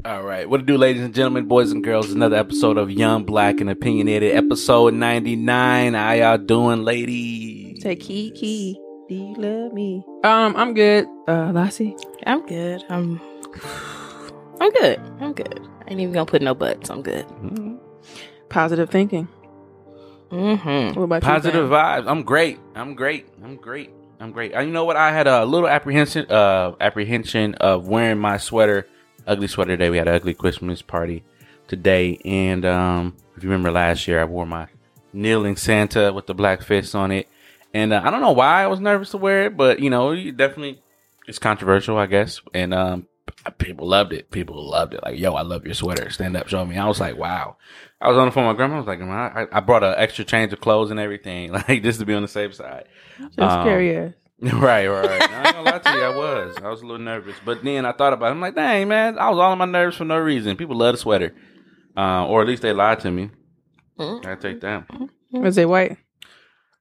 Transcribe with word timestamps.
All 0.06 0.22
right. 0.22 0.48
What 0.48 0.58
to 0.58 0.62
do, 0.62 0.78
ladies 0.78 1.02
and 1.02 1.14
gentlemen, 1.14 1.48
boys 1.48 1.70
and 1.70 1.84
girls? 1.84 2.10
Another 2.10 2.36
episode 2.36 2.78
of 2.78 2.90
Young, 2.90 3.24
Black, 3.24 3.60
and 3.60 3.68
Opinionated, 3.68 4.34
episode 4.34 4.94
99. 4.94 5.92
How 5.92 6.12
y'all 6.12 6.38
doing, 6.38 6.82
ladies? 6.82 7.82
Say 7.82 7.94
key 7.96 8.30
key. 8.30 8.80
Do 9.08 9.14
you 9.14 9.34
love 9.36 9.72
me? 9.72 10.04
Um, 10.24 10.54
I'm 10.56 10.74
good. 10.74 11.06
Uh, 11.26 11.50
Lassie. 11.52 11.96
I'm 12.26 12.46
good. 12.46 12.84
I'm. 12.90 13.20
I'm 14.60 14.70
good. 14.72 15.00
I'm 15.20 15.32
good. 15.32 15.60
I 15.86 15.90
ain't 15.90 16.00
even 16.00 16.12
gonna 16.12 16.26
put 16.26 16.42
no 16.42 16.54
buts. 16.54 16.90
I'm 16.90 17.02
good. 17.02 17.26
Mhm. 17.42 17.78
Positive 18.48 18.90
thinking. 18.90 19.28
Mm-hmm. 20.30 20.98
What 20.98 21.04
about 21.04 21.22
Positive 21.22 21.54
you? 21.64 21.68
Sam? 21.68 21.70
vibes. 21.70 22.06
I'm 22.10 22.22
great. 22.22 22.58
I'm 22.74 22.94
great. 22.94 23.26
I'm 23.42 23.56
great. 23.56 23.90
I'm 24.20 24.30
great. 24.32 24.54
Uh, 24.54 24.60
you 24.60 24.70
know 24.72 24.84
what? 24.84 24.96
I 24.96 25.10
had 25.12 25.26
a 25.26 25.44
little 25.44 25.68
apprehension, 25.68 26.30
uh, 26.30 26.72
apprehension 26.80 27.54
of 27.54 27.88
wearing 27.88 28.18
my 28.18 28.36
sweater, 28.36 28.86
ugly 29.26 29.46
sweater 29.46 29.70
today. 29.76 29.88
We 29.90 29.96
had 29.96 30.08
an 30.08 30.14
ugly 30.14 30.34
Christmas 30.34 30.82
party 30.82 31.24
today, 31.66 32.20
and 32.24 32.66
um, 32.66 33.16
if 33.36 33.42
you 33.44 33.48
remember 33.48 33.70
last 33.70 34.06
year, 34.06 34.20
I 34.20 34.24
wore 34.24 34.44
my 34.44 34.66
kneeling 35.14 35.56
Santa 35.56 36.12
with 36.12 36.26
the 36.26 36.34
black 36.34 36.60
fist 36.62 36.94
on 36.94 37.10
it, 37.12 37.28
and 37.74 37.92
uh, 37.92 38.00
I 38.04 38.10
don't 38.10 38.20
know 38.20 38.32
why 38.32 38.62
I 38.62 38.66
was 38.66 38.80
nervous 38.80 39.10
to 39.10 39.16
wear 39.18 39.46
it, 39.46 39.56
but 39.56 39.80
you 39.80 39.90
know, 39.90 40.12
you 40.12 40.32
definitely 40.32 40.82
it's 41.26 41.38
controversial, 41.38 41.98
I 41.98 42.06
guess, 42.06 42.40
and 42.54 42.72
um, 42.72 43.06
people 43.58 43.86
loved 43.86 44.12
it. 44.12 44.30
People 44.30 44.68
loved 44.68 44.94
it. 44.94 45.00
Like, 45.02 45.18
yo, 45.18 45.34
I 45.34 45.42
love 45.42 45.64
your 45.64 45.74
sweater. 45.74 46.08
Stand 46.10 46.36
up, 46.36 46.48
show 46.48 46.64
me. 46.64 46.76
I 46.78 46.86
was 46.86 47.00
like, 47.00 47.16
wow. 47.16 47.56
I 48.00 48.08
was 48.08 48.16
on 48.16 48.26
the 48.26 48.32
phone 48.32 48.46
with 48.46 48.54
my 48.54 48.56
grandma. 48.56 48.76
I 48.76 48.78
was 48.78 48.86
like, 48.86 49.00
"Man, 49.00 49.10
I, 49.10 49.46
I 49.50 49.60
brought 49.60 49.82
an 49.82 49.94
extra 49.96 50.24
change 50.24 50.52
of 50.52 50.60
clothes 50.60 50.90
and 50.92 51.00
everything, 51.00 51.52
like 51.68 51.82
just 51.82 51.98
to 52.00 52.06
be 52.06 52.14
on 52.14 52.22
the 52.22 52.28
safe 52.28 52.54
side. 52.54 52.84
Just 53.18 53.38
Um, 53.40 53.66
curious. 53.66 54.14
right, 54.40 54.86
right, 54.86 55.04
right. 55.04 55.30
I 55.30 55.46
ain't 55.48 55.56
gonna 55.56 55.68
lie 55.68 55.78
to 55.80 55.90
you, 55.90 56.04
I 56.04 56.16
was. 56.16 56.56
I 56.62 56.68
was 56.68 56.80
a 56.80 56.86
little 56.86 57.04
nervous. 57.04 57.34
But 57.44 57.64
then 57.64 57.84
I 57.84 57.90
thought 57.90 58.12
about 58.12 58.26
it. 58.28 58.30
I'm 58.30 58.40
like, 58.40 58.54
dang, 58.54 58.86
man, 58.86 59.18
I 59.18 59.30
was 59.30 59.38
all 59.40 59.50
on 59.50 59.58
my 59.58 59.64
nerves 59.64 59.96
for 59.96 60.04
no 60.04 60.16
reason. 60.16 60.56
People 60.56 60.76
love 60.76 60.94
the 60.94 60.98
sweater. 60.98 61.34
Uh, 61.96 62.24
or 62.26 62.40
at 62.42 62.46
least 62.46 62.62
they 62.62 62.72
lied 62.72 63.00
to 63.00 63.10
me. 63.10 63.30
I 63.98 64.36
take 64.40 64.60
that. 64.60 64.86
Was 65.32 65.58
it 65.58 65.68
white? 65.68 65.98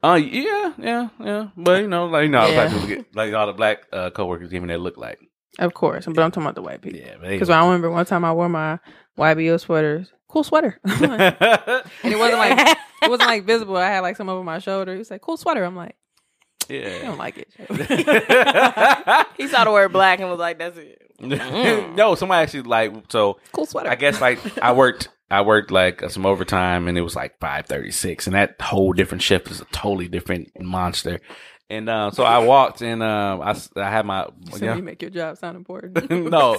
Oh, 0.04 0.16
yeah, 0.16 0.74
yeah, 0.78 1.10
yeah. 1.20 1.48
But, 1.58 1.82
you 1.82 1.88
know, 1.88 2.06
like, 2.06 2.24
you 2.24 2.30
know, 2.30 2.46
Yeah. 2.48 2.64
like, 2.64 2.72
people 2.72 2.88
get, 2.88 3.16
like 3.16 3.34
all 3.34 3.48
the 3.48 3.54
black 3.54 3.80
uh, 3.92 4.10
coworkers 4.12 4.50
giving 4.50 4.68
their 4.68 4.78
look 4.78 4.98
like. 4.98 5.20
Of 5.60 5.74
course, 5.74 6.06
but 6.06 6.20
I'm 6.20 6.30
talking 6.32 6.44
about 6.44 6.56
the 6.56 6.62
white 6.62 6.82
people. 6.82 7.00
Yeah, 7.00 7.16
but 7.20 7.30
Because 7.30 7.50
I 7.50 7.66
remember 7.66 7.90
one 7.90 8.06
time 8.06 8.24
I 8.24 8.32
wore 8.32 8.48
my 8.50 8.78
YBO 9.18 9.60
sweaters. 9.60 10.14
Cool 10.28 10.44
sweater. 10.44 10.80
and 10.84 11.02
it 11.02 12.20
wasn't 12.20 12.38
like 12.40 12.78
it 13.02 13.10
wasn't 13.10 13.30
like 13.30 13.44
visible. 13.46 13.76
I 13.78 13.88
had 13.88 14.02
like 14.02 14.18
some 14.18 14.30
over 14.30 14.44
my 14.44 14.60
shoulder. 14.60 14.92
He 14.92 15.00
was 15.00 15.10
like, 15.10 15.22
"Cool 15.22 15.38
sweater." 15.38 15.64
I'm 15.64 15.76
like, 15.76 15.96
yeah 16.70 17.00
I 17.02 17.06
don't 17.06 17.18
like 17.18 17.38
it. 17.38 17.48
He 19.38 19.48
saw 19.48 19.64
the 19.64 19.72
word 19.72 19.94
black 19.94 20.20
and 20.20 20.30
was 20.30 20.38
like, 20.38 20.60
"That's 20.60 20.78
it." 20.78 21.02
no, 21.96 22.14
somebody 22.16 22.44
actually 22.44 22.64
like 22.64 22.94
so 23.10 23.40
cool 23.54 23.66
sweater. 23.66 23.90
I 23.90 23.96
guess 23.96 24.20
like 24.22 24.40
I 24.62 24.74
worked 24.74 25.10
I 25.30 25.42
worked 25.42 25.72
like 25.72 26.04
uh, 26.04 26.10
some 26.10 26.26
overtime 26.26 26.88
and 26.88 26.98
it 26.98 27.02
was 27.02 27.16
like 27.16 27.40
five 27.40 27.66
thirty 27.66 27.92
six 27.92 28.28
and 28.28 28.36
that 28.36 28.60
whole 28.62 28.94
different 28.94 29.22
shift 29.22 29.52
is 29.52 29.62
a 29.62 29.66
totally 29.66 30.08
different 30.08 30.60
monster. 30.60 31.20
And 31.70 31.90
uh, 31.90 32.12
so 32.12 32.24
I 32.24 32.40
walked 32.40 32.82
and 32.82 33.04
I 33.04 33.36
I, 33.36 33.56
I 33.76 33.90
had 33.90 34.06
my 34.06 34.28
So 34.52 34.64
yeah. 34.64 34.76
you 34.76 34.82
make 34.82 35.02
your 35.02 35.12
job 35.12 35.38
sound 35.38 35.58
important. 35.58 35.96
no, 36.10 36.56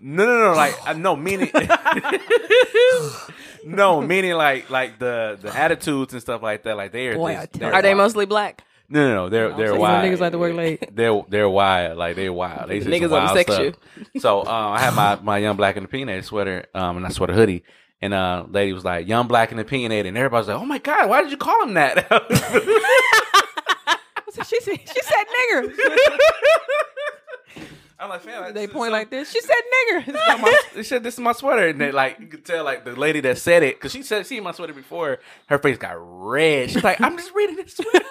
no, 0.00 0.26
no, 0.26 0.52
like 0.54 0.74
uh, 0.84 0.94
no 0.94 1.14
meaning, 1.14 1.52
no 3.64 4.00
meaning 4.00 4.32
like 4.32 4.68
like 4.68 4.98
the 4.98 5.38
the 5.40 5.56
attitudes 5.56 6.12
and 6.12 6.20
stuff 6.20 6.42
like 6.42 6.64
that. 6.64 6.76
Like 6.76 6.90
they 6.90 7.08
are, 7.08 7.14
Boy, 7.14 7.38
they're 7.52 7.74
you. 7.74 7.82
They 7.82 7.94
mostly 7.94 8.26
black? 8.26 8.64
No, 8.88 9.08
no, 9.08 9.14
no, 9.14 9.28
they're 9.28 9.56
they're 9.56 9.68
Some 9.68 9.78
wild. 9.78 10.04
niggas 10.04 10.20
like 10.20 10.32
to 10.32 10.38
work 10.38 10.54
late. 10.54 10.94
They're 10.94 11.22
they're 11.28 11.48
wild, 11.48 11.96
like 11.96 12.16
they're 12.16 12.32
wild. 12.32 12.68
They 12.68 12.80
just 12.80 12.90
Niggas 12.90 13.10
wild 13.10 13.36
sex 13.36 13.54
stuff. 13.54 13.74
So 14.18 14.40
um, 14.40 14.72
I 14.72 14.80
had 14.80 14.94
my 14.94 15.20
my 15.22 15.38
young 15.38 15.56
black 15.56 15.76
and 15.76 15.84
the 15.84 15.88
peanut 15.88 16.24
sweater, 16.24 16.66
um, 16.74 16.96
and 16.96 17.06
I 17.06 17.10
sweater 17.10 17.32
hoodie, 17.32 17.62
and 18.02 18.12
uh, 18.12 18.44
lady 18.50 18.72
was 18.72 18.84
like 18.84 19.06
young 19.06 19.28
black 19.28 19.52
and 19.52 19.60
opinionated, 19.60 20.06
and 20.06 20.18
everybody's 20.18 20.48
like, 20.48 20.60
oh 20.60 20.66
my 20.66 20.78
god, 20.78 21.08
why 21.08 21.22
did 21.22 21.30
you 21.30 21.36
call 21.36 21.62
him 21.62 21.74
that? 21.74 22.06
she 24.34 24.60
said, 24.60 24.80
she 24.80 25.00
said 25.02 25.24
nigger. 25.24 25.72
I'm 28.00 28.08
like, 28.08 28.22
fam, 28.22 28.52
they 28.52 28.66
point 28.66 28.88
so- 28.88 28.92
like 28.92 29.10
this. 29.10 29.30
She 29.30 29.40
said 29.40 29.54
nigger. 29.88 30.12
my, 30.42 30.62
they 30.74 30.82
said 30.82 31.04
this 31.04 31.14
is 31.14 31.20
my 31.20 31.30
sweater, 31.30 31.68
and 31.68 31.80
they 31.80 31.92
like 31.92 32.18
you 32.18 32.26
could 32.26 32.44
tell 32.44 32.64
like 32.64 32.84
the 32.84 32.96
lady 32.96 33.20
that 33.20 33.38
said 33.38 33.62
it 33.62 33.76
because 33.76 33.92
she 33.92 34.02
said 34.02 34.26
seen 34.26 34.42
my 34.42 34.50
sweater 34.50 34.74
before. 34.74 35.20
Her 35.46 35.58
face 35.58 35.78
got 35.78 35.94
red. 35.96 36.72
She's 36.72 36.82
like, 36.82 37.00
I'm 37.00 37.16
just 37.16 37.32
reading 37.32 37.54
this 37.54 37.76
sweater. 37.76 38.04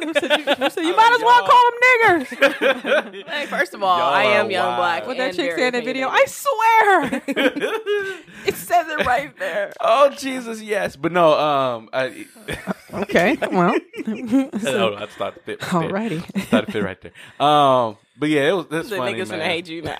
You 0.00 0.12
said 0.14 0.30
you, 0.38 0.44
you 0.64 0.70
said 0.70 0.84
you 0.84 0.96
might 0.96 1.12
as 1.14 1.22
well 1.22 1.46
call 1.46 1.64
them 1.70 1.78
niggers. 1.86 3.26
Hey, 3.36 3.46
first 3.46 3.74
of 3.74 3.82
all, 3.82 3.98
Y'all 3.98 4.12
I 4.12 4.24
am 4.24 4.46
are 4.46 4.50
young 4.50 4.66
wild. 4.66 4.78
black. 4.78 5.06
What 5.06 5.16
that 5.18 5.28
and 5.28 5.36
chick 5.36 5.46
very 5.56 5.58
said 5.60 5.74
in 5.74 5.80
the 5.84 5.86
video, 5.86 6.08
opinionated. 6.08 7.22
I 7.26 7.32
swear. 7.56 8.22
it 8.46 8.54
says 8.54 8.86
it 8.88 9.06
right 9.06 9.36
there. 9.38 9.72
oh 9.80 10.10
Jesus, 10.10 10.60
yes, 10.62 10.96
but 10.96 11.12
no. 11.12 11.32
Um, 11.38 11.88
I, 11.92 12.26
Okay, 12.94 13.36
well. 13.50 13.74
no, 14.06 14.94
I 14.96 15.06
started 15.08 15.40
to 15.44 15.56
fit. 15.58 15.72
Right 15.72 16.08
there. 16.08 16.20
Alrighty. 16.20 16.46
started 16.46 16.66
to 16.66 16.72
fit 16.72 16.82
right 16.84 17.00
there. 17.00 17.12
Um, 17.46 17.96
but 18.18 18.28
yeah, 18.28 18.48
it 18.48 18.52
was 18.52 18.66
this 18.68 18.88
The 18.88 18.96
funny 18.96 19.14
niggas 19.14 19.28
man. 19.30 19.40
finna 19.40 19.44
hate 19.44 19.68
you 19.68 19.82
now. 19.82 19.96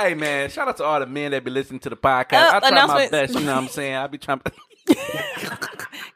hey 0.00 0.14
man, 0.14 0.50
shout 0.50 0.68
out 0.68 0.76
to 0.78 0.84
all 0.84 0.98
the 1.00 1.06
men 1.06 1.30
that 1.32 1.44
be 1.44 1.50
listening 1.50 1.80
to 1.80 1.90
the 1.90 1.96
podcast. 1.96 2.32
Uh, 2.34 2.50
I 2.54 2.60
try 2.60 2.70
my 2.70 2.76
announcement. 2.84 3.10
best, 3.12 3.34
you 3.34 3.40
know 3.40 3.54
what 3.54 3.62
I'm 3.62 3.68
saying? 3.68 3.94
I 3.94 4.06
be 4.06 4.18
trying 4.18 4.40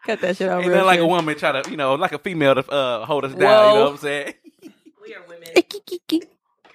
Cut 0.07 0.21
that 0.21 0.37
shit 0.37 0.49
out 0.49 0.59
and 0.59 0.69
real 0.69 0.77
then 0.79 0.87
like 0.87 1.01
a 1.01 1.07
woman 1.07 1.37
try 1.39 1.61
to, 1.63 1.71
you 1.71 1.77
know, 1.77 1.95
like 1.95 2.13
a 2.13 2.19
female 2.19 2.55
to 2.57 2.71
uh, 2.71 3.07
hold 3.07 3.25
us 3.25 3.33
down, 3.33 3.41
Whoa. 3.41 3.69
you 3.69 3.75
know 3.79 3.85
what 3.85 3.91
I'm 3.93 3.97
saying? 3.99 4.35
we 5.03 5.15
are 5.15 5.23
women. 5.29 5.49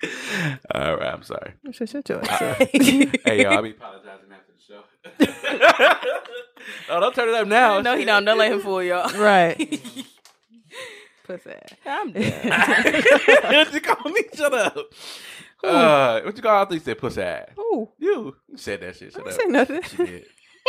All 0.74 0.96
right, 0.98 1.14
I'm 1.14 1.24
sorry. 1.24 1.54
Shut, 1.72 1.90
shut 1.90 2.10
your 2.10 2.24
ass 2.24 2.42
up. 2.62 2.70
hey 2.74 3.44
yo, 3.44 3.50
I'll 3.50 3.62
be 3.62 3.72
apologizing 3.72 4.30
after 4.32 4.54
the 4.54 5.26
show. 5.26 5.96
oh, 6.90 7.00
don't 7.00 7.14
turn 7.14 7.30
it 7.30 7.36
up 7.36 7.48
now. 7.48 7.82
no, 7.82 7.98
he 7.98 8.06
don't. 8.06 8.24
Don't 8.26 8.38
let 8.38 8.52
him 8.52 8.62
fool 8.62 8.82
y'all. 8.82 9.12
Right. 9.20 9.58
Pussy. 11.26 11.52
I'm 11.86 12.12
dead. 12.12 13.44
what 13.44 13.74
you 13.74 13.82
call 13.82 14.12
me? 14.12 14.24
Shut 14.34 14.54
up. 14.54 14.78
Uh, 15.64 16.22
what 16.22 16.36
you 16.36 16.42
call? 16.42 16.64
I 16.64 16.66
think 16.66 16.82
you 16.82 16.86
said 16.86 16.98
pussy 16.98 17.22
ass. 17.22 17.50
Ooh. 17.60 17.90
You, 18.00 18.36
you 18.48 18.58
said 18.58 18.82
that 18.82 18.96
shit. 18.96 19.12
Shut 19.14 19.28
I 19.28 19.30
up. 19.32 19.36
said 19.36 19.50
nothing. 19.50 19.82
She 19.84 19.98
did. 19.98 20.26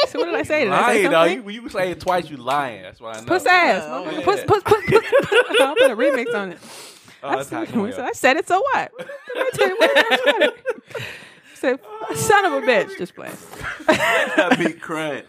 So 0.08 0.18
what 0.18 0.26
did 0.26 0.34
I 0.34 0.42
say? 0.42 0.64
Did 0.64 0.72
I 0.72 0.78
say 0.94 1.08
lying, 1.08 1.10
dog. 1.10 1.28
something? 1.28 1.54
You, 1.54 1.62
you 1.62 1.68
say 1.68 1.90
it 1.92 2.00
twice, 2.00 2.28
you 2.30 2.36
lying. 2.36 2.82
That's 2.82 3.00
what 3.00 3.16
I 3.16 3.20
know. 3.20 3.26
Puss 3.26 3.46
ass. 3.46 3.82
Oh, 3.86 4.04
motherfucker. 4.06 4.18
yeah. 4.18 4.24
Puss, 4.24 4.44
puss, 4.44 4.62
puss, 4.62 4.84
puss, 4.86 5.04
puss. 5.48 5.60
I'll 5.60 5.74
put 5.76 5.90
a 5.90 5.96
remix 5.96 6.34
on 6.34 6.52
it. 6.52 6.58
Oh, 7.22 7.28
I, 7.28 7.36
that's 7.36 7.48
said, 7.50 7.68
I 8.00 8.12
said 8.12 8.36
it, 8.38 8.48
so 8.48 8.60
what? 8.60 8.92
I 9.36 9.50
tell 9.54 9.68
you 9.68 9.76
what, 9.78 9.90
that's 10.08 10.24
what 10.26 10.42
it- 10.42 11.02
Said, 11.54 11.78
son 12.14 12.44
of 12.46 12.52
a 12.54 12.60
bitch. 12.66 12.96
Just 12.96 13.14
playing. 13.14 13.36
I 13.86 14.56
be 14.58 14.72
crying. 14.72 15.24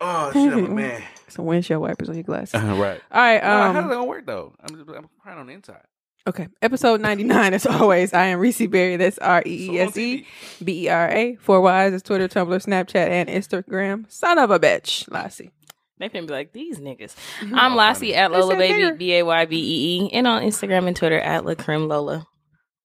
Oh, 0.00 0.30
shit, 0.32 0.52
I'm 0.52 0.66
a 0.66 0.68
man. 0.68 1.02
Some 1.28 1.46
windshield 1.46 1.80
wipers 1.80 2.10
on 2.10 2.16
your 2.16 2.24
glasses. 2.24 2.56
Uh, 2.56 2.58
right. 2.76 3.00
All 3.10 3.20
right. 3.22 3.42
No, 3.42 3.48
how's 3.48 3.74
it 3.76 3.78
Um, 3.78 3.88
gonna 3.88 4.04
work 4.04 4.26
though? 4.26 4.52
I'm, 4.60 4.76
just, 4.76 4.90
I'm 4.90 5.08
crying 5.22 5.38
on 5.38 5.46
the 5.46 5.54
inside. 5.54 5.80
Okay. 6.26 6.48
Episode 6.60 7.00
99, 7.00 7.54
as 7.54 7.66
always. 7.66 8.12
I 8.12 8.26
am 8.26 8.38
Reese 8.38 8.66
Berry. 8.66 8.96
That's 8.96 9.18
R 9.18 9.42
E 9.44 9.70
E 9.70 9.80
S 9.80 9.96
E 9.96 10.26
B 10.62 10.86
E 10.86 10.88
R 10.88 11.08
A. 11.10 11.36
Four 11.36 11.60
Ys 11.86 11.94
is 11.94 12.02
Twitter, 12.02 12.28
Tumblr, 12.28 12.64
Snapchat, 12.64 13.08
and 13.08 13.28
Instagram. 13.28 14.10
Son 14.10 14.38
of 14.38 14.50
a 14.50 14.58
bitch. 14.58 15.10
Lassie. 15.10 15.50
They 15.98 16.08
finna 16.08 16.26
be 16.26 16.32
like 16.32 16.52
these 16.52 16.78
niggas. 16.78 17.14
Mm-hmm. 17.40 17.54
I'm 17.54 17.76
Lassie 17.76 18.14
at 18.14 18.32
Lola 18.32 18.56
Baby 18.56 18.82
nigger. 18.82 18.98
B 18.98 19.14
A 19.14 19.22
Y 19.24 19.44
B 19.46 19.56
E 19.56 20.06
E, 20.06 20.10
and 20.12 20.26
on 20.26 20.42
Instagram 20.42 20.86
and 20.86 20.96
Twitter 20.96 21.18
at 21.18 21.44
Lacrim 21.44 21.88
Lola. 21.88 22.26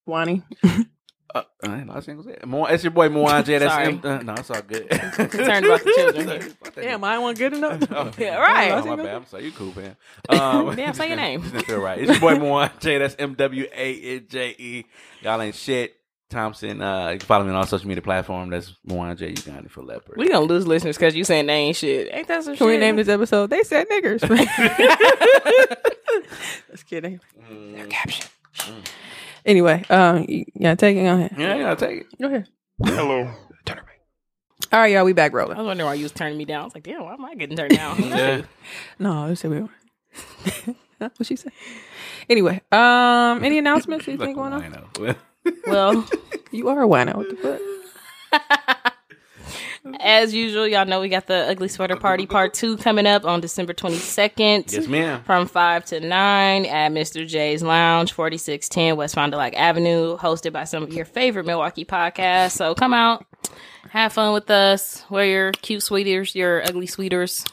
Wani. 0.06 0.44
Uh, 1.38 1.68
I 1.70 1.78
ain't 1.80 1.88
lost 1.88 2.06
single. 2.06 2.26
Mo- 2.46 2.66
It's 2.66 2.84
your 2.84 2.92
boy 2.92 3.10
Mwan 3.10 3.44
J. 3.46 3.58
That's 3.58 3.74
Sorry. 3.74 3.86
him. 3.94 4.02
Uh, 4.04 4.18
no, 4.20 4.34
it's 4.34 4.50
all 4.50 4.62
good. 4.62 4.90
Concerned 4.90 5.66
about 5.66 5.84
the 5.84 5.94
children. 6.16 6.54
Damn, 6.76 7.04
I 7.04 7.18
wasn't 7.20 7.40
good 7.40 7.54
enough. 7.54 7.84
Oh, 7.92 8.12
Yeah, 8.18 8.36
right. 8.38 8.72
Oh, 8.72 8.86
my 8.86 8.96
bad. 8.98 9.16
I'm 9.16 9.26
sorry. 9.26 9.46
You 9.46 9.52
cool, 9.52 9.74
man. 9.76 9.96
Um, 10.30 10.76
Damn, 10.76 10.94
say 10.94 11.08
your 11.08 11.18
name. 11.18 11.42
Didn't 11.42 11.64
feel 11.66 11.80
right. 11.80 12.00
It's 12.00 12.10
your 12.12 12.20
boy 12.20 12.36
Mwan 12.36 12.72
J. 12.80 12.98
That's 12.98 13.16
M 13.20 13.34
W 13.36 13.66
A 13.76 14.02
N 14.16 14.26
J 14.30 14.56
E. 14.58 14.86
Y'all 15.22 15.42
ain't 15.42 15.56
shit. 15.56 15.94
Thompson. 16.30 16.82
Uh, 16.82 17.12
you 17.12 17.20
can 17.20 17.26
follow 17.26 17.46
me 17.46 17.52
on 17.52 17.56
all 17.56 17.66
social 17.66 17.88
media 17.88 18.02
platforms. 18.02 18.52
That's 18.52 18.76
Mwan 18.86 19.18
J. 19.18 19.30
Uganda 19.30 19.70
for 19.70 19.82
leopard. 19.82 20.18
We 20.18 20.28
gonna 20.28 20.46
lose 20.46 20.68
listeners 20.68 20.98
because 20.98 21.16
you 21.16 21.24
saying 21.24 21.46
they 21.46 21.54
ain't 21.54 21.78
shit. 21.78 22.10
Ain't 22.12 22.28
that 22.28 22.44
some 22.44 22.58
Can 22.58 22.68
shit? 22.68 22.68
we 22.68 22.78
name 22.78 22.98
this 22.98 23.08
episode? 23.08 23.50
They 23.50 23.64
said 23.64 23.88
niggers. 23.90 24.20
Just 26.72 26.86
kidding. 26.88 27.20
Mm. 27.50 27.90
Caption. 27.90 28.26
Anyway, 29.46 29.84
um, 29.90 30.26
yeah, 30.28 30.76
take 30.76 30.98
it. 30.98 31.04
Go 31.04 31.14
ahead. 31.14 31.36
Yeah, 31.38 31.56
yeah, 31.56 31.76
take 31.76 32.02
it. 32.02 32.08
Go 32.22 32.28
ahead. 32.28 32.48
Hello. 32.84 33.30
Turn 33.66 33.78
it 33.78 33.86
back. 33.86 34.00
All 34.74 34.80
right, 34.80 34.92
y'all. 34.92 35.06
We 35.06 35.14
back 35.14 35.34
rolling. 35.34 35.56
I 35.58 35.62
was 35.62 35.68
wondering 35.68 35.88
why 35.88 35.94
you 35.96 36.04
was 36.04 36.12
turning 36.12 36.38
me 36.38 36.46
down. 36.46 36.62
I 36.62 36.64
was 36.66 36.76
like, 36.76 36.84
damn, 36.84 37.04
why 37.04 37.14
am 37.14 37.24
I 37.26 37.36
getting 37.36 37.56
turned 37.58 37.76
down? 37.76 38.02
Yeah. 38.04 38.42
No, 39.00 39.26
I 39.26 39.34
said 39.36 39.52
we 39.52 39.62
were. 39.62 39.70
Huh? 40.46 40.74
what 41.18 41.26
she 41.26 41.36
said? 41.36 41.52
Anyway, 42.30 42.62
um, 42.72 43.44
any 43.44 43.58
announcements? 43.60 44.08
Anything 44.08 44.34
going 44.34 44.54
on? 44.54 44.64
I 44.64 44.68
know. 44.68 45.16
well, 45.68 46.08
You 46.52 46.70
are 46.70 46.84
a 46.84 46.88
wino. 46.88 47.16
What 47.16 47.30
the 47.30 47.36
fuck? 47.38 48.94
As 50.00 50.34
usual, 50.34 50.68
y'all 50.68 50.86
know 50.86 51.02
we 51.02 51.10
got 51.10 51.28
the 51.28 51.48
Ugly 51.50 51.68
Sweater 51.68 51.96
Party 51.96 52.26
Part 52.26 52.54
2 52.54 52.78
coming 52.78 53.08
up 53.08 53.26
on 53.26 53.42
December 53.42 53.74
22nd. 53.74 54.72
yes, 54.72 54.88
ma'am. 54.88 55.24
From 55.24 55.48
5 55.48 55.86
to 55.86 56.00
9 56.00 56.66
at 56.66 56.92
Mr. 56.92 57.28
J's 57.28 57.64
Lounge, 57.64 58.14
4610 58.14 58.96
West 58.98 59.16
Fond 59.16 59.32
du 59.32 59.38
Lac 59.38 59.56
Avenue, 59.56 60.18
hosted 60.18 60.54
by 60.54 60.64
some 60.66 60.84
of 60.84 60.94
your 60.94 61.06
favorite 61.06 61.46
Milwaukee 61.46 61.86
podcasts. 61.86 62.52
So 62.52 62.76
come 62.76 62.94
out, 62.94 63.26
have 63.90 64.14
fun 64.14 64.34
with 64.34 64.50
us, 64.52 65.04
wear 65.10 65.26
your 65.26 65.52
cute 65.52 65.84
sweaters, 65.84 66.36
your 66.36 66.64
ugly 66.68 66.88
sweaters. 66.88 67.44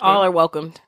All 0.00 0.22
are 0.22 0.30
welcomed. 0.30 0.80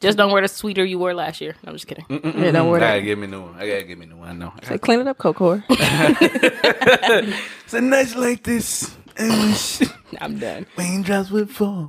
Just 0.00 0.18
don't 0.18 0.30
wear 0.30 0.42
the 0.42 0.48
sweater 0.48 0.84
you 0.84 0.98
wore 0.98 1.14
last 1.14 1.40
year. 1.40 1.56
No, 1.64 1.70
I'm 1.70 1.74
just 1.76 1.86
kidding. 1.86 2.04
Yeah, 2.10 2.50
don't 2.50 2.68
worry. 2.68 2.82
I 2.82 2.98
gotta 2.98 3.02
give 3.02 3.18
me 3.18 3.24
a 3.24 3.30
new 3.30 3.40
one. 3.42 3.54
I 3.56 3.66
gotta 3.66 3.84
give 3.84 3.98
me 3.98 4.04
a 4.04 4.08
new 4.10 4.16
one. 4.18 4.28
I 4.28 4.32
know. 4.34 4.52
Say, 4.62 4.76
clean 4.78 5.00
it 5.00 5.08
up, 5.08 5.16
Coco. 5.18 5.62
It's 5.70 7.72
a 7.74 7.80
night 7.80 8.14
like 8.14 8.42
this. 8.42 8.94
I'm 10.20 10.38
done. 10.38 10.66
Raindrops 10.76 11.30
would 11.30 11.50
fall. 11.50 11.88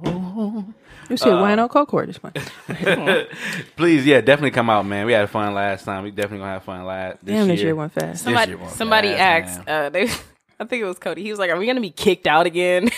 You 1.10 1.18
said 1.18 1.34
wino, 1.34 1.70
Coco. 1.70 2.06
this 2.06 2.22
one. 2.22 2.34
Please, 3.76 4.06
yeah, 4.06 4.22
definitely 4.22 4.52
come 4.52 4.70
out, 4.70 4.86
man. 4.86 5.06
We 5.06 5.14
had 5.14 5.30
fun 5.30 5.54
last 5.54 5.86
time. 5.86 6.04
We 6.04 6.12
definitely 6.12 6.40
gonna 6.40 6.54
have 6.54 6.64
fun 6.64 6.86
last. 6.86 7.20
This 7.24 7.36
Damn, 7.36 7.48
this 7.48 7.60
year. 7.60 7.68
year 7.68 7.76
went 7.76 7.94
fast. 7.94 8.24
Somebody, 8.24 8.52
year 8.52 8.58
won't 8.58 8.72
somebody 8.72 9.10
pass, 9.10 9.58
asked. 9.58 9.68
Uh, 9.68 9.90
they, 9.90 10.04
I 10.60 10.66
think 10.66 10.82
it 10.82 10.86
was 10.86 10.98
Cody. 10.98 11.22
He 11.22 11.30
was 11.30 11.38
like, 11.38 11.52
"Are 11.52 11.58
we 11.58 11.66
gonna 11.68 11.82
be 11.82 11.92
kicked 11.92 12.28
out 12.28 12.46
again?" 12.48 12.90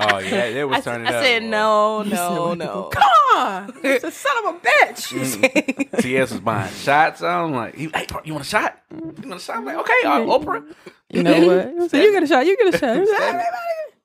Oh 0.00 0.18
yeah, 0.18 0.50
they 0.52 0.64
was 0.64 0.84
turning 0.84 1.06
I 1.06 1.14
up. 1.16 1.24
said, 1.24 1.42
"No, 1.42 2.02
no, 2.02 2.54
no." 2.54 2.88
Come 2.92 3.02
on, 3.36 3.72
it's 3.82 4.04
a 4.04 4.10
son 4.10 4.46
of 4.46 4.54
a 4.54 4.58
bitch. 4.60 6.00
TS 6.00 6.30
was 6.32 6.40
buying 6.40 6.72
shots. 6.72 7.22
I'm 7.22 7.52
like, 7.52 7.74
hey, 7.76 8.06
you 8.24 8.32
want 8.34 8.46
a 8.46 8.48
shot? 8.48 8.80
You 8.94 9.14
want 9.28 9.34
a 9.34 9.38
shot? 9.40 9.56
I'm 9.56 9.64
like, 9.64 9.76
okay, 9.78 9.92
uh, 10.04 10.20
Oprah. 10.20 10.64
you 11.10 11.22
know 11.22 11.46
what? 11.46 11.68
So 11.90 11.96
you 11.96 12.12
get 12.12 12.22
a 12.22 12.26
shot. 12.26 12.46
You 12.46 12.56
get 12.56 12.74
a 12.74 12.78
shot. 12.78 12.96
You 12.96 13.06
say, 13.06 13.14
"Everybody 13.24 13.46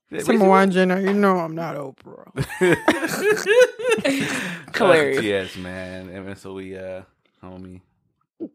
Yeah, 0.09 0.17
get 0.17 0.25
Some 0.25 0.39
we- 0.39 0.47
wine, 0.47 0.71
Jenner. 0.71 0.99
You 0.99 1.13
know 1.13 1.37
I'm 1.37 1.55
not 1.55 1.75
Oprah. 1.75 2.31
Hilarious. 4.75 5.53
TS, 5.53 5.57
man. 5.63 6.09
And 6.09 6.37
so 6.37 6.53
we, 6.53 6.77
uh, 6.77 7.01
homie. 7.43 7.81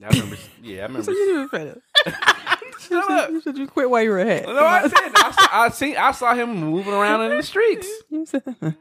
I 0.02 0.08
remember. 0.08 0.36
Yeah, 0.62 0.78
I 0.78 0.82
remember. 0.86 1.02
So 1.04 1.10
you 1.12 1.26
didn't 1.26 1.48
finish. 1.48 1.78
Shut 2.80 3.10
up. 3.10 3.30
You 3.30 3.40
said 3.40 3.58
you 3.58 3.66
quit 3.66 3.90
while 3.90 4.02
you 4.02 4.10
were 4.10 4.20
ahead. 4.20 4.46
No, 4.46 4.64
I 4.64 4.82
did. 4.82 4.92
I 4.94 5.30
saw, 5.32 5.48
I 5.52 5.68
seen. 5.70 5.96
I 5.96 6.12
saw 6.12 6.34
him 6.34 6.54
moving 6.56 6.92
around 6.94 7.22
in 7.30 7.36
the 7.36 7.42
streets. 7.42 7.88
You 8.10 8.24
said, 8.24 8.42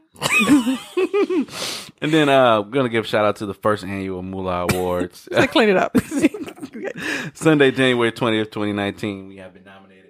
And 2.00 2.12
then 2.12 2.28
uh, 2.28 2.62
we're 2.62 2.70
gonna 2.70 2.88
give 2.88 3.04
a 3.04 3.08
shout 3.08 3.24
out 3.24 3.36
to 3.36 3.46
the 3.46 3.54
first 3.54 3.84
annual 3.84 4.22
Moolah 4.22 4.66
Awards. 4.70 5.28
Say, 5.32 5.46
clean 5.48 5.68
it 5.68 5.76
up. 5.76 5.96
Sunday, 7.34 7.70
January 7.72 8.12
twentieth, 8.12 8.50
twenty 8.50 8.72
nineteen. 8.72 9.28
We 9.28 9.36
have 9.38 9.52
been 9.52 9.64
nominated. 9.64 10.04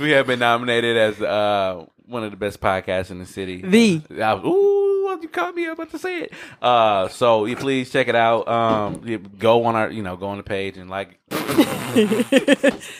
we 0.00 0.10
have 0.10 0.26
been 0.26 0.38
nominated 0.38 0.96
as 0.96 1.20
uh, 1.20 1.84
one 2.06 2.24
of 2.24 2.30
the 2.30 2.36
best 2.36 2.60
podcasts 2.60 3.10
in 3.10 3.18
the 3.18 3.26
city. 3.26 3.62
The. 3.62 4.02
I 4.22 4.34
was, 4.34 4.42
ooh, 5.00 5.18
you 5.20 5.28
caught 5.28 5.54
me 5.54 5.66
I'm 5.66 5.72
about 5.72 5.90
to 5.90 5.98
say 5.98 6.22
it. 6.22 6.32
Uh, 6.60 7.08
so 7.08 7.46
you 7.46 7.56
please 7.56 7.90
check 7.90 8.08
it 8.08 8.14
out. 8.14 8.46
Um, 8.48 9.02
you 9.04 9.18
go 9.18 9.64
on 9.64 9.76
our, 9.76 9.90
you 9.90 10.02
know, 10.02 10.16
go 10.16 10.28
on 10.28 10.36
the 10.36 10.42
page 10.42 10.76
and 10.76 10.90
like. 10.90 11.18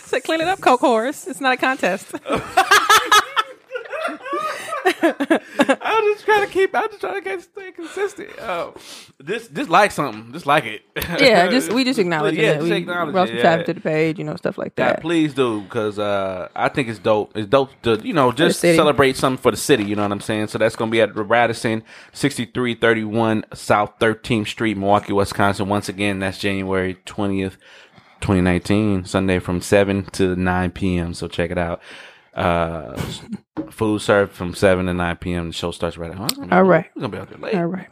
Say, 0.04 0.20
clean 0.20 0.40
it 0.40 0.48
up, 0.48 0.60
Coke 0.60 0.80
Horse. 0.80 1.26
It's 1.26 1.40
not 1.40 1.52
a 1.52 1.56
contest. 1.56 2.12
I'm 5.02 6.14
just 6.14 6.24
trying 6.24 6.46
to 6.46 6.52
keep. 6.52 6.74
I'm 6.74 6.88
just 6.88 7.00
trying 7.00 7.14
to 7.14 7.20
get 7.20 7.42
stay 7.42 7.72
consistent. 7.72 8.30
Oh, 8.40 8.74
just, 9.24 9.52
just 9.54 9.68
like 9.70 9.90
something. 9.92 10.32
Just 10.32 10.46
like 10.46 10.64
it. 10.64 10.82
yeah, 11.20 11.48
just 11.48 11.72
we 11.72 11.84
just 11.90 11.98
acknowledge 11.98 12.34
Yeah, 12.36 12.52
it. 12.52 12.54
just 12.56 12.64
We 12.64 12.72
acknowledge 12.72 13.12
brought 13.12 13.24
it, 13.28 13.30
some 13.30 13.36
yeah. 13.36 13.42
traffic 13.42 13.66
to 13.66 13.74
the 13.74 13.80
page, 13.80 14.18
you 14.18 14.24
know, 14.24 14.36
stuff 14.36 14.56
like 14.58 14.72
Yeah, 14.78 14.92
that. 14.94 15.00
please 15.02 15.34
do 15.34 15.60
because 15.62 15.98
uh, 15.98 16.48
I 16.54 16.68
think 16.68 16.88
it's 16.88 16.98
dope. 16.98 17.36
It's 17.36 17.48
dope 17.48 17.70
to 17.82 18.00
you 18.02 18.12
know 18.12 18.32
just 18.32 18.60
celebrate 18.60 19.16
something 19.16 19.40
for 19.42 19.50
the 19.50 19.56
city. 19.56 19.84
You 19.84 19.96
know 19.96 20.02
what 20.02 20.12
I'm 20.12 20.20
saying? 20.20 20.48
So 20.48 20.58
that's 20.58 20.76
gonna 20.76 20.90
be 20.90 21.00
at 21.00 21.14
Radisson, 21.14 21.82
6331 22.12 23.44
South 23.54 23.98
13th 23.98 24.48
Street, 24.48 24.76
Milwaukee, 24.76 25.12
Wisconsin. 25.12 25.68
Once 25.68 25.88
again, 25.88 26.18
that's 26.20 26.38
January 26.38 26.94
20th, 27.06 27.56
2019, 28.20 29.04
Sunday 29.04 29.38
from 29.38 29.60
7 29.60 30.04
to 30.12 30.36
9 30.36 30.70
p.m. 30.72 31.14
So 31.14 31.28
check 31.28 31.50
it 31.50 31.58
out. 31.58 31.80
Uh, 32.34 32.96
food 33.70 34.00
served 34.00 34.32
from 34.32 34.54
7 34.54 34.86
to 34.86 34.94
9 34.94 35.16
p.m. 35.16 35.48
The 35.48 35.52
show 35.52 35.70
starts 35.70 35.96
right 35.98 36.10
at 36.10 36.16
home. 36.16 36.52
All 36.52 36.62
right. 36.62 36.86
We're 36.94 37.02
gonna 37.02 37.12
be 37.12 37.18
out 37.18 37.28
there 37.30 37.38
late. 37.38 37.54
All 37.54 37.66
right. 37.66 37.88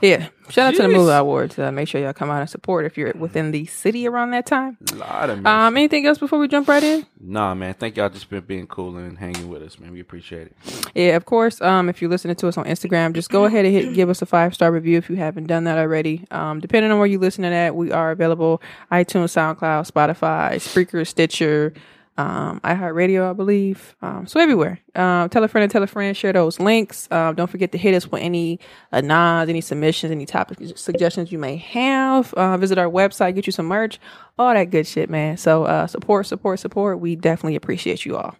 Yeah. 0.00 0.28
Shout 0.50 0.68
out 0.68 0.76
to 0.76 0.82
the 0.82 0.88
Movie 0.88 1.10
Awards. 1.10 1.58
Uh, 1.58 1.72
make 1.72 1.88
sure 1.88 2.00
y'all 2.00 2.12
come 2.12 2.30
out 2.30 2.40
and 2.40 2.48
support 2.48 2.86
if 2.86 2.96
you're 2.96 3.12
within 3.18 3.50
the 3.50 3.66
city 3.66 4.06
around 4.06 4.30
that 4.30 4.46
time. 4.46 4.78
Lot 4.94 5.30
of 5.30 5.44
Um, 5.44 5.76
anything 5.76 6.06
else 6.06 6.16
before 6.18 6.38
we 6.38 6.46
jump 6.46 6.68
right 6.68 6.82
in? 6.82 7.04
Nah, 7.20 7.54
man. 7.54 7.74
Thank 7.74 7.96
y'all 7.96 8.08
just 8.08 8.30
been 8.30 8.44
being 8.44 8.68
cool 8.68 8.96
and 8.96 9.18
hanging 9.18 9.48
with 9.48 9.62
us, 9.62 9.78
man. 9.80 9.90
We 9.92 9.98
appreciate 10.00 10.46
it. 10.46 10.90
Yeah, 10.94 11.16
of 11.16 11.24
course. 11.24 11.60
Um, 11.60 11.88
if 11.88 12.00
you're 12.00 12.10
listening 12.10 12.36
to 12.36 12.46
us 12.48 12.56
on 12.56 12.66
Instagram, 12.66 13.12
just 13.14 13.30
go 13.30 13.46
ahead 13.46 13.64
and 13.64 13.74
hit 13.74 13.94
give 13.94 14.08
us 14.08 14.22
a 14.22 14.26
five 14.26 14.54
star 14.54 14.70
review 14.70 14.96
if 14.96 15.10
you 15.10 15.16
haven't 15.16 15.48
done 15.48 15.64
that 15.64 15.76
already. 15.76 16.24
Um, 16.30 16.60
depending 16.60 16.92
on 16.92 16.98
where 16.98 17.08
you're 17.08 17.20
listening 17.20 17.52
at, 17.52 17.74
we 17.74 17.90
are 17.90 18.12
available 18.12 18.62
iTunes, 18.92 19.32
SoundCloud, 19.34 19.90
Spotify, 19.90 20.54
Spreaker, 20.54 21.04
Stitcher, 21.04 21.74
um, 22.18 22.60
iHeartRadio, 22.60 23.30
I 23.30 23.32
believe. 23.32 23.94
Um, 24.02 24.26
so 24.26 24.40
everywhere. 24.40 24.80
Um, 24.96 25.28
tell 25.28 25.44
a 25.44 25.48
friend 25.48 25.62
and 25.62 25.70
tell 25.70 25.84
a 25.84 25.86
friend. 25.86 26.16
Share 26.16 26.32
those 26.32 26.58
links. 26.58 27.08
Um, 27.12 27.36
don't 27.36 27.48
forget 27.48 27.70
to 27.72 27.78
hit 27.78 27.94
us 27.94 28.10
with 28.10 28.20
any 28.20 28.58
uh, 28.92 29.00
nods, 29.00 29.48
any 29.48 29.60
submissions, 29.60 30.10
any 30.10 30.26
topic 30.26 30.58
suggestions 30.74 31.30
you 31.30 31.38
may 31.38 31.56
have. 31.56 32.34
Uh, 32.34 32.56
visit 32.58 32.76
our 32.76 32.90
website, 32.90 33.36
get 33.36 33.46
you 33.46 33.52
some 33.52 33.66
merch, 33.66 34.00
all 34.36 34.52
that 34.52 34.64
good 34.64 34.86
shit, 34.86 35.08
man. 35.08 35.36
So 35.36 35.64
uh, 35.64 35.86
support, 35.86 36.26
support, 36.26 36.58
support. 36.58 36.98
We 36.98 37.14
definitely 37.14 37.54
appreciate 37.54 38.04
you 38.04 38.16
all. 38.16 38.36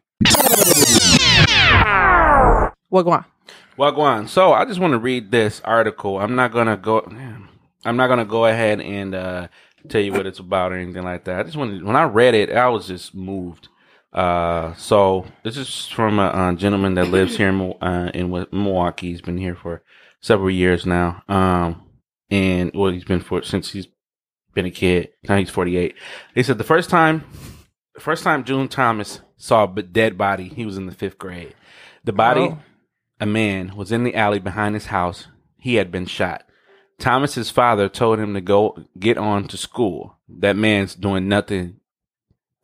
On? 2.91 3.25
Wagwan. 3.79 4.29
So 4.29 4.53
I 4.53 4.65
just 4.65 4.81
want 4.81 4.93
to 4.93 4.99
read 4.99 5.31
this 5.31 5.61
article. 5.65 6.19
I'm 6.19 6.35
not 6.35 6.53
gonna 6.53 6.77
go. 6.77 7.01
I'm 7.85 7.97
not 7.97 8.09
gonna 8.09 8.25
go 8.25 8.47
ahead 8.47 8.81
and 8.81 9.15
uh, 9.15 9.49
tell 9.89 10.01
you 10.01 10.13
what 10.13 10.27
it's 10.27 10.39
about 10.39 10.73
or 10.73 10.77
anything 10.77 11.03
like 11.05 11.25
that. 11.25 11.41
I 11.41 11.43
just 11.43 11.57
wanted 11.57 11.83
when 11.85 11.97
I 11.97 12.05
read 12.05 12.35
it, 12.35 12.51
I 12.53 12.69
was 12.69 12.87
just 12.87 13.15
moved. 13.15 13.69
Uh, 14.13 14.75
so 14.75 15.27
this 15.45 15.57
is 15.57 15.87
from 15.87 16.19
a, 16.19 16.27
uh 16.29 16.53
gentleman 16.55 16.95
that 16.95 17.09
lives 17.09 17.37
here 17.37 17.49
in, 17.49 17.61
uh, 17.83 18.11
in 18.15 18.31
Milwaukee. 18.31 19.11
He's 19.11 19.21
been 19.21 19.37
here 19.39 19.55
for 19.55 19.83
several 20.21 20.51
years 20.51 20.87
now. 20.87 21.23
Um, 21.29 21.83
and 22.31 22.71
well, 22.75 22.91
he's 22.91 23.05
been 23.05 23.21
for 23.21 23.43
since 23.43 23.73
he's 23.73 23.87
been 24.55 24.67
a 24.67 24.71
kid. 24.71 25.11
Now 25.29 25.37
he's 25.37 25.51
48. 25.51 25.95
He 26.35 26.43
said 26.43 26.59
the 26.59 26.65
first 26.65 26.91
time, 26.91 27.25
the 27.95 28.01
first 28.01 28.25
time 28.25 28.45
June 28.45 28.69
Thomas 28.69 29.21
saw 29.37 29.73
a 29.73 29.83
dead 29.83 30.17
body. 30.19 30.49
He 30.49 30.65
was 30.65 30.77
in 30.77 30.87
the 30.87 30.93
fifth 30.95 31.19
grade. 31.19 31.55
The 32.05 32.13
body, 32.13 32.41
Oh. 32.41 32.59
a 33.21 33.27
man, 33.27 33.77
was 33.77 33.93
in 33.93 34.05
the 34.05 34.15
alley 34.15 34.39
behind 34.39 34.75
his 34.75 34.87
house. 34.87 35.27
He 35.59 35.75
had 35.75 35.93
been 35.93 36.07
shot. 36.07 36.48
Thomas's 36.99 37.51
father 37.51 37.89
told 37.89 38.19
him 38.19 38.35
to 38.35 38.41
go 38.41 38.85
get 38.99 39.19
on 39.19 39.47
to 39.49 39.57
school. 39.57 40.17
That 40.29 40.57
man's 40.57 40.95
doing 40.95 41.29
nothing. 41.29 41.81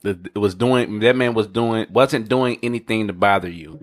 The, 0.02 0.30
was 0.36 0.54
doing 0.54 0.98
that 1.00 1.16
man 1.16 1.32
was 1.32 1.46
doing 1.46 1.86
wasn't 1.90 2.28
doing 2.28 2.58
anything 2.62 3.06
to 3.06 3.12
bother 3.12 3.48
you. 3.48 3.80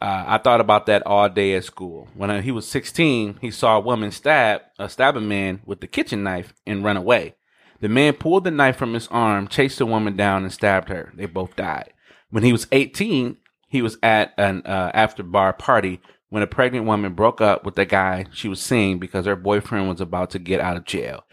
Uh, 0.00 0.24
I 0.26 0.38
thought 0.38 0.60
about 0.60 0.86
that 0.86 1.06
all 1.06 1.28
day 1.30 1.54
at 1.54 1.64
school. 1.64 2.08
When 2.14 2.42
he 2.42 2.50
was 2.50 2.68
16, 2.68 3.38
he 3.40 3.50
saw 3.50 3.78
a 3.78 3.80
woman 3.80 4.10
stab 4.10 4.60
uh, 4.78 4.88
a 4.98 5.20
man 5.20 5.62
with 5.64 5.80
the 5.80 5.86
kitchen 5.86 6.22
knife 6.22 6.52
and 6.66 6.84
run 6.84 6.98
away. 6.98 7.34
The 7.80 7.88
man 7.88 8.14
pulled 8.14 8.44
the 8.44 8.50
knife 8.50 8.76
from 8.76 8.92
his 8.92 9.08
arm, 9.08 9.48
chased 9.48 9.78
the 9.78 9.86
woman 9.86 10.16
down, 10.16 10.42
and 10.42 10.52
stabbed 10.52 10.90
her. 10.90 11.12
They 11.14 11.26
both 11.26 11.56
died. 11.56 11.92
When 12.30 12.42
he 12.42 12.52
was 12.52 12.66
18, 12.72 13.38
he 13.68 13.80
was 13.80 13.96
at 14.02 14.34
an 14.36 14.62
uh, 14.66 14.90
after 14.92 15.22
bar 15.22 15.52
party 15.52 16.00
when 16.28 16.42
a 16.42 16.46
pregnant 16.46 16.86
woman 16.86 17.14
broke 17.14 17.40
up 17.40 17.64
with 17.64 17.74
the 17.76 17.84
guy 17.84 18.26
she 18.32 18.48
was 18.48 18.60
seeing 18.60 18.98
because 18.98 19.26
her 19.26 19.36
boyfriend 19.36 19.88
was 19.88 20.00
about 20.00 20.30
to 20.30 20.38
get 20.38 20.60
out 20.60 20.76
of 20.76 20.84
jail. 20.84 21.24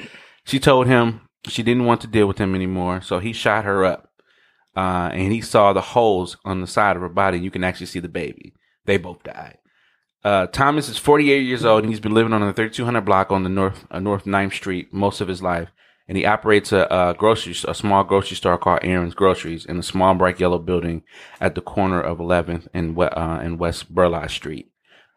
She 0.45 0.59
told 0.59 0.87
him 0.87 1.21
she 1.47 1.63
didn't 1.63 1.85
want 1.85 2.01
to 2.01 2.07
deal 2.07 2.27
with 2.27 2.37
him 2.37 2.55
anymore, 2.55 3.01
so 3.01 3.19
he 3.19 3.33
shot 3.33 3.65
her 3.65 3.83
up. 3.83 4.09
Uh, 4.75 5.09
and 5.13 5.31
he 5.31 5.41
saw 5.41 5.71
the 5.71 5.81
holes 5.81 6.37
on 6.45 6.61
the 6.61 6.67
side 6.67 6.95
of 6.95 7.01
her 7.01 7.09
body. 7.09 7.39
You 7.39 7.51
can 7.51 7.63
actually 7.63 7.85
see 7.85 7.99
the 7.99 8.07
baby. 8.07 8.53
They 8.85 8.97
both 8.97 9.21
died. 9.23 9.57
Uh, 10.23 10.47
Thomas 10.47 10.87
is 10.87 10.97
48 10.97 11.39
years 11.39 11.65
old 11.65 11.83
and 11.83 11.91
he's 11.91 11.99
been 11.99 12.13
living 12.13 12.33
on 12.33 12.41
the 12.41 12.53
3200 12.53 13.01
block 13.01 13.31
on 13.31 13.43
the 13.43 13.49
North 13.49 13.85
uh, 13.91 13.99
North 13.99 14.23
9th 14.23 14.53
Street 14.53 14.93
most 14.93 15.21
of 15.21 15.27
his 15.27 15.41
life. 15.41 15.69
And 16.07 16.17
he 16.17 16.25
operates 16.25 16.71
a, 16.71 16.87
a 16.89 17.15
grocery, 17.17 17.55
a 17.67 17.73
small 17.73 18.03
grocery 18.03 18.35
store 18.35 18.57
called 18.57 18.79
Aaron's 18.83 19.13
Groceries 19.13 19.65
in 19.65 19.77
a 19.77 19.83
small 19.83 20.13
bright 20.15 20.39
yellow 20.39 20.59
building 20.59 21.03
at 21.39 21.55
the 21.55 21.61
corner 21.61 22.01
of 22.01 22.17
11th 22.17 22.67
and 22.73 22.97
uh, 22.97 23.39
and 23.41 23.59
West 23.59 23.93
Burleigh 23.93 24.27
Street. 24.27 24.72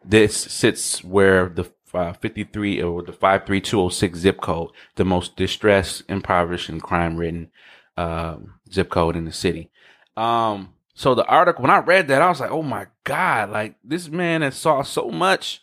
This 0.06 0.36
sits 0.36 1.02
where 1.02 1.48
the 1.48 1.70
uh, 1.92 2.12
53 2.12 2.82
or 2.82 3.02
the 3.02 3.12
53206 3.12 4.18
zip 4.18 4.40
code, 4.40 4.70
the 4.96 5.04
most 5.04 5.36
distressed, 5.36 6.02
impoverished, 6.08 6.68
and 6.68 6.82
crime 6.82 7.16
ridden 7.16 7.50
um, 7.96 8.54
zip 8.70 8.90
code 8.90 9.16
in 9.16 9.24
the 9.24 9.32
city. 9.32 9.70
Um, 10.16 10.74
so 10.94 11.14
the 11.14 11.24
article, 11.26 11.62
when 11.62 11.70
I 11.70 11.78
read 11.78 12.08
that, 12.08 12.22
I 12.22 12.28
was 12.28 12.40
like, 12.40 12.50
oh 12.50 12.62
my 12.62 12.86
God, 13.04 13.50
like 13.50 13.76
this 13.82 14.08
man 14.08 14.42
has 14.42 14.56
saw 14.56 14.82
so 14.82 15.10
much 15.10 15.62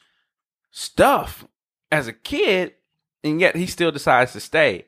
stuff 0.72 1.46
as 1.92 2.08
a 2.08 2.14
kid, 2.14 2.74
and 3.24 3.40
yet 3.40 3.56
he 3.56 3.66
still 3.66 3.92
decides 3.92 4.34
to 4.34 4.40
stay. 4.40 4.86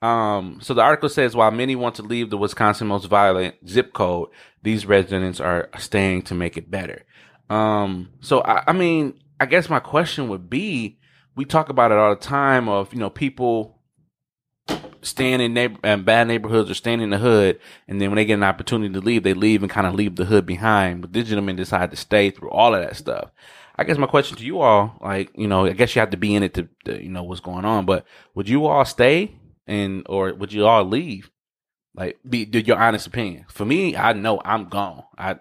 Um, 0.00 0.58
so 0.62 0.74
the 0.74 0.82
article 0.82 1.08
says 1.08 1.34
while 1.34 1.50
many 1.50 1.74
want 1.74 1.96
to 1.96 2.02
leave 2.02 2.30
the 2.30 2.38
Wisconsin 2.38 2.86
most 2.86 3.06
violent 3.06 3.56
zip 3.68 3.92
code, 3.92 4.28
these 4.62 4.86
residents 4.86 5.40
are 5.40 5.68
staying 5.78 6.22
to 6.22 6.34
make 6.34 6.56
it 6.56 6.70
better. 6.70 7.04
Um, 7.50 8.10
so 8.20 8.40
I, 8.42 8.64
I 8.68 8.72
mean, 8.72 9.14
I 9.40 9.46
guess 9.46 9.68
my 9.68 9.80
question 9.80 10.28
would 10.28 10.50
be, 10.50 10.98
we 11.36 11.44
talk 11.44 11.68
about 11.68 11.92
it 11.92 11.98
all 11.98 12.14
the 12.14 12.20
time 12.20 12.68
of, 12.68 12.92
you 12.92 12.98
know, 12.98 13.10
people 13.10 13.78
staying 15.00 15.40
in 15.40 15.54
neighbor 15.54 15.78
and 15.84 16.04
bad 16.04 16.26
neighborhoods 16.26 16.70
or 16.70 16.74
staying 16.74 17.00
in 17.00 17.10
the 17.10 17.18
hood, 17.18 17.60
and 17.86 18.00
then 18.00 18.10
when 18.10 18.16
they 18.16 18.24
get 18.24 18.34
an 18.34 18.42
opportunity 18.42 18.92
to 18.92 19.00
leave, 19.00 19.22
they 19.22 19.34
leave 19.34 19.62
and 19.62 19.70
kind 19.70 19.86
of 19.86 19.94
leave 19.94 20.16
the 20.16 20.24
hood 20.24 20.44
behind. 20.44 21.00
But 21.00 21.12
these 21.12 21.28
gentlemen 21.28 21.56
decide 21.56 21.90
to 21.90 21.96
stay 21.96 22.30
through 22.30 22.50
all 22.50 22.74
of 22.74 22.82
that 22.82 22.96
stuff. 22.96 23.30
I 23.76 23.84
guess 23.84 23.96
my 23.96 24.08
question 24.08 24.36
to 24.36 24.44
you 24.44 24.60
all, 24.60 24.98
like, 25.00 25.30
you 25.36 25.46
know, 25.46 25.66
I 25.66 25.72
guess 25.72 25.94
you 25.94 26.00
have 26.00 26.10
to 26.10 26.16
be 26.16 26.34
in 26.34 26.42
it 26.42 26.54
to, 26.54 26.68
to 26.84 27.00
you 27.00 27.08
know 27.08 27.22
what's 27.22 27.40
going 27.40 27.64
on. 27.64 27.86
But 27.86 28.04
would 28.34 28.48
you 28.48 28.66
all 28.66 28.84
stay 28.84 29.36
and 29.68 30.04
or 30.08 30.34
would 30.34 30.52
you 30.52 30.66
all 30.66 30.84
leave? 30.84 31.30
Like, 31.94 32.18
be 32.28 32.44
do 32.44 32.58
your 32.58 32.76
honest 32.76 33.06
opinion. 33.06 33.46
For 33.48 33.64
me, 33.64 33.96
I 33.96 34.14
know 34.14 34.40
I'm 34.44 34.68
gone. 34.68 35.04
I 35.16 35.36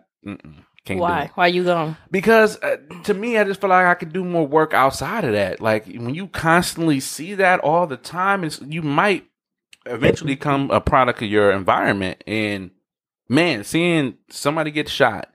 can't 0.87 0.99
Why? 1.01 1.31
Why 1.35 1.47
you 1.47 1.65
gone? 1.65 1.97
because 2.09 2.57
uh, 2.61 2.77
to 3.03 3.13
me, 3.13 3.37
I 3.37 3.43
just 3.43 3.59
feel 3.59 3.69
like 3.69 3.85
I 3.85 3.93
could 3.93 4.13
do 4.13 4.23
more 4.23 4.47
work 4.47 4.73
outside 4.73 5.25
of 5.25 5.33
that. 5.33 5.59
Like 5.59 5.85
when 5.85 6.15
you 6.15 6.27
constantly 6.27 6.99
see 7.01 7.33
that 7.35 7.59
all 7.59 7.87
the 7.87 7.97
time, 7.97 8.43
it's 8.43 8.61
you 8.61 8.81
might 8.81 9.25
eventually 9.85 10.35
become 10.35 10.71
a 10.71 10.79
product 10.79 11.21
of 11.21 11.29
your 11.29 11.51
environment. 11.51 12.23
And 12.25 12.71
man, 13.27 13.65
seeing 13.65 14.17
somebody 14.29 14.71
get 14.71 14.87
shot 14.87 15.29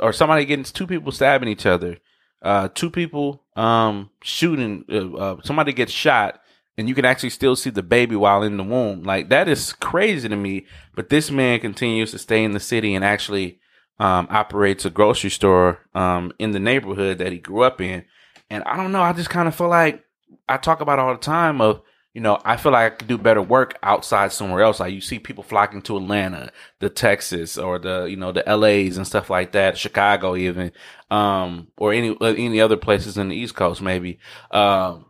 or 0.00 0.12
somebody 0.12 0.44
getting 0.44 0.64
two 0.64 0.86
people 0.86 1.12
stabbing 1.12 1.48
each 1.48 1.66
other, 1.66 1.98
uh, 2.42 2.68
two 2.74 2.90
people 2.90 3.44
um 3.54 4.10
shooting, 4.22 4.84
uh, 4.90 5.16
uh, 5.16 5.36
somebody 5.44 5.72
gets 5.72 5.92
shot. 5.92 6.40
And 6.76 6.88
you 6.88 6.94
can 6.94 7.04
actually 7.04 7.30
still 7.30 7.56
see 7.56 7.68
the 7.68 7.82
baby 7.82 8.16
while 8.16 8.42
in 8.42 8.56
the 8.56 8.64
womb. 8.64 9.02
Like 9.02 9.28
that 9.28 9.48
is 9.48 9.72
crazy 9.74 10.28
to 10.28 10.36
me. 10.36 10.66
But 10.96 11.10
this 11.10 11.30
man 11.30 11.60
continues 11.60 12.10
to 12.10 12.18
stay 12.18 12.42
in 12.42 12.52
the 12.52 12.60
city 12.60 12.94
and 12.94 13.04
actually 13.04 13.59
um, 14.00 14.26
operates 14.30 14.86
a 14.86 14.90
grocery 14.90 15.28
store 15.28 15.78
um, 15.94 16.32
in 16.38 16.52
the 16.52 16.58
neighborhood 16.58 17.18
that 17.18 17.32
he 17.32 17.38
grew 17.38 17.62
up 17.62 17.82
in. 17.82 18.02
And 18.48 18.64
I 18.64 18.76
don't 18.76 18.92
know, 18.92 19.02
I 19.02 19.12
just 19.12 19.28
kind 19.28 19.46
of 19.46 19.54
feel 19.54 19.68
like 19.68 20.02
I 20.48 20.56
talk 20.56 20.80
about 20.80 20.98
all 20.98 21.12
the 21.12 21.20
time 21.20 21.60
of, 21.60 21.82
you 22.14 22.22
know, 22.22 22.40
I 22.42 22.56
feel 22.56 22.72
like 22.72 22.92
I 22.92 22.96
could 22.96 23.08
do 23.08 23.18
better 23.18 23.42
work 23.42 23.78
outside 23.82 24.32
somewhere 24.32 24.62
else. 24.62 24.80
Like 24.80 24.94
you 24.94 25.02
see 25.02 25.18
people 25.18 25.44
flocking 25.44 25.82
to 25.82 25.98
Atlanta, 25.98 26.50
the 26.78 26.88
Texas, 26.88 27.58
or 27.58 27.78
the 27.78 28.04
you 28.06 28.16
know 28.16 28.32
the 28.32 28.42
LA's 28.46 28.96
and 28.96 29.06
stuff 29.06 29.30
like 29.30 29.52
that, 29.52 29.78
Chicago 29.78 30.34
even, 30.34 30.72
um, 31.10 31.68
or 31.76 31.92
any 31.92 32.16
any 32.20 32.60
other 32.60 32.76
places 32.76 33.16
in 33.16 33.28
the 33.28 33.36
East 33.36 33.54
Coast 33.54 33.80
maybe. 33.80 34.18
Um, 34.50 35.04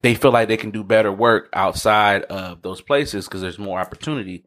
they 0.00 0.14
feel 0.14 0.32
like 0.32 0.48
they 0.48 0.56
can 0.56 0.70
do 0.70 0.82
better 0.82 1.12
work 1.12 1.50
outside 1.52 2.22
of 2.22 2.62
those 2.62 2.80
places 2.80 3.26
because 3.26 3.42
there's 3.42 3.58
more 3.58 3.78
opportunity. 3.78 4.46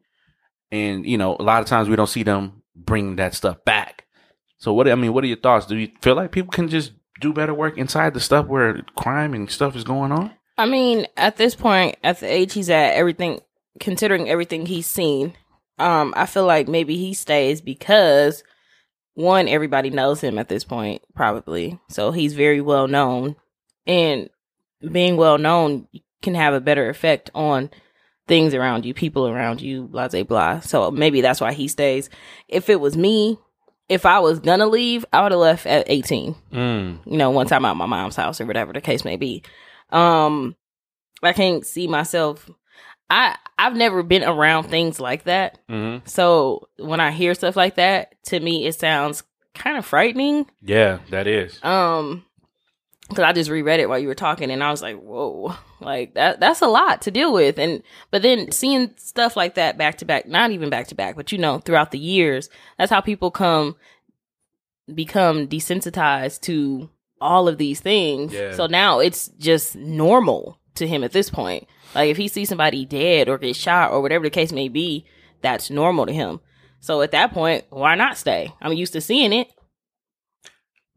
And 0.72 1.06
you 1.06 1.18
know, 1.18 1.36
a 1.38 1.44
lot 1.44 1.62
of 1.62 1.68
times 1.68 1.88
we 1.88 1.96
don't 1.96 2.08
see 2.08 2.24
them 2.24 2.62
bring 2.84 3.16
that 3.16 3.34
stuff 3.34 3.64
back. 3.64 4.06
So 4.58 4.72
what 4.72 4.88
I 4.88 4.94
mean, 4.94 5.12
what 5.12 5.24
are 5.24 5.28
your 5.28 5.36
thoughts? 5.36 5.66
Do 5.66 5.76
you 5.76 5.90
feel 6.00 6.16
like 6.16 6.32
people 6.32 6.50
can 6.50 6.68
just 6.68 6.92
do 7.20 7.32
better 7.32 7.54
work 7.54 7.78
inside 7.78 8.14
the 8.14 8.20
stuff 8.20 8.46
where 8.46 8.82
crime 8.96 9.34
and 9.34 9.50
stuff 9.50 9.76
is 9.76 9.84
going 9.84 10.12
on? 10.12 10.32
I 10.56 10.66
mean, 10.66 11.06
at 11.16 11.36
this 11.36 11.54
point, 11.54 11.96
at 12.02 12.20
the 12.20 12.26
age 12.26 12.52
he's 12.52 12.70
at, 12.70 12.94
everything, 12.94 13.40
considering 13.78 14.28
everything 14.28 14.66
he's 14.66 14.86
seen, 14.86 15.34
um, 15.78 16.12
I 16.16 16.26
feel 16.26 16.44
like 16.44 16.66
maybe 16.66 16.96
he 16.96 17.14
stays 17.14 17.60
because 17.60 18.42
one, 19.14 19.48
everybody 19.48 19.90
knows 19.90 20.20
him 20.20 20.38
at 20.38 20.48
this 20.48 20.64
point, 20.64 21.02
probably. 21.14 21.78
So 21.88 22.10
he's 22.10 22.34
very 22.34 22.60
well 22.60 22.88
known. 22.88 23.36
And 23.86 24.28
being 24.92 25.16
well 25.16 25.38
known 25.38 25.88
can 26.22 26.34
have 26.34 26.54
a 26.54 26.60
better 26.60 26.88
effect 26.88 27.30
on 27.34 27.70
things 28.28 28.54
around 28.54 28.84
you, 28.84 28.94
people 28.94 29.26
around 29.26 29.60
you, 29.60 29.84
blah, 29.84 30.06
blah, 30.08 30.22
blah. 30.22 30.60
So 30.60 30.90
maybe 30.90 31.20
that's 31.20 31.40
why 31.40 31.52
he 31.54 31.66
stays. 31.66 32.08
If 32.46 32.68
it 32.68 32.80
was 32.80 32.96
me, 32.96 33.38
if 33.88 34.04
I 34.06 34.20
was 34.20 34.38
gonna 34.38 34.66
leave, 34.66 35.04
I 35.12 35.22
would 35.22 35.32
have 35.32 35.40
left 35.40 35.66
at 35.66 35.84
18 35.88 36.34
Mm. 36.52 36.98
you 37.06 37.16
know, 37.16 37.30
once 37.30 37.50
I'm 37.50 37.64
out 37.64 37.76
my 37.76 37.86
mom's 37.86 38.16
house 38.16 38.40
or 38.40 38.46
whatever 38.46 38.72
the 38.72 38.80
case 38.82 39.04
may 39.04 39.16
be. 39.16 39.42
Um, 39.90 40.54
I 41.22 41.32
can't 41.32 41.66
see 41.66 41.88
myself. 41.88 42.48
I 43.10 43.36
I've 43.58 43.74
never 43.74 44.02
been 44.02 44.22
around 44.22 44.64
things 44.64 45.00
like 45.00 45.24
that, 45.24 45.58
hmm 45.68 45.96
so 46.04 46.68
when 46.78 47.00
I 47.00 47.10
hear 47.10 47.34
stuff 47.34 47.56
like 47.56 47.76
that, 47.76 48.14
to 48.26 48.38
me 48.38 48.66
it 48.66 48.74
sounds 48.74 49.22
kind 49.54 49.78
of 49.78 49.86
frightening. 49.86 50.46
Yeah, 50.62 50.98
that 51.10 51.26
is. 51.26 51.58
Um, 51.64 52.24
because 53.08 53.24
I 53.24 53.32
just 53.32 53.50
reread 53.50 53.80
it 53.80 53.88
while 53.88 53.98
you 53.98 54.08
were 54.08 54.14
talking, 54.14 54.50
and 54.50 54.62
I 54.62 54.70
was 54.70 54.82
like, 54.82 54.98
whoa, 55.00 55.54
like 55.80 56.14
that 56.14 56.40
that's 56.40 56.62
a 56.62 56.68
lot 56.68 57.02
to 57.02 57.10
deal 57.10 57.32
with. 57.32 57.58
And 57.58 57.82
but 58.10 58.22
then 58.22 58.52
seeing 58.52 58.92
stuff 58.96 59.36
like 59.36 59.54
that 59.54 59.78
back 59.78 59.98
to 59.98 60.04
back, 60.04 60.26
not 60.26 60.50
even 60.50 60.70
back 60.70 60.88
to 60.88 60.94
back, 60.94 61.16
but 61.16 61.32
you 61.32 61.38
know, 61.38 61.58
throughout 61.58 61.90
the 61.90 61.98
years, 61.98 62.50
that's 62.76 62.90
how 62.90 63.00
people 63.00 63.30
come 63.30 63.76
become 64.94 65.46
desensitized 65.48 66.40
to 66.42 66.90
all 67.20 67.48
of 67.48 67.58
these 67.58 67.80
things. 67.80 68.32
Yeah. 68.32 68.52
So 68.52 68.66
now 68.66 69.00
it's 69.00 69.28
just 69.38 69.76
normal 69.76 70.58
to 70.76 70.86
him 70.86 71.04
at 71.04 71.12
this 71.12 71.30
point. 71.30 71.66
Like 71.94 72.10
if 72.10 72.16
he 72.16 72.28
sees 72.28 72.48
somebody 72.48 72.84
dead 72.84 73.28
or 73.28 73.38
get 73.38 73.56
shot 73.56 73.92
or 73.92 74.00
whatever 74.00 74.24
the 74.24 74.30
case 74.30 74.52
may 74.52 74.68
be, 74.68 75.04
that's 75.42 75.70
normal 75.70 76.06
to 76.06 76.12
him. 76.12 76.40
So 76.80 77.02
at 77.02 77.10
that 77.10 77.32
point, 77.32 77.64
why 77.70 77.94
not 77.94 78.18
stay? 78.18 78.52
I'm 78.60 78.72
used 78.72 78.92
to 78.92 79.00
seeing 79.00 79.32
it. 79.32 79.48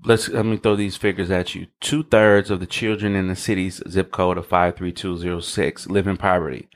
Let's 0.04 0.30
let 0.30 0.46
me 0.46 0.58
throw 0.58 0.76
these 0.76 0.98
figures 0.98 1.30
at 1.30 1.54
you. 1.54 1.68
Two 1.80 2.04
thirds 2.04 2.50
of 2.50 2.60
the 2.60 2.66
children 2.66 3.16
in 3.16 3.28
the 3.28 3.36
city's 3.36 3.82
zip 3.88 4.12
code 4.12 4.38
of 4.38 4.48
five 4.48 4.76
three 4.76 4.92
two 4.92 5.18
zero 5.18 5.40
six 5.40 5.88
live 5.88 6.08
in 6.08 6.18
poverty. 6.18 6.68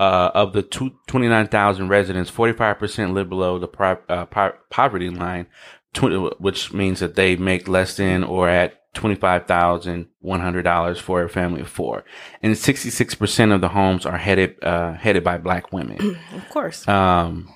Uh, 0.00 0.30
of 0.32 0.52
the 0.52 0.62
two, 0.62 0.92
29,000 1.08 1.88
residents, 1.88 2.30
45% 2.30 3.14
live 3.14 3.28
below 3.28 3.58
the 3.58 3.66
pro- 3.66 3.98
uh, 4.08 4.26
po- 4.26 4.52
poverty 4.70 5.10
line, 5.10 5.48
tw- 5.92 6.40
which 6.40 6.72
means 6.72 7.00
that 7.00 7.16
they 7.16 7.34
make 7.34 7.66
less 7.66 7.96
than 7.96 8.22
or 8.22 8.48
at 8.48 8.74
$25,100 8.94 11.00
for 11.00 11.24
a 11.24 11.28
family 11.28 11.62
of 11.62 11.68
four. 11.68 12.04
And 12.42 12.54
66% 12.54 13.52
of 13.52 13.60
the 13.60 13.70
homes 13.70 14.06
are 14.06 14.18
headed, 14.18 14.54
uh, 14.62 14.92
headed 14.94 15.24
by 15.24 15.36
black 15.38 15.72
women. 15.72 16.16
Of 16.32 16.48
course. 16.48 16.86
Um, 16.86 17.52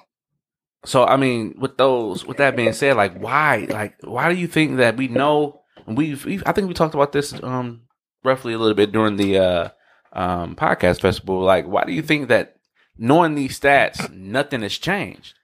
so 0.84 1.04
I 1.04 1.16
mean, 1.16 1.54
with 1.58 1.76
those, 1.76 2.26
with 2.26 2.38
that 2.38 2.56
being 2.56 2.72
said, 2.72 2.96
like, 2.96 3.18
why, 3.18 3.66
like, 3.70 3.94
why 4.02 4.32
do 4.32 4.38
you 4.38 4.46
think 4.46 4.78
that 4.78 4.96
we 4.96 5.08
know? 5.08 5.62
We've, 5.86 6.24
we've 6.24 6.42
I 6.46 6.52
think 6.52 6.68
we 6.68 6.74
talked 6.74 6.94
about 6.94 7.12
this, 7.12 7.32
um, 7.42 7.82
roughly 8.24 8.52
a 8.52 8.58
little 8.58 8.74
bit 8.74 8.92
during 8.92 9.16
the, 9.16 9.38
uh, 9.38 9.68
um, 10.12 10.54
podcast 10.56 11.00
festival. 11.00 11.40
Like, 11.40 11.66
why 11.66 11.84
do 11.84 11.92
you 11.92 12.02
think 12.02 12.28
that 12.28 12.56
knowing 12.98 13.34
these 13.34 13.58
stats, 13.58 14.12
nothing 14.12 14.62
has 14.62 14.76
changed? 14.78 15.34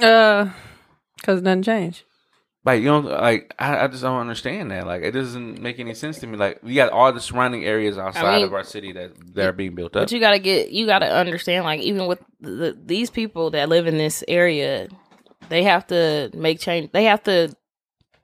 Uh, 0.00 0.50
cause 1.22 1.42
nothing 1.42 1.62
changed. 1.62 2.02
Like 2.64 2.80
you 2.82 2.88
don't 2.88 3.06
like 3.06 3.54
I, 3.58 3.84
I 3.84 3.86
just 3.86 4.02
don't 4.02 4.20
understand 4.20 4.70
that. 4.72 4.86
Like 4.86 5.02
it 5.02 5.12
doesn't 5.12 5.60
make 5.60 5.78
any 5.78 5.94
sense 5.94 6.18
to 6.18 6.26
me. 6.26 6.36
Like 6.36 6.62
we 6.62 6.74
got 6.74 6.92
all 6.92 7.12
the 7.12 7.20
surrounding 7.20 7.64
areas 7.64 7.96
outside 7.96 8.36
mean, 8.36 8.44
of 8.46 8.52
our 8.52 8.64
city 8.64 8.92
that 8.92 9.12
that 9.34 9.46
are 9.46 9.52
being 9.52 9.74
built 9.74 9.96
up. 9.96 10.02
But 10.02 10.12
you 10.12 10.20
gotta 10.20 10.38
get, 10.38 10.70
you 10.70 10.84
gotta 10.86 11.10
understand, 11.10 11.64
like 11.64 11.80
even 11.80 12.06
with 12.06 12.22
the, 12.40 12.76
these 12.84 13.10
people 13.10 13.50
that 13.50 13.68
live 13.68 13.86
in 13.86 13.96
this 13.96 14.24
area, 14.26 14.88
they 15.48 15.62
have 15.62 15.86
to 15.88 16.30
make 16.34 16.60
change. 16.60 16.90
They 16.92 17.04
have 17.04 17.22
to 17.24 17.54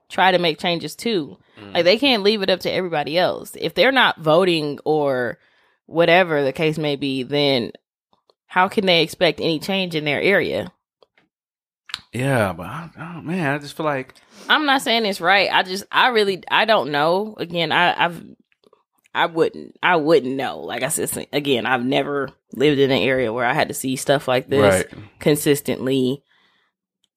try 0.09 0.31
to 0.31 0.37
make 0.37 0.59
changes 0.59 0.95
too. 0.95 1.37
Mm-hmm. 1.59 1.71
Like 1.71 1.85
they 1.85 1.97
can't 1.97 2.23
leave 2.23 2.41
it 2.41 2.49
up 2.49 2.59
to 2.61 2.71
everybody 2.71 3.17
else. 3.17 3.53
If 3.59 3.73
they're 3.73 3.91
not 3.91 4.19
voting 4.19 4.79
or 4.85 5.39
whatever 5.85 6.43
the 6.43 6.53
case 6.53 6.77
may 6.77 6.97
be, 6.97 7.23
then 7.23 7.71
how 8.47 8.67
can 8.67 8.85
they 8.85 9.01
expect 9.01 9.39
any 9.39 9.59
change 9.59 9.95
in 9.95 10.05
their 10.05 10.21
area? 10.21 10.71
Yeah, 12.13 12.53
but 12.53 12.65
I, 12.65 12.89
oh 12.99 13.21
man, 13.21 13.53
I 13.53 13.57
just 13.57 13.75
feel 13.77 13.85
like 13.85 14.13
I'm 14.49 14.65
not 14.65 14.81
saying 14.81 15.05
it's 15.05 15.21
right. 15.21 15.49
I 15.51 15.63
just, 15.63 15.85
I 15.91 16.09
really, 16.09 16.43
I 16.49 16.65
don't 16.65 16.91
know. 16.91 17.35
Again, 17.37 17.71
I, 17.71 18.05
I've, 18.05 18.23
I 19.13 19.25
wouldn't, 19.27 19.77
I 19.81 19.95
wouldn't 19.95 20.35
know. 20.35 20.59
Like 20.59 20.83
I 20.83 20.89
said, 20.89 21.27
again, 21.33 21.65
I've 21.65 21.83
never 21.85 22.29
lived 22.53 22.79
in 22.79 22.91
an 22.91 23.01
area 23.01 23.31
where 23.33 23.45
I 23.45 23.53
had 23.53 23.69
to 23.69 23.73
see 23.73 23.95
stuff 23.95 24.27
like 24.27 24.47
this 24.47 24.85
right. 24.85 25.03
consistently. 25.19 26.21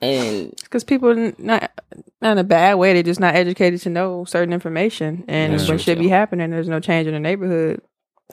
And 0.00 0.54
Because 0.62 0.85
people 0.85 1.11
n- 1.11 1.35
not 1.38 1.73
not 2.20 2.32
in 2.32 2.38
a 2.38 2.44
bad 2.44 2.75
way, 2.75 2.92
they're 2.92 3.02
just 3.02 3.18
not 3.20 3.35
educated 3.35 3.80
to 3.80 3.90
know 3.90 4.25
certain 4.25 4.52
information, 4.52 5.25
and 5.26 5.52
Yeah. 5.52 5.68
when 5.68 5.78
True, 5.78 5.97
be 5.97 6.08
happening, 6.08 6.50
there's 6.50 6.68
no 6.68 6.78
change 6.80 7.08
in 7.08 7.14
the 7.14 7.20
neighborhood. 7.20 7.82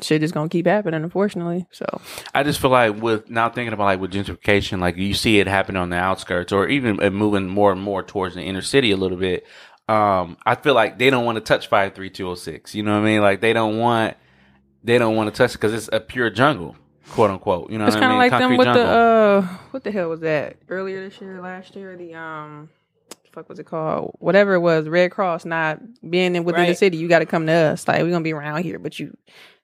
Shit 0.02 0.24
is 0.24 0.34
gonna 0.34 0.50
keep 0.50 0.66
happening, 0.66 1.04
unfortunately. 1.04 1.68
So 1.72 1.86
I 2.34 2.44
just 2.44 2.60
feel 2.60 2.72
like 2.72 3.02
with 3.02 3.30
now 3.30 3.50
thinking 3.50 3.72
about 3.72 3.86
like 3.86 4.00
with 4.00 4.12
gentrification, 4.12 4.80
like 4.80 4.98
you 4.98 5.14
see 5.14 5.40
it 5.40 5.48
happen 5.48 5.78
on 5.78 5.90
the 5.90 5.96
outskirts 5.96 6.52
or 6.52 6.68
even 6.68 7.02
uh, 7.02 7.10
moving 7.10 7.48
more 7.48 7.72
and 7.72 7.82
more 7.82 8.04
towards 8.04 8.36
the 8.36 8.42
inner 8.42 8.62
city 8.62 8.92
a 8.92 8.98
little 8.98 9.18
bit. 9.18 9.46
Um, 9.88 10.38
I 10.46 10.56
feel 10.56 10.74
like 10.74 10.98
they 10.98 11.10
don't 11.10 11.24
want 11.24 11.38
to 11.38 11.42
touch 11.42 11.68
five 11.68 11.94
three 11.94 12.10
two 12.10 12.26
zero 12.26 12.36
six. 12.36 12.76
You 12.76 12.84
know 12.84 12.94
what 12.94 13.06
I 13.06 13.10
mean? 13.10 13.22
Like 13.22 13.40
they 13.40 13.54
don't 13.54 13.78
want 13.78 14.18
they 14.84 14.98
don't 14.98 15.16
want 15.16 15.34
to 15.34 15.38
touch 15.38 15.52
it 15.52 15.60
because 15.60 15.74
it's 15.74 15.90
a 15.94 16.02
pure 16.02 16.30
jungle, 16.30 16.76
quote 17.12 17.32
unquote. 17.32 17.72
You 17.72 17.78
know 17.78 17.86
it's 17.86 17.96
kind 17.96 18.08
of 18.08 18.12
mean? 18.12 18.18
like 18.18 18.32
them 18.32 18.58
with 18.58 18.66
jungle. 18.66 18.84
the 18.84 18.90
uh, 18.90 19.42
what 19.72 19.86
the 19.86 19.92
hell 19.92 20.10
was 20.10 20.20
that 20.22 20.58
earlier 20.68 21.08
this 21.08 21.22
year, 21.22 21.42
last 21.42 21.74
year? 21.76 21.96
The 21.96 22.16
um, 22.16 22.70
fuck 23.32 23.48
was 23.48 23.60
it 23.60 23.66
called? 23.66 24.16
Whatever 24.20 24.56
it 24.56 24.60
was, 24.60 24.88
Red 24.90 25.12
Cross 25.12 25.46
not 25.46 25.80
being 26.10 26.36
in 26.36 26.44
within 26.44 26.68
the 26.68 26.76
city. 26.76 26.98
You 26.98 27.08
got 27.08 27.20
to 27.20 27.26
come 27.26 27.46
to 27.46 27.54
us. 27.54 27.88
Like 27.88 28.02
we're 28.02 28.10
gonna 28.10 28.24
be 28.24 28.34
around 28.34 28.64
here, 28.64 28.80
but 28.80 29.00
you 29.00 29.16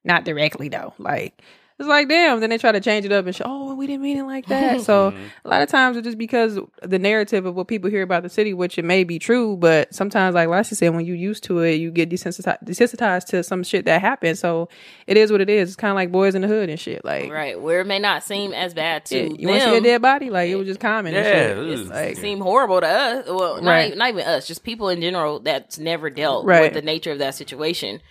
not 0.03 0.23
directly 0.25 0.69
though. 0.69 0.93
Like 0.97 1.41
it's 1.79 1.87
like 1.87 2.07
damn. 2.09 2.39
Then 2.41 2.51
they 2.51 2.59
try 2.59 2.71
to 2.71 2.79
change 2.79 3.05
it 3.07 3.11
up 3.11 3.25
and 3.25 3.35
show, 3.35 3.45
oh, 3.47 3.73
we 3.73 3.87
didn't 3.87 4.03
mean 4.03 4.17
it 4.17 4.23
like 4.25 4.45
that. 4.47 4.81
so 4.85 5.09
Mhm. 5.11 5.17
a 5.45 5.49
lot 5.49 5.63
of 5.63 5.69
times 5.69 5.97
it's 5.97 6.05
just 6.05 6.17
because 6.19 6.59
the 6.83 6.99
narrative 6.99 7.47
of 7.47 7.55
what 7.55 7.67
people 7.67 7.89
hear 7.89 8.03
about 8.03 8.21
the 8.21 8.29
city, 8.29 8.53
which 8.53 8.77
it 8.77 8.85
may 8.85 9.03
be 9.03 9.17
true, 9.17 9.57
but 9.57 9.91
sometimes, 9.91 10.35
like 10.35 10.47
Lassie 10.47 10.75
said, 10.75 10.93
when 10.93 11.05
you 11.07 11.15
used 11.15 11.43
to 11.45 11.57
it, 11.61 11.75
you 11.77 11.89
get 11.89 12.07
desensitized, 12.11 12.63
desensitized 12.65 13.25
to 13.29 13.41
some 13.41 13.63
shit 13.63 13.85
that 13.85 13.99
happened. 13.99 14.37
So 14.37 14.69
it 15.07 15.17
is 15.17 15.31
what 15.31 15.41
it 15.41 15.49
is. 15.49 15.69
It's 15.69 15.75
kind 15.75 15.89
of 15.89 15.95
like 15.95 16.11
boys 16.11 16.35
in 16.35 16.43
the 16.43 16.47
hood 16.47 16.69
and 16.69 16.79
shit. 16.79 17.03
Like, 17.03 17.31
right 17.31 17.59
where 17.59 17.79
it 17.81 17.87
may 17.87 17.97
not 17.97 18.21
seem 18.23 18.53
as 18.53 18.75
bad 18.75 19.05
to 19.05 19.17
yeah, 19.17 19.35
you 19.39 19.47
want 19.47 19.61
to 19.63 19.69
see 19.71 19.77
a 19.77 19.81
dead 19.81 20.03
body? 20.03 20.29
Like 20.29 20.51
it 20.51 20.55
was 20.57 20.67
just 20.67 20.79
common. 20.79 21.15
and 21.15 21.25
Yeah, 21.25 21.31
shit. 21.55 21.79
it 21.79 21.87
like 21.87 22.17
seem 22.17 22.41
horrible 22.41 22.79
to 22.81 22.87
us. 22.87 23.25
Well, 23.27 23.59
not, 23.59 23.71
Right. 23.71 23.87
even, 23.87 23.97
not 23.97 24.09
even 24.09 24.27
us, 24.27 24.45
just 24.45 24.63
people 24.63 24.89
in 24.89 25.01
general 25.01 25.39
that's 25.39 25.79
never 25.79 26.11
dealt 26.11 26.45
Right. 26.45 26.61
with 26.61 26.73
the 26.73 26.83
nature 26.83 27.11
of 27.11 27.17
that 27.17 27.33
situation. 27.33 28.01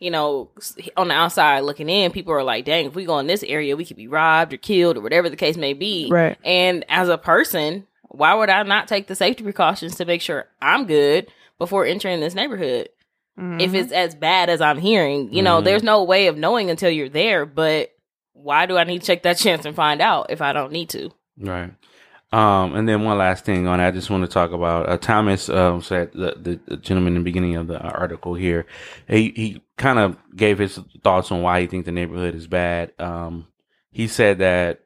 You 0.00 0.10
know, 0.10 0.48
on 0.96 1.08
the 1.08 1.14
outside 1.14 1.60
looking 1.60 1.88
in, 1.90 2.10
people 2.10 2.32
are 2.32 2.42
like, 2.42 2.64
"Dang, 2.64 2.86
if 2.86 2.94
we 2.94 3.04
go 3.04 3.18
in 3.18 3.26
this 3.26 3.42
area, 3.42 3.76
we 3.76 3.84
could 3.84 3.96
be 3.98 4.08
robbed 4.08 4.52
or 4.52 4.56
killed 4.56 4.96
or 4.96 5.00
whatever 5.02 5.28
the 5.28 5.36
case 5.36 5.56
may 5.58 5.74
be." 5.74 6.08
Right. 6.10 6.36
And 6.42 6.84
as 6.88 7.08
a 7.10 7.18
person, 7.18 7.86
why 8.08 8.34
would 8.34 8.48
I 8.50 8.62
not 8.64 8.88
take 8.88 9.06
the 9.06 9.14
safety 9.14 9.44
precautions 9.44 9.96
to 9.96 10.04
make 10.06 10.22
sure 10.22 10.46
I'm 10.62 10.86
good 10.86 11.28
before 11.58 11.84
entering 11.84 12.20
this 12.20 12.34
neighborhood? 12.34 12.88
mhm. 13.38 13.60
If 13.62 13.74
it's 13.74 13.92
as 13.92 14.14
bad 14.14 14.48
as 14.50 14.60
I'm 14.60 14.78
hearing, 14.78 15.32
you 15.32 15.42
know, 15.42 15.60
Mhm. 15.60 15.64
there's 15.64 15.82
no 15.82 16.02
way 16.02 16.26
of 16.26 16.36
knowing 16.36 16.68
until 16.70 16.90
you're 16.90 17.08
there. 17.08 17.46
But 17.46 17.90
why 18.32 18.66
do 18.66 18.76
I 18.78 18.84
need 18.84 19.00
to 19.00 19.06
take 19.06 19.22
that 19.24 19.36
chance 19.38 19.64
and 19.66 19.76
find 19.76 20.00
out 20.00 20.30
if 20.30 20.40
I 20.42 20.52
don't 20.52 20.72
need 20.72 20.88
to? 20.90 21.10
Right. 21.38 21.70
Um, 22.32 22.76
and 22.76 22.88
then 22.88 23.02
one 23.02 23.18
last 23.18 23.44
thing 23.44 23.66
on, 23.66 23.80
I 23.80 23.90
just 23.90 24.08
want 24.08 24.22
to 24.22 24.30
talk 24.30 24.52
about 24.52 24.88
uh, 24.88 24.98
Thomas 24.98 25.48
um, 25.48 25.82
said 25.82 26.12
the, 26.12 26.60
the, 26.64 26.76
gentleman 26.76 27.16
in 27.16 27.22
the 27.22 27.24
beginning 27.24 27.56
of 27.56 27.66
the 27.66 27.80
article 27.80 28.34
here. 28.34 28.66
He 29.08 29.32
he 29.34 29.62
kind 29.76 29.98
of 29.98 30.16
gave 30.36 30.58
his 30.58 30.78
thoughts 31.02 31.32
on 31.32 31.42
why 31.42 31.60
he 31.60 31.66
thinks 31.66 31.86
the 31.86 31.92
neighborhood 31.92 32.36
is 32.36 32.46
bad. 32.46 32.92
Um, 33.00 33.48
he 33.90 34.06
said 34.06 34.38
that 34.38 34.82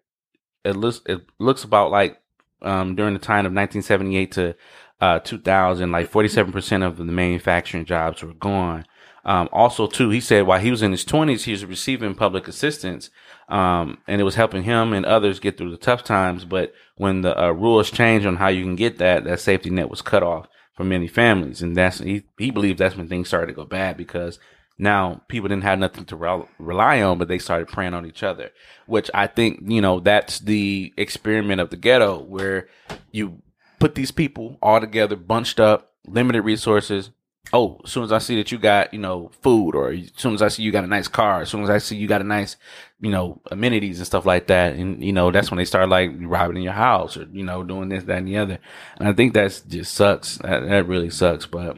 it 0.64 0.74
looks 0.76 1.02
it 1.04 1.20
looks 1.38 1.64
about 1.64 1.90
like 1.90 2.18
um, 2.62 2.94
during 2.94 3.12
the 3.12 3.20
time 3.20 3.44
of 3.44 3.52
1978 3.52 4.33
to 4.33 4.57
uh, 5.02 5.18
2000, 5.18 5.92
like 5.92 6.09
47 6.09 6.50
percent 6.50 6.83
of 6.83 6.96
the 6.96 7.04
manufacturing 7.04 7.85
jobs 7.85 8.22
were 8.22 8.33
gone. 8.33 8.87
Um, 9.26 9.48
also, 9.52 9.87
too, 9.87 10.11
he 10.11 10.20
said 10.20 10.46
while 10.46 10.61
he 10.61 10.70
was 10.70 10.83
in 10.83 10.92
his 10.92 11.04
20s, 11.04 11.44
he 11.44 11.52
was 11.52 11.64
receiving 11.64 12.14
public 12.14 12.46
assistance, 12.46 13.11
um, 13.48 13.98
and 14.07 14.20
it 14.20 14.24
was 14.24 14.35
helping 14.35 14.62
him 14.62 14.92
and 14.92 15.04
others 15.04 15.40
get 15.40 15.57
through 15.57 15.70
the 15.70 15.76
tough 15.76 16.04
times. 16.04 16.44
But 16.44 16.72
when 16.96 17.22
the 17.22 17.38
uh, 17.40 17.50
rules 17.50 17.90
changed 17.90 18.26
on 18.26 18.37
how 18.37 18.48
you 18.48 18.62
can 18.62 18.76
get 18.76 18.98
that, 18.98 19.24
that 19.24 19.40
safety 19.40 19.70
net 19.70 19.90
was 19.90 20.02
cut 20.02 20.22
off 20.22 20.48
for 20.74 20.85
many 20.85 21.07
families, 21.07 21.62
and 21.62 21.76
that's 21.76 21.98
he 21.98 22.24
he 22.38 22.50
believes 22.50 22.78
that's 22.78 22.96
when 22.96 23.09
things 23.09 23.28
started 23.28 23.48
to 23.48 23.52
go 23.52 23.64
bad 23.64 23.96
because 23.96 24.38
now 24.76 25.22
people 25.28 25.48
didn't 25.48 25.62
have 25.62 25.78
nothing 25.78 26.04
to 26.07 26.16
rel- 26.16 26.48
rely 26.59 27.00
on, 27.00 27.18
but 27.18 27.28
they 27.28 27.38
started 27.38 27.68
preying 27.68 27.94
on 27.94 28.07
each 28.07 28.22
other. 28.22 28.50
Which 28.87 29.11
I 29.14 29.26
think 29.28 29.61
you 29.64 29.80
know 29.80 30.00
that's 30.00 30.40
the 30.40 30.92
experiment 30.96 31.61
of 31.61 31.70
the 31.70 31.76
ghetto 31.76 32.20
where 32.22 32.68
you 33.12 33.42
put 33.78 33.94
these 33.94 34.11
people 34.11 34.59
all 34.62 34.80
together, 34.80 35.16
bunched 35.16 35.61
up, 35.61 35.92
limited 36.07 36.42
resources. 36.42 37.11
Oh, 37.52 37.80
as 37.85 37.92
soon 37.92 38.04
as 38.04 38.11
I 38.11 38.18
see 38.18 38.37
that 38.37 38.50
you 38.50 38.59
got, 38.59 38.92
you 38.92 38.98
know, 38.98 39.30
food, 39.42 39.74
or 39.76 39.90
as 39.90 40.11
soon 40.16 40.35
as 40.35 40.42
I 40.42 40.48
see 40.48 40.62
you 40.62 40.72
got 40.72 40.85
a 40.85 40.88
nice 40.88 41.09
car, 41.09 41.42
as 41.42 41.50
soon 41.50 41.62
as 41.62 41.70
I 41.70 41.78
see 41.78 41.96
you 41.96 42.09
got 42.09 42.20
a 42.20 42.24
nice, 42.24 42.57
you 43.00 43.11
know, 43.11 43.40
amenities 43.50 43.98
and 43.98 44.07
stuff 44.07 44.26
like 44.26 44.46
that, 44.48 44.74
and 44.74 45.04
you 45.04 45.12
know, 45.12 45.30
that's 45.30 45.50
when 45.50 45.59
they 45.59 45.64
start 45.64 45.88
like 45.88 46.11
robbing 46.18 46.57
in 46.57 46.62
your 46.62 46.72
house 46.72 47.16
or 47.16 47.28
you 47.33 47.44
know, 47.44 47.62
doing 47.62 47.90
this, 47.90 48.04
that, 48.04 48.18
and 48.18 48.28
the 48.28 48.38
other. 48.38 48.59
And 48.98 49.07
I 49.07 49.12
think 49.12 49.35
that's 49.35 49.61
just 49.61 49.94
sucks. 49.94 50.38
That, 50.38 50.66
that 50.66 50.88
really 50.88 51.11
sucks. 51.11 51.46
But 51.46 51.76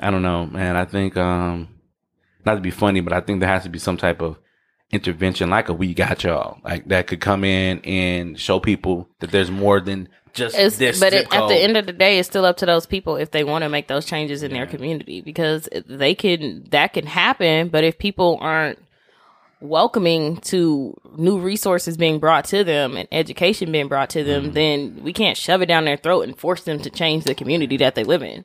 I 0.00 0.10
don't 0.10 0.22
know, 0.22 0.46
man. 0.46 0.76
I 0.76 0.84
think, 0.84 1.16
um, 1.16 1.68
not 2.44 2.54
to 2.54 2.60
be 2.60 2.70
funny, 2.70 3.00
but 3.00 3.12
I 3.12 3.20
think 3.20 3.40
there 3.40 3.48
has 3.48 3.62
to 3.64 3.68
be 3.68 3.78
some 3.78 3.96
type 3.96 4.20
of 4.20 4.38
intervention, 4.90 5.50
like 5.50 5.68
a 5.68 5.74
"We 5.74 5.94
Got 5.94 6.24
Y'all," 6.24 6.58
like 6.64 6.88
that 6.88 7.06
could 7.06 7.20
come 7.20 7.44
in 7.44 7.80
and 7.80 8.38
show 8.38 8.58
people 8.58 9.08
that 9.20 9.30
there's 9.30 9.50
more 9.50 9.80
than 9.80 10.08
just 10.34 10.56
It's, 10.56 10.76
this. 10.76 11.00
but 11.00 11.12
zip 11.12 11.26
it, 11.26 11.34
at 11.34 11.48
the 11.48 11.56
end 11.56 11.76
of 11.76 11.86
the 11.86 11.92
day, 11.92 12.18
it's 12.18 12.28
still 12.28 12.44
up 12.44 12.56
to 12.58 12.66
those 12.66 12.86
people 12.86 13.16
if 13.16 13.30
they 13.30 13.44
want 13.44 13.62
to 13.62 13.68
make 13.68 13.88
those 13.88 14.04
changes 14.04 14.42
in 14.42 14.52
their 14.52 14.66
community 14.66 15.20
because 15.20 15.68
they 15.86 16.14
can 16.14 16.64
that 16.70 16.92
can 16.92 17.06
happen. 17.06 17.68
But 17.68 17.84
if 17.84 17.98
people 17.98 18.38
aren't 18.40 18.78
welcoming 19.60 20.36
to 20.38 20.94
new 21.16 21.38
resources 21.38 21.96
being 21.96 22.18
brought 22.18 22.44
to 22.44 22.64
them 22.64 22.96
and 22.96 23.08
education 23.10 23.72
being 23.72 23.88
brought 23.88 24.10
to 24.10 24.22
them, 24.22 24.44
mm-hmm. 24.44 24.52
then 24.52 25.00
we 25.02 25.12
can't 25.12 25.36
shove 25.36 25.62
it 25.62 25.66
down 25.66 25.84
their 25.84 25.96
throat 25.96 26.22
and 26.22 26.38
force 26.38 26.62
them 26.64 26.80
to 26.80 26.90
change 26.90 27.24
the 27.24 27.34
community 27.34 27.76
that 27.78 27.94
they 27.94 28.04
live 28.04 28.22
in. 28.22 28.44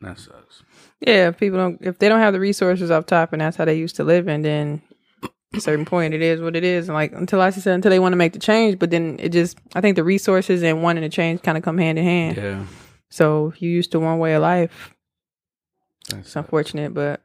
that 0.00 0.18
sucks. 0.18 0.62
yeah, 1.00 1.28
if 1.28 1.38
people 1.38 1.58
don't 1.58 1.78
if 1.82 1.98
they 1.98 2.08
don't 2.08 2.20
have 2.20 2.32
the 2.32 2.40
resources 2.40 2.90
up 2.90 3.06
top 3.06 3.32
and 3.32 3.42
that's 3.42 3.56
how 3.56 3.64
they 3.64 3.76
used 3.76 3.96
to 3.96 4.04
live, 4.04 4.28
and 4.28 4.44
then 4.44 4.80
a 4.80 5.03
certain 5.60 5.84
point 5.84 6.14
it 6.14 6.22
is 6.22 6.40
what 6.40 6.56
it 6.56 6.64
is. 6.64 6.88
And 6.88 6.94
like 6.94 7.12
until 7.12 7.40
I 7.40 7.50
said 7.50 7.74
until 7.74 7.90
they 7.90 7.98
want 7.98 8.12
to 8.12 8.16
make 8.16 8.32
the 8.32 8.38
change, 8.38 8.78
but 8.78 8.90
then 8.90 9.16
it 9.20 9.30
just 9.30 9.58
I 9.74 9.80
think 9.80 9.96
the 9.96 10.04
resources 10.04 10.62
and 10.62 10.82
wanting 10.82 11.02
to 11.02 11.08
change 11.08 11.42
kind 11.42 11.56
of 11.58 11.64
come 11.64 11.78
hand 11.78 11.98
in 11.98 12.04
hand. 12.04 12.36
Yeah, 12.36 12.64
So 13.10 13.52
you 13.58 13.70
used 13.70 13.92
to 13.92 14.00
one 14.00 14.18
way 14.18 14.34
of 14.34 14.42
life, 14.42 14.94
that 16.08 16.20
it's 16.20 16.36
unfortunate, 16.36 16.94
but 16.94 17.22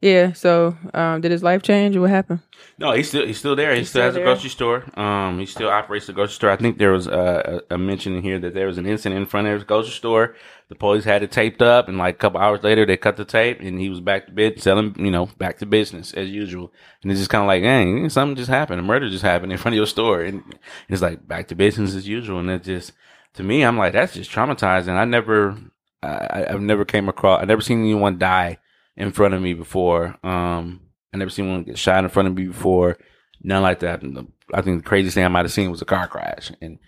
yeah. 0.00 0.32
So 0.32 0.76
um, 0.94 1.20
did 1.20 1.30
his 1.32 1.42
life 1.42 1.62
change 1.62 1.96
or 1.96 2.02
what 2.02 2.10
happened? 2.10 2.40
No, 2.78 2.92
he's 2.92 3.08
still 3.08 3.26
he's 3.26 3.38
still 3.38 3.56
there. 3.56 3.72
He 3.72 3.78
He's 3.80 3.88
still 3.90 4.02
still 4.02 4.06
has 4.12 4.16
a 4.16 4.20
grocery 4.20 4.50
store. 4.50 4.84
Um, 4.98 5.38
he 5.40 5.46
still 5.46 5.68
operates 5.68 6.06
the 6.06 6.12
grocery 6.12 6.34
store. 6.34 6.50
I 6.50 6.56
think 6.56 6.78
there 6.78 6.92
was 6.92 7.06
a, 7.08 7.62
a, 7.70 7.74
a 7.74 7.78
mention 7.78 8.14
in 8.14 8.22
here 8.22 8.38
that 8.38 8.54
there 8.54 8.66
was 8.66 8.78
an 8.78 8.86
incident 8.86 9.20
in 9.20 9.26
front 9.26 9.48
of 9.48 9.54
his 9.54 9.64
grocery 9.64 9.92
store. 9.92 10.36
The 10.68 10.74
police 10.74 11.04
had 11.04 11.22
it 11.22 11.32
taped 11.32 11.62
up, 11.62 11.88
and 11.88 11.96
like 11.98 12.16
a 12.16 12.18
couple 12.18 12.40
hours 12.40 12.62
later, 12.62 12.84
they 12.84 12.96
cut 12.98 13.16
the 13.16 13.24
tape, 13.24 13.58
and 13.60 13.80
he 13.80 13.88
was 13.88 14.00
back 14.00 14.26
to 14.26 14.32
bed 14.32 14.60
selling, 14.60 14.94
you 14.98 15.10
know, 15.10 15.26
back 15.38 15.58
to 15.58 15.66
business 15.66 16.12
as 16.12 16.28
usual. 16.28 16.72
And 17.02 17.10
it's 17.10 17.20
just 17.20 17.30
kind 17.30 17.42
of 17.42 17.48
like, 17.48 17.62
dang, 17.62 18.08
something 18.10 18.36
just 18.36 18.50
happened. 18.50 18.78
A 18.78 18.82
murder 18.84 19.08
just 19.08 19.24
happened 19.24 19.50
in 19.50 19.58
front 19.58 19.72
of 19.74 19.78
your 19.78 19.86
store, 19.86 20.20
and 20.22 20.42
it's 20.88 21.00
like 21.02 21.26
back 21.26 21.48
to 21.48 21.54
business 21.54 21.94
as 21.94 22.06
usual. 22.06 22.38
And 22.38 22.50
it 22.50 22.62
just, 22.64 22.92
to 23.34 23.42
me, 23.42 23.62
I'm 23.64 23.78
like, 23.78 23.94
that's 23.94 24.12
just 24.14 24.30
traumatizing. 24.30 24.90
I 24.96 25.04
never, 25.06 25.56
I, 26.02 26.08
I- 26.08 26.52
I've 26.52 26.60
never 26.60 26.84
came 26.84 27.08
across, 27.08 27.40
I 27.42 27.46
never 27.46 27.62
seen 27.62 27.80
anyone 27.80 28.18
die 28.18 28.58
in 28.98 29.12
front 29.12 29.32
of 29.32 29.40
me 29.40 29.54
before. 29.54 30.16
Um, 30.22 30.80
I 31.14 31.16
never 31.16 31.30
seen 31.30 31.48
one 31.48 31.62
get 31.62 31.78
shot 31.78 32.04
in 32.04 32.10
front 32.10 32.28
of 32.28 32.34
me 32.34 32.48
before. 32.48 32.98
None 33.42 33.62
like 33.62 33.80
that. 33.80 34.02
And 34.02 34.16
the, 34.16 34.26
I 34.52 34.60
think 34.60 34.82
the 34.82 34.88
craziest 34.88 35.14
thing 35.14 35.24
I 35.24 35.28
might 35.28 35.44
have 35.44 35.52
seen 35.52 35.70
was 35.70 35.80
a 35.80 35.86
car 35.86 36.08
crash. 36.08 36.52
And 36.60 36.78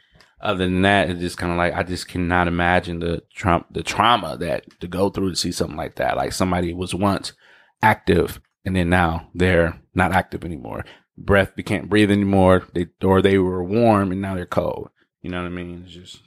other 0.40 0.64
than 0.64 0.82
that, 0.82 1.08
it's 1.08 1.20
just 1.20 1.38
kind 1.38 1.52
of 1.52 1.56
like 1.56 1.72
I 1.72 1.84
just 1.84 2.08
cannot 2.08 2.48
imagine 2.48 2.98
the 2.98 3.22
Trump 3.32 3.66
the 3.70 3.82
trauma 3.82 4.36
that 4.38 4.80
to 4.80 4.88
go 4.88 5.08
through 5.08 5.30
to 5.30 5.36
see 5.36 5.52
something 5.52 5.76
like 5.76 5.96
that. 5.96 6.16
Like 6.16 6.32
somebody 6.32 6.74
was 6.74 6.94
once 6.94 7.32
active 7.80 8.40
and 8.64 8.74
then 8.74 8.90
now 8.90 9.28
they're 9.34 9.80
not 9.94 10.12
active 10.12 10.44
anymore. 10.44 10.84
Breath, 11.16 11.52
they 11.56 11.62
can't 11.62 11.88
breathe 11.88 12.10
anymore. 12.10 12.66
They 12.74 12.86
or 13.02 13.22
they 13.22 13.38
were 13.38 13.62
warm 13.62 14.10
and 14.10 14.20
now 14.20 14.34
they're 14.34 14.46
cold. 14.46 14.90
You 15.22 15.30
know 15.30 15.42
what 15.42 15.46
I 15.46 15.50
mean? 15.50 15.82
It's 15.84 15.94
just 15.94 16.22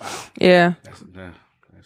wow. 0.00 0.24
Yeah. 0.38 0.74
That's, 0.84 1.02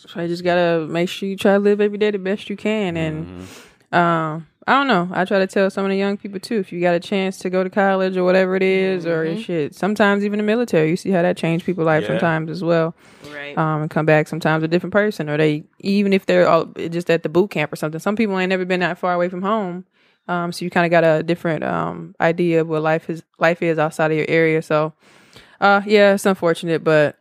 yeah, 0.06 0.12
So 0.14 0.20
you 0.22 0.28
just 0.28 0.44
gotta 0.44 0.86
make 0.86 1.08
sure 1.08 1.28
you 1.28 1.36
try 1.36 1.52
to 1.54 1.58
live 1.58 1.80
every 1.80 1.98
day 1.98 2.10
the 2.10 2.18
best 2.18 2.48
you 2.50 2.56
can. 2.56 2.96
And 2.96 3.26
Mm-hmm. 3.26 3.94
um, 3.94 4.46
I 4.66 4.72
don't 4.72 4.86
know. 4.86 5.08
I 5.12 5.24
try 5.24 5.38
to 5.38 5.46
tell 5.46 5.70
some 5.70 5.86
of 5.86 5.90
the 5.90 5.96
young 5.96 6.18
people 6.18 6.38
too. 6.40 6.56
If 6.58 6.72
you 6.72 6.80
got 6.82 6.94
a 6.94 7.00
chance 7.00 7.38
to 7.38 7.48
go 7.48 7.64
to 7.64 7.70
college 7.70 8.18
or 8.18 8.24
whatever 8.24 8.54
it 8.54 8.62
is, 8.62 9.06
or 9.06 9.34
shit, 9.38 9.74
sometimes 9.74 10.24
even 10.26 10.36
the 10.36 10.42
military, 10.42 10.90
you 10.90 10.96
see 10.96 11.08
how 11.10 11.22
that 11.22 11.38
changed 11.38 11.64
people's 11.64 11.86
life 11.86 12.02
Yeah. 12.02 12.08
sometimes 12.08 12.50
as 12.50 12.62
well. 12.62 12.94
Right. 13.34 13.56
Um, 13.56 13.80
and 13.82 13.90
come 13.90 14.04
back 14.04 14.28
sometimes 14.28 14.62
a 14.62 14.68
different 14.68 14.92
person, 14.92 15.30
or 15.30 15.38
they 15.38 15.64
even 15.78 16.12
if 16.12 16.26
they're 16.26 16.46
all, 16.46 16.66
just 16.66 17.08
at 17.08 17.22
the 17.22 17.30
boot 17.30 17.50
camp 17.50 17.72
or 17.72 17.76
something. 17.76 17.98
Some 17.98 18.14
people 18.14 18.38
ain't 18.38 18.50
never 18.50 18.66
been 18.66 18.80
that 18.80 18.98
far 18.98 19.14
away 19.14 19.30
from 19.30 19.40
home. 19.40 19.86
Um, 20.28 20.52
so 20.52 20.66
you 20.66 20.70
kind 20.70 20.84
of 20.84 20.90
got 20.90 21.02
a 21.02 21.22
different 21.22 21.64
um 21.64 22.14
idea 22.20 22.60
of 22.60 22.68
what 22.68 22.82
life 22.82 23.08
is 23.08 23.22
life 23.38 23.62
is 23.62 23.78
outside 23.78 24.10
of 24.10 24.18
your 24.18 24.26
area. 24.28 24.60
So, 24.60 24.92
uh, 25.62 25.80
yeah, 25.86 26.12
it's 26.12 26.26
unfortunate, 26.26 26.84
but 26.84 27.18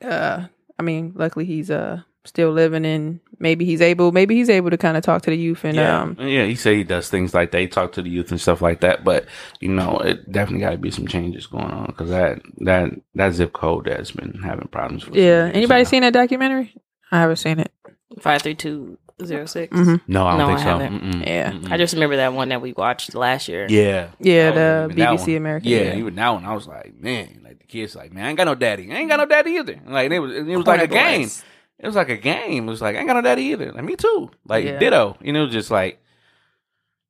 uh, 0.00 0.46
I 0.78 0.82
mean, 0.84 1.12
luckily 1.16 1.44
he's 1.44 1.72
uh 1.72 2.02
still 2.24 2.50
living 2.52 2.84
and 2.86 3.20
maybe 3.38 3.64
he's 3.64 3.80
able 3.82 4.10
maybe 4.12 4.34
he's 4.34 4.48
able 4.48 4.70
to 4.70 4.78
kind 4.78 4.96
of 4.96 5.02
talk 5.02 5.20
to 5.22 5.30
the 5.30 5.36
youth 5.36 5.64
and 5.64 5.76
yeah, 5.76 6.00
um 6.02 6.16
yeah. 6.20 6.44
He 6.44 6.54
said 6.54 6.74
he 6.76 6.84
does 6.84 7.08
things 7.10 7.34
like 7.34 7.50
they 7.50 7.66
talk 7.66 7.92
to 7.92 8.02
the 8.02 8.08
youth 8.08 8.30
and 8.30 8.40
stuff 8.40 8.62
like 8.62 8.80
that. 8.80 9.04
But 9.04 9.26
you 9.60 9.68
know, 9.68 9.98
it 9.98 10.30
definitely 10.32 10.60
got 10.64 10.70
to 10.70 10.78
be 10.78 10.90
some 10.90 11.06
changes 11.06 11.46
going 11.46 11.70
on 11.70 11.86
because 11.86 12.10
that 12.10 12.40
that 12.60 12.90
that 13.14 13.32
zip 13.34 13.52
code 13.52 13.84
that's 13.86 14.10
been 14.12 14.40
having 14.42 14.68
problems. 14.68 15.02
For 15.04 15.16
yeah. 15.16 15.50
Anybody 15.52 15.82
now. 15.84 15.88
seen 15.90 16.02
that 16.02 16.12
documentary? 16.14 16.74
I 17.12 17.20
haven't 17.20 17.36
seen 17.36 17.58
it. 17.60 17.70
Five 18.20 18.42
three 18.42 18.54
two 18.54 18.96
zero 19.22 19.44
six. 19.46 19.76
Mhm. 19.76 20.00
No, 20.08 20.26
I 20.26 20.30
don't 20.36 20.38
No, 20.38 20.46
think 20.56 20.60
I 20.60 20.64
so. 20.64 20.78
Mm-mm, 20.94 21.26
Yeah. 21.26 21.50
mm-mm. 21.52 21.70
I 21.70 21.76
just 21.76 21.94
remember 21.94 22.16
that 22.16 22.32
one 22.32 22.48
that 22.48 22.60
we 22.62 22.72
watched 22.72 23.14
last 23.14 23.48
year. 23.48 23.66
yeah, 23.68 24.08
Yeah, 24.18 24.50
That 24.50 24.54
the 24.54 24.86
was- 24.88 24.90
even 24.92 24.98
that 24.98 25.08
BBC 25.20 25.26
one. 25.32 25.36
America. 25.36 25.68
Yeah, 25.68 25.78
yeah. 25.82 25.96
even 25.96 26.14
that 26.16 26.28
one, 26.30 26.44
I 26.44 26.54
was 26.54 26.66
like, 26.66 26.94
man, 26.98 27.40
like 27.44 27.58
the 27.60 27.66
kids, 27.66 27.94
like, 27.94 28.12
man, 28.12 28.24
I 28.24 28.28
ain't 28.30 28.36
got 28.38 28.44
no 28.46 28.54
daddy. 28.56 28.90
I 28.90 28.96
ain't 28.96 29.08
got 29.10 29.18
no 29.18 29.26
daddy 29.26 29.52
either. 29.52 29.78
Like 29.86 30.10
it 30.10 30.18
was, 30.18 30.32
it 30.34 30.42
was 30.56 30.66
like 30.66 30.82
a 30.82 30.88
Corner 30.88 31.02
game. 31.18 31.28
It 31.84 31.86
was 31.86 31.96
like 31.96 32.08
a 32.08 32.16
game. 32.16 32.66
It 32.66 32.70
was 32.70 32.80
like 32.82 32.96
I 32.96 32.98
ain't 32.98 33.06
got 33.08 33.14
no 33.14 33.20
daddy 33.22 33.42
either. 33.42 33.70
Like 33.72 33.84
me 33.84 33.94
too. 33.94 34.30
Like 34.48 34.64
Yeah. 34.64 34.78
ditto. 34.78 35.16
You 35.20 35.32
know, 35.34 35.46
just 35.46 35.70
like 35.70 36.00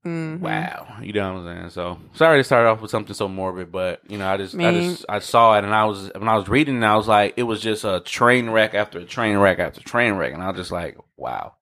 Mhm. 0.04 0.40
wow. 0.40 0.98
You 1.00 1.12
know 1.14 1.32
what 1.32 1.40
I'm 1.48 1.56
saying? 1.56 1.70
So 1.70 1.98
sorry 2.12 2.40
to 2.40 2.44
start 2.44 2.66
off 2.66 2.82
with 2.82 2.90
something 2.90 3.14
so 3.14 3.26
morbid, 3.26 3.72
but 3.72 4.00
you 4.06 4.18
know, 4.18 4.28
I 4.28 4.36
just, 4.36 4.54
I 4.54 4.70
just, 4.72 5.04
I 5.08 5.18
saw 5.20 5.54
it, 5.56 5.64
and 5.64 5.74
I 5.74 5.84
was 5.86 6.10
when 6.14 6.28
I 6.28 6.36
was 6.36 6.46
reading, 6.48 6.82
it, 6.82 6.84
I 6.84 6.96
was 6.96 7.08
like, 7.08 7.32
it 7.38 7.44
was 7.44 7.60
just 7.62 7.84
a 7.84 8.00
train 8.00 8.50
wreck 8.50 8.74
after 8.74 8.98
a 8.98 9.04
train 9.04 9.38
wreck 9.38 9.58
after 9.60 9.80
train 9.80 10.14
wreck, 10.14 10.34
and 10.34 10.42
I 10.42 10.48
was 10.48 10.56
just 10.58 10.72
like, 10.72 10.98
wow. 11.16 11.54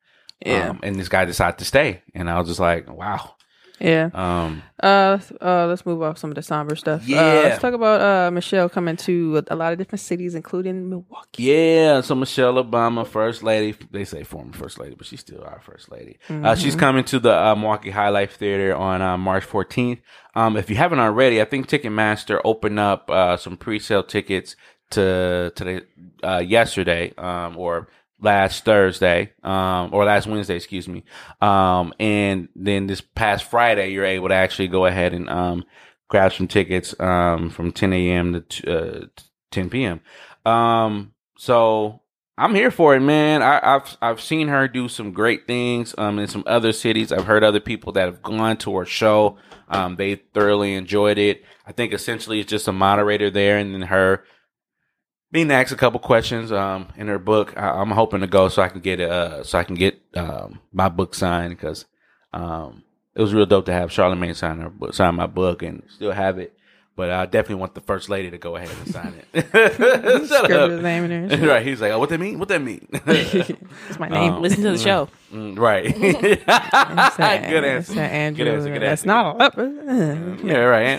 Yeah. 0.44 0.70
Um, 0.70 0.80
and 0.82 0.96
this 0.96 1.08
guy 1.08 1.24
decided 1.24 1.58
to 1.58 1.64
stay, 1.64 2.02
and 2.16 2.28
I 2.28 2.36
was 2.40 2.48
just 2.48 2.58
like, 2.58 2.90
wow. 2.90 3.36
Yeah. 3.82 4.10
Um, 4.14 4.62
Uh, 4.82 5.10
let's- 5.18 5.32
uh, 5.40 5.66
let's 5.66 5.84
move 5.86 6.02
off 6.02 6.18
some 6.18 6.30
of 6.30 6.34
the 6.36 6.42
somber 6.42 6.76
stuff. 6.76 7.06
Yeah. 7.06 7.20
Uh, 7.20 7.34
let's 7.44 7.60
talk 7.62 7.74
about 7.74 8.00
uh 8.00 8.30
Michelle 8.30 8.68
coming 8.68 8.96
to 9.08 9.42
a, 9.48 9.56
lot 9.56 9.72
of 9.72 9.78
different 9.78 10.00
cities, 10.00 10.34
including 10.34 10.88
Milwaukee. 10.90 11.42
Yeah, 11.44 12.00
so 12.00 12.14
Michelle 12.14 12.54
Obama, 12.64 13.06
first 13.06 13.42
lady. 13.42 13.76
They 13.90 14.04
say 14.04 14.22
former 14.24 14.52
first 14.52 14.78
lady, 14.80 14.94
but 14.96 15.06
she's 15.06 15.20
still 15.20 15.42
our 15.44 15.60
first 15.60 15.90
lady. 15.90 16.18
Uh, 16.28 16.32
Mm-hmm. 16.32 16.60
she's 16.60 16.76
coming 16.76 17.04
to 17.04 17.18
the 17.18 17.32
uh, 17.46 17.54
Milwaukee 17.54 17.90
High 17.90 18.08
Life 18.10 18.36
Theater 18.36 18.74
on 18.74 19.02
uh, 19.02 19.16
March 19.18 19.46
14th. 19.48 20.00
Um, 20.34 20.56
if 20.56 20.70
you 20.70 20.76
haven't 20.76 21.00
already, 21.00 21.40
I 21.42 21.44
think 21.44 21.68
Ticketmaster 21.68 22.40
opened 22.44 22.78
up 22.80 23.10
uh, 23.10 23.36
some 23.36 23.56
pre-sale 23.56 24.02
tickets 24.04 24.56
to 24.92 25.52
to 25.56 25.64
the 25.64 25.86
uh, 26.28 26.38
yesterday 26.38 27.12
um, 27.18 27.56
or 27.56 27.88
last 28.22 28.64
Thursday 28.64 29.32
um, 29.42 29.90
or 29.92 30.04
last 30.04 30.26
Wednesday, 30.26 30.56
excuse 30.56 30.88
me. 30.88 31.04
Um, 31.40 31.92
and 31.98 32.48
then 32.54 32.86
this 32.86 33.00
past 33.00 33.44
Friday, 33.44 33.90
you're 33.90 34.04
able 34.04 34.28
to 34.28 34.34
actually 34.34 34.68
go 34.68 34.86
ahead 34.86 35.12
and 35.12 35.28
um, 35.28 35.64
grab 36.08 36.32
some 36.32 36.48
tickets 36.48 36.94
um, 37.00 37.50
from 37.50 37.72
10 37.72 37.92
a.m. 37.92 38.32
to 38.32 38.40
t- 38.40 38.70
uh, 38.70 39.06
10 39.50 39.70
p.m. 39.70 40.00
Um, 40.46 41.12
so 41.36 42.00
I'm 42.38 42.54
here 42.54 42.70
for 42.70 42.94
it, 42.94 43.00
man. 43.00 43.42
I, 43.42 43.60
I've 43.62 43.96
I've 44.00 44.20
seen 44.20 44.48
her 44.48 44.66
do 44.66 44.88
some 44.88 45.12
great 45.12 45.46
things 45.46 45.94
um, 45.98 46.18
in 46.18 46.28
some 46.28 46.44
other 46.46 46.72
cities. 46.72 47.12
I've 47.12 47.26
heard 47.26 47.44
other 47.44 47.60
people 47.60 47.92
that 47.92 48.06
have 48.06 48.22
gone 48.22 48.56
to 48.58 48.76
her 48.78 48.86
show. 48.86 49.36
Um, 49.68 49.96
they 49.96 50.16
thoroughly 50.16 50.74
enjoyed 50.74 51.18
it. 51.18 51.44
I 51.66 51.72
think 51.72 51.92
essentially 51.92 52.40
it's 52.40 52.50
just 52.50 52.68
a 52.68 52.72
moderator 52.72 53.30
there, 53.30 53.58
and 53.58 53.74
then 53.74 53.82
her 53.82 54.24
being 55.32 55.50
asked 55.50 55.72
a 55.72 55.76
couple 55.76 55.98
questions 55.98 56.52
um, 56.52 56.88
in 56.96 57.08
her 57.08 57.18
book. 57.18 57.54
I, 57.56 57.70
I'm 57.70 57.90
hoping 57.90 58.20
to 58.20 58.26
go 58.26 58.48
so 58.48 58.62
I 58.62 58.68
can 58.68 58.80
get 58.80 59.00
uh 59.00 59.42
so 59.42 59.58
I 59.58 59.64
can 59.64 59.74
get 59.74 60.00
um, 60.14 60.60
my 60.72 60.88
book 60.88 61.14
signed 61.14 61.56
because 61.56 61.86
um, 62.32 62.84
it 63.14 63.20
was 63.22 63.34
real 63.34 63.46
dope 63.46 63.66
to 63.66 63.72
have 63.72 63.90
Charlemagne 63.90 64.34
sign 64.34 64.60
her 64.60 64.92
sign 64.92 65.16
my 65.16 65.26
book, 65.26 65.62
and 65.62 65.82
still 65.88 66.12
have 66.12 66.38
it. 66.38 66.54
But 66.94 67.10
I 67.10 67.24
definitely 67.24 67.54
want 67.54 67.74
the 67.74 67.80
first 67.80 68.10
lady 68.10 68.30
to 68.30 68.36
go 68.36 68.54
ahead 68.56 68.68
and 68.68 68.88
sign 68.92 69.14
it. 69.32 69.46
Shut 70.28 70.52
up. 70.52 70.70
his 70.70 70.82
name 70.82 71.10
in 71.10 71.28
there. 71.28 71.48
right. 71.48 71.64
He's 71.66 71.80
like, 71.80 71.90
oh, 71.90 71.98
what 71.98 72.10
that 72.10 72.20
mean? 72.20 72.38
What 72.38 72.48
that 72.48 72.60
mean? 72.60 72.86
It's 73.88 73.98
my 73.98 74.08
name. 74.08 74.34
Um, 74.34 74.42
Listen 74.42 74.62
to 74.62 74.72
the 74.72 74.78
show. 74.78 75.08
Mm, 75.32 75.58
right. 75.58 75.86
It's 75.86 77.16
good 77.16 77.64
answer. 77.64 77.98
Andrew. 78.00 78.44
Good 78.44 78.54
answer. 78.54 78.68
Good 78.72 78.82
That's 78.82 79.06
answer. 79.06 79.06
not 79.06 79.58
a 79.58 80.38
Yeah, 80.44 80.58
right. 80.58 80.98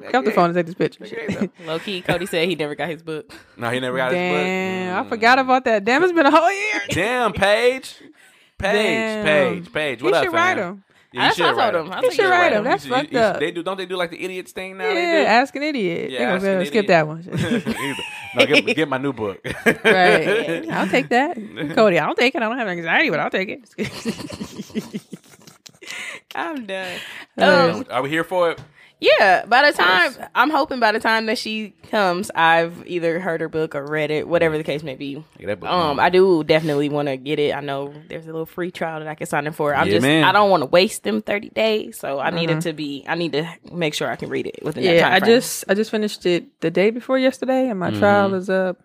Pick 0.00 0.14
up 0.14 0.24
the 0.24 0.32
phone 0.32 0.46
and 0.46 0.54
take 0.54 0.66
this 0.66 0.74
picture. 0.74 1.50
Low 1.66 1.78
key, 1.78 2.00
Cody 2.00 2.24
said 2.26 2.48
he 2.48 2.54
never 2.54 2.74
got 2.74 2.88
his 2.88 3.02
book. 3.02 3.30
No, 3.58 3.70
he 3.70 3.80
never 3.80 3.96
got 3.96 4.12
Damn, 4.12 4.86
his 4.86 4.94
book. 4.96 5.06
I 5.06 5.08
forgot 5.10 5.38
about 5.38 5.64
that. 5.66 5.84
Damn, 5.84 6.02
it's 6.04 6.12
been 6.12 6.26
a 6.26 6.30
whole 6.30 6.50
year. 6.52 6.80
Damn, 6.88 7.32
Paige. 7.34 7.94
Paige, 8.58 8.72
Damn. 8.72 9.24
Paige, 9.24 9.72
Paige. 9.72 10.02
What 10.02 10.14
he 10.14 10.18
up, 10.18 10.24
should 10.24 10.32
fam? 10.32 10.58
write 10.58 10.58
him. 10.58 10.84
Yeah, 11.14 11.26
That's 11.28 11.38
you 11.38 11.44
what 11.44 11.48
I 11.48 11.52
should 11.52 11.58
write 11.58 11.72
told 11.72 11.86
him. 11.86 11.92
I 11.92 11.96
him. 11.98 12.02
was 12.04 12.14
He 12.14 12.22
should 12.22 12.28
write 12.30 12.52
him. 12.52 12.64
That's 12.64 12.82
should- 12.82 12.90
you- 12.90 12.96
fucked 12.96 13.12
you- 13.12 13.18
up. 13.20 13.38
They 13.40 13.50
do, 13.52 13.62
don't 13.62 13.76
they 13.76 13.86
do 13.86 13.96
like 13.96 14.10
the 14.10 14.24
idiots 14.24 14.50
thing 14.52 14.76
now? 14.76 14.90
Yeah, 14.90 15.24
ask 15.28 15.54
an 15.54 15.62
idiot. 15.62 16.10
Yeah, 16.10 16.18
They 16.18 16.24
gonna 16.24 16.34
ask 16.36 16.44
an 16.44 16.66
skip 16.66 16.84
idiot. 16.84 16.88
that 16.88 17.06
one. 17.06 17.94
No, 18.36 18.46
get, 18.46 18.66
get 18.74 18.88
my 18.88 18.98
new 18.98 19.12
book. 19.12 19.38
right. 19.84 20.68
I'll 20.68 20.88
take 20.88 21.08
that. 21.10 21.36
Cody, 21.76 22.00
I'll 22.00 22.16
take 22.16 22.34
it. 22.34 22.42
I 22.42 22.48
don't 22.48 22.58
have 22.58 22.66
anxiety, 22.66 23.08
but 23.10 23.20
I'll 23.20 23.30
take 23.30 23.48
it. 23.48 25.00
I'm 26.34 26.66
done. 26.66 26.98
Um, 27.38 27.86
Are 27.90 28.02
we 28.02 28.10
here 28.10 28.24
for 28.24 28.50
it? 28.50 28.60
Yeah, 29.00 29.44
by 29.46 29.70
the 29.70 29.76
time 29.76 30.12
I'm 30.34 30.50
hoping 30.50 30.80
by 30.80 30.92
the 30.92 31.00
time 31.00 31.26
that 31.26 31.36
she 31.36 31.70
comes, 31.90 32.30
I've 32.34 32.86
either 32.86 33.20
heard 33.20 33.40
her 33.42 33.48
book 33.48 33.74
or 33.74 33.84
read 33.86 34.10
it, 34.10 34.26
whatever 34.26 34.56
the 34.56 34.64
case 34.64 34.82
may 34.82 34.94
be. 34.94 35.22
Get 35.38 35.60
book 35.60 35.68
Um, 35.68 35.96
going. 35.96 35.98
I 36.00 36.08
do 36.08 36.42
definitely 36.44 36.88
want 36.88 37.08
to 37.08 37.16
get 37.16 37.38
it. 37.38 37.54
I 37.54 37.60
know 37.60 37.92
there's 38.08 38.24
a 38.24 38.30
little 38.32 38.46
free 38.46 38.70
trial 38.70 39.00
that 39.00 39.08
I 39.08 39.14
can 39.14 39.26
sign 39.26 39.46
in 39.46 39.52
for. 39.52 39.74
I'm 39.74 39.86
Yeah, 39.88 39.94
just 39.94 40.02
man. 40.02 40.24
I 40.24 40.32
don't 40.32 40.48
want 40.50 40.62
to 40.62 40.66
waste 40.66 41.02
them 41.02 41.20
30 41.20 41.50
days, 41.50 41.98
so 41.98 42.18
I 42.18 42.30
need 42.30 42.48
it 42.50 42.62
to 42.62 42.72
be. 42.72 43.04
I 43.06 43.14
need 43.14 43.32
to 43.32 43.46
make 43.72 43.94
sure 43.94 44.10
I 44.10 44.16
can 44.16 44.30
read 44.30 44.46
it 44.46 44.60
within 44.62 44.84
that 44.84 44.88
Mm-hmm. 44.90 44.96
yeah, 44.96 45.02
time 45.04 45.12
I 45.14 45.18
frame. 45.20 45.30
just 45.34 45.64
I 45.68 45.74
just 45.74 45.90
finished 45.90 46.24
it 46.26 46.60
the 46.60 46.70
day 46.70 46.90
before 46.90 47.18
yesterday, 47.18 47.68
and 47.68 47.78
my 47.78 47.90
Mm-hmm. 47.90 47.98
trial 47.98 48.34
is 48.34 48.48
up 48.48 48.78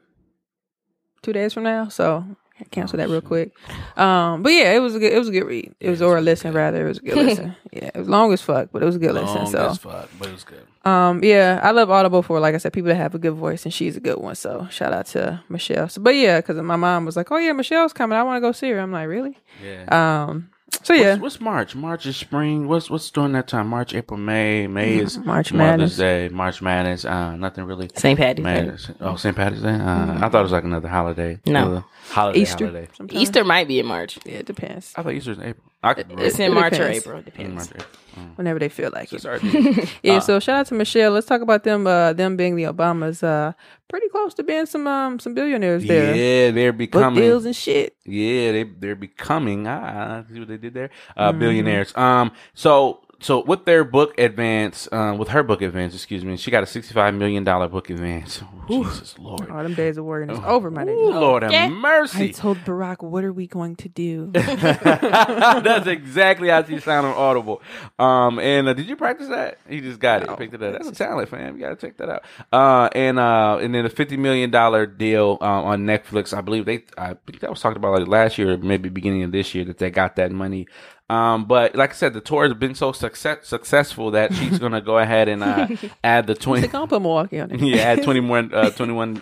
two 1.21 1.33
days 1.33 1.53
from 1.53 1.63
now. 1.63 1.87
So 1.87 2.25
I 2.27 2.33
cancel 2.71 2.97
that 2.97 3.09
real 3.09 3.21
quick. 3.21 3.51
Um, 3.97 4.43
but 4.43 4.49
yeah, 4.51 4.73
it 4.73 4.79
was 4.79 4.95
a 4.95 4.99
good. 4.99 5.11
It 5.13 5.19
was 5.19 5.27
a 5.29 5.31
good 5.31 5.45
read. 5.45 5.73
It 5.79 5.89
was 5.89 6.01
or 6.01 6.17
a 6.17 6.21
listen 6.21 6.53
rather. 6.53 6.85
It 6.85 6.89
was 6.89 6.97
a 6.99 7.01
good 7.01 7.15
listen. 7.17 7.55
Yeah, 7.71 7.91
it 7.93 7.97
was 7.97 8.09
long 8.09 8.33
as 8.33 8.41
fuck, 8.41 8.69
but 8.71 8.81
it 8.81 8.85
was 8.85 8.95
a 8.95 8.99
good 8.99 9.13
listen. 9.13 9.35
Long 9.43 9.51
So 9.51 9.67
as 9.69 9.77
fuck, 9.77 10.09
but 10.17 10.27
it 10.27 10.31
was 10.31 10.43
good. 10.43 10.65
Um, 10.89 11.23
yeah, 11.23 11.59
I 11.61 11.69
love 11.71 11.91
Audible 11.91 12.23
for 12.23 12.39
like 12.39 12.55
I 12.55 12.57
said, 12.57 12.73
people 12.73 12.87
that 12.89 12.95
have 12.95 13.13
a 13.13 13.19
good 13.19 13.33
voice, 13.35 13.63
and 13.65 13.73
she's 13.73 13.95
a 13.95 13.99
good 13.99 14.17
one. 14.17 14.33
So 14.35 14.67
shout 14.71 14.91
out 14.91 15.05
to 15.07 15.43
Michelle. 15.49 15.87
So, 15.87 16.01
but 16.01 16.15
yeah, 16.15 16.39
because 16.39 16.55
my 16.61 16.77
mom 16.77 17.05
was 17.05 17.15
like, 17.15 17.31
"Oh 17.31 17.37
yeah, 17.37 17.51
Michelle's 17.51 17.93
coming. 17.93 18.17
I 18.17 18.23
want 18.23 18.37
to 18.37 18.41
go 18.41 18.51
see 18.53 18.69
her." 18.71 18.79
I'm 18.79 18.91
like, 18.91 19.07
"Really?" 19.07 19.37
Yeah. 19.63 20.23
Um, 20.25 20.49
so 20.83 20.93
yeah, 20.93 21.11
What's, 21.11 21.21
what's 21.21 21.41
March? 21.41 21.75
March 21.75 22.05
is 22.05 22.15
spring. 22.17 22.67
What's 22.67 22.89
what's 22.89 23.09
during 23.11 23.33
that 23.33 23.47
time? 23.47 23.67
March, 23.67 23.93
April, 23.93 24.17
May. 24.19 24.65
May 24.67 24.97
is 24.97 25.17
March 25.19 25.51
Mother's 25.51 25.97
Madness. 25.97 25.97
Day. 25.97 26.29
March 26.29 26.61
Madness. 26.61 27.05
Uh, 27.05 27.35
nothing 27.35 27.65
really. 27.65 27.89
St. 27.95 28.17
Patty's 28.17 28.43
Day. 28.43 28.51
Madness. 28.51 28.89
Oh, 29.01 29.15
St. 29.15 29.35
Patrick's 29.35 29.61
Day. 29.63 29.73
Uh, 29.73 30.15
I 30.25 30.29
thought 30.29 30.39
it 30.39 30.43
was 30.43 30.51
like 30.51 30.63
another 30.63 30.87
holiday. 30.87 31.39
No. 31.45 31.83
Another 32.11 32.21
holiday. 32.21 32.39
Easter. 32.41 32.65
Holiday. 32.67 32.87
Sometimes. 32.95 33.21
Easter 33.21 33.43
might 33.43 33.67
be 33.67 33.79
in 33.79 33.85
March. 33.85 34.19
Yeah, 34.25 34.33
it 34.39 34.45
depends. 34.45 34.93
I 34.95 35.03
thought 35.03 35.13
Easter 35.13 35.31
was 35.31 35.39
in 35.39 35.45
April. 35.45 35.65
I 35.81 35.93
could 35.93 36.11
It's 36.19 36.37
in 36.39 36.51
It 36.51 36.53
March 36.55 36.73
depends. 36.73 36.97
or 36.97 36.99
April. 37.11 37.19
It 37.19 37.27
in 37.27 37.31
depends. 37.31 37.55
March, 37.55 37.69
April. 37.71 37.87
Mm. 38.25 38.37
Whenever 38.37 38.59
they 38.59 38.69
feel 38.69 38.89
like 38.93 39.13
it. 39.13 39.21
Sorry. 39.21 39.39
Yeah. 40.03 40.19
so 40.19 40.39
shout 40.39 40.59
out 40.61 40.65
to 40.67 40.73
Michelle. 40.73 41.11
Let's 41.11 41.27
talk 41.27 41.41
about 41.41 41.63
them. 41.63 41.87
Uh, 41.87 42.11
them 42.13 42.35
being 42.35 42.55
the 42.55 42.63
Obamas. 42.63 43.23
Uh, 43.23 43.53
pretty 43.87 44.09
close 44.09 44.33
to 44.35 44.43
being 44.43 44.65
some 44.65 44.87
um 44.87 45.19
some 45.19 45.33
billionaires 45.33 45.85
there. 45.85 46.13
Yeah, 46.15 46.51
they're 46.51 46.73
Book 46.73 46.77
becoming. 46.91 47.21
deals 47.23 47.45
and 47.45 47.55
shit. 47.55 47.95
Yeah, 48.05 48.51
they 48.51 48.63
they're 48.63 48.95
becoming. 48.95 49.67
Ah, 49.67 50.23
see 50.31 50.39
what 50.39 50.47
they 50.49 50.57
did 50.57 50.73
there? 50.73 50.89
Uh, 51.15 51.29
Mm-hmm. 51.29 51.39
Billionaires. 51.39 51.95
Um, 51.95 52.31
so 52.53 53.01
so 53.21 53.43
with 53.43 53.65
their 53.65 53.83
book 53.83 54.17
advance, 54.17 54.87
um, 54.91 55.17
with 55.17 55.29
her 55.29 55.43
book 55.43 55.61
advance, 55.61 55.93
excuse 55.93 56.23
me, 56.23 56.37
she 56.37 56.51
got 56.51 56.63
a 56.63 56.65
sixty 56.65 56.93
five 56.93 57.13
million 57.13 57.43
dollar 57.43 57.67
book 57.67 57.89
advance. 57.89 58.41
Jesus 58.67 59.17
Lord, 59.19 59.49
All 59.49 59.63
them 59.63 59.73
days 59.73 59.97
of 59.97 60.05
worrying 60.05 60.29
is 60.29 60.39
over, 60.45 60.71
my 60.71 60.83
Ooh. 60.83 61.11
Lord 61.11 61.43
have 61.43 61.51
Yeah. 61.51 61.67
I 62.13 62.31
told 62.31 62.57
Barack, 62.59 63.03
"What 63.03 63.23
are 63.23 63.33
we 63.33 63.47
going 63.47 63.75
to 63.77 63.89
do?" 63.89 64.31
That's 64.33 65.87
exactly 65.87 66.49
how 66.49 66.63
she 66.63 66.79
sounded 66.79 67.09
on 67.09 67.15
Audible. 67.15 67.61
Um, 67.97 68.39
and 68.39 68.67
uh, 68.69 68.73
did 68.73 68.87
you 68.87 68.95
practice 68.95 69.27
that? 69.27 69.57
You 69.69 69.81
just 69.81 69.99
got 69.99 70.23
it, 70.23 70.37
picked 70.37 70.53
it 70.53 70.63
up. 70.63 70.73
That's 70.73 70.87
a 70.87 70.91
talent, 70.93 71.29
fam. 71.29 71.55
You 71.55 71.61
gotta 71.63 71.75
check 71.75 71.97
that 71.97 72.09
out. 72.09 72.23
Uh, 72.53 72.89
and 72.93 73.19
uh, 73.19 73.57
and 73.61 73.73
then 73.73 73.85
a 73.85 73.89
fifty 73.89 74.17
million 74.17 74.49
dollar 74.51 74.85
deal 74.85 75.37
uh, 75.41 75.45
on 75.45 75.85
Netflix. 75.85 76.35
I 76.35 76.41
believe 76.41 76.65
they. 76.65 76.83
I 76.97 77.15
think 77.25 77.39
that 77.41 77.49
was 77.49 77.59
talked 77.61 77.77
about 77.77 77.99
like 77.99 78.07
last 78.07 78.37
year, 78.37 78.57
maybe 78.57 78.89
beginning 78.89 79.23
of 79.23 79.31
this 79.31 79.53
year, 79.53 79.65
that 79.65 79.77
they 79.77 79.89
got 79.89 80.15
that 80.15 80.31
money. 80.31 80.67
Um, 81.09 81.45
but 81.45 81.75
like 81.75 81.89
I 81.89 81.93
said, 81.93 82.13
the 82.13 82.21
tour 82.21 82.47
has 82.47 82.55
been 82.55 82.75
so 82.75 82.91
success- 82.91 83.47
successful 83.47 84.11
that 84.11 84.33
she's 84.33 84.59
gonna 84.63 84.81
go 84.81 84.99
ahead 84.99 85.27
and 85.27 85.43
uh, 85.43 85.67
add 86.03 86.27
the 86.27 86.35
twenty. 86.35 86.61
They're 86.61 86.69
gonna 86.69 86.87
put 86.87 87.01
Milwaukee 87.01 87.39
on 87.39 87.51
it. 87.51 87.59
yeah, 87.61 87.77
add 87.81 88.03
21, 88.03 88.53
uh, 88.53 88.69
21, 88.69 89.21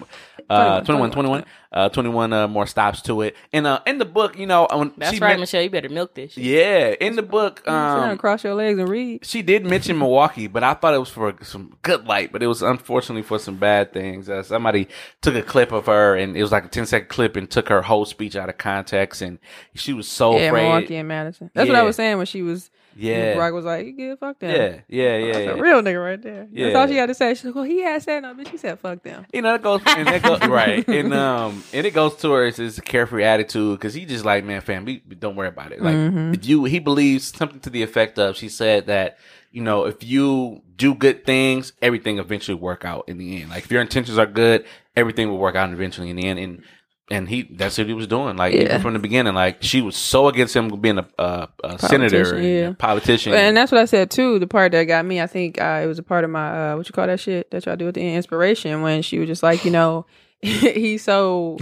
uh, 0.50 0.82
21, 0.82 1.12
21, 1.12 1.46
uh, 1.72 1.90
21 1.90 2.34
uh, 2.34 2.48
more 2.48 2.66
stops 2.68 3.02
to 3.04 3.22
it. 3.22 3.36
And 3.52 3.68
uh, 3.68 3.80
in 3.86 3.98
the 3.98 4.06
book, 4.06 4.38
you 4.38 4.46
know, 4.46 4.68
when 4.72 4.94
That's 4.98 5.14
she 5.14 5.20
right, 5.20 5.32
men- 5.32 5.42
Michelle. 5.42 5.62
You 5.62 5.70
better 5.70 5.90
milk 5.90 6.14
this. 6.16 6.34
Shit. 6.34 6.44
Yeah, 6.44 6.96
in 7.00 7.16
the 7.16 7.22
book, 7.22 7.60
Sit 7.60 7.68
um, 7.74 8.18
cross 8.18 8.44
your 8.44 8.54
legs 8.56 8.80
and 8.80 8.88
read. 8.90 9.26
she 9.26 9.42
did 9.42 9.66
mention 9.66 9.98
Milwaukee, 9.98 10.48
but 10.48 10.64
I 10.64 10.74
thought 10.74 10.94
it 10.94 11.00
was 11.00 11.10
for 11.10 11.36
some 11.44 11.76
good 11.82 12.06
light, 12.08 12.32
but 12.32 12.42
it 12.42 12.48
was 12.48 12.62
unfortunately 12.62 13.24
for 13.24 13.40
some 13.40 13.58
bad 13.58 13.94
things. 13.94 14.30
Uh, 14.30 14.44
somebody 14.44 14.88
took 15.22 15.36
a 15.36 15.42
clip 15.44 15.72
of 15.72 15.86
her, 15.88 16.16
and 16.16 16.36
it 16.38 16.42
was 16.42 16.52
like 16.52 16.66
a 16.66 16.70
10 16.70 16.86
second 16.86 17.10
clip, 17.10 17.36
and 17.36 17.50
took 17.50 17.70
her 17.70 17.82
whole 17.82 18.06
speech 18.06 18.36
out 18.36 18.50
of 18.50 18.58
context, 18.58 19.22
and 19.22 19.40
she 19.76 19.94
was 19.94 20.08
so 20.08 20.38
Yeah, 20.38 20.48
afraid. 20.48 20.64
Milwaukee 20.64 20.96
and 20.96 21.08
Madison. 21.08 21.52
That's 21.54 21.68
what 21.68 21.78
I 21.78 21.84
was 21.84 21.96
saying 21.96 22.18
when 22.18 22.26
she 22.26 22.42
was. 22.42 22.70
Yeah. 22.98 23.36
Barack 23.36 23.54
was 23.54 23.66
like, 23.66 23.86
"You 23.86 23.94
good? 23.94 24.20
Fuck 24.20 24.40
them." 24.40 24.50
Yeah, 24.50 24.82
yeah, 24.88 25.18
yeah, 25.18 25.34
That's 25.34 25.46
yeah. 25.46 25.52
a 25.52 25.62
real 25.62 25.82
nigga 25.82 26.04
right 26.04 26.22
there. 26.22 26.48
That's 26.52 26.76
all 26.76 26.88
she 26.88 26.96
had 26.96 27.06
to 27.08 27.14
say. 27.14 27.34
She's 27.36 27.46
like, 27.46 27.56
"Well, 27.56 27.64
he 27.64 27.82
had 27.82 28.02
said 28.02 28.22
no, 28.24 28.34
bitch." 28.34 28.50
She 28.52 28.58
said, 28.58 28.80
"Fuck 28.80 29.04
them." 29.04 29.26
You 29.34 29.42
know, 29.42 29.56
it 29.56 29.62
goes 29.62 29.82
and 29.86 30.08
it 30.10 30.24
goes 30.24 30.40
right, 30.48 30.88
and 30.88 31.14
um, 31.14 31.64
and 31.74 31.86
it 31.86 31.94
goes 31.94 32.16
towards 32.16 32.58
his 32.58 32.80
carefree 32.80 33.24
attitude 33.24 33.78
because 33.80 33.94
he 33.94 34.06
just 34.06 34.26
like, 34.26 34.44
man, 34.44 34.62
fam, 34.62 34.86
we, 34.86 35.00
don't 35.00 35.36
worry 35.36 35.48
about 35.50 35.72
it. 35.72 35.82
Like, 35.82 35.96
Mm-hmm. 35.96 36.34
if 36.34 36.46
you, 36.48 36.64
he 36.66 36.80
believes 36.80 37.36
something 37.36 37.60
to 37.62 37.70
the 37.70 37.84
effect 37.84 38.18
of, 38.20 38.36
she 38.38 38.50
said 38.50 38.86
that, 38.88 39.18
you 39.52 39.62
know, 39.62 39.86
if 39.86 40.04
you 40.04 40.62
do 40.76 40.94
good 40.94 41.26
things, 41.26 41.74
everything 41.82 42.20
eventually 42.20 42.56
work 42.56 42.86
out 42.86 43.08
in 43.10 43.18
the 43.18 43.42
end. 43.42 43.50
Like, 43.50 43.64
if 43.66 43.72
your 43.72 43.82
intentions 43.82 44.18
are 44.18 44.26
good, 44.26 44.66
everything 44.96 45.30
will 45.30 45.38
work 45.38 45.56
out 45.56 45.72
eventually 45.72 46.10
in 46.10 46.16
the 46.16 46.28
end. 46.28 46.40
And 46.40 46.64
and 47.10 47.30
he, 47.30 47.44
that's 47.44 47.78
what 47.78 47.88
he 47.88 47.94
was 47.94 48.08
doing. 48.08 48.36
Like, 48.38 48.54
Yeah. 48.54 48.62
even 48.64 48.82
from 48.82 48.94
the 48.94 49.00
beginning, 49.00 49.34
like 49.34 49.64
she 49.64 49.82
was 49.82 49.96
so 49.96 50.28
against 50.28 50.56
him 50.56 50.70
being 50.82 50.98
a, 50.98 51.08
a, 51.18 51.48
a 51.64 51.80
senator, 51.80 52.42
yeah. 52.42 52.70
a 52.70 52.74
politician. 52.74 53.34
And 53.34 53.56
that's 53.56 53.72
what 53.72 53.80
I 53.82 53.86
said 53.86 54.12
too. 54.12 54.40
The 54.40 54.48
part 54.48 54.72
that 54.74 54.84
got 54.86 55.06
me, 55.06 55.22
I 55.22 55.28
think, 55.28 55.60
uh, 55.62 55.82
it 55.84 55.88
was 55.88 56.00
a 56.00 56.04
part 56.04 56.24
of 56.24 56.30
my 56.30 56.72
uh, 56.72 56.76
what 56.78 56.88
you 56.88 56.94
call 56.94 57.08
that 57.08 57.20
shit 57.20 57.50
that 57.52 57.66
y'all 57.66 57.76
do 57.76 57.88
at 57.88 57.94
the 57.94 58.02
end, 58.02 58.18
inspiration. 58.18 58.82
When 58.82 59.02
she 59.02 59.20
was 59.20 59.28
just 59.28 59.44
like, 59.44 59.64
you 59.64 59.72
know, 59.72 60.06
he's 60.42 61.04
so 61.04 61.58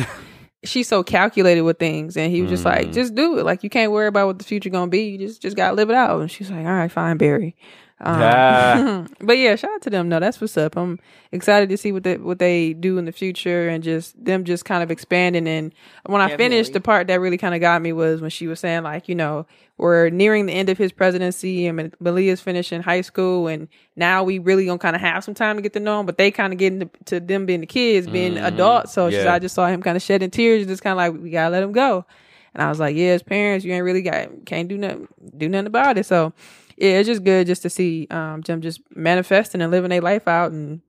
she's 0.63 0.87
so 0.87 1.03
calculated 1.03 1.61
with 1.61 1.77
things, 1.77 2.17
and 2.17 2.31
he 2.31 2.41
was 2.41 2.49
just 2.49 2.65
like, 2.65 2.91
just 2.91 3.13
do 3.13 3.37
it. 3.37 3.45
Like 3.45 3.63
you 3.63 3.69
can't 3.69 3.91
worry 3.91 4.07
about 4.07 4.27
what 4.27 4.39
the 4.39 4.45
future 4.45 4.69
gonna 4.71 4.89
be. 4.89 5.09
You 5.09 5.17
just 5.19 5.41
just 5.41 5.55
gotta 5.55 5.75
live 5.75 5.89
it 5.89 5.95
out. 5.95 6.19
And 6.21 6.31
she's 6.31 6.49
like, 6.49 6.65
all 6.65 6.73
right, 6.73 6.91
fine, 6.91 7.17
Barry. 7.17 7.55
Um, 8.01 9.07
but 9.21 9.37
yeah, 9.37 9.55
shout 9.55 9.71
out 9.71 9.81
to 9.83 9.89
them. 9.89 10.09
No, 10.09 10.19
that's 10.19 10.41
what's 10.41 10.57
up. 10.57 10.75
I'm 10.75 10.99
excited 11.31 11.69
to 11.69 11.77
see 11.77 11.91
what 11.91 12.03
they 12.03 12.17
what 12.17 12.39
they 12.39 12.73
do 12.73 12.97
in 12.97 13.05
the 13.05 13.11
future 13.11 13.69
and 13.69 13.83
just 13.83 14.21
them 14.23 14.43
just 14.43 14.65
kind 14.65 14.83
of 14.83 14.91
expanding. 14.91 15.47
And 15.47 15.73
when 16.05 16.21
I 16.21 16.35
finished, 16.35 16.73
the 16.73 16.81
part 16.81 17.07
that 17.07 17.21
really 17.21 17.37
kind 17.37 17.55
of 17.55 17.61
got 17.61 17.81
me 17.81 17.93
was 17.93 18.19
when 18.19 18.29
she 18.29 18.47
was 18.47 18.59
saying 18.59 18.83
like, 18.83 19.07
you 19.07 19.15
know, 19.15 19.45
we're 19.77 20.09
nearing 20.09 20.45
the 20.45 20.53
end 20.53 20.69
of 20.69 20.77
his 20.77 20.91
presidency 20.91 21.67
and 21.67 21.95
Malia's 21.99 22.41
finishing 22.41 22.81
high 22.81 23.01
school, 23.01 23.47
and 23.47 23.69
now 23.95 24.23
we 24.23 24.39
really 24.39 24.65
gonna 24.65 24.77
kind 24.77 24.95
of 24.95 25.01
have 25.01 25.23
some 25.23 25.33
time 25.33 25.55
to 25.55 25.61
get 25.61 25.73
to 25.73 25.79
know 25.79 26.01
him. 26.01 26.05
But 26.05 26.17
they 26.17 26.31
kind 26.31 26.51
of 26.51 26.59
getting 26.59 26.81
to, 26.81 26.89
to 27.05 27.19
them 27.21 27.45
being 27.45 27.61
the 27.61 27.65
kids, 27.65 28.07
being 28.07 28.37
adults. 28.37 28.93
So 28.93 29.07
Yeah. 29.07 29.33
I 29.33 29.39
just 29.39 29.55
saw 29.55 29.67
him 29.67 29.81
kind 29.81 29.95
of 29.95 30.03
shedding 30.03 30.31
tears, 30.31 30.61
and 30.61 30.69
just 30.69 30.83
kind 30.83 30.91
of 30.91 30.97
like 30.97 31.23
we 31.23 31.29
gotta 31.29 31.49
let 31.49 31.63
him 31.63 31.71
go. 31.71 32.05
And 32.53 32.63
I 32.63 32.69
was 32.69 32.79
like, 32.79 32.95
yeah, 32.95 33.11
as 33.11 33.23
parents, 33.23 33.65
you 33.65 33.73
ain't 33.73 33.83
really 33.83 34.01
got 34.01 34.45
can't 34.45 34.67
do 34.67 34.77
nothing 34.77 35.07
do 35.37 35.47
nothing 35.49 35.67
about 35.67 35.97
it. 35.97 36.05
So 36.05 36.33
yeah, 36.77 36.91
it's 36.99 37.07
just 37.07 37.23
good 37.23 37.47
just 37.47 37.61
to 37.63 37.69
see 37.69 38.07
um 38.11 38.41
them 38.41 38.61
just 38.61 38.81
manifesting 38.95 39.61
and 39.61 39.71
living 39.71 39.89
their 39.89 40.01
life 40.01 40.27
out 40.27 40.51
and 40.51 40.81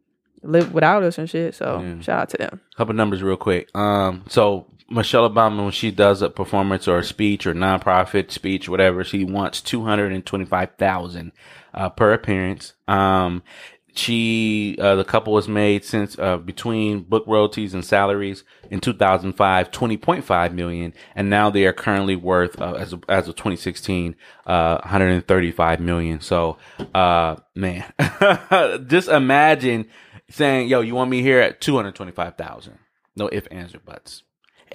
live 0.42 0.72
without 0.72 1.02
us 1.02 1.18
and 1.18 1.28
shit. 1.28 1.54
So 1.54 1.80
Yeah. 1.82 2.00
shout 2.00 2.20
out 2.20 2.28
to 2.30 2.36
them. 2.38 2.60
couple 2.76 2.94
numbers 2.94 3.22
real 3.22 3.36
quick. 3.36 3.74
Um, 3.76 4.24
so 4.28 4.66
Michelle 4.88 5.28
Obama, 5.28 5.62
when 5.64 5.72
she 5.72 5.90
does 5.90 6.22
a 6.22 6.30
performance 6.30 6.86
or 6.86 6.98
a 6.98 7.04
speech 7.04 7.44
or 7.46 7.54
nonprofit 7.54 8.30
speech, 8.30 8.68
whatever, 8.68 9.02
she 9.02 9.24
wants 9.24 9.60
two 9.60 9.82
hundred 9.84 10.12
and 10.12 10.24
twenty 10.24 10.44
five 10.44 10.70
thousand 10.78 11.32
uh, 11.74 11.88
per 11.88 12.12
appearance. 12.12 12.74
Um, 12.86 13.42
she 13.98 14.76
uh, 14.78 14.94
the 14.94 15.04
couple 15.04 15.32
was 15.32 15.48
made 15.48 15.84
since 15.84 16.18
uh, 16.18 16.36
between 16.36 17.02
book 17.02 17.24
royalties 17.26 17.74
and 17.74 17.84
salaries 17.84 18.44
in 18.70 18.80
2005 18.80 19.70
20.5 19.70 20.52
million 20.52 20.92
and 21.14 21.30
now 21.30 21.50
they 21.50 21.64
are 21.64 21.72
currently 21.72 22.16
worth 22.16 22.60
uh, 22.60 22.74
as 22.74 22.92
of, 22.92 23.04
as 23.08 23.28
of 23.28 23.36
2016 23.36 24.14
uh 24.46 24.78
135 24.82 25.80
million. 25.80 26.20
So 26.20 26.58
uh 26.94 27.36
man 27.54 27.84
just 28.86 29.08
imagine 29.08 29.86
saying 30.28 30.68
yo 30.68 30.80
you 30.80 30.94
want 30.94 31.10
me 31.10 31.22
here 31.22 31.40
at 31.40 31.60
225,000 31.60 32.78
no 33.16 33.28
if 33.28 33.48
ands 33.50 33.74
or 33.74 33.80
buts 33.80 34.22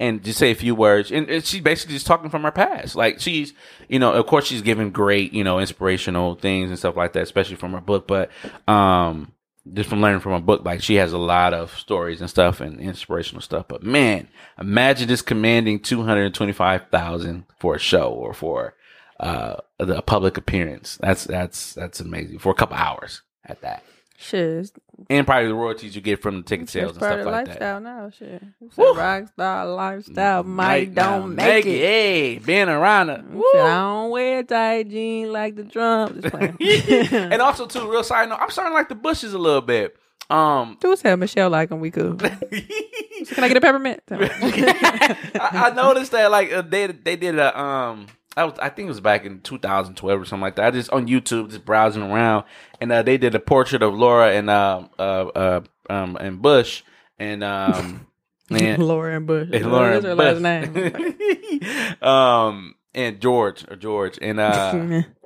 and 0.02 0.20
just 0.24 0.40
say 0.40 0.50
a 0.50 0.56
few 0.56 0.74
words. 0.74 1.12
And 1.12 1.30
and 1.30 1.44
she's 1.44 1.60
basically 1.60 1.94
just 1.94 2.08
talking 2.08 2.28
from 2.28 2.42
her 2.42 2.50
past. 2.50 2.96
Like 2.96 3.20
she's, 3.20 3.54
you 3.88 4.00
know, 4.00 4.12
of 4.12 4.26
course 4.26 4.46
she's 4.46 4.60
giving 4.60 4.90
great, 4.90 5.32
you 5.32 5.44
know, 5.44 5.60
inspirational 5.60 6.34
things 6.34 6.70
and 6.70 6.78
stuff 6.78 6.96
like 6.96 7.12
that, 7.12 7.22
especially 7.22 7.54
from 7.54 7.72
her 7.72 7.80
book. 7.80 8.08
But 8.08 8.30
um, 8.66 9.32
just 9.72 9.88
from 9.88 10.00
learning 10.00 10.18
from 10.18 10.32
her 10.32 10.40
book, 10.40 10.64
like 10.64 10.82
she 10.82 10.96
has 10.96 11.12
a 11.12 11.18
lot 11.18 11.54
of 11.54 11.70
stories 11.78 12.20
and 12.20 12.28
stuff 12.28 12.60
and 12.60 12.80
inspirational 12.80 13.42
stuff. 13.42 13.66
But 13.68 13.84
man, 13.84 14.26
imagine 14.58 15.06
just 15.06 15.24
commanding 15.24 15.78
two 15.78 16.02
hundred 16.02 16.34
twenty 16.34 16.52
five 16.52 16.88
thousand 16.90 17.44
for 17.60 17.76
a 17.76 17.78
show 17.78 18.10
or 18.10 18.34
for 18.34 18.74
uh 19.20 19.58
a 19.78 20.02
public 20.02 20.36
appearance. 20.36 20.98
That's 21.00 21.22
that's 21.22 21.74
that's 21.74 22.00
amazing 22.00 22.40
for 22.40 22.50
a 22.50 22.56
couple 22.56 22.76
hours 22.76 23.22
at 23.44 23.60
that. 23.60 23.84
Shit, 24.22 24.70
And 25.10 25.26
probably 25.26 25.48
the 25.48 25.54
royalties 25.54 25.96
you 25.96 26.00
get 26.00 26.22
from 26.22 26.36
the 26.38 26.42
ticket 26.44 26.68
sales 26.68 26.92
and 26.92 27.00
stuff 27.00 27.24
like 27.26 27.46
lifestyle 27.48 27.80
that. 27.80 27.82
now. 27.82 28.10
Shit, 28.10 28.42
It's 28.64 28.76
Woo. 28.76 28.92
a 28.92 28.94
rock 28.96 29.28
star 29.28 29.66
lifestyle. 29.66 30.44
Might 30.44 30.92
now 30.92 31.18
don't 31.18 31.34
make 31.34 31.66
it. 31.66 31.70
Hey, 31.80 32.38
being 32.38 32.68
around 32.68 33.10
it. 33.10 33.20
I 33.20 33.56
don't 33.68 34.10
wear 34.10 34.42
tight 34.44 34.88
jeans 34.90 35.30
like 35.30 35.56
the 35.56 35.64
Trump. 35.64 36.24
And 37.12 37.42
also 37.42 37.66
too, 37.66 37.90
real 37.90 38.04
side 38.04 38.28
note, 38.28 38.38
I'm 38.40 38.50
starting 38.50 38.72
to 38.72 38.76
like 38.76 38.88
the 38.88 38.94
bushes 38.94 39.34
a 39.34 39.38
little 39.38 39.60
bit. 39.60 39.96
Um, 40.30 40.78
Do 40.80 40.96
tell 40.96 41.16
Michelle 41.16 41.50
like 41.50 41.70
him. 41.70 41.80
We 41.80 41.90
could. 41.90 42.18
Can 42.20 43.44
I 43.44 43.48
get 43.48 43.56
a 43.56 43.60
peppermint? 43.60 44.00
I, 44.10 45.16
I 45.40 45.70
noticed 45.74 46.12
that 46.12 46.30
like 46.30 46.50
uh, 46.52 46.62
they 46.62 46.86
they 46.86 47.16
did 47.16 47.38
a 47.38 47.58
um. 47.60 48.06
I 48.36 48.44
was 48.44 48.58
I 48.58 48.68
think 48.70 48.86
it 48.86 48.90
was 48.90 49.00
back 49.00 49.24
in 49.26 49.40
2012 49.40 50.20
or 50.20 50.24
something 50.24 50.40
like 50.42 50.56
that. 50.56 50.66
I 50.66 50.70
just 50.70 50.90
on 50.90 51.06
YouTube 51.06 51.50
just 51.50 51.64
browsing 51.64 52.02
around, 52.02 52.44
and 52.80 52.90
uh, 52.90 53.02
they 53.02 53.18
did 53.18 53.34
a 53.34 53.40
portrait 53.40 53.82
of 53.82 53.94
Laura 53.94 54.32
and 54.32 54.48
uh 54.48 54.88
uh 54.98 55.02
uh 55.02 55.60
um 55.90 56.16
and 56.16 56.40
Bush 56.40 56.82
and 57.18 57.44
um 57.44 58.06
and 58.50 58.82
Laura 58.82 59.16
and 59.16 59.26
Bush. 59.26 59.48
and 59.52 59.70
Laura 59.70 60.00
her 60.00 60.14
Bush. 60.16 60.40
last 60.40 60.40
name. 60.40 62.02
um 62.02 62.74
and 62.94 63.20
George 63.20 63.64
or 63.70 63.76
George 63.76 64.18
and 64.20 64.38
uh 64.40 64.72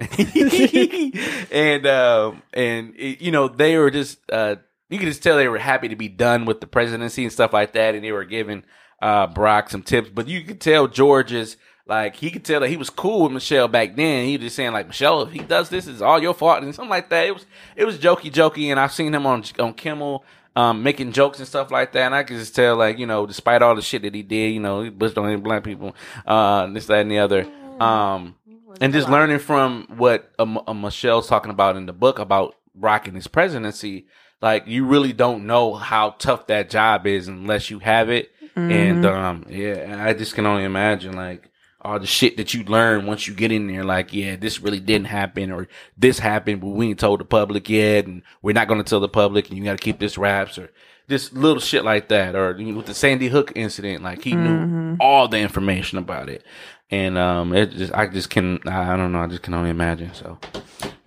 and 1.50 1.86
um 1.86 2.42
and 2.52 2.94
it- 2.96 3.20
you 3.20 3.30
know 3.30 3.48
they 3.48 3.76
were 3.78 3.90
just 3.90 4.18
uh 4.30 4.56
you 4.88 4.98
could 4.98 5.08
just 5.08 5.22
tell 5.22 5.36
they 5.36 5.48
were 5.48 5.58
happy 5.58 5.88
to 5.88 5.96
be 5.96 6.08
done 6.08 6.44
with 6.44 6.60
the 6.60 6.66
presidency 6.66 7.24
and 7.24 7.32
stuff 7.32 7.52
like 7.52 7.72
that 7.72 7.94
and 7.94 8.04
they 8.04 8.12
were 8.12 8.24
giving 8.24 8.62
uh 9.02 9.26
Barack 9.28 9.68
some 9.70 9.82
tips 9.82 10.08
but 10.10 10.28
you 10.28 10.42
could 10.42 10.60
tell 10.60 10.86
George 10.88 11.32
is 11.32 11.56
like 11.86 12.16
he 12.16 12.30
could 12.30 12.44
tell 12.44 12.60
that 12.60 12.68
he 12.68 12.76
was 12.76 12.90
cool 12.90 13.22
with 13.22 13.32
Michelle 13.32 13.68
back 13.68 13.94
then. 13.94 14.26
He 14.26 14.36
was 14.36 14.46
just 14.46 14.56
saying 14.56 14.72
like 14.72 14.88
Michelle, 14.88 15.22
if 15.22 15.32
he 15.32 15.38
does 15.38 15.68
this, 15.68 15.86
it's 15.86 16.00
all 16.00 16.20
your 16.20 16.34
fault 16.34 16.62
and 16.62 16.74
something 16.74 16.90
like 16.90 17.08
that. 17.10 17.26
It 17.26 17.32
was 17.32 17.46
it 17.76 17.84
was 17.84 17.98
jokey 17.98 18.32
jokey, 18.32 18.66
and 18.66 18.80
I've 18.80 18.92
seen 18.92 19.14
him 19.14 19.24
on 19.24 19.44
on 19.58 19.72
Kimmel 19.74 20.24
um, 20.56 20.82
making 20.82 21.12
jokes 21.12 21.38
and 21.38 21.46
stuff 21.46 21.70
like 21.70 21.92
that. 21.92 22.06
And 22.06 22.14
I 22.14 22.24
could 22.24 22.38
just 22.38 22.56
tell 22.56 22.76
like 22.76 22.98
you 22.98 23.06
know, 23.06 23.24
despite 23.26 23.62
all 23.62 23.76
the 23.76 23.82
shit 23.82 24.02
that 24.02 24.14
he 24.14 24.22
did, 24.22 24.54
you 24.54 24.60
know, 24.60 24.82
he 24.82 24.90
pushed 24.90 25.16
on 25.16 25.28
any 25.28 25.36
black 25.36 25.62
people, 25.62 25.94
uh, 26.26 26.66
this 26.68 26.86
that 26.86 27.02
and 27.02 27.10
the 27.10 27.18
other. 27.18 27.46
Um, 27.78 28.34
and 28.80 28.92
just 28.92 29.08
learning 29.08 29.38
from 29.38 29.86
what 29.96 30.32
um, 30.38 30.60
uh, 30.66 30.74
Michelle's 30.74 31.28
talking 31.28 31.50
about 31.50 31.76
in 31.76 31.86
the 31.86 31.92
book 31.92 32.18
about 32.18 32.56
rocking 32.74 33.14
his 33.14 33.26
presidency, 33.26 34.06
like 34.42 34.66
you 34.66 34.86
really 34.86 35.12
don't 35.12 35.46
know 35.46 35.74
how 35.74 36.10
tough 36.10 36.46
that 36.48 36.68
job 36.70 37.06
is 37.06 37.28
unless 37.28 37.70
you 37.70 37.78
have 37.78 38.10
it. 38.10 38.32
And 38.56 39.04
um, 39.04 39.44
yeah, 39.48 40.02
I 40.06 40.14
just 40.14 40.34
can 40.34 40.46
only 40.46 40.64
imagine 40.64 41.14
like 41.14 41.50
all 41.86 42.00
the 42.00 42.06
shit 42.06 42.36
that 42.36 42.52
you 42.52 42.64
learn 42.64 43.06
once 43.06 43.28
you 43.28 43.34
get 43.34 43.52
in 43.52 43.68
there. 43.68 43.84
Like, 43.84 44.12
yeah, 44.12 44.36
this 44.36 44.60
really 44.60 44.80
didn't 44.80 45.06
happen, 45.06 45.52
or 45.52 45.68
this 45.96 46.18
happened, 46.18 46.60
but 46.60 46.68
we 46.68 46.88
ain't 46.88 46.98
told 46.98 47.20
the 47.20 47.24
public 47.24 47.68
yet, 47.68 48.06
and 48.06 48.22
we're 48.42 48.52
not 48.52 48.68
going 48.68 48.82
to 48.82 48.88
tell 48.88 49.00
the 49.00 49.08
public, 49.08 49.48
and 49.48 49.56
you 49.56 49.64
got 49.64 49.78
to 49.78 49.84
keep 49.84 49.98
this 49.98 50.18
wraps, 50.18 50.58
or 50.58 50.70
just 51.08 51.32
little 51.32 51.60
shit 51.60 51.84
like 51.84 52.08
that. 52.08 52.34
Or 52.34 52.56
you 52.58 52.72
know, 52.72 52.78
with 52.78 52.86
the 52.86 52.94
Sandy 52.94 53.28
Hook 53.28 53.52
incident, 53.54 54.02
like 54.02 54.22
he 54.22 54.34
knew 54.34 54.58
mm-hmm. 54.58 54.94
all 55.00 55.28
the 55.28 55.38
information 55.38 55.98
about 55.98 56.28
it, 56.28 56.44
and 56.90 57.18
um, 57.18 57.54
it 57.54 57.70
just 57.72 57.92
I 57.94 58.06
just 58.06 58.30
can 58.30 58.60
I 58.66 58.94
I 58.94 58.96
don't 58.96 59.12
know, 59.12 59.20
I 59.20 59.26
just 59.26 59.42
can 59.42 59.54
only 59.54 59.70
imagine. 59.70 60.14
So 60.14 60.38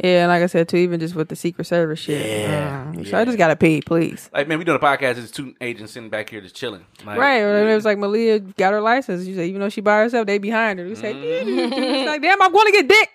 Yeah, 0.04 0.28
like 0.28 0.42
I 0.44 0.48
said 0.48 0.68
too, 0.70 0.78
even 0.78 1.00
just 1.00 1.16
with 1.16 1.30
the 1.30 1.36
Secret 1.36 1.66
Service 1.66 2.00
shit. 2.00 2.26
Yeah, 2.26 2.92
Um, 2.96 3.06
So 3.06 3.18
I 3.18 3.26
just 3.26 3.38
gotta 3.38 3.56
pee, 3.56 3.82
please. 3.82 4.30
like, 4.34 4.48
man, 4.48 4.58
we 4.60 4.64
doing 4.66 4.78
a 4.78 4.80
podcast. 4.80 5.18
It's 5.18 5.32
two 5.32 5.56
agents 5.62 5.94
sitting 5.94 6.10
back 6.10 6.30
here 6.30 6.42
just 6.42 6.56
chilling, 6.56 6.86
like, 7.06 7.18
Right. 7.20 7.40
Or 7.42 7.68
it 7.70 7.76
was 7.76 7.86
like 7.86 7.98
Malia 7.98 8.40
got 8.40 8.74
her 8.74 8.82
license. 8.82 9.26
You 9.26 9.36
say 9.36 9.48
even 9.48 9.62
though 9.62 9.70
she 9.70 9.82
by 9.82 9.98
herself, 10.00 10.28
they 10.28 10.38
behind 10.38 10.80
her. 10.80 10.86
We 10.86 10.96
say, 10.96 11.14
it's 11.16 12.08
like, 12.08 12.22
damn, 12.22 12.42
I'm 12.42 12.52
going 12.52 12.66
to 12.68 12.72
get 12.72 12.88
dick. 12.88 13.10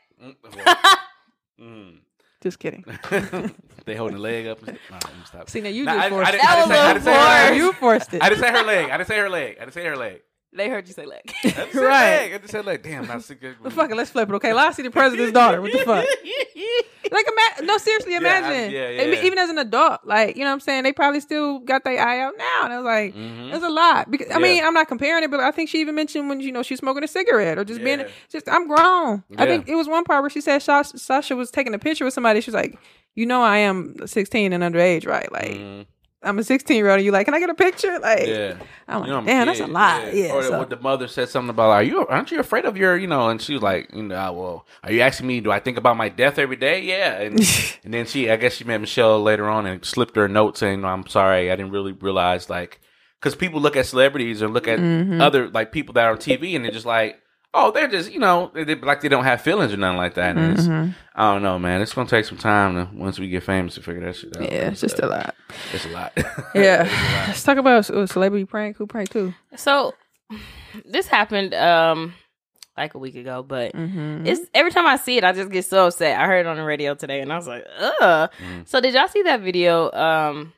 Mm. 1.60 1.98
Just 2.42 2.58
kidding. 2.58 2.84
they 3.86 3.96
holding 3.96 4.16
the 4.16 4.22
leg 4.22 4.46
up. 4.46 4.66
And, 4.68 4.78
nah, 4.90 4.98
stop. 5.24 5.48
See 5.48 5.62
now 5.62 5.70
you 5.70 5.84
Nah, 5.84 5.94
just 5.94 6.02
I- 6.02 6.06
I 6.06 6.10
forced 6.10 6.32
didn't- 6.32 6.44
it. 6.44 6.46
I 6.50 6.56
didn't 6.56 6.68
say- 6.68 6.78
I 6.78 6.92
didn't 6.92 7.04
say 7.04 7.12
her 7.14 7.50
leg. 7.50 7.56
You 7.56 7.72
forced 7.72 8.14
it. 8.14 8.22
I 8.22 8.28
didn't 8.28 8.40
say 8.42 8.50
her 8.50 8.62
leg. 8.62 8.90
I 8.90 8.96
didn't 8.98 9.08
say 9.08 9.16
her 9.18 9.30
leg. 9.30 9.56
I 9.56 9.60
didn't 9.60 9.72
say 9.72 9.84
her 9.86 9.96
leg. 9.96 10.20
They 10.56 10.68
heard 10.68 10.86
you 10.86 10.94
say 10.94 11.04
leg. 11.04 11.22
Right. 11.44 11.74
Right. 11.74 12.34
I 12.34 12.38
just 12.38 12.50
said 12.52 12.64
like, 12.64 12.82
damn, 12.82 13.06
not 13.06 13.22
sick. 13.24 13.38
But 13.62 13.72
fuck 13.72 13.90
it, 13.90 13.96
let's 13.96 14.10
flip 14.10 14.28
it. 14.28 14.34
Okay, 14.36 14.52
Lassie, 14.52 14.82
the 14.88 14.90
president's 14.90 15.32
daughter. 15.32 15.60
What 15.60 15.72
the 15.72 15.78
fuck? 15.78 16.04
Like, 17.12 17.26
ima- 17.28 17.66
no, 17.66 17.76
seriously, 17.78 18.14
imagine. 18.16 18.72
yeah, 18.72 18.86
I 19.02 19.06
mean, 19.06 19.12
yeah. 19.18 19.24
even 19.24 19.38
as 19.38 19.50
an 19.50 19.58
adult, 19.58 20.00
like, 20.04 20.36
you 20.36 20.42
know 20.42 20.48
what 20.48 20.54
I'm 20.54 20.60
saying? 20.60 20.84
They 20.84 20.92
probably 20.92 21.20
still 21.20 21.58
got 21.60 21.84
their 21.84 22.00
eye 22.00 22.18
out 22.20 22.32
now. 22.38 22.64
And 22.64 22.72
I 22.72 22.78
was 22.78 22.84
like, 22.84 23.14
Mhm. 23.14 23.50
there's 23.50 23.62
a 23.62 23.68
lot. 23.68 24.10
Because 24.10 24.28
I 24.30 24.34
Yeah. 24.34 24.38
mean, 24.38 24.64
I'm 24.64 24.72
not 24.74 24.88
comparing 24.88 25.22
it, 25.22 25.30
but 25.30 25.38
I 25.38 25.50
think 25.50 25.68
she 25.68 25.80
even 25.80 25.94
mentioned 25.94 26.28
when, 26.30 26.40
you 26.40 26.50
know, 26.50 26.62
she's 26.62 26.78
smoking 26.78 27.04
a 27.04 27.06
cigarette 27.08 27.58
or 27.58 27.64
just 27.64 27.84
being, 27.84 28.04
just, 28.30 28.48
I'm 28.48 28.66
grown. 28.66 29.22
I 29.36 29.44
think 29.46 29.68
it 29.68 29.74
was 29.74 29.86
one 29.86 30.04
part 30.04 30.22
where 30.22 30.30
she 30.30 30.40
said 30.40 30.60
Sasha, 30.62 30.98
Sasha 30.98 31.36
was 31.36 31.50
taking 31.50 31.74
a 31.74 31.78
picture 31.78 32.06
with 32.06 32.14
somebody. 32.14 32.40
She 32.40 32.50
was 32.50 32.54
like, 32.54 32.78
you 33.14 33.26
know, 33.26 33.42
I 33.42 33.58
am 33.58 33.94
16 34.06 34.52
and 34.54 34.64
underage, 34.64 35.06
right? 35.06 35.30
Like, 35.30 35.52
Mhm. 35.52 35.86
I'm 36.24 36.38
a 36.38 36.44
16 36.44 36.76
year 36.76 36.88
old 36.88 36.96
and 36.98 37.04
you 37.04 37.12
like, 37.12 37.26
can 37.26 37.34
I 37.34 37.38
get 37.40 37.50
a 37.50 37.54
picture? 37.54 37.98
Like, 38.00 38.26
Yeah. 38.26 38.54
I'm 38.88 39.00
like, 39.00 39.06
You 39.06 39.12
know, 39.12 39.18
I'm 39.18 39.26
damn, 39.26 39.42
a 39.42 39.46
that's 39.46 39.60
a 39.60 39.64
kid. 39.64 39.72
lot. 39.72 40.14
Yeah. 40.14 40.32
Or 40.32 40.42
so- 40.42 40.58
what 40.58 40.70
the 40.70 40.76
mother 40.80 41.06
said 41.08 41.28
something 41.28 41.50
about, 41.50 41.70
are 41.70 41.82
you, 41.82 42.06
aren't 42.06 42.30
you 42.30 42.40
afraid 42.40 42.64
of 42.64 42.76
your, 42.76 42.96
you 42.96 43.06
know, 43.06 43.28
and 43.28 43.40
she 43.40 43.54
was 43.54 43.62
like, 43.62 43.90
you 43.94 44.02
know, 44.02 44.32
well, 44.32 44.66
are 44.82 44.92
you 44.92 45.00
asking 45.02 45.26
me, 45.26 45.40
do 45.40 45.50
I 45.50 45.60
think 45.60 45.76
about 45.78 45.96
my 45.96 46.08
death 46.08 46.38
every 46.38 46.56
day? 46.56 46.80
Yeah. 46.82 47.20
And, 47.20 47.38
and 47.84 47.94
then 47.94 48.06
she, 48.06 48.30
I 48.30 48.36
guess 48.36 48.54
she 48.54 48.64
met 48.64 48.80
Michelle 48.80 49.22
later 49.22 49.48
on 49.48 49.66
and 49.66 49.84
slipped 49.84 50.16
her 50.16 50.24
a 50.24 50.28
note 50.28 50.56
saying, 50.58 50.84
I'm 50.84 51.06
sorry. 51.06 51.50
I 51.50 51.56
didn't 51.56 51.72
really 51.72 51.92
realize 51.92 52.48
like, 52.50 52.80
cause 53.20 53.34
people 53.34 53.60
look 53.60 53.76
at 53.76 53.86
celebrities 53.86 54.42
or 54.42 54.48
look 54.48 54.68
at 54.68 54.78
Mhm. 54.78 55.20
other 55.20 55.48
like 55.48 55.72
people 55.72 55.94
that 55.94 56.04
are 56.04 56.12
on 56.12 56.18
TV 56.18 56.54
and 56.56 56.64
they're 56.64 56.72
just 56.72 56.84
like, 56.86 57.20
oh, 57.56 57.70
they're 57.70 57.88
just, 57.88 58.12
you 58.12 58.18
know, 58.18 58.50
they, 58.52 58.64
they- 58.64 58.74
like 58.74 59.00
they 59.00 59.08
don't 59.08 59.24
have 59.24 59.40
feelings 59.40 59.72
or 59.72 59.76
nothing 59.76 59.96
like 59.96 60.14
that. 60.14 60.36
And 60.36 60.52
it's, 60.58 60.66
Mhm. 60.66 60.94
I 61.14 61.32
don't 61.32 61.42
know, 61.42 61.58
man. 61.58 61.80
It's 61.80 61.94
going 61.94 62.06
to 62.06 62.10
take 62.10 62.24
some 62.24 62.36
time 62.38 62.74
to, 62.74 62.88
once 62.94 63.18
we 63.18 63.28
get 63.28 63.44
famous 63.44 63.74
to 63.76 63.80
figure 63.82 64.04
that 64.04 64.16
shit 64.16 64.36
out. 64.36 64.42
Yeah, 64.42 64.68
it's 64.70 64.80
just 64.80 64.98
a 64.98 65.06
lot. 65.06 65.34
It's 65.72 65.86
a 65.86 65.88
lot. 65.90 66.12
Yeah. 66.54 66.82
A 66.82 66.84
lot. 66.84 66.92
Let's 67.28 67.42
talk 67.44 67.56
about 67.58 67.88
uh, 67.88 68.06
celebrity 68.06 68.44
prank. 68.44 68.76
Who 68.76 68.86
pranked 68.86 69.12
who? 69.14 69.32
so 69.56 69.94
this 70.84 71.06
happened 71.06 71.54
um 71.54 72.14
like 72.76 72.94
a 72.94 72.98
week 72.98 73.14
ago, 73.14 73.44
but 73.44 73.72
Mm-hmm. 73.72 74.26
it's 74.26 74.40
every 74.52 74.72
time 74.72 74.86
I 74.86 74.96
see 74.96 75.16
it, 75.16 75.22
I 75.22 75.30
just 75.32 75.50
get 75.52 75.64
so 75.64 75.86
upset. 75.86 76.18
I 76.20 76.26
heard 76.26 76.40
it 76.40 76.48
on 76.48 76.56
the 76.56 76.64
radio 76.64 76.96
today, 76.96 77.20
and 77.20 77.32
I 77.32 77.36
was 77.36 77.46
like, 77.46 77.64
"Ugh." 77.78 78.30
Mhm. 78.42 78.66
So 78.66 78.80
did 78.80 78.94
y'all 78.94 79.06
see 79.06 79.22
that 79.22 79.40
video 79.42 79.92
um 79.92 80.52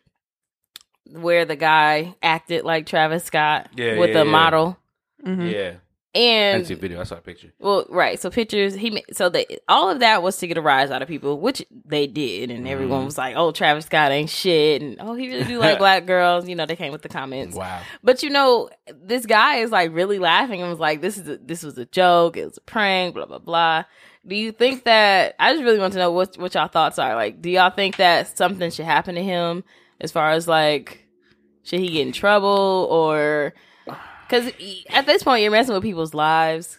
where 1.11 1.45
the 1.45 1.57
guy 1.57 2.15
acted 2.23 2.65
like 2.65 2.87
Travis 2.87 3.25
Scott 3.25 3.69
Yeah, 3.77 3.99
with 3.99 4.11
yeah, 4.11 4.23
a 4.23 4.25
yeah. 4.25 4.31
model? 4.31 4.79
Mm-hmm. 5.27 5.47
Yeah. 5.47 5.73
I 6.17 6.53
didn't 6.53 6.57
And 6.61 6.67
see 6.67 6.75
a 6.75 6.77
video. 6.77 7.01
I 7.01 7.05
saw 7.05 7.17
a 7.17 7.21
picture. 7.21 7.53
well, 7.59 7.85
right. 7.89 8.19
So 8.21 8.31
pictures. 8.31 8.75
He 8.75 9.05
so 9.13 9.29
the 9.29 9.47
all 9.69 9.91
of 9.91 10.01
that 10.01 10.23
was 10.23 10.37
to 10.39 10.47
get 10.47 10.57
a 10.59 10.63
rise 10.63 10.91
out 10.91 11.03
of 11.03 11.09
people, 11.09 11.39
which 11.41 11.65
they 11.85 12.07
did, 12.07 12.51
and 12.51 12.67
everyone 12.67 13.03
Mhm. 13.03 13.07
was 13.07 13.19
like, 13.19 13.37
"Oh, 13.37 13.53
Travis 13.53 13.87
Scott 13.87 14.13
ain't 14.13 14.31
shit," 14.31 14.83
and 14.83 14.97
"Oh, 15.01 15.15
he 15.15 15.29
really 15.29 15.45
do 15.45 15.59
like 15.59 15.79
black 15.87 16.07
girls." 16.07 16.49
You 16.49 16.55
know, 16.57 16.67
they 16.67 16.77
came 16.77 16.93
with 16.93 17.03
the 17.03 17.09
comments. 17.09 17.57
Wow. 17.57 17.81
But 18.03 18.23
you 18.23 18.31
know, 18.31 18.71
this 18.93 19.27
guy 19.27 19.57
is 19.57 19.71
like 19.71 19.93
really 19.95 20.19
laughing 20.19 20.61
and 20.61 20.71
was 20.71 20.81
like, 20.81 21.01
"This 21.01 21.19
is 21.19 21.29
a, 21.29 21.37
this 21.37 21.63
was 21.63 21.77
a 21.79 21.85
joke. 21.87 22.37
It 22.37 22.45
was 22.47 22.57
a 22.57 22.63
prank." 22.63 23.15
Blah 23.15 23.27
blah 23.27 23.39
blah. 23.39 23.85
Do 24.27 24.35
you 24.35 24.51
think 24.53 24.85
that? 24.85 25.35
I 25.39 25.53
just 25.53 25.63
really 25.65 25.79
want 25.79 25.93
to 25.93 25.99
know 26.01 26.11
what 26.11 26.37
what 26.39 26.55
y'all 26.55 26.67
thoughts 26.69 26.99
are. 26.99 27.15
Like, 27.15 27.41
do 27.43 27.51
y'all 27.51 27.71
think 27.71 27.97
that 27.99 28.37
something 28.37 28.71
should 28.71 28.87
happen 28.87 29.15
to 29.15 29.23
him 29.23 29.63
as 30.01 30.11
far 30.13 30.31
as 30.33 30.49
like, 30.49 31.07
should 31.63 31.81
he 31.81 31.91
get 31.91 32.07
in 32.07 32.13
trouble 32.13 32.89
or? 32.91 33.55
Because 34.29 34.53
at 34.91 35.07
this 35.07 35.23
point, 35.23 35.43
you're 35.43 35.51
messing 35.53 35.75
with 35.75 35.83
people's 35.83 36.15
lives. 36.15 36.79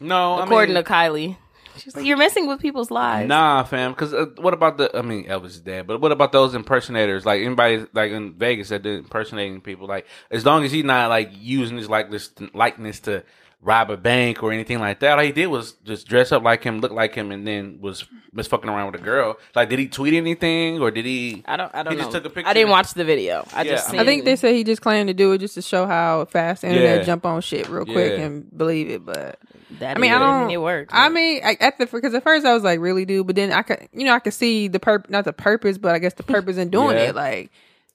No, 0.00 0.40
according 0.40 0.76
I 0.76 0.80
mean, 0.80 0.84
to 0.84 0.90
Kylie, 0.90 1.36
she's 1.76 1.94
like, 1.94 2.06
"You're 2.06 2.16
messing 2.16 2.46
with 2.46 2.60
people's 2.60 2.90
lives." 2.90 3.28
Nah, 3.28 3.64
fam. 3.64 3.92
Because 3.92 4.14
uh, 4.14 4.26
what 4.38 4.54
about 4.54 4.78
the? 4.78 4.96
I 4.96 5.02
mean, 5.02 5.26
Elvis 5.26 5.46
is 5.46 5.60
dead, 5.60 5.86
but 5.86 6.00
what 6.00 6.10
about 6.10 6.32
those 6.32 6.54
impersonators? 6.54 7.26
Like 7.26 7.42
anybody, 7.42 7.86
like 7.92 8.12
in 8.12 8.32
Vegas, 8.34 8.70
that 8.70 8.82
did 8.82 8.98
impersonating 8.98 9.60
people. 9.60 9.86
Like 9.86 10.06
as 10.30 10.46
long 10.46 10.64
as 10.64 10.72
he's 10.72 10.84
not 10.84 11.10
like 11.10 11.30
using 11.32 11.76
his 11.76 11.88
likeness 11.90 12.30
likeness 12.54 13.00
to 13.00 13.24
rob 13.62 13.90
a 13.90 13.96
bank 13.96 14.42
or 14.42 14.52
anything 14.52 14.78
like 14.78 15.00
that. 15.00 15.18
All 15.18 15.24
he 15.24 15.32
did 15.32 15.48
was 15.48 15.72
just 15.84 16.08
dress 16.08 16.32
up 16.32 16.42
like 16.42 16.64
him, 16.64 16.80
look 16.80 16.92
like 16.92 17.14
him, 17.14 17.30
and 17.30 17.46
then 17.46 17.78
was 17.80 18.04
was 18.32 18.46
fucking 18.46 18.70
around 18.70 18.92
with 18.92 19.00
a 19.00 19.04
girl. 19.04 19.36
Like, 19.54 19.68
did 19.68 19.78
he 19.78 19.88
tweet 19.88 20.14
anything 20.14 20.80
or 20.80 20.90
did 20.90 21.04
he? 21.04 21.42
I 21.46 21.56
don't. 21.56 21.74
I 21.74 21.82
don't 21.82 21.92
He 21.92 21.98
know. 21.98 22.04
just 22.04 22.12
took 22.16 22.24
a 22.24 22.30
picture? 22.30 22.48
I 22.48 22.54
didn't 22.54 22.70
watch 22.70 22.94
the 22.94 23.04
video. 23.04 23.44
I 23.52 23.62
Yeah, 23.62 23.72
just. 23.72 23.88
I 23.88 23.90
Seen, 23.92 24.00
I 24.00 24.04
think 24.04 24.24
they 24.24 24.36
said 24.36 24.54
he 24.54 24.64
just 24.64 24.80
claimed 24.82 25.08
to 25.08 25.14
do 25.14 25.32
it 25.32 25.38
just 25.38 25.54
to 25.54 25.62
show 25.62 25.86
how 25.86 26.24
fast 26.26 26.64
internet 26.64 26.98
Yeah. 27.00 27.04
jump 27.04 27.26
on 27.26 27.40
shit 27.42 27.68
real 27.68 27.84
quick 27.84 28.12
Yeah. 28.18 28.24
and 28.26 28.56
believe 28.56 28.88
it. 28.90 29.04
But 29.04 29.38
that. 29.78 29.96
I 29.96 30.00
mean, 30.00 30.12
I 30.12 30.18
don't. 30.18 30.50
It 30.50 30.58
worked. 30.60 30.92
I 30.94 31.08
mean, 31.08 31.42
I, 31.44 31.56
at 31.60 31.76
the 31.78 31.86
because 31.86 32.14
at 32.14 32.22
first 32.22 32.46
I 32.46 32.54
was 32.54 32.62
like, 32.62 32.80
really, 32.80 33.04
dude. 33.04 33.26
But 33.26 33.36
then 33.36 33.52
I 33.52 33.62
could, 33.62 33.88
you 33.92 34.04
know, 34.06 34.14
I 34.14 34.20
could 34.20 34.32
see 34.34 34.68
the 34.68 34.80
purp, 34.80 35.10
not 35.10 35.24
the 35.24 35.32
purpose, 35.32 35.76
but 35.76 35.94
I 35.94 35.98
guess 35.98 36.14
the 36.14 36.22
purpose 36.34 36.56
in 36.56 36.70
doing 36.70 36.96
Yeah. 36.96 37.10
it. 37.10 37.14
Like, 37.14 37.50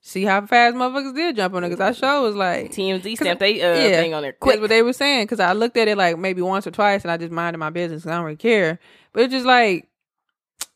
see 0.08 0.24
how 0.24 0.46
fast 0.46 0.76
motherfuckers 0.76 1.16
did 1.16 1.36
jump 1.36 1.56
on 1.56 1.64
it. 1.64 1.70
Because 1.70 1.82
I 1.82 1.92
sure 2.00 2.22
was 2.22 2.36
like, 2.36 2.72
TMZ 2.72 3.16
stamped 3.16 3.40
they 3.40 3.60
uh, 3.62 3.76
yeah, 3.80 4.02
thing 4.02 4.14
on 4.14 4.22
there 4.22 4.32
That's 4.34 4.40
quick. 4.40 4.62
what 4.62 4.70
they 4.70 4.84
were 4.84 4.94
saying. 4.94 5.24
Because 5.24 5.40
I 5.40 5.54
looked 5.54 5.78
at 5.78 5.88
it 5.88 5.98
like 5.98 6.18
maybe 6.20 6.42
once 6.42 6.68
or 6.68 6.72
twice, 6.72 7.02
and 7.04 7.12
I 7.12 7.18
just 7.18 7.32
minded 7.32 7.58
my 7.58 7.72
business. 7.72 8.04
'cause 8.04 8.12
I 8.12 8.16
don't 8.16 8.26
really 8.26 8.38
care. 8.38 8.80
But 9.14 9.24
it's 9.24 9.34
just 9.34 9.46
like. 9.46 9.88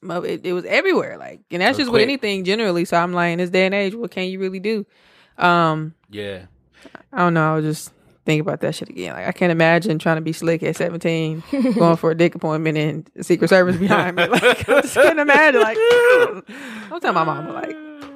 It, 0.02 0.46
it 0.46 0.54
was 0.54 0.64
everywhere, 0.64 1.18
like, 1.18 1.42
and 1.52 1.62
that's 1.62 1.76
So 1.78 1.84
just 1.84 1.92
with 1.92 2.02
anything 2.02 2.46
generally. 2.46 2.86
So 2.86 2.96
I'm 2.96 3.12
like, 3.12 3.34
in 3.34 3.38
this 3.40 3.50
day 3.50 3.66
and 3.66 3.76
age, 3.76 3.94
what 3.94 4.12
can 4.12 4.28
you 4.30 4.40
really 4.40 4.60
do? 4.62 4.86
Um, 5.38 5.94
Yeah. 6.10 6.46
I 7.12 7.18
don't 7.18 7.34
know. 7.34 7.52
I 7.52 7.56
was 7.58 7.66
just 7.66 7.94
thinking 8.26 8.40
about 8.40 8.62
that 8.62 8.76
shit 8.76 8.88
again. 8.90 9.14
Like 9.14 9.28
I 9.28 9.34
can't 9.34 9.52
imagine 9.52 10.00
trying 10.00 10.16
to 10.16 10.22
be 10.22 10.32
slick 10.32 10.64
at 10.64 10.78
17, 10.78 11.44
going 11.76 11.98
for 11.98 12.12
a 12.12 12.16
dick 12.16 12.34
appointment 12.36 12.78
and 12.78 13.10
Secret 13.26 13.50
Service 13.50 13.76
behind 13.76 14.16
me. 14.16 14.26
Like 14.30 14.70
I 14.70 14.82
just 14.82 14.94
couldn't 14.96 15.20
imagine. 15.20 15.62
Like 15.62 15.78
I'm 16.92 17.00
telling 17.02 17.16
my 17.16 17.24
mama, 17.26 17.52
like 17.52 17.76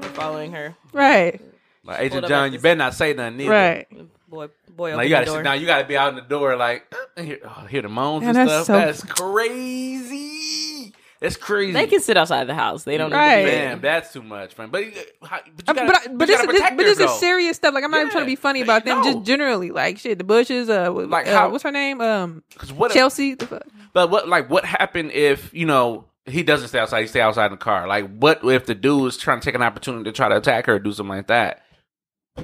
following 0.09 0.51
her. 0.51 0.75
right, 0.93 1.39
Like 1.83 1.99
Agent 2.01 2.27
John, 2.27 2.53
you 2.53 2.59
better 2.59 2.77
not 2.77 2.93
say 2.93 3.13
nothing 3.13 3.41
either. 3.41 3.49
right. 3.51 3.87
Boy, 4.29 4.47
boy, 4.75 4.89
Like 4.89 4.93
open 4.95 5.03
you 5.03 5.09
gotta 5.09 5.25
the 5.25 5.31
sit 5.31 5.35
door. 5.37 5.43
down. 5.43 5.59
You 5.61 5.65
gotta 5.67 5.85
be 5.85 5.95
out 5.97 6.09
in 6.09 6.15
the 6.15 6.21
door, 6.21 6.55
like 6.55 6.91
uh, 7.17 7.21
hear, 7.21 7.39
oh, 7.45 7.65
hear 7.69 7.81
the 7.83 7.89
moans 7.89 8.21
Man, 8.25 8.35
and 8.35 8.49
that's 8.49 8.63
stuff. 8.63 8.65
so- 8.65 8.73
That's 8.85 9.03
crazy. 9.03 10.93
That's 11.19 11.37
crazy. 11.37 11.71
They 11.71 11.87
can 11.87 12.01
sit 12.01 12.17
outside 12.17 12.47
the 12.47 12.53
house. 12.53 12.83
They 12.83 12.97
don't 12.97 13.09
need 13.09 13.15
Right. 13.15 13.45
to 13.45 13.51
Man, 13.51 13.81
that's 13.81 14.11
too 14.11 14.21
much, 14.21 14.57
man. 14.57 14.69
But, 14.69 14.83
uh, 14.83 14.89
but 15.21 15.31
you 15.47 15.53
Uh, 15.67 15.73
gotta, 15.73 15.85
but 15.85 15.95
I, 15.95 16.07
but, 16.07 16.17
but 16.17 16.27
you 16.29 16.35
this, 16.35 16.39
is, 16.41 16.47
this 16.47 16.55
protect 16.55 16.77
but 16.77 16.85
her, 16.85 16.95
this 16.95 16.99
is 17.11 17.19
serious 17.19 17.55
stuff. 17.55 17.73
Like 17.73 17.83
I'm 17.85 17.91
not 17.91 17.99
even 18.01 18.11
trying 18.11 18.23
to 18.23 18.29
be 18.29 18.35
funny 18.35 18.61
about 18.61 18.85
you 18.85 18.93
them. 18.93 19.03
know. 19.05 19.13
Just 19.13 19.25
generally, 19.25 19.71
like 19.71 19.99
shit. 19.99 20.17
The 20.17 20.25
Bushes. 20.25 20.69
Uh, 20.69 20.91
Like 20.91 21.09
like 21.09 21.27
how- 21.27 21.49
what's 21.49 21.63
her 21.63 21.71
name? 21.71 22.01
Um, 22.01 22.43
'Cause 22.57 22.73
what? 22.73 22.91
Chelsea. 22.91 23.35
The 23.35 23.47
fuck? 23.47 23.63
But 23.93 24.09
what? 24.09 24.27
Like 24.27 24.49
what 24.49 24.65
happened 24.65 25.11
if 25.11 25.53
you 25.53 25.65
know 25.65 26.05
he 26.25 26.43
doesn't 26.43 26.69
stay 26.69 26.79
outside? 26.79 27.01
He 27.01 27.07
stay 27.07 27.21
outside 27.21 27.47
in 27.47 27.51
the 27.53 27.57
car. 27.57 27.87
Like 27.87 28.09
what 28.17 28.43
if 28.43 28.65
the 28.65 28.75
dude 28.75 29.07
is 29.07 29.17
trying 29.17 29.39
to 29.39 29.45
take 29.45 29.55
an 29.55 29.61
opportunity 29.61 30.05
to 30.05 30.11
try 30.11 30.29
to 30.29 30.37
attack 30.37 30.65
her 30.67 30.75
or 30.75 30.79
do 30.79 30.91
something 30.91 31.17
like 31.17 31.27
that? 31.27 31.63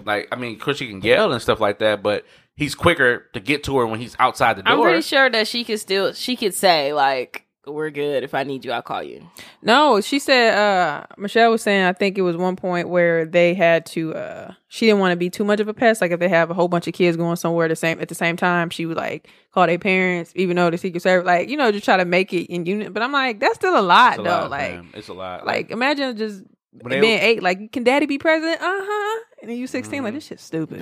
Like 0.06 0.28
I 0.32 0.36
mean, 0.36 0.56
of 0.56 0.62
course 0.62 0.78
she 0.78 0.88
can 0.88 1.02
yell 1.02 1.32
and 1.32 1.42
stuff 1.42 1.60
like 1.60 1.80
that, 1.80 2.04
but 2.04 2.26
he's 2.56 2.76
quicker 2.76 3.28
to 3.34 3.40
get 3.40 3.64
to 3.66 3.78
her 3.80 3.88
when 3.88 4.00
he's 4.00 4.16
outside 4.20 4.58
the 4.58 4.64
door. 4.64 4.74
I'm 4.74 4.82
pretty 4.82 5.02
sure 5.02 5.30
that 5.30 5.48
she 5.48 5.64
could 5.64 5.80
still 5.80 6.14
she 6.14 6.36
could 6.36 6.54
say 6.54 6.94
like 6.94 7.46
we're 7.74 7.90
good. 7.90 8.24
If 8.24 8.34
I 8.34 8.44
need 8.44 8.64
you, 8.66 8.72
I'll 8.72 8.82
call 8.82 9.02
you. 9.04 9.30
No, 9.62 10.02
she 10.02 10.20
said 10.20 10.58
uh 10.58 11.06
Michelle 11.18 11.52
was 11.52 11.62
saying 11.62 11.84
I 11.86 11.94
think 11.94 12.18
it 12.18 12.22
was 12.22 12.36
one 12.38 12.56
point 12.56 12.90
where 12.90 13.26
they 13.26 13.54
had 13.54 13.86
to 13.88 14.14
uh 14.16 14.54
she 14.68 14.86
didn't 14.86 15.00
want 15.00 15.12
to 15.12 15.16
be 15.18 15.30
too 15.30 15.44
much 15.44 15.60
of 15.60 15.68
a 15.68 15.74
pest. 15.74 16.02
Like 16.02 16.12
if 16.12 16.20
they 16.20 16.30
have 16.30 16.50
a 16.50 16.54
whole 16.54 16.68
bunch 16.68 16.88
of 16.88 16.94
kids 16.94 17.18
going 17.18 17.36
somewhere 17.36 17.68
the 17.68 17.76
same 17.76 18.00
at 18.02 18.10
the 18.10 18.16
same 18.16 18.36
time, 18.38 18.70
she 18.70 18.86
would 18.86 18.98
like 18.98 19.28
call 19.54 19.66
their 19.68 19.80
parents, 19.80 20.32
even 20.36 20.56
though 20.56 20.70
the 20.70 20.78
Secret 20.78 21.02
Service 21.02 21.26
like, 21.26 21.50
you 21.50 21.58
know, 21.58 21.72
just 21.72 21.86
try 21.86 21.98
to 21.98 22.06
make 22.06 22.34
it 22.34 22.52
in 22.52 22.66
unit. 22.66 22.94
But 22.94 23.04
I'm 23.04 23.12
like, 23.12 23.40
that's 23.40 23.56
still 23.56 23.80
a 23.80 23.82
lot 23.82 24.14
It's 24.14 24.20
a 24.20 24.24
though. 24.24 24.30
lot, 24.30 24.50
like 24.52 24.72
fam. 24.72 24.92
it's 24.94 25.08
a 25.08 25.14
lot. 25.14 25.46
like 25.46 25.72
imagine 25.72 26.16
just 26.18 26.44
When 26.72 26.92
they- 26.92 27.02
being 27.02 27.20
eight, 27.20 27.44
like 27.44 27.72
can 27.72 27.84
daddy 27.84 28.06
be 28.06 28.18
president? 28.18 28.62
Uh-huh. 28.62 29.24
And 29.42 29.50
then 29.50 29.58
you 29.58 29.68
16 29.68 30.04
like 30.04 30.14
this 30.14 30.26
shit's 30.26 30.44
stupid. 30.44 30.82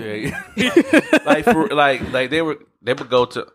Yeah. 0.56 0.71
like 1.26 1.43
for 1.45 1.67
like 1.67 2.12
like 2.12 2.30
they 2.32 2.41
were 2.41 2.58
they 2.82 2.93
would 2.93 3.10
go 3.10 3.26
to 3.26 3.45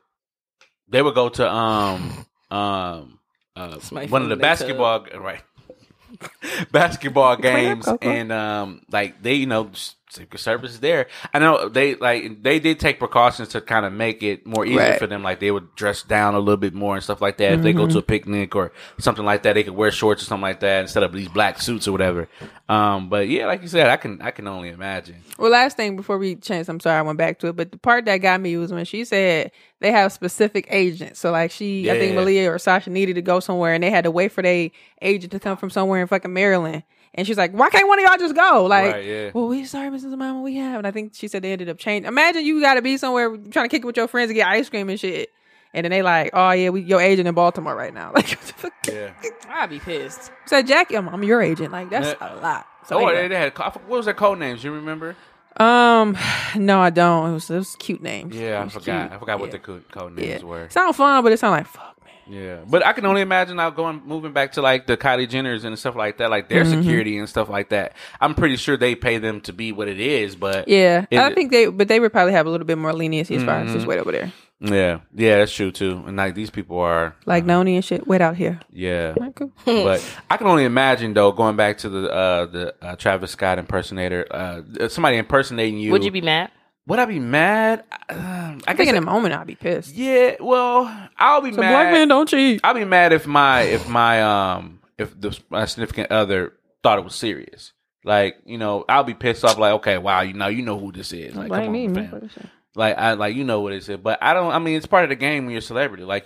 they 0.88 1.02
would 1.02 1.14
go 1.14 1.28
to 1.28 1.50
um 1.50 2.26
um 2.50 3.18
uh, 3.56 3.78
one 4.08 4.22
of 4.22 4.28
the 4.28 4.36
basketball 4.36 5.06
right. 5.18 5.42
Basketball 6.72 7.36
games 7.36 7.88
and 8.00 8.30
um 8.30 8.82
like 8.90 9.22
they 9.22 9.34
you 9.34 9.46
know 9.46 9.70
Secret 10.12 10.38
Service 10.40 10.72
is 10.72 10.80
there. 10.80 11.06
I 11.32 11.38
know 11.38 11.68
they 11.68 11.94
like 11.94 12.42
they 12.42 12.58
did 12.60 12.78
take 12.78 12.98
precautions 12.98 13.48
to 13.50 13.60
kind 13.60 13.86
of 13.86 13.92
make 13.92 14.22
it 14.22 14.46
more 14.46 14.64
easy 14.66 14.76
Right. 14.76 14.98
for 14.98 15.06
them. 15.06 15.22
Like 15.22 15.40
they 15.40 15.50
would 15.50 15.74
dress 15.74 16.02
down 16.02 16.34
a 16.34 16.38
little 16.38 16.56
bit 16.58 16.74
more 16.74 16.94
and 16.94 17.02
stuff 17.02 17.20
like 17.20 17.38
that. 17.38 17.52
If 17.54 17.62
they 17.62 17.72
go 17.72 17.82
Mm-hmm. 17.82 17.92
to 17.92 17.98
a 17.98 18.02
picnic 18.02 18.54
or 18.54 18.72
something 18.98 19.24
like 19.24 19.42
that, 19.44 19.54
they 19.54 19.62
could 19.64 19.74
wear 19.74 19.90
shorts 19.90 20.22
or 20.22 20.26
something 20.26 20.42
like 20.42 20.60
that 20.60 20.82
instead 20.82 21.02
of 21.02 21.12
these 21.12 21.28
black 21.28 21.60
suits 21.60 21.88
or 21.88 21.92
whatever. 21.92 22.28
Um, 22.68 23.08
but 23.08 23.28
yeah, 23.28 23.46
like 23.46 23.62
you 23.62 23.68
said, 23.68 23.88
I 23.88 23.96
can 23.96 24.20
I 24.22 24.30
can 24.30 24.46
only 24.46 24.68
imagine. 24.68 25.16
Well, 25.38 25.50
last 25.50 25.76
thing 25.76 25.96
before 25.96 26.18
we 26.18 26.36
change, 26.36 26.68
I'm 26.68 26.80
sorry 26.80 26.98
I 26.98 27.02
went 27.02 27.18
back 27.18 27.38
to 27.40 27.48
it, 27.48 27.56
but 27.56 27.72
the 27.72 27.78
part 27.78 28.04
that 28.06 28.18
got 28.18 28.40
me 28.40 28.56
was 28.56 28.72
when 28.72 28.84
she 28.84 29.04
said 29.04 29.50
they 29.80 29.90
have 29.92 30.12
specific 30.12 30.66
agents. 30.70 31.18
So 31.20 31.32
like 31.32 31.50
she, 31.50 31.90
I 31.90 31.98
think 31.98 32.12
Yeah. 32.14 32.20
Malia 32.20 32.50
or 32.52 32.58
Sasha 32.58 32.90
needed 32.90 33.14
to 33.16 33.22
go 33.22 33.40
somewhere, 33.40 33.74
and 33.74 33.82
they 33.82 33.90
had 33.90 34.04
to 34.04 34.10
wait 34.10 34.32
for 34.32 34.42
their 34.42 34.70
agent 35.00 35.32
to 35.32 35.40
come 35.40 35.56
from 35.56 35.70
somewhere 35.70 36.00
in 36.00 36.06
fucking 36.06 36.32
Maryland. 36.32 36.82
And 37.14 37.26
she's 37.26 37.36
like, 37.36 37.52
"Why 37.52 37.68
can't 37.68 37.86
one 37.86 37.98
of 37.98 38.04
y'all 38.08 38.16
just 38.18 38.34
go?" 38.34 38.64
Like, 38.64 38.92
Right, 38.92 39.04
yeah. 39.04 39.30
well, 39.34 39.46
we 39.48 39.64
sorry, 39.66 39.90
Mrs. 39.90 40.16
Mama, 40.16 40.40
we 40.40 40.56
have. 40.56 40.78
And 40.78 40.86
I 40.86 40.90
think 40.90 41.14
she 41.14 41.28
said 41.28 41.42
they 41.42 41.52
ended 41.52 41.68
up 41.68 41.76
changing. 41.78 42.08
Imagine 42.08 42.44
you 42.44 42.60
got 42.62 42.74
to 42.74 42.82
be 42.82 42.96
somewhere 42.96 43.28
trying 43.36 43.64
to 43.64 43.68
kick 43.68 43.82
it 43.82 43.86
with 43.86 43.96
your 43.96 44.08
friends 44.08 44.30
and 44.30 44.34
get 44.36 44.48
ice 44.48 44.70
cream 44.70 44.88
and 44.88 44.98
shit, 44.98 45.28
and 45.74 45.84
then 45.84 45.90
they 45.90 46.00
like, 46.02 46.30
"Oh 46.32 46.52
yeah, 46.52 46.70
we 46.70 46.80
your 46.80 47.00
agent 47.02 47.28
in 47.28 47.34
Baltimore 47.34 47.76
right 47.76 47.92
now." 47.92 48.12
Like, 48.14 48.28
what 48.30 48.40
the 48.40 48.52
fuck? 48.54 48.72
Yeah. 48.90 49.10
I'd 49.50 49.68
be 49.70 49.78
pissed. 49.78 50.30
So 50.46 50.62
Jackie, 50.62 50.96
I'm, 50.96 51.08
I'm 51.08 51.22
your 51.22 51.42
agent. 51.42 51.70
Like 51.70 51.90
that's 51.90 52.16
Yeah. 52.20 52.34
a 52.34 52.40
lot. 52.40 52.66
So 52.86 52.96
oh, 52.96 52.98
anyway. 53.08 53.22
they, 53.22 53.28
they 53.28 53.36
had 53.38 53.58
what 53.58 53.86
was 53.88 54.06
their 54.06 54.14
code 54.14 54.38
names? 54.38 54.64
You 54.64 54.72
remember? 54.72 55.14
Um, 55.58 56.16
no, 56.56 56.80
I 56.80 56.88
don't. 56.90 57.30
It 57.30 57.34
was 57.34 57.50
it 57.50 57.56
was 57.58 57.76
cute 57.76 58.02
names. 58.02 58.34
Yeah, 58.34 58.62
I 58.64 58.68
forgot. 58.70 58.84
cute. 58.84 59.12
I 59.12 59.18
forgot 59.18 59.38
what 59.38 59.46
Yeah. 59.46 59.52
the 59.52 59.58
code, 59.58 59.84
code 59.92 60.18
Yeah. 60.18 60.26
names 60.30 60.44
were. 60.44 60.68
Sound 60.70 60.96
fun, 60.96 61.22
but 61.22 61.30
it 61.30 61.38
sound 61.38 61.52
like 61.52 61.66
fuck, 61.66 61.82
man. 61.82 61.91
Yeah, 62.32 62.60
but 62.66 62.84
I 62.86 62.94
can 62.94 63.04
only 63.04 63.20
imagine 63.20 63.56
now 63.56 63.68
going 63.68 64.00
moving 64.06 64.32
back 64.32 64.52
to 64.52 64.62
like 64.62 64.86
the 64.86 64.96
Kylie 64.96 65.28
Jenners 65.28 65.64
and 65.64 65.78
stuff 65.78 65.94
like 65.96 66.16
that, 66.16 66.30
like 66.30 66.48
their 66.48 66.64
Mm-hmm. 66.64 66.80
security 66.82 67.18
and 67.18 67.28
stuff 67.28 67.48
like 67.50 67.68
that. 67.68 67.92
I'm 68.20 68.34
pretty 68.34 68.56
sure 68.56 68.76
they 68.78 68.94
pay 68.94 69.18
them 69.18 69.40
to 69.42 69.52
be 69.52 69.70
what 69.72 69.86
it 69.88 70.00
is, 70.00 70.34
but 70.34 70.66
Yeah, 70.66 71.04
Is 71.10 71.18
I 71.20 71.34
think 71.34 71.50
they, 71.50 71.66
but 71.66 71.88
they 71.88 72.00
would 72.00 72.10
probably 72.12 72.32
have 72.32 72.46
a 72.46 72.50
little 72.50 72.66
bit 72.66 72.78
more 72.78 72.92
leniency 72.94 73.36
as 73.36 73.44
far 73.44 73.56
as 73.58 73.64
Mm-hmm. 73.66 73.74
just 73.74 73.86
wait 73.86 73.98
over 73.98 74.12
there, 74.12 74.32
yeah, 74.60 75.00
yeah, 75.14 75.38
that's 75.38 75.52
true 75.52 75.70
too. 75.72 76.02
And 76.06 76.16
like 76.16 76.34
these 76.34 76.48
people 76.50 76.78
are, 76.78 77.14
like 77.26 77.44
Noni 77.44 77.74
and 77.76 77.84
shit. 77.84 78.06
Wait 78.06 78.20
out 78.22 78.36
here. 78.36 78.60
yeah. 78.72 79.14
But 79.66 80.00
I 80.30 80.36
can 80.38 80.46
only 80.46 80.64
imagine 80.64 81.12
though 81.14 81.32
going 81.32 81.56
back 81.56 81.78
to 81.78 81.88
the 81.90 82.08
uh 82.10 82.46
the 82.46 82.74
uh, 82.80 82.96
Travis 82.96 83.32
Scott 83.32 83.58
impersonator, 83.58 84.26
uh 84.30 84.88
somebody 84.88 85.18
impersonating 85.18 85.78
you. 85.78 85.90
Would 85.92 86.04
you 86.04 86.10
be 86.12 86.22
mad? 86.22 86.50
Would 86.88 86.98
I 86.98 87.04
be 87.04 87.20
mad? 87.20 87.84
Um, 88.08 88.18
I 88.66 88.72
I 88.72 88.74
think 88.74 88.86
guess 88.86 88.88
in 88.88 88.96
a 88.96 89.00
moment 89.00 89.34
I'd 89.34 89.46
be 89.46 89.54
pissed. 89.54 89.94
Yeah, 89.94 90.34
well, 90.40 91.08
I'll 91.18 91.40
be 91.40 91.52
So 91.52 91.60
mad. 91.60 91.70
black 91.70 91.92
men 91.92 92.08
don't 92.08 92.28
cheat. 92.28 92.60
I'll 92.64 92.74
be 92.74 92.84
mad 92.84 93.12
if 93.12 93.26
my 93.26 93.62
if 93.62 93.88
my 93.88 94.22
um 94.22 94.80
if 94.98 95.18
the 95.20 95.38
my 95.48 95.64
significant 95.66 96.10
other 96.10 96.54
thought 96.82 96.98
it 96.98 97.04
was 97.04 97.14
serious. 97.14 97.72
Like 98.04 98.36
you 98.44 98.58
know, 98.58 98.84
I'll 98.88 99.04
be 99.04 99.14
pissed 99.14 99.44
off. 99.44 99.58
Like, 99.58 99.74
okay, 99.74 99.96
wow, 99.98 100.22
you 100.22 100.32
know, 100.34 100.48
you 100.48 100.62
know 100.62 100.76
who 100.78 100.90
this 100.90 101.12
is. 101.12 101.36
Like, 101.36 101.50
come 101.52 101.58
Blame 101.70 101.72
me, 101.72 101.86
on, 101.86 101.92
man. 101.92 102.28
fam. 102.28 102.48
Like, 102.74 102.98
I 102.98 103.12
like 103.12 103.36
you 103.36 103.44
know 103.44 103.60
what 103.60 103.72
it 103.74 103.88
is. 103.88 103.96
But 104.02 104.18
I 104.20 104.34
don't. 104.34 104.50
I 104.52 104.58
mean, 104.58 104.76
it's 104.76 104.86
part 104.86 105.04
of 105.04 105.10
the 105.10 105.14
game 105.16 105.44
when 105.44 105.52
you're 105.52 105.60
a 105.60 105.62
celebrity. 105.62 106.02
Like, 106.02 106.24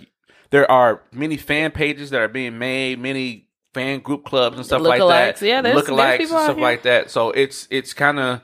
there 0.50 0.70
are 0.70 1.02
many 1.12 1.36
fan 1.36 1.70
pages 1.72 2.10
that 2.10 2.20
are 2.22 2.28
being 2.28 2.56
made, 2.58 2.98
many 2.98 3.48
fan 3.74 4.00
group 4.00 4.24
clubs 4.24 4.56
and 4.56 4.64
stuff 4.64 4.80
like 4.80 5.00
that. 5.00 5.42
Yeah, 5.42 5.60
there's- 5.60 5.76
there's 5.76 5.86
lookalikes 5.88 6.16
people 6.18 6.36
and 6.38 6.44
stuff 6.44 6.56
like 6.58 6.82
that. 6.84 7.10
So 7.10 7.30
it's 7.30 7.68
it's 7.70 7.92
kind 7.92 8.18
of. 8.18 8.40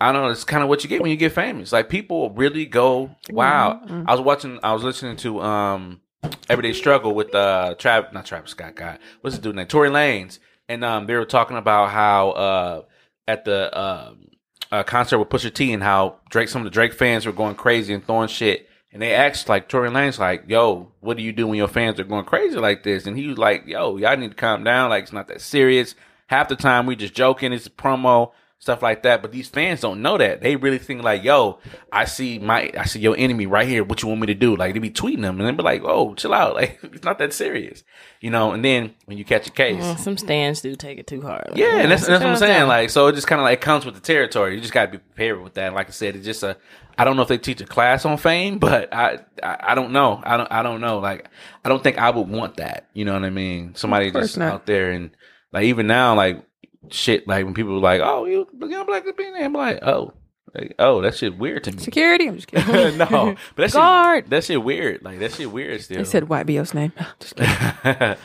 I 0.00 0.12
don't 0.12 0.22
know. 0.22 0.30
It's 0.30 0.44
kind 0.44 0.62
of 0.62 0.68
what 0.68 0.82
you 0.82 0.88
get 0.88 1.02
when 1.02 1.10
you 1.10 1.16
get 1.16 1.32
famous. 1.32 1.72
Like 1.72 1.88
people 1.88 2.30
really 2.30 2.64
go, 2.64 3.14
"Wow!" 3.30 3.80
Mm-hmm. 3.84 4.04
I 4.08 4.12
was 4.12 4.20
watching. 4.22 4.58
I 4.62 4.72
was 4.72 4.82
listening 4.82 5.16
to 5.18 5.40
um 5.40 6.00
Everyday 6.48 6.72
Struggle 6.72 7.14
with 7.14 7.34
uh 7.34 7.74
Trav, 7.78 8.12
not 8.12 8.24
Travis 8.24 8.52
Scott. 8.52 8.76
guy. 8.76 8.98
what's 9.20 9.36
his 9.36 9.42
dude 9.42 9.56
name? 9.56 9.66
Tory 9.66 9.90
Lanez, 9.90 10.38
and 10.68 10.84
um 10.84 11.06
they 11.06 11.14
were 11.14 11.26
talking 11.26 11.58
about 11.58 11.90
how 11.90 12.30
uh 12.30 12.82
at 13.28 13.44
the 13.44 13.78
um 13.78 14.28
uh, 14.72 14.82
concert 14.84 15.18
with 15.18 15.28
Pusha 15.28 15.52
T 15.52 15.72
and 15.72 15.82
how 15.82 16.16
Drake, 16.30 16.48
some 16.48 16.62
of 16.62 16.64
the 16.64 16.70
Drake 16.70 16.92
fans 16.92 17.26
were 17.26 17.32
going 17.32 17.56
crazy 17.56 17.92
and 17.92 18.04
throwing 18.04 18.28
shit. 18.28 18.68
And 18.92 19.02
they 19.02 19.14
asked 19.14 19.48
like 19.48 19.68
Tory 19.68 19.90
Lanez, 19.90 20.18
like, 20.18 20.44
"Yo, 20.48 20.92
what 21.00 21.16
do 21.16 21.22
you 21.22 21.32
do 21.32 21.46
when 21.46 21.58
your 21.58 21.68
fans 21.68 22.00
are 22.00 22.04
going 22.04 22.24
crazy 22.24 22.56
like 22.56 22.82
this?" 22.82 23.06
And 23.06 23.16
he 23.16 23.26
was 23.26 23.38
like, 23.38 23.66
"Yo, 23.66 23.96
y'all 23.98 24.16
need 24.16 24.30
to 24.30 24.36
calm 24.36 24.64
down. 24.64 24.90
Like, 24.90 25.04
it's 25.04 25.12
not 25.12 25.28
that 25.28 25.40
serious. 25.40 25.94
Half 26.28 26.48
the 26.48 26.56
time 26.56 26.86
we 26.86 26.96
just 26.96 27.14
joking. 27.14 27.52
It's 27.52 27.66
a 27.66 27.70
promo." 27.70 28.32
Stuff 28.62 28.82
like 28.82 29.04
that, 29.04 29.22
but 29.22 29.32
these 29.32 29.48
fans 29.48 29.80
don't 29.80 30.02
know 30.02 30.18
that. 30.18 30.42
They 30.42 30.54
really 30.54 30.76
think 30.76 31.02
like, 31.02 31.24
"Yo, 31.24 31.60
I 31.90 32.04
see 32.04 32.38
my, 32.38 32.70
I 32.76 32.84
see 32.84 33.00
your 33.00 33.16
enemy 33.16 33.46
right 33.46 33.66
here. 33.66 33.82
What 33.82 34.02
you 34.02 34.08
want 34.08 34.20
me 34.20 34.26
to 34.26 34.34
do?" 34.34 34.54
Like 34.54 34.74
they 34.74 34.78
be 34.80 34.90
tweeting 34.90 35.22
them, 35.22 35.40
and 35.40 35.48
they 35.48 35.52
be 35.52 35.62
like, 35.62 35.80
"Oh, 35.82 36.12
chill 36.14 36.34
out. 36.34 36.54
Like 36.60 36.78
it's 36.82 37.02
not 37.02 37.18
that 37.20 37.32
serious, 37.32 37.82
you 38.20 38.28
know." 38.30 38.52
And 38.52 38.62
then 38.62 38.92
when 39.06 39.16
you 39.16 39.24
catch 39.24 39.46
a 39.46 39.50
case, 39.50 39.82
Mm, 39.82 39.98
some 39.98 40.18
stands 40.18 40.60
do 40.60 40.76
take 40.76 40.98
it 40.98 41.06
too 41.06 41.22
hard. 41.22 41.46
Like, 41.48 41.56
yeah, 41.58 41.78
and 41.78 41.90
that's, 41.90 42.06
that's 42.06 42.22
what 42.22 42.32
I'm 42.32 42.36
saying. 42.36 42.52
down. 42.60 42.68
Like, 42.68 42.90
so 42.90 43.06
it 43.06 43.14
just 43.14 43.26
kind 43.26 43.40
of 43.40 43.44
like 43.44 43.62
comes 43.62 43.86
with 43.86 43.94
the 43.94 44.00
territory. 44.02 44.56
You 44.56 44.60
just 44.60 44.74
got 44.74 44.86
to 44.86 44.92
be 44.92 44.98
prepared 44.98 45.42
with 45.42 45.54
that. 45.54 45.68
And 45.68 45.74
like 45.74 45.88
I 45.88 45.92
said, 45.92 46.14
it's 46.14 46.26
just 46.26 46.42
a. 46.42 46.58
I 46.98 47.04
don't 47.04 47.16
know 47.16 47.22
if 47.22 47.28
they 47.28 47.38
teach 47.38 47.62
a 47.62 47.66
class 47.66 48.04
on 48.04 48.18
fame, 48.18 48.58
but 48.58 48.92
I, 48.92 49.20
I 49.42 49.56
I 49.68 49.74
don't 49.74 49.92
know. 49.92 50.20
I 50.22 50.36
don't 50.36 50.52
I 50.52 50.62
don't 50.62 50.82
know. 50.82 50.98
Like 50.98 51.30
I 51.64 51.70
don't 51.70 51.82
think 51.82 51.96
I 51.96 52.10
would 52.10 52.28
want 52.28 52.58
that. 52.58 52.88
You 52.92 53.06
know 53.06 53.14
what 53.14 53.24
I 53.24 53.30
mean? 53.30 53.74
Somebody 53.74 54.10
just 54.10 54.36
not. 54.36 54.52
out 54.52 54.66
there 54.66 54.90
and 54.90 55.12
like 55.50 55.64
even 55.64 55.86
now 55.86 56.14
like 56.14 56.44
shit 56.88 57.28
like 57.28 57.44
when 57.44 57.54
people 57.54 57.76
are 57.76 57.80
like 57.80 58.00
oh 58.02 58.24
you 58.24 58.46
young 58.68 58.86
black 58.86 59.04
being 59.16 59.32
there, 59.34 59.44
I'm 59.44 59.52
like 59.52 59.78
oh 59.82 60.12
like, 60.54 60.74
oh 60.80 61.00
that 61.02 61.14
shit 61.14 61.38
weird 61.38 61.62
to 61.64 61.72
me. 61.72 61.78
Security. 61.78 62.26
I'm 62.26 62.34
just 62.36 62.48
kidding. 62.48 62.98
no, 62.98 63.36
but 63.54 63.62
that 63.62 63.72
Guard. 63.72 64.24
shit 64.24 64.30
that 64.30 64.44
shit 64.44 64.64
weird. 64.64 65.02
Like 65.04 65.18
that 65.20 65.32
shit 65.32 65.52
weird 65.52 65.80
still. 65.82 65.98
They 65.98 66.04
said 66.04 66.24
YBO's 66.24 66.74
name. 66.74 66.92
Just 67.20 67.36
kidding. 67.36 67.52
that 67.84 68.18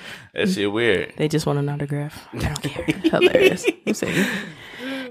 shit 0.50 0.72
weird. 0.72 1.14
They 1.18 1.28
just 1.28 1.46
want 1.46 1.60
an 1.60 1.70
autograph. 1.70 2.28
I 2.34 2.38
don't 2.40 2.62
care. 2.64 2.86
Hilarious. 2.86 3.66
I'm 3.86 3.94
saying. 3.94 4.26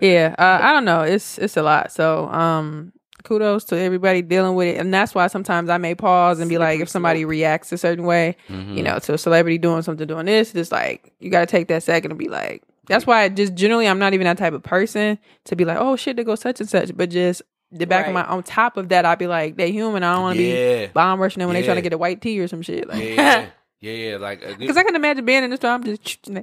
Yeah, 0.01 0.35
uh, 0.39 0.59
I 0.61 0.73
don't 0.73 0.85
know. 0.85 1.03
It's 1.03 1.39
it's 1.39 1.57
a 1.57 1.63
lot. 1.63 1.93
So, 1.93 2.27
um, 2.31 2.93
kudos 3.23 3.65
to 3.67 3.79
everybody 3.79 4.21
dealing 4.21 4.57
with 4.57 4.75
it, 4.75 4.79
and 4.81 4.93
that's 4.93 5.15
why 5.15 5.29
sometimes 5.29 5.71
I 5.71 5.79
may 5.79 5.95
pause 5.95 6.41
and 6.41 6.49
be 6.49 6.59
like, 6.59 6.81
if 6.81 6.89
somebody 6.89 7.25
reacts 7.25 7.71
a 7.73 7.79
certain 7.79 8.05
way, 8.07 8.37
Mm-hmm. 8.49 8.77
you 8.77 8.83
know, 8.83 8.99
to 8.99 9.15
a 9.15 9.19
celebrity 9.19 9.57
doing 9.59 9.83
something, 9.83 10.07
doing 10.09 10.27
this, 10.27 10.53
just 10.53 10.73
like 10.73 11.13
you 11.21 11.31
got 11.31 11.41
to 11.41 11.47
take 11.47 11.69
that 11.69 11.83
second 11.85 12.11
and 12.11 12.19
be 12.19 12.29
like. 12.29 12.63
That's 12.87 13.07
why, 13.07 13.23
I 13.23 13.29
just 13.31 13.55
generally, 13.55 13.89
I'm 13.89 13.99
not 13.99 14.15
even 14.15 14.27
that 14.27 14.39
type 14.39 14.53
of 14.53 14.63
person 14.63 15.19
to 15.45 15.57
be 15.57 15.65
like, 15.65 15.79
oh 15.81 15.97
shit, 15.97 16.17
to 16.19 16.25
go 16.25 16.35
such 16.35 16.61
and 16.61 16.69
such, 16.69 16.97
but 16.97 17.11
just. 17.11 17.43
The 17.73 17.87
back 17.87 18.07
of 18.07 18.13
my 18.13 18.23
on 18.23 18.45
top 18.45 18.77
of 18.77 18.91
that, 18.91 19.05
I'd 19.05 19.19
be 19.19 19.27
like, 19.27 19.57
they 19.57 19.73
human. 19.73 20.05
I 20.05 20.13
don't 20.13 20.23
want 20.23 20.37
to 20.39 20.43
Yeah. 20.45 20.87
be 20.87 20.93
bomb 20.93 21.19
rushing 21.21 21.41
them 21.41 21.49
when 21.49 21.55
they 21.55 21.61
Yeah. 21.61 21.65
trying 21.67 21.77
to 21.79 21.83
get 21.83 21.93
a 21.93 21.99
white 21.99 22.21
tea 22.21 22.39
or 22.39 22.47
some 22.47 22.63
shit. 22.63 22.87
Like, 22.87 23.03
Yeah, 23.03 23.47
yeah, 23.81 23.93
yeah. 23.93 24.17
Like 24.19 24.45
uh, 24.47 24.55
because 24.57 24.77
I 24.77 24.85
can 24.85 24.95
imagine 24.95 25.25
being 25.25 25.43
in 25.43 25.51
the 25.51 25.57
store. 25.57 25.71
I'm 25.73 25.83
just, 25.83 26.29
I'm 26.29 26.35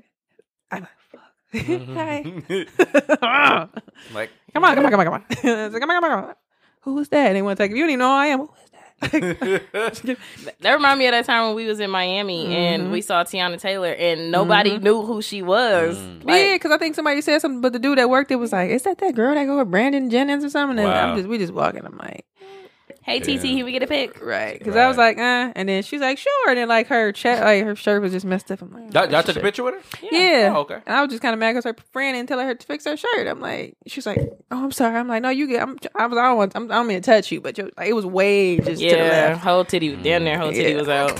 like, 0.72 0.84
fuck. 1.10 1.22
Hi. 1.94 3.68
like 4.14 4.30
Come 4.54 4.66
on, 4.66 4.76
come 4.76 4.86
on, 4.86 4.92
come 4.92 5.00
on, 5.00 5.06
come 5.06 5.14
on. 5.14 5.24
Like, 5.30 5.42
come 5.42 5.72
on, 5.72 5.72
come 5.72 5.90
on, 5.90 6.02
come 6.02 6.24
on. 6.26 6.36
Who 6.82 7.00
is 7.00 7.08
that? 7.10 7.32
They 7.32 7.42
to 7.42 7.56
take. 7.56 7.72
You 7.72 7.78
don't 7.78 7.90
even 7.92 8.00
know 8.00 8.10
who 8.10 8.14
I 8.14 8.26
am. 8.28 8.40
Who 8.40 8.50
is 8.66 8.71
that? 9.12 10.18
That 10.62 10.74
remind 10.74 11.00
me 11.00 11.08
of 11.08 11.12
that 11.14 11.26
time 11.26 11.48
when 11.48 11.56
we 11.56 11.66
was 11.66 11.80
in 11.80 11.90
Miami 11.90 12.44
Mm-hmm. 12.46 12.52
and 12.54 12.92
we 12.92 13.02
saw 13.02 13.24
Teyana 13.24 13.60
Taylor 13.60 13.92
and 13.94 14.32
nobody 14.32 14.78
knew 14.78 15.02
who 15.02 15.22
she 15.22 15.42
was. 15.42 15.98
Mm. 15.98 16.24
Like, 16.26 16.36
yeah, 16.42 16.54
because 16.56 16.72
I 16.72 16.78
think 16.78 16.96
somebody 16.96 17.22
said 17.22 17.42
something, 17.42 17.62
but 17.62 17.74
the 17.74 17.80
dude 17.80 17.98
that 17.98 18.10
worked 18.10 18.32
it 18.32 18.36
was 18.38 18.52
like, 18.52 18.70
"Is 18.70 18.84
that 18.84 19.00
that 19.00 19.16
girl 19.16 19.34
that 19.36 19.46
go 19.46 19.58
with 19.58 19.72
Brandon 19.72 20.10
Jennings 20.10 20.44
or 20.44 20.50
something?" 20.50 20.78
And 20.80 20.88
Wow. 20.88 21.12
I'm 21.12 21.18
just, 21.18 21.28
we 21.28 21.38
just 21.38 21.54
walking. 21.54 21.86
I'm 21.86 21.98
like, 21.98 22.26
hey 23.04 23.20
TT, 23.20 23.28
Yeah. 23.30 23.42
can 23.58 23.66
we 23.66 23.72
get 23.72 23.84
a 23.84 23.88
pic? 23.88 24.22
right, 24.22 24.58
because 24.60 24.76
I 24.76 24.88
was 24.88 24.98
like, 24.98 25.18
uh, 25.18 25.52
and 25.56 25.68
then 25.68 25.84
she's 25.84 26.02
like, 26.02 26.18
sure, 26.18 26.50
and 26.50 26.58
then 26.58 26.68
like 26.68 26.88
her 26.88 27.12
chat, 27.12 27.44
like 27.44 27.64
her 27.64 27.76
shirt 27.76 28.02
was 28.02 28.12
just 28.12 28.26
messed 28.26 28.52
up. 28.52 28.62
I'm 28.62 28.72
like, 28.72 28.94
y'all, 28.94 29.06
y'all 29.10 29.16
"Oh, 29.20 29.22
took 29.22 29.38
a 29.38 29.40
picture 29.42 29.64
with 29.64 29.76
her. 29.76 29.82
Yeah. 30.12 30.54
Oh, 30.56 30.60
okay. 30.62 30.80
And 30.86 30.96
I 30.96 31.02
was 31.02 31.10
just 31.10 31.22
kind 31.22 31.34
of 31.34 31.40
mad 31.40 31.52
because 31.54 31.66
her 31.66 31.76
friend 31.92 32.16
didn't 32.16 32.30
tell 32.30 32.40
her 32.40 32.54
to 32.56 32.66
fix 32.68 32.86
her 32.86 32.96
shirt. 32.98 33.28
I'm 33.28 33.40
like, 33.40 33.76
she's 33.88 34.06
like, 34.06 34.20
oh, 34.52 34.64
I'm 34.64 34.72
sorry. 34.72 34.98
I'm 34.98 35.08
like, 35.08 35.22
no, 35.24 35.30
you 35.30 35.48
get. 35.48 35.62
I'm. 35.62 35.78
I 35.96 36.06
was. 36.08 36.18
I 36.18 36.24
don't 36.24 36.38
want. 36.38 36.52
I'm, 36.56 36.72
I 36.72 36.76
don't 36.76 36.88
mean 36.88 37.02
to 37.02 37.06
touch 37.12 37.32
you, 37.32 37.42
but 37.42 37.58
you, 37.58 37.72
like, 37.78 37.88
it 37.90 37.94
was 37.94 38.06
way 38.06 38.58
just 38.58 38.82
to 38.82 38.90
the 38.90 38.96
Yeah, 38.98 39.10
left. 39.10 39.42
whole 39.44 39.66
titty 39.66 39.96
down 39.98 40.24
there, 40.24 40.38
whole 40.38 40.52
titty 40.52 40.72
Yeah. 40.72 40.78
was 40.78 40.90
out. 40.90 41.12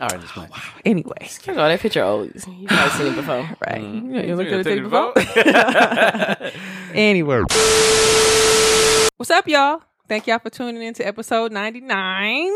All 0.00 0.08
right, 0.08 0.20
this 0.20 0.36
one. 0.36 0.48
Anyway, 0.84 1.12
First 1.20 1.48
of 1.48 1.56
all, 1.58 1.68
that 1.68 1.80
picture 1.80 2.02
old. 2.02 2.32
You've 2.34 2.68
probably 2.68 2.90
seen 2.90 3.06
it 3.06 3.14
before. 3.16 3.36
right. 3.66 3.80
Mm-hmm. 3.80 4.14
You, 4.14 4.22
you 4.22 4.36
looked 4.36 4.50
at 4.52 4.64
take 4.64 4.78
it 4.78 4.82
the 4.82 4.88
before. 4.88 5.12
vote? 5.14 6.52
anyway, 6.94 7.38
what's 9.16 9.30
up, 9.30 9.46
y'all? 9.48 9.82
Thank 10.06 10.26
y'all 10.26 10.38
for 10.38 10.50
tuning 10.50 10.82
in 10.82 10.92
to 10.94 11.06
episode 11.06 11.50
99. 11.50 12.52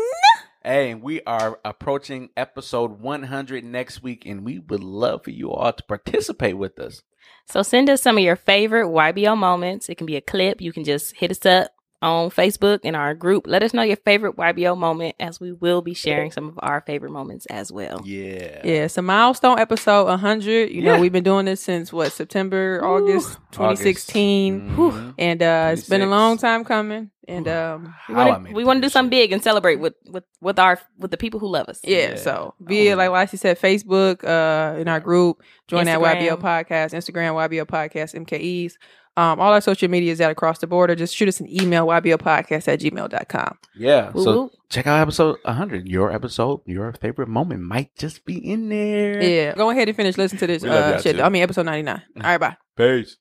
Hey, 0.63 0.93
we 0.93 1.21
are 1.23 1.59
approaching 1.65 2.29
episode 2.37 2.99
100 2.99 3.63
next 3.63 4.03
week, 4.03 4.23
and 4.27 4.45
we 4.45 4.59
would 4.59 4.83
love 4.83 5.23
for 5.23 5.31
you 5.31 5.51
all 5.51 5.73
to 5.73 5.83
participate 5.83 6.59
with 6.59 6.77
us. 6.77 7.01
So 7.47 7.63
send 7.63 7.89
us 7.89 8.03
some 8.03 8.19
of 8.19 8.23
your 8.23 8.35
favorite 8.35 8.85
YBO 8.85 9.35
moments. 9.35 9.89
It 9.89 9.95
can 9.95 10.05
be 10.05 10.15
a 10.15 10.21
clip. 10.21 10.61
You 10.61 10.71
can 10.71 10.83
just 10.83 11.15
hit 11.15 11.31
us 11.31 11.43
up 11.43 11.71
on 12.01 12.29
Facebook 12.29 12.79
in 12.83 12.95
our 12.95 13.13
group. 13.13 13.45
Let 13.45 13.61
us 13.61 13.73
know 13.73 13.81
your 13.81 13.97
favorite 13.97 14.37
YBO 14.37 14.77
moment 14.77 15.15
as 15.19 15.39
we 15.39 15.51
will 15.51 15.81
be 15.81 15.93
sharing 15.93 16.31
some 16.31 16.47
of 16.47 16.57
our 16.61 16.79
favorite 16.81 17.11
moments 17.11 17.45
as 17.47 17.71
well. 17.71 18.01
Yeah. 18.05 18.61
Yeah, 18.63 18.83
it's 18.85 18.97
a 18.97 19.01
milestone 19.01 19.59
episode 19.59 20.05
100. 20.05 20.69
You 20.71 20.81
know, 20.83 20.99
we've 20.99 21.11
been 21.11 21.23
doing 21.25 21.45
this 21.45 21.59
since 21.61 21.91
what, 21.91 22.11
September, 22.13 22.79
August 22.83 23.37
2016. 23.51 24.69
Mhm. 24.77 25.13
And 25.17 25.41
uh, 25.43 25.69
it's 25.73 25.87
been 25.89 26.01
a 26.01 26.05
long 26.07 26.37
time 26.37 26.63
coming. 26.63 27.11
And 27.27 27.47
um, 27.47 27.93
We 28.07 28.15
want 28.15 28.27
to 28.29 28.33
it 28.49 28.53
we 28.55 28.61
through 28.61 28.65
want 28.65 28.77
to 28.77 28.81
do 28.81 28.85
this 28.87 28.93
something 28.93 29.09
big 29.11 29.31
and 29.31 29.43
celebrate 29.43 29.75
with 29.75 29.93
with 30.09 30.23
with 30.41 30.57
our 30.57 30.79
with 30.97 31.11
the 31.11 31.17
people 31.17 31.39
who 31.39 31.47
love 31.47 31.67
us. 31.69 31.79
yeah, 31.83 32.09
Yeah. 32.11 32.15
so 32.15 32.55
be 32.63 32.87
it 32.87 32.95
like 32.95 33.11
Lassie 33.11 33.37
said, 33.37 33.59
Facebook, 33.59 34.23
uh, 34.23 34.79
in 34.79 34.87
our 34.87 34.99
group, 34.99 35.43
join 35.67 35.85
that 35.85 35.99
YBO 35.99 36.37
podcast, 36.39 36.93
Instagram, 36.93 37.35
YBO 37.35 37.65
podcast, 37.65 38.15
MKEs. 38.15 38.73
Um, 39.19 39.39
all 39.41 39.51
our 39.51 39.59
social 39.59 39.89
media 39.89 40.11
is 40.13 40.21
out 40.21 40.31
across 40.31 40.59
the 40.59 40.67
border. 40.67 40.95
Just 40.95 41.13
shoot 41.15 41.27
us 41.27 41.39
an 41.41 41.47
email, 41.49 41.85
YBOpodcast 41.87 42.67
at 42.67 42.79
gmail.com. 42.79 43.57
Yeah. 43.75 44.11
Woo 44.11 44.23
So 44.23 44.51
check 44.69 44.87
out 44.87 45.01
episode 45.01 45.37
100. 45.43 45.87
Your 45.89 46.11
episode, 46.11 46.61
your 46.65 46.93
favorite 46.93 47.27
moment 47.27 47.61
might 47.61 47.93
just 47.97 48.23
be 48.25 48.37
in 48.37 48.69
there. 48.69 49.21
Yeah. 49.21 49.55
Go 49.55 49.71
ahead 49.71 49.89
and 49.89 49.97
finish 49.97 50.17
listening 50.17 50.39
to 50.39 50.47
this 50.47 50.63
uh, 50.63 51.01
shit. 51.01 51.17
too. 51.17 51.21
I 51.21 51.29
mean, 51.29 51.43
episode 51.43 51.65
99. 51.65 52.01
All 52.15 52.21
right, 52.23 52.37
bye. 52.37 52.55
Peace. 52.77 53.17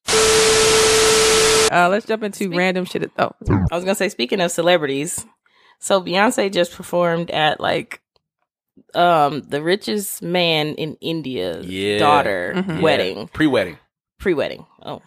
Uh, 1.70 1.88
let's 1.90 2.06
jump 2.06 2.22
into 2.22 2.48
random 2.50 2.84
shit. 2.84 3.10
Oh, 3.18 3.30
I 3.48 3.74
was 3.74 3.84
gonna 3.84 3.94
say, 3.94 4.08
speaking 4.08 4.40
of 4.40 4.50
celebrities, 4.50 5.26
so 5.80 6.00
Beyonce 6.00 6.52
just 6.52 6.72
performed 6.72 7.30
at 7.30 7.60
like 7.60 8.00
um 8.94 9.40
the 9.42 9.62
richest 9.62 10.22
man 10.22 10.68
in 10.76 10.94
India's 11.00 11.66
Yeah. 11.66 11.98
daughter 11.98 12.52
Mhm. 12.56 12.80
wedding, 12.80 13.28
Pre 13.28 13.46
wedding. 13.46 13.76
pre 14.18 14.32
wedding. 14.32 14.64
Oh, 14.82 15.02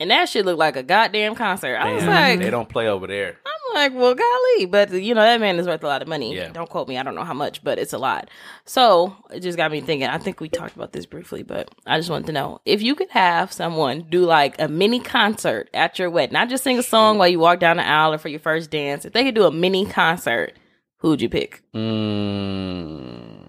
and 0.00 0.10
that 0.10 0.28
shit 0.28 0.44
looked 0.44 0.58
like 0.58 0.76
a 0.76 0.82
goddamn 0.82 1.34
concert. 1.34 1.76
I 1.76 1.94
was 1.94 2.04
Damn, 2.04 2.10
like, 2.12 2.38
they 2.40 2.50
don't 2.50 2.68
play 2.68 2.88
over 2.88 3.06
there. 3.06 3.38
I'm 3.46 3.74
like, 3.74 3.94
well, 3.94 4.14
golly, 4.14 4.66
but 4.66 4.92
you 4.92 5.14
know 5.14 5.22
that 5.22 5.40
man 5.40 5.58
is 5.58 5.66
worth 5.66 5.82
a 5.82 5.86
lot 5.86 6.02
of 6.02 6.08
money. 6.08 6.34
Yeah. 6.34 6.48
Don't 6.50 6.68
quote 6.68 6.88
me. 6.88 6.98
I 6.98 7.02
don't 7.02 7.14
know 7.14 7.24
how 7.24 7.34
much, 7.34 7.62
but 7.64 7.78
it's 7.78 7.92
a 7.92 7.98
lot. 7.98 8.30
So 8.64 9.16
it 9.30 9.40
just 9.40 9.56
got 9.56 9.70
me 9.72 9.80
thinking. 9.80 10.08
I 10.08 10.18
think 10.18 10.40
we 10.40 10.48
talked 10.48 10.76
about 10.76 10.92
this 10.92 11.06
briefly, 11.06 11.42
but 11.42 11.68
I 11.86 11.98
just 11.98 12.10
wanted 12.10 12.26
to 12.26 12.32
know 12.32 12.60
if 12.64 12.82
you 12.82 12.94
could 12.94 13.10
have 13.10 13.52
someone 13.52 14.06
do 14.08 14.24
like 14.24 14.60
a 14.60 14.68
mini 14.68 15.00
concert 15.00 15.70
at 15.74 15.98
your 15.98 16.10
wedding, 16.10 16.34
not 16.34 16.48
just 16.48 16.64
sing 16.64 16.78
a 16.78 16.82
song 16.82 17.18
while 17.18 17.28
you 17.28 17.38
walk 17.38 17.58
down 17.60 17.76
the 17.78 17.86
aisle 17.86 18.14
or 18.14 18.18
for 18.18 18.28
your 18.28 18.40
first 18.40 18.70
dance. 18.70 19.04
If 19.04 19.12
they 19.12 19.24
could 19.24 19.34
do 19.34 19.44
a 19.44 19.50
mini 19.52 19.86
concert, 19.86 20.54
who 20.98 21.10
would 21.10 21.20
you 21.20 21.28
pick? 21.28 21.62
Mm, 21.74 23.48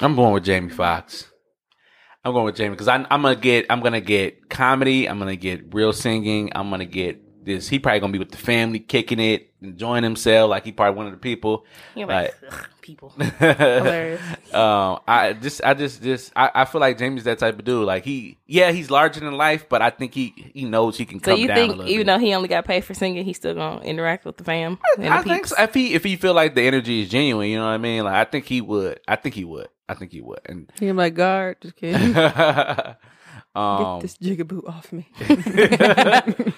I'm 0.00 0.14
going 0.14 0.32
with 0.34 0.44
Jamie 0.44 0.70
Foxx. 0.70 1.31
I'm 2.24 2.32
going 2.32 2.44
with 2.44 2.56
Jamie 2.56 2.70
because 2.70 2.88
I'm 2.88 3.04
gonna 3.08 3.34
get 3.36 3.66
I'm 3.70 3.80
gonna 3.80 4.00
get 4.00 4.48
comedy. 4.48 5.08
I'm 5.08 5.18
gonna 5.18 5.36
get 5.36 5.74
real 5.74 5.92
singing. 5.92 6.52
I'm 6.54 6.70
gonna 6.70 6.84
get 6.84 7.44
this. 7.44 7.68
He 7.68 7.78
probably 7.78 8.00
gonna 8.00 8.12
be 8.12 8.18
with 8.20 8.30
the 8.30 8.36
family, 8.36 8.78
kicking 8.78 9.18
it, 9.18 9.52
enjoying 9.60 10.04
himself. 10.04 10.50
Like 10.50 10.64
he 10.64 10.72
probably 10.72 10.96
one 10.96 11.06
of 11.06 11.12
the 11.12 11.18
people. 11.18 11.66
You're 11.96 12.06
like. 12.06 12.34
"Ugh, 12.48 12.66
people. 12.80 13.12
Um, 14.52 14.98
I 15.08 15.32
just, 15.32 15.62
I 15.64 15.72
just, 15.72 16.02
just, 16.02 16.30
I, 16.36 16.50
I 16.54 16.64
feel 16.66 16.80
like 16.82 16.98
Jamie's 16.98 17.24
that 17.24 17.38
type 17.38 17.58
of 17.58 17.64
dude. 17.64 17.86
Like 17.86 18.04
he, 18.04 18.36
yeah, 18.46 18.70
he's 18.70 18.90
larger 18.90 19.20
than 19.20 19.32
life, 19.32 19.66
but 19.66 19.80
I 19.80 19.88
think 19.88 20.12
he, 20.12 20.34
he 20.52 20.66
knows 20.66 20.98
he 20.98 21.06
can 21.06 21.20
So 21.24 21.30
come 21.32 21.40
you 21.40 21.46
down 21.48 21.56
a 21.56 21.60
think 21.60 21.88
even 21.88 22.06
bit. 22.06 22.12
though 22.12 22.18
he 22.18 22.34
only 22.34 22.48
got 22.48 22.66
paid 22.66 22.84
for 22.84 22.92
singing, 22.92 23.24
he's 23.24 23.38
still 23.38 23.54
gonna 23.54 23.80
interact 23.80 24.26
with 24.26 24.36
the 24.36 24.44
fam? 24.44 24.78
and 24.96 25.06
the 25.06 25.08
I 25.10 25.22
think 25.22 25.46
so. 25.46 25.62
if 25.62 25.72
he, 25.72 25.94
if 25.94 26.04
he 26.04 26.16
feel 26.16 26.34
like 26.34 26.54
the 26.54 26.60
energy 26.62 27.00
is 27.02 27.08
genuine, 27.08 27.48
you 27.48 27.56
know 27.58 27.64
what 27.64 27.70
I 27.70 27.78
mean. 27.78 28.04
Like 28.04 28.14
I 28.14 28.30
think 28.30 28.44
he 28.44 28.60
would. 28.60 29.00
I 29.08 29.16
think 29.16 29.34
he 29.34 29.44
would. 29.44 29.68
I 29.92 29.98
think 29.98 30.12
he 30.12 30.20
would. 30.20 30.40
And 30.46 30.70
He 30.80 30.90
like, 30.92 31.14
guard, 31.14 31.56
just 31.60 31.76
kidding. 31.76 32.12
Get 33.54 33.60
um, 33.60 34.00
this 34.00 34.16
jigaboo 34.16 34.66
off 34.66 34.92
me. 34.92 35.08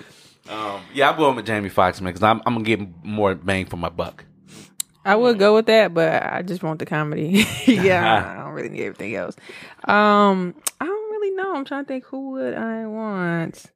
um, 0.48 0.80
yeah, 0.92 1.10
I'm 1.10 1.16
going 1.16 1.34
with 1.34 1.46
Jamie 1.46 1.68
Foxx 1.68 2.00
man 2.00 2.12
because 2.12 2.22
I'm, 2.22 2.40
I'm 2.46 2.54
gonna 2.54 2.64
get 2.64 3.04
more 3.04 3.34
bang 3.34 3.66
for 3.66 3.76
my 3.76 3.88
buck. 3.88 4.24
I 5.04 5.16
would 5.16 5.38
go 5.38 5.56
with 5.56 5.66
that, 5.66 5.92
but 5.92 6.22
I 6.22 6.42
just 6.42 6.62
want 6.62 6.78
the 6.78 6.86
comedy. 6.86 7.44
yeah, 7.66 8.32
I 8.32 8.42
don't 8.42 8.52
really 8.52 8.70
need 8.70 8.84
everything 8.84 9.16
else. 9.16 9.34
Um, 9.84 10.54
I 10.80 10.86
don't 10.86 11.10
really 11.10 11.36
know. 11.36 11.56
I'm 11.56 11.64
trying 11.64 11.84
to 11.84 11.88
think 11.88 12.04
who 12.04 12.30
would 12.30 12.54
I 12.54 12.86
want. 12.86 13.70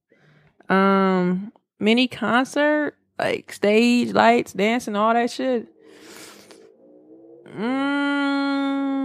Um, 0.69 1.53
mini 1.81 2.09
concert, 2.09 2.97
like 3.19 3.53
stage 3.53 4.13
lights, 4.13 4.53
dancing, 4.53 4.97
all 4.97 5.13
that 5.13 5.31
shit. 5.31 5.67
Mm, 7.57 8.98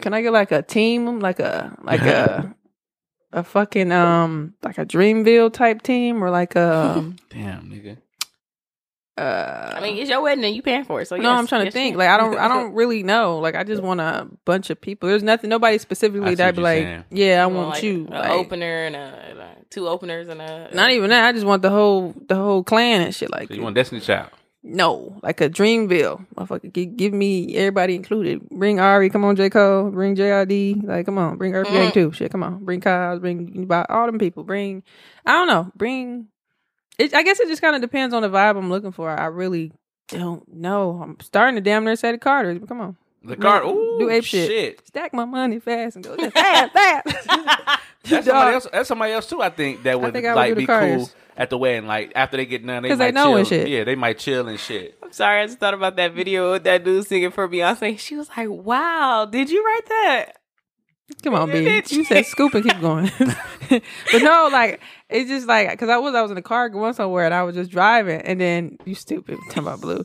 can 0.00 0.14
I 0.14 0.22
get 0.22 0.32
like 0.32 0.52
a 0.52 0.62
team, 0.62 1.20
like 1.20 1.40
a 1.40 1.76
like 1.82 2.02
a 2.02 2.54
a 3.32 3.42
fucking 3.42 3.92
um 3.92 4.54
like 4.62 4.78
a 4.78 4.86
Dreamville 4.86 5.52
type 5.52 5.82
team, 5.82 6.22
or 6.22 6.30
like 6.30 6.54
a 6.56 7.12
Damn, 7.30 7.70
nigga. 7.70 7.98
uh 9.18 9.72
I 9.76 9.80
mean, 9.80 9.96
it's 9.98 10.10
your 10.10 10.20
wedding 10.22 10.44
and 10.44 10.54
you 10.54 10.62
paying 10.62 10.84
for 10.84 11.00
it. 11.00 11.06
So 11.08 11.16
no, 11.16 11.22
yes, 11.30 11.38
I'm 11.38 11.46
trying 11.46 11.62
to 11.62 11.66
yes, 11.66 11.72
think. 11.74 11.92
you 11.92 11.98
Like 11.98 12.08
I 12.10 12.16
don't, 12.18 12.36
I 12.36 12.48
don't 12.48 12.74
really 12.80 13.02
know. 13.02 13.38
Like 13.38 13.54
I 13.54 13.64
just 13.64 13.82
want 13.82 14.00
a 14.00 14.28
bunch 14.44 14.70
of 14.70 14.80
people. 14.80 15.08
There's 15.08 15.22
nothing, 15.22 15.48
nobody 15.50 15.78
specifically 15.78 16.34
that 16.34 16.48
I'd 16.48 16.56
be 16.56 16.62
like, 16.62 16.84
saying. 16.84 17.04
yeah, 17.10 17.44
I 17.44 17.48
You 17.48 17.54
want 17.54 17.68
like 17.70 17.82
you. 17.82 18.04
An 18.06 18.10
Like, 18.12 18.30
opener 18.30 18.84
and 18.84 18.96
a, 18.96 18.98
and 18.98 19.38
a- 19.38 19.56
two 19.70 19.88
openers 19.88 20.28
and 20.28 20.40
a 20.40 20.70
Not 20.72 20.90
even 20.92 21.10
that. 21.10 21.26
I 21.26 21.32
just 21.32 21.46
want 21.46 21.62
the 21.62 21.70
whole, 21.70 22.14
the 22.28 22.34
whole 22.36 22.62
clan 22.62 23.00
and 23.02 23.14
shit. 23.14 23.30
Like 23.30 23.48
So 23.48 23.54
you 23.54 23.62
want 23.62 23.74
Destiny 23.74 24.00
Child? 24.00 24.30
No, 24.62 25.18
like 25.22 25.40
a 25.40 25.48
Dreamville. 25.48 26.26
Motherfucker, 26.34 26.72
give, 26.72 26.96
give 26.96 27.12
me 27.12 27.54
everybody 27.56 27.94
included. 27.94 28.48
Bring 28.50 28.80
Ari, 28.80 29.10
come 29.10 29.24
on, 29.24 29.36
J 29.36 29.48
Cole. 29.50 29.90
Bring 29.90 30.16
JID. 30.16 30.84
Like 30.84 31.06
come 31.06 31.18
on, 31.18 31.36
bring 31.36 31.54
Earth 31.54 31.68
Gang 31.68 31.90
Mhm. 31.90 31.94
too. 31.94 32.12
Shit, 32.12 32.32
come 32.32 32.42
on. 32.42 32.64
Bring 32.64 32.80
Kyles. 32.80 33.20
Bring 33.20 33.70
all 33.88 34.06
them 34.06 34.18
people. 34.18 34.42
Bring, 34.44 34.82
I 35.24 35.32
don't 35.32 35.46
know. 35.48 35.70
Bring. 35.76 36.26
It, 36.98 37.14
I 37.14 37.22
guess 37.22 37.38
it 37.40 37.48
just 37.48 37.60
kind 37.62 37.76
of 37.76 37.82
depends 37.82 38.14
on 38.14 38.22
the 38.22 38.28
vibe 38.30 38.56
I'm 38.56 38.70
looking 38.70 38.90
for. 38.92 39.10
I 39.10 39.26
really 39.26 39.70
don't 40.08 40.46
know. 40.52 41.00
I'm 41.02 41.18
starting 41.20 41.54
to 41.56 41.60
damn 41.60 41.84
near 41.84 41.94
say 41.96 42.10
the 42.12 42.18
Carters. 42.18 42.58
But 42.58 42.68
come 42.68 42.80
on. 42.80 42.96
The 43.22 43.36
card. 43.36 43.64
Do 43.64 43.68
Ooh, 43.70 44.08
ape 44.10 44.24
shit. 44.24 44.48
shit. 44.48 44.86
stack 44.86 45.12
my 45.12 45.24
money 45.24 45.58
fast 45.58 45.96
and 45.96 46.04
go 46.04 46.16
fast, 46.30 46.72
fast. 46.72 47.06
That's 48.04 48.26
somebody 48.26 48.54
else. 48.54 48.66
That's 48.72 48.88
somebody 48.88 49.12
else 49.12 49.28
too. 49.28 49.42
I 49.42 49.50
think 49.50 49.82
that 49.82 50.00
would 50.00 50.12
think 50.12 50.26
I 50.26 50.30
would 50.30 50.36
like 50.36 50.50
do 50.54 50.60
be 50.60 50.66
Carters. 50.66 51.08
cool 51.08 51.10
at 51.36 51.50
the 51.50 51.58
wedding. 51.58 51.86
Like 51.86 52.12
after 52.14 52.36
they 52.36 52.46
get 52.46 52.66
done, 52.66 52.82
they 52.82 52.90
might 52.90 52.96
they 52.96 53.12
know 53.12 53.24
chill. 53.24 53.36
and 53.36 53.46
shit. 53.46 53.68
Yeah, 53.68 53.84
they 53.84 53.94
might 53.94 54.18
chill 54.18 54.48
and 54.48 54.58
shit. 54.58 54.98
I'm 55.02 55.12
sorry, 55.12 55.42
I 55.42 55.46
just 55.46 55.58
thought 55.58 55.74
about 55.74 55.96
that 55.96 56.14
video 56.14 56.52
with 56.52 56.64
that 56.64 56.84
dude 56.84 57.06
singing 57.06 57.30
for 57.30 57.48
Beyonce. 57.48 57.98
She 57.98 58.16
was 58.16 58.28
like, 58.36 58.48
"Wow, 58.48 59.26
did 59.30 59.50
you 59.50 59.64
write 59.64 59.86
that?" 59.86 60.32
Come 61.22 61.34
on, 61.34 61.50
B. 61.50 61.64
Bitch. 61.64 61.92
You 61.92 62.04
said 62.04 62.26
scoop 62.26 62.54
and 62.54 62.64
keep 62.64 62.80
going. 62.80 63.10
but 63.68 64.22
no, 64.22 64.48
like 64.52 64.80
it's 65.08 65.30
just 65.30 65.46
like 65.46 65.70
because 65.70 65.88
I 65.88 65.98
was 65.98 66.14
I 66.14 66.22
was 66.22 66.32
in 66.32 66.34
the 66.34 66.42
car 66.42 66.68
going 66.68 66.94
somewhere 66.94 67.24
and 67.24 67.34
I 67.34 67.44
was 67.44 67.54
just 67.54 67.70
driving 67.70 68.20
and 68.22 68.40
then 68.40 68.78
you 68.84 68.96
stupid 68.96 69.38
talking 69.48 69.62
about 69.62 69.80
blue. 69.80 70.04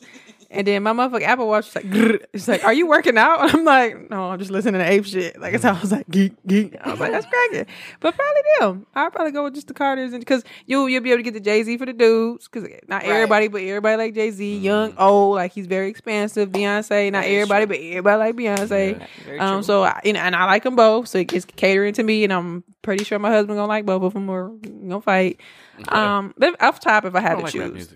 And 0.54 0.68
then 0.68 0.84
my 0.84 0.92
motherfucking 0.92 1.22
Apple 1.24 1.48
Watch 1.48 1.74
was 1.74 1.76
like, 1.76 1.86
it's 2.34 2.46
like, 2.50 2.66
are 2.66 2.74
you 2.74 2.86
working 2.86 3.18
out? 3.18 3.40
I'm 3.56 3.64
like, 3.64 4.10
no, 4.10 4.32
I'm 4.32 4.38
just 4.38 4.52
listening 4.52 4.82
to 4.82 4.86
ape 4.86 5.06
shit. 5.06 5.40
Like, 5.40 5.54
it's 5.54 5.64
I 5.64 5.72
was 5.80 5.94
like, 5.94 6.10
geek, 6.10 6.34
geek. 6.46 6.76
I 6.82 6.92
was 6.92 7.00
like, 7.00 7.14
that's 7.14 7.26
cracking. 7.30 7.66
But 8.02 8.16
probably 8.16 8.42
them. 8.60 8.86
I'll 8.94 9.10
probably 9.12 9.32
go 9.32 9.46
with 9.46 9.56
just 9.56 9.68
the 9.70 9.74
Carters, 9.74 10.12
and 10.12 10.20
because 10.20 10.44
you'll 10.66 10.90
you'll 10.90 11.02
be 11.04 11.12
able 11.12 11.20
to 11.20 11.24
get 11.24 11.34
the 11.34 11.40
Jay 11.40 11.64
Z 11.64 11.78
for 11.78 11.86
the 11.86 11.94
dudes, 11.94 12.50
because 12.50 12.70
not 12.90 13.04
Right. 13.04 13.12
everybody, 13.12 13.48
but 13.48 13.62
everybody 13.62 13.96
like 13.96 14.14
Jay 14.14 14.30
Z, 14.30 14.58
young, 14.58 14.94
old, 14.98 15.36
like 15.36 15.54
he's 15.54 15.68
very 15.68 15.88
expansive. 15.90 16.50
Beyonce, 16.50 17.12
not 17.14 17.24
everybody, 17.24 17.66
true. 17.66 17.76
but 17.78 17.82
everybody 17.82 18.18
like 18.20 18.36
Beyonce. 18.36 19.08
Yeah. 19.28 19.56
Um, 19.56 19.64
so 19.64 19.84
I, 19.84 20.02
you 20.04 20.12
know, 20.12 20.20
and 20.20 20.36
I 20.36 20.44
like 20.46 20.64
them 20.64 20.76
both. 20.76 21.08
So 21.08 21.20
it's 21.20 21.46
catering 21.46 21.94
to 21.94 22.04
me, 22.04 22.26
and 22.26 22.34
I'm 22.34 22.66
pretty 22.82 23.06
sure 23.06 23.18
my 23.20 23.30
husband 23.30 23.58
gonna 23.58 23.68
like 23.68 23.86
both 23.86 24.04
of 24.04 24.14
them, 24.14 24.30
or 24.30 24.50
gonna 24.50 25.00
fight. 25.00 25.40
Um, 25.88 26.34
but 26.38 26.62
off 26.62 26.80
top, 26.82 27.06
if 27.06 27.16
I 27.16 27.20
I 27.20 27.22
had 27.22 27.30
don't 27.40 27.50
to 27.52 27.60
like 27.64 27.74
choose, 27.74 27.96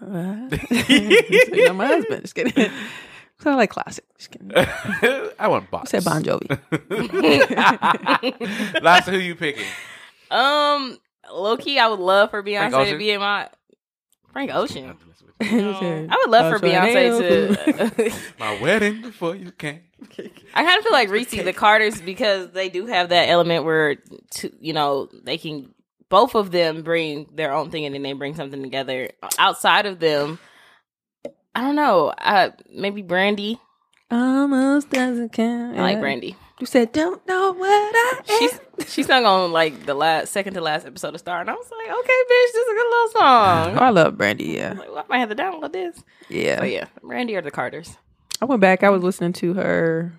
music. 0.00 0.70
What? 0.70 0.88
you 1.52 1.66
know, 1.66 1.72
my 1.74 1.86
husband. 1.86 2.22
Just 2.22 2.34
kidding. 2.34 2.70
So 3.38 3.50
I 3.50 3.54
like 3.54 3.68
classic. 3.68 4.06
Just 4.16 4.30
kidding. 4.30 4.50
I 4.56 5.46
want 5.46 5.64
I 5.64 5.66
box. 5.70 5.90
said 5.90 6.04
Bon 6.06 6.22
Jovi. 6.22 6.48
Last, 8.82 9.10
who 9.10 9.18
you 9.18 9.34
picking? 9.34 9.66
um, 10.30 10.98
low 11.30 11.58
key, 11.58 11.78
I 11.78 11.86
would 11.86 12.00
love 12.00 12.30
for 12.30 12.42
Beyonce 12.42 12.70
to 12.70 12.76
Ocean? 12.78 12.96
be 12.98 13.10
in 13.10 13.20
my 13.20 13.50
Frank 14.32 14.54
Ocean. 14.54 14.96
He 15.38 15.48
I 15.60 16.16
would 16.24 16.30
love 16.30 16.58
for 16.58 16.66
"I'll 16.66 16.72
try 16.72 16.94
Beyonce 16.94 17.96
to. 17.96 18.12
My 18.38 18.58
wedding 18.62 19.02
before 19.02 19.36
you 19.36 19.52
came. 19.52 19.82
I 20.54 20.64
kind 20.64 20.78
of 20.78 20.82
feel 20.82 20.92
like 20.92 21.10
Reese 21.10 21.30
the 21.30 21.52
Carters 21.52 22.00
because 22.00 22.52
they 22.52 22.70
do 22.70 22.86
have 22.86 23.10
that 23.10 23.28
element 23.28 23.66
where, 23.66 23.96
to, 23.96 24.50
you 24.60 24.72
know, 24.72 25.10
they 25.24 25.36
can 25.36 25.74
both 26.08 26.34
of 26.34 26.50
them 26.50 26.82
bring 26.82 27.26
their 27.34 27.52
own 27.52 27.70
thing 27.70 27.84
and 27.84 27.94
then 27.94 28.02
they 28.02 28.12
bring 28.12 28.34
something 28.34 28.62
together. 28.62 29.10
Outside 29.38 29.86
of 29.86 29.98
them, 29.98 30.38
I 31.54 31.60
don't 31.62 31.76
know. 31.76 32.08
Uh, 32.18 32.50
maybe 32.72 33.02
Brandy. 33.02 33.58
Almost 34.10 34.90
doesn't 34.90 35.32
count. 35.32 35.76
I 35.76 35.82
like 35.82 36.00
Brandy. 36.00 36.36
You 36.60 36.66
said, 36.66 36.92
"Don't 36.92 37.26
know 37.26 37.52
what 37.52 37.68
I 37.68 38.20
am." 38.28 38.38
She's 38.38 38.60
she 38.94 39.02
sung 39.02 39.24
on 39.26 39.50
like 39.52 39.84
the 39.84 39.94
last 39.94 40.32
second 40.32 40.54
to 40.54 40.60
last 40.60 40.86
episode 40.86 41.12
of 41.14 41.20
Star, 41.20 41.40
and 41.40 41.50
I 41.50 41.54
was 41.54 41.70
like, 41.70 41.98
okay, 41.98 42.12
bitch, 42.12 42.52
this 42.52 42.54
is 42.54 42.68
a 42.68 42.74
good 42.74 42.88
little 42.90 43.08
song. 43.10 43.78
Oh, 43.78 43.84
I 43.84 43.90
love 43.90 44.16
Brandy. 44.16 44.44
Yeah, 44.44 44.70
I'm 44.70 44.78
like, 44.78 44.88
well, 44.88 44.98
I 44.98 45.04
might 45.08 45.18
have 45.18 45.28
to 45.30 45.34
download 45.34 45.72
this. 45.72 46.02
yeah. 46.28 46.60
But 46.60 46.70
yeah, 46.70 46.86
Brandy 47.02 47.34
or 47.36 47.42
the 47.42 47.50
Carters. 47.50 47.96
I 48.40 48.44
went 48.44 48.60
back. 48.60 48.84
I 48.84 48.90
was 48.90 49.02
listening 49.02 49.32
to 49.34 49.54
her. 49.54 50.12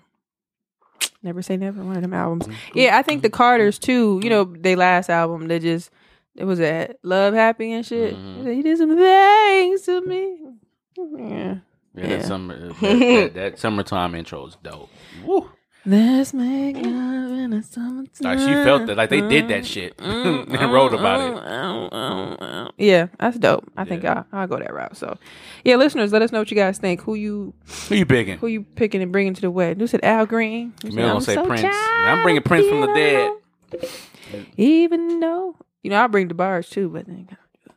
Never 1.22 1.42
say 1.42 1.56
never. 1.56 1.82
One 1.82 1.96
of 1.96 2.02
them 2.02 2.14
albums. 2.14 2.48
Yeah, 2.74 2.96
I 2.96 3.02
think 3.02 3.22
the 3.22 3.30
Carters 3.30 3.78
too. 3.78 4.20
You 4.22 4.30
know, 4.30 4.44
they 4.44 4.76
last 4.76 5.10
album. 5.10 5.48
They 5.48 5.58
just 5.58 5.90
it 6.36 6.44
was 6.44 6.58
that 6.60 6.98
love 7.02 7.34
happy 7.34 7.72
and 7.72 7.84
shit. 7.84 8.14
Mhm. 8.14 8.54
He 8.54 8.62
did 8.62 8.78
some 8.78 8.96
things 8.96 9.82
to 9.82 10.00
me. 10.02 10.38
Yeah. 10.96 11.56
Yeah, 11.94 12.06
Yeah. 12.06 12.06
That, 12.18 12.24
summer, 12.24 12.68
that, 12.68 12.80
that, 12.80 13.30
that 13.34 13.58
summertime 13.58 14.14
intro 14.14 14.46
is 14.46 14.56
dope. 14.62 14.90
Woo. 15.24 15.50
Let's 15.90 16.34
make 16.34 16.76
love 16.76 16.84
in 17.32 17.50
the 17.50 17.62
summertime. 17.62 18.08
Like 18.20 18.38
she 18.40 18.52
felt 18.62 18.86
that, 18.88 18.96
like 18.98 19.08
they 19.08 19.22
did 19.22 19.48
that 19.48 19.64
shit 19.64 19.94
and 19.98 20.72
wrote 20.72 20.92
about 20.92 21.20
it. 21.20 22.74
Yeah, 22.78 23.06
that's 23.18 23.38
dope. 23.38 23.64
I 23.76 23.84
think 23.84 24.02
Yeah. 24.04 24.24
I'll, 24.32 24.40
I'll 24.42 24.46
go 24.46 24.58
that 24.58 24.72
route. 24.72 24.96
So, 24.96 25.16
yeah, 25.64 25.76
listeners, 25.76 26.12
let 26.12 26.20
us 26.22 26.30
know 26.30 26.38
what 26.40 26.50
you 26.50 26.56
guys 26.56 26.78
think. 26.78 27.00
Who 27.02 27.14
you 27.14 27.54
Who 27.88 27.94
you 27.96 28.06
picking? 28.06 28.38
who 28.38 28.46
you 28.46 28.62
picking 28.62 29.02
and 29.02 29.10
bringing 29.10 29.34
to 29.34 29.40
the 29.40 29.50
wedding? 29.50 29.80
You 29.80 29.86
said 29.86 30.04
Al 30.04 30.26
Green. 30.26 30.74
You 30.84 30.90
said, 30.90 30.90
Camille 30.90 31.06
gonna 31.06 31.14
"I'm 31.16 31.20
say 31.22 31.34
so 31.34 31.46
Prince. 31.46 31.64
I'm 31.74 32.22
bringing 32.22 32.42
Prince 32.42 32.68
from 32.68 32.80
the 32.82 32.92
dead. 32.94 33.32
Even 34.56 35.20
though 35.20 35.56
you 35.82 35.90
know, 35.90 35.96
I'll 35.96 36.08
bring 36.08 36.28
the 36.28 36.34
bars 36.34 36.68
too, 36.68 36.88
but 36.90 37.06
then 37.06 37.28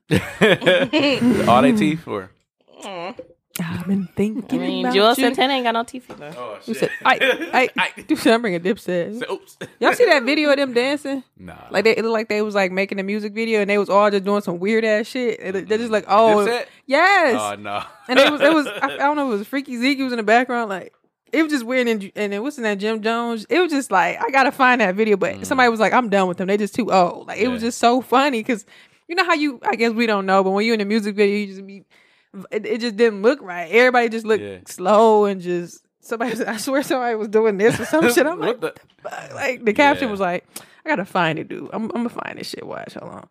All 1.47 1.61
they 1.61 1.71
teeth 1.71 2.05
or? 2.07 2.29
I've 3.69 3.87
been 3.87 4.07
thinking 4.15 4.59
I 4.61 4.63
mean, 4.65 4.85
about 4.85 4.95
Joel 4.95 5.09
you. 5.09 5.15
Santana 5.15 5.53
ain't 5.53 5.63
got 5.65 5.71
no 5.73 5.83
teeth 5.83 6.09
either. 6.09 6.33
Oh 6.37 6.57
You 6.65 6.73
said, 6.73 6.89
I, 7.05 7.69
I, 7.77 8.03
you 8.07 8.15
said 8.15 8.33
I'm 8.33 8.41
bringing 8.41 8.59
Dipset. 8.61 9.29
Oops. 9.29 9.57
Y'all 9.79 9.93
see 9.93 10.05
that 10.05 10.23
video 10.23 10.49
of 10.51 10.57
them 10.57 10.73
dancing? 10.73 11.23
Nah. 11.37 11.55
Like 11.69 11.83
they 11.83 11.95
it 11.95 12.03
looked 12.03 12.13
like 12.13 12.29
they 12.29 12.41
was 12.41 12.55
like 12.55 12.71
making 12.71 12.99
a 12.99 13.03
music 13.03 13.33
video 13.33 13.61
and 13.61 13.69
they 13.69 13.77
was 13.77 13.89
all 13.89 14.09
just 14.11 14.23
doing 14.23 14.41
some 14.41 14.59
weird 14.59 14.85
ass 14.85 15.07
shit. 15.07 15.39
And 15.39 15.67
They're 15.67 15.77
just 15.77 15.91
like, 15.91 16.05
oh, 16.07 16.45
Dipset? 16.47 16.65
yes. 16.85 17.37
Oh 17.39 17.55
no. 17.61 17.83
and 18.07 18.19
it 18.19 18.31
was 18.31 18.41
it 18.41 18.53
was 18.53 18.67
I, 18.67 18.79
I 18.93 18.97
don't 18.97 19.15
know 19.15 19.31
it 19.31 19.37
was 19.37 19.47
Freaky 19.47 19.77
Zeke 19.77 19.99
was 19.99 20.13
in 20.13 20.17
the 20.17 20.23
background 20.23 20.69
like 20.69 20.93
it 21.33 21.43
was 21.43 21.51
just 21.51 21.65
weird. 21.65 21.87
And, 21.87 22.11
and 22.15 22.33
it 22.33 22.39
wasn't 22.43 22.63
that 22.65 22.75
Jim 22.77 23.01
Jones. 23.01 23.45
It 23.49 23.59
was 23.59 23.71
just 23.71 23.89
like 23.91 24.21
I 24.21 24.29
gotta 24.31 24.51
find 24.51 24.81
that 24.81 24.95
video. 24.95 25.15
But 25.17 25.45
somebody 25.47 25.69
was 25.69 25.79
like, 25.79 25.93
"I'm 25.93 26.09
done 26.09 26.27
with 26.27 26.37
them. 26.37 26.47
They 26.47 26.57
just 26.57 26.75
too 26.75 26.91
old." 26.91 27.27
Like 27.27 27.39
it 27.39 27.47
was 27.47 27.61
Mm. 27.61 27.65
Just 27.67 27.77
so 27.77 28.01
funny 28.01 28.39
because 28.39 28.65
you 29.07 29.15
know 29.15 29.23
how 29.23 29.33
you. 29.33 29.59
I 29.63 29.75
guess 29.75 29.93
we 29.93 30.07
don't 30.07 30.25
know, 30.25 30.43
but 30.43 30.51
when 30.51 30.65
you're 30.65 30.73
in 30.73 30.81
a 30.81 30.85
music 30.85 31.15
video, 31.15 31.35
you 31.37 31.47
just 31.47 31.65
be. 31.65 31.83
It, 32.51 32.65
it 32.65 32.81
just 32.81 32.95
didn't 32.95 33.21
look 33.21 33.41
right. 33.41 33.69
Everybody 33.71 34.09
just 34.09 34.25
looked 34.25 34.43
Yeah. 34.43 34.57
slow 34.65 35.25
and 35.25 35.41
just 35.41 35.83
somebody. 35.99 36.43
I 36.45 36.57
swear 36.57 36.83
somebody 36.83 37.15
was 37.15 37.27
doing 37.27 37.57
this 37.57 37.79
or 37.79 37.85
some 37.85 38.09
shit. 38.13 38.25
I'm 38.25 38.39
like, 38.39 38.61
the- 38.61 38.73
like 39.33 39.65
the 39.65 39.73
caption 39.73 40.07
Yeah. 40.07 40.11
was 40.11 40.19
like, 40.19 40.45
I 40.85 40.89
gotta 40.89 41.05
find 41.05 41.37
it, 41.39 41.47
dude. 41.47 41.69
I'm, 41.73 41.83
I'm 41.85 41.89
gonna 41.89 42.09
find 42.09 42.39
this 42.39 42.49
shit. 42.49 42.65
Watch, 42.65 42.93
hold 42.95 43.11
on. 43.11 43.27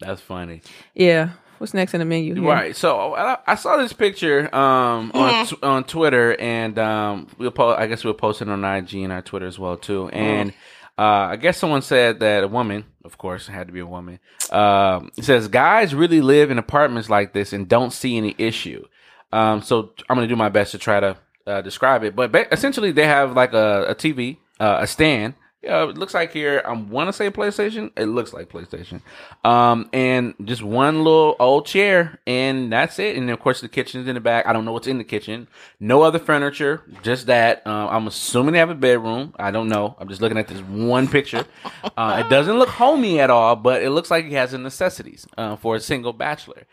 That's 0.00 0.20
funny. 0.20 0.60
Yeah, 0.94 1.30
what's 1.58 1.72
next 1.72 1.94
in 1.94 2.00
the 2.00 2.04
menu? 2.04 2.34
here? 2.34 2.44
Right. 2.44 2.76
So 2.76 3.14
I, 3.14 3.38
I 3.46 3.54
saw 3.54 3.76
this 3.78 3.92
picture 3.94 4.54
um, 4.54 5.10
on 5.14 5.46
t- 5.46 5.56
on 5.62 5.84
Twitter, 5.84 6.34
and 6.38 6.78
um, 6.78 7.28
we'll 7.38 7.50
po- 7.50 7.74
I 7.74 7.86
guess 7.86 8.04
we'll 8.04 8.12
post 8.14 8.42
it 8.42 8.48
on 8.50 8.62
IG 8.64 8.94
and 8.96 9.12
our 9.12 9.22
Twitter 9.22 9.46
as 9.46 9.58
well 9.58 9.76
too. 9.78 10.08
And 10.10 10.52
uh, 10.98 11.28
I 11.30 11.36
guess 11.36 11.58
someone 11.58 11.82
said 11.82 12.20
that 12.20 12.44
a 12.44 12.48
woman, 12.48 12.84
of 13.04 13.18
course, 13.18 13.48
it 13.48 13.52
had 13.52 13.66
to 13.66 13.72
be 13.72 13.80
a 13.80 13.86
woman. 13.86 14.18
Um, 14.50 15.10
says 15.20 15.48
guys 15.48 15.94
really 15.94 16.20
live 16.20 16.50
in 16.50 16.58
apartments 16.58 17.10
like 17.10 17.32
this 17.32 17.52
and 17.52 17.68
don't 17.68 17.92
see 17.92 18.16
any 18.16 18.34
issue. 18.38 18.86
Um, 19.32 19.60
so 19.62 19.92
I'm 20.08 20.16
gonna 20.16 20.26
do 20.26 20.36
my 20.36 20.48
best 20.48 20.72
to 20.72 20.78
try 20.78 21.00
to 21.00 21.16
uh, 21.46 21.60
describe 21.60 22.02
it. 22.04 22.16
But 22.16 22.32
ba- 22.32 22.52
essentially, 22.52 22.92
they 22.92 23.06
have 23.06 23.32
like 23.34 23.52
a, 23.52 23.86
a 23.88 23.94
TV, 23.94 24.38
uh, 24.58 24.78
a 24.80 24.86
stand. 24.86 25.34
Yeah, 25.62 25.88
it 25.88 25.98
looks 25.98 26.14
like 26.14 26.32
here. 26.32 26.62
I 26.64 26.72
want 26.74 27.08
to 27.08 27.12
say 27.12 27.28
PlayStation. 27.30 27.90
It 27.96 28.04
looks 28.04 28.32
like 28.32 28.48
PlayStation. 28.48 29.00
Um, 29.42 29.88
and 29.92 30.34
just 30.44 30.62
one 30.62 31.02
little 31.02 31.34
old 31.40 31.66
chair, 31.66 32.20
and 32.26 32.72
that's 32.72 32.98
it. 33.00 33.16
And 33.16 33.28
of 33.30 33.40
course, 33.40 33.62
the 33.62 33.68
kitchen's 33.68 34.06
in 34.06 34.14
the 34.14 34.20
back. 34.20 34.46
I 34.46 34.52
don't 34.52 34.64
know 34.64 34.70
what's 34.72 34.86
in 34.86 34.98
the 34.98 35.04
kitchen. 35.04 35.48
No 35.80 36.02
other 36.02 36.20
furniture. 36.20 36.82
Just 37.02 37.26
that. 37.26 37.62
Uh, 37.66 37.88
I'm 37.88 38.06
assuming 38.06 38.52
they 38.52 38.60
have 38.60 38.70
a 38.70 38.76
bedroom. 38.76 39.34
I 39.40 39.50
don't 39.50 39.68
know. 39.68 39.96
I'm 39.98 40.08
just 40.08 40.20
looking 40.20 40.38
at 40.38 40.46
this 40.46 40.60
one 40.60 41.08
picture. 41.08 41.44
Uh, 41.96 42.22
it 42.26 42.28
doesn't 42.28 42.58
look 42.58 42.68
homey 42.68 43.20
at 43.20 43.30
all, 43.30 43.56
but 43.56 43.82
it 43.82 43.88
looks 43.88 44.10
like 44.10 44.26
he 44.26 44.34
has 44.34 44.50
the 44.50 44.58
necessities 44.58 45.26
uh, 45.38 45.56
for 45.56 45.76
a 45.76 45.80
single 45.80 46.12
bachelor. 46.12 46.64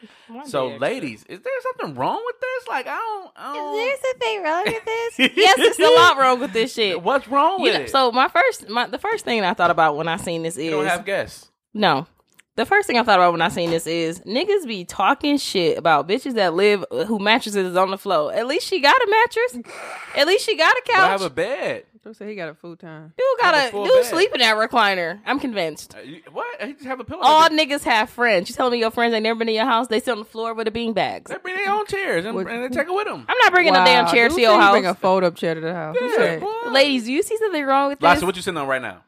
So, 0.45 0.75
ladies, 0.77 1.23
is 1.29 1.39
there 1.39 1.53
something 1.61 1.95
wrong 1.95 2.21
with 2.25 2.36
this? 2.41 2.67
Like, 2.67 2.88
I 2.88 2.97
don't. 2.97 3.31
I 3.38 3.53
don't 3.53 3.99
something 4.01 4.43
wrong 4.43 4.63
with 4.65 4.86
this? 4.86 5.31
yes, 5.38 5.57
there's 5.57 5.79
a 5.79 5.95
lot 5.95 6.17
wrong 6.17 6.39
with 6.39 6.51
this 6.51 6.73
shit. 6.73 7.01
What's 7.01 7.27
wrong 7.27 7.59
You 7.59 7.63
with 7.65 7.73
know, 7.73 7.81
it? 7.81 7.89
so 7.89 8.11
my 8.11 8.27
first, 8.27 8.67
my 8.74 8.88
the 8.88 8.97
first 8.99 9.24
thing 9.26 9.43
I 9.43 9.53
thought 9.53 9.71
about 9.71 9.95
when 9.95 10.07
I 10.07 10.17
seen 10.17 10.43
this 10.43 10.57
is 10.57 10.65
you 10.65 10.71
don't 10.71 10.86
have 10.86 11.05
guests. 11.05 11.49
no. 11.74 12.07
The 12.55 12.67
first 12.67 12.86
thing 12.86 12.99
I 12.99 13.03
thought 13.03 13.17
about 13.17 13.32
when 13.32 13.41
I 13.41 13.49
seen 13.49 13.71
this 13.71 13.88
is 13.88 14.19
niggas 14.19 14.67
be 14.67 14.86
talking 14.86 15.38
shit 15.38 15.76
about 15.76 16.07
bitches 16.07 16.36
that 16.36 16.53
live 16.53 16.86
who 17.07 17.17
mattresses 17.17 17.65
is 17.71 17.76
on 17.76 17.89
the 17.89 17.97
floor. 17.97 18.32
At 18.32 18.45
least 18.45 18.67
she 18.67 18.80
got 18.80 18.95
a 18.95 19.07
mattress. 19.09 19.74
At 20.15 20.28
least 20.28 20.45
she 20.45 20.55
got 20.55 20.71
a 20.71 20.82
But 20.86 20.95
I 20.95 21.07
have 21.07 21.21
a 21.24 21.30
bed. 21.32 21.86
Don't 22.03 22.13
say 22.15 22.27
he 22.27 22.35
got 22.35 22.49
a 22.49 22.53
full 22.53 22.75
time. 22.75 23.13
dude 23.17 23.25
got 23.39 23.55
have 23.55 23.73
a 23.73 23.81
a 23.81 23.83
dude 23.85 23.93
bed. 23.93 24.05
sleep 24.05 24.31
in 24.33 24.39
that 24.41 24.57
recliner. 24.57 25.21
I'm 25.25 25.39
convinced. 25.39 25.95
Uh, 25.95 26.01
you- 26.01 26.21
What? 26.33 26.61
He 26.61 26.73
just 26.73 26.83
have 26.85 26.99
a 26.99 27.05
pillow. 27.05 27.21
All 27.23 27.47
niggas 27.47 27.83
have 27.83 28.09
friends. 28.09 28.49
You 28.49 28.55
telling 28.55 28.73
me 28.73 28.79
your 28.79 28.91
friends 28.91 29.13
ain't 29.13 29.23
never 29.23 29.39
been 29.39 29.47
in 29.47 29.55
your 29.55 29.63
house? 29.65 29.87
They 29.87 30.01
sit 30.01 30.11
on 30.11 30.19
the 30.19 30.25
floor 30.25 30.53
with 30.53 30.65
the 30.65 30.71
bean 30.71 30.91
bags. 30.91 31.31
They 31.31 31.37
bring 31.37 31.55
their 31.55 31.71
own 31.71 31.85
chairs 31.85 32.25
and, 32.25 32.35
What- 32.35 32.47
and 32.47 32.61
they 32.65 32.67
take 32.77 32.87
it 32.89 32.93
with 32.93 33.05
them. 33.07 33.25
I'm 33.29 33.37
not 33.37 33.53
bringing 33.53 33.73
a 33.73 33.85
damn 33.85 34.07
chair 34.07 34.27
Who 34.27 34.35
to 34.35 34.41
your 34.41 34.51
said 34.51 34.55
he 34.57 34.61
house. 34.63 34.71
Bring 34.73 34.85
a 34.85 34.95
fold 34.95 35.23
up 35.23 35.35
chair 35.35 35.55
to 35.55 35.61
the 35.61 35.73
house. 35.73 35.95
Who 35.97 36.05
Yeah, 36.09 36.15
said? 36.17 36.43
Ladies, 36.73 37.05
do 37.05 37.13
you 37.13 37.23
see 37.23 37.37
something 37.37 37.63
wrong 37.65 37.87
with 37.89 37.99
this? 37.99 38.03
Lassa, 38.05 38.25
what 38.25 38.35
you 38.35 38.41
sitting 38.41 38.57
on 38.57 38.67
right 38.67 38.81
now? 38.81 39.03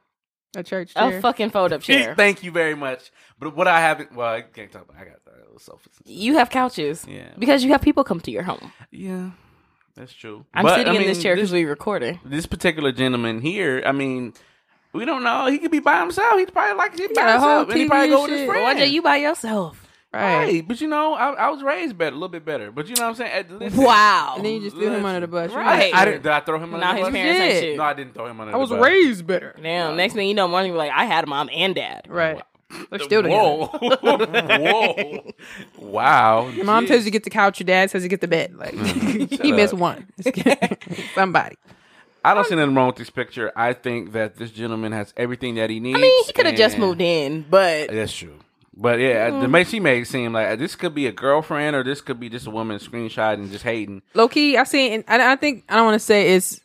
A 0.55 0.63
church 0.63 0.93
chair. 0.93 1.17
a 1.17 1.21
fucking 1.21 1.49
fold 1.49 1.73
up 1.73 1.81
chair. 1.81 2.15
Thank 2.15 2.41
you 2.43 2.51
very 2.51 2.75
much. 2.75 3.11
But 3.37 3.57
what 3.57 3.67
I 3.67 3.81
haven't, 3.81 4.15
well, 4.15 4.29
I 4.33 4.41
can't 4.41 4.71
talk 4.71 4.83
about. 4.87 4.95
I 5.01 5.03
got 5.03 5.17
the 5.25 5.59
sofas. 5.59 5.91
You 6.05 6.35
have 6.37 6.49
couches. 6.49 7.05
Yeah. 7.05 7.27
Because 7.37 7.65
you 7.65 7.73
have 7.73 7.81
people 7.81 8.05
come 8.05 8.21
to 8.21 8.31
your 8.31 8.43
home. 8.43 8.71
Yeah, 8.89 9.31
that's 9.95 10.13
true. 10.13 10.45
I'm 10.53 10.63
But, 10.63 10.75
sitting 10.77 10.93
I 10.93 10.97
in 10.97 11.03
this 11.07 11.21
chair 11.21 11.35
because 11.35 11.51
we 11.51 11.65
recording. 11.65 12.19
This 12.25 12.45
particular 12.45 12.91
gentleman 12.91 13.41
here, 13.41 13.81
I 13.85 13.91
mean, 13.91 14.33
we 14.93 15.05
don't 15.05 15.23
know. 15.23 15.47
He 15.47 15.57
could 15.57 15.71
be 15.71 15.79
by 15.79 15.99
himself. 15.99 16.37
He'd 16.39 16.51
probably 16.53 16.75
like 16.77 16.99
it 16.99 17.13
by 17.15 17.21
got 17.21 17.39
whole 17.39 17.49
himself. 17.59 17.69
And 17.71 17.79
he 17.79 17.87
probably 17.87 18.09
go 18.09 18.21
with 18.23 18.31
and 18.31 18.39
his 18.39 18.39
shit. 18.41 18.49
friends. 18.49 18.79
Why 18.79 18.83
you 18.85 19.01
by 19.01 19.17
yourself? 19.17 19.81
right. 20.13 20.37
Right, 20.45 20.65
but 20.67 20.79
you 20.79 20.87
know, 20.87 21.13
I, 21.13 21.33
I 21.33 21.49
was 21.49 21.61
raised 21.61 21.97
better, 21.97 22.11
a 22.11 22.15
little 22.15 22.29
bit 22.29 22.45
better. 22.45 22.71
But 22.71 22.87
you 22.87 22.95
know 22.95 23.01
what 23.03 23.09
I'm 23.09 23.15
saying? 23.15 23.31
At- 23.33 23.51
listen, 23.51 23.83
Wow. 23.83 24.35
And 24.37 24.45
then 24.45 24.53
you 24.53 24.61
just 24.61 24.77
threw 24.77 24.89
him 24.89 25.03
under 25.05 25.19
the 25.19 25.27
bus. 25.27 25.51
You 25.51 25.57
Right. 25.57 25.91
know, 25.91 25.99
I 25.99 26.05
didn't. 26.05 26.23
Did 26.23 26.31
I 26.31 26.39
throw 26.39 26.55
him 26.57 26.73
under 26.73 26.77
Now 26.85 26.91
the 26.93 26.97
his 26.99 27.05
bus? 27.07 27.13
parents 27.13 27.41
ain't 27.41 27.61
did. 27.61 27.77
No, 27.77 27.83
I 27.83 27.93
didn't 27.93 28.13
throw 28.13 28.25
him 28.27 28.39
under 28.39 28.53
I 28.53 28.57
was 28.57 28.69
the 28.69 28.75
bus. 28.77 28.85
raised 28.85 29.27
better. 29.27 29.55
Damn. 29.61 29.97
Next 29.97 30.13
thing 30.13 30.27
you 30.29 30.33
know, 30.33 30.47
morning 30.47 30.71
be 30.71 30.77
like, 30.77 30.91
I 30.95 31.03
had 31.03 31.25
a 31.25 31.27
mom 31.27 31.49
and 31.53 31.75
dad. 31.75 32.07
Right. 32.09 32.41
They're 32.89 32.99
still 32.99 33.24
together. 33.24 33.41
Whoa, 33.41 33.68
whoa, 34.01 35.34
wow! 35.78 36.47
Your 36.49 36.66
mom 36.66 36.88
tells 36.88 37.01
you 37.01 37.05
to 37.05 37.11
get 37.11 37.24
the 37.24 37.30
couch. 37.30 37.59
Your 37.59 37.66
dad 37.66 37.91
says 37.91 38.03
you 38.03 38.09
get 38.09 38.22
the 38.22 38.28
bed. 38.28 38.55
Like 38.55 38.74
mm-hmm. 38.74 39.36
he 39.43 39.51
missed 39.51 39.74
one. 39.74 40.07
Somebody. 41.13 41.57
I 42.24 42.34
don't 42.34 42.39
um, 42.39 42.49
see 42.49 42.55
nothing 42.55 42.74
wrong 42.74 42.88
with 42.88 42.95
this 42.95 43.11
picture. 43.11 43.51
I 43.55 43.74
think 43.74 44.13
that 44.13 44.38
this 44.38 44.49
gentleman 44.49 44.93
has 44.93 45.13
everything 45.16 45.55
that 45.55 45.70
he 45.70 45.80
needs. 45.80 45.97
I 45.97 46.01
mean, 46.01 46.26
he 46.26 46.34
could 46.34 46.47
have 46.47 46.55
just 46.55 46.76
and- 46.76 46.84
moved 46.84 47.01
in, 47.01 47.45
but 47.49 47.91
That's 47.91 48.13
true. 48.13 48.39
But 48.78 48.99
yeah, 48.99 49.39
the 49.39 49.47
way 49.47 49.63
she 49.63 49.80
made 49.80 50.01
it 50.01 50.07
seem 50.07 50.34
like 50.34 50.59
this 50.59 50.76
could 50.76 50.93
be 50.93 51.07
a 51.07 51.11
girlfriend 51.11 51.78
or 51.78 51.84
this 51.84 52.01
could 52.01 52.20
be 52.20 52.30
just 52.30 52.45
a 52.45 52.51
woman 52.51 52.78
screenshot 52.80 53.36
and 53.36 53.49
just 53.49 53.63
hating. 53.63 54.01
Low 54.13 54.28
key, 54.28 54.57
I 54.57 54.66
seen. 54.66 55.03
And 55.07 55.22
I, 55.22 55.32
I 55.32 55.36
think 55.38 55.63
I 55.70 55.76
don't 55.76 55.86
want 55.86 55.95
to 55.95 56.05
say 56.05 56.36
it's. 56.36 56.59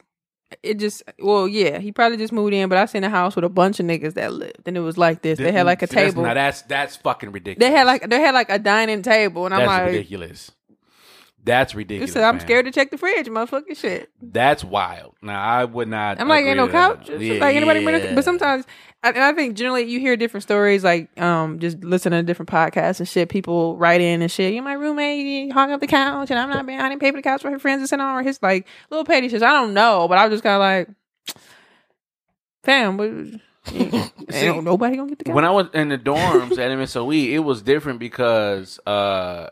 It 0.62 0.78
just 0.78 1.02
well, 1.20 1.46
yeah, 1.46 1.78
he 1.78 1.92
probably 1.92 2.18
just 2.18 2.32
moved 2.32 2.52
in, 2.52 2.68
but 2.68 2.76
I 2.76 2.84
seen 2.86 3.04
a 3.04 3.08
house 3.10 3.36
with 3.36 3.44
a 3.44 3.48
bunch 3.48 3.78
of 3.78 3.86
niggas 3.86 4.14
that 4.14 4.32
lived, 4.32 4.66
and 4.66 4.76
it 4.76 4.80
was 4.80 4.98
like 4.98 5.22
this. 5.22 5.38
They 5.38 5.52
had 5.52 5.64
like 5.64 5.80
a 5.82 5.86
See, 5.86 5.94
that's- 5.94 6.12
table. 6.12 6.24
Now 6.24 6.34
that's 6.34 6.62
that's 6.62 6.96
fucking 6.96 7.30
ridiculous. 7.30 7.68
They 7.68 7.74
had 7.76 7.86
like 7.86 8.08
they 8.10 8.20
had 8.20 8.34
like 8.34 8.50
a 8.50 8.58
dining 8.58 9.02
table, 9.02 9.44
and 9.46 9.54
I'm 9.54 9.60
that's 9.60 9.68
like, 9.68 9.86
ridiculous. 9.86 10.50
That's 11.42 11.72
you 11.72 11.78
ridiculous. 11.78 12.12
said 12.12 12.24
I'm 12.24 12.34
man. 12.36 12.40
scared 12.44 12.66
to 12.66 12.72
check 12.72 12.90
the 12.90 12.98
fridge, 12.98 13.26
motherfucking 13.28 13.76
shit. 13.76 14.10
That's 14.20 14.62
wild. 14.62 15.14
Now 15.22 15.40
I 15.42 15.64
would 15.64 15.88
not. 15.88 16.20
I'm 16.20 16.28
like, 16.28 16.40
agree 16.40 16.50
ain't 16.50 16.56
no 16.58 16.66
that. 16.66 16.72
couch. 16.98 17.08
It's 17.08 17.22
Yeah, 17.22 17.40
like 17.40 17.56
anybody, 17.56 17.80
yeah. 17.80 18.14
but 18.14 18.24
sometimes, 18.24 18.66
I, 19.02 19.08
and 19.10 19.18
I 19.18 19.32
think 19.32 19.56
generally 19.56 19.84
you 19.84 19.98
hear 19.98 20.14
different 20.16 20.42
stories, 20.42 20.84
like 20.84 21.18
um, 21.20 21.58
just 21.58 21.82
listening 21.82 22.18
to 22.18 22.22
different 22.22 22.50
podcasts 22.50 23.00
and 23.00 23.08
shit. 23.08 23.28
People 23.30 23.76
write 23.78 24.00
in 24.02 24.20
and 24.20 24.30
shit. 24.30 24.52
You 24.52 24.60
my 24.62 24.74
roommate 24.74 25.24
he 25.24 25.48
hung 25.48 25.72
up 25.72 25.80
the 25.80 25.86
couch, 25.86 26.30
and 26.30 26.38
I'm 26.38 26.50
not 26.50 26.66
being. 26.66 26.80
I 26.80 26.88
didn't 26.88 27.00
pay 27.00 27.10
for 27.10 27.16
the 27.16 27.22
couch 27.22 27.40
for 27.42 27.50
her 27.50 27.58
friends 27.58 27.82
to 27.82 27.88
sit 27.88 27.98
on, 28.00 28.18
or 28.18 28.22
his 28.22 28.38
like 28.42 28.66
little 28.90 29.04
petty 29.06 29.28
shit. 29.30 29.42
I 29.42 29.52
don't 29.52 29.72
know, 29.74 30.06
but 30.08 30.18
I 30.18 30.26
was 30.26 30.34
just 30.34 30.42
kind 30.42 30.54
of 30.54 30.60
like, 30.60 31.36
fam, 32.62 32.96
what, 32.96 33.08
ain't 34.34 34.64
nobody 34.64 34.96
gonna 34.96 35.08
get 35.08 35.18
the 35.18 35.24
couch. 35.24 35.34
when 35.34 35.44
I 35.44 35.50
was 35.50 35.68
in 35.74 35.88
the 35.88 35.98
dorms 35.98 36.52
at 36.52 36.58
MSOE, 36.70 37.30
it 37.30 37.38
was 37.40 37.62
different 37.62 37.98
because 38.00 38.78
uh, 38.86 39.48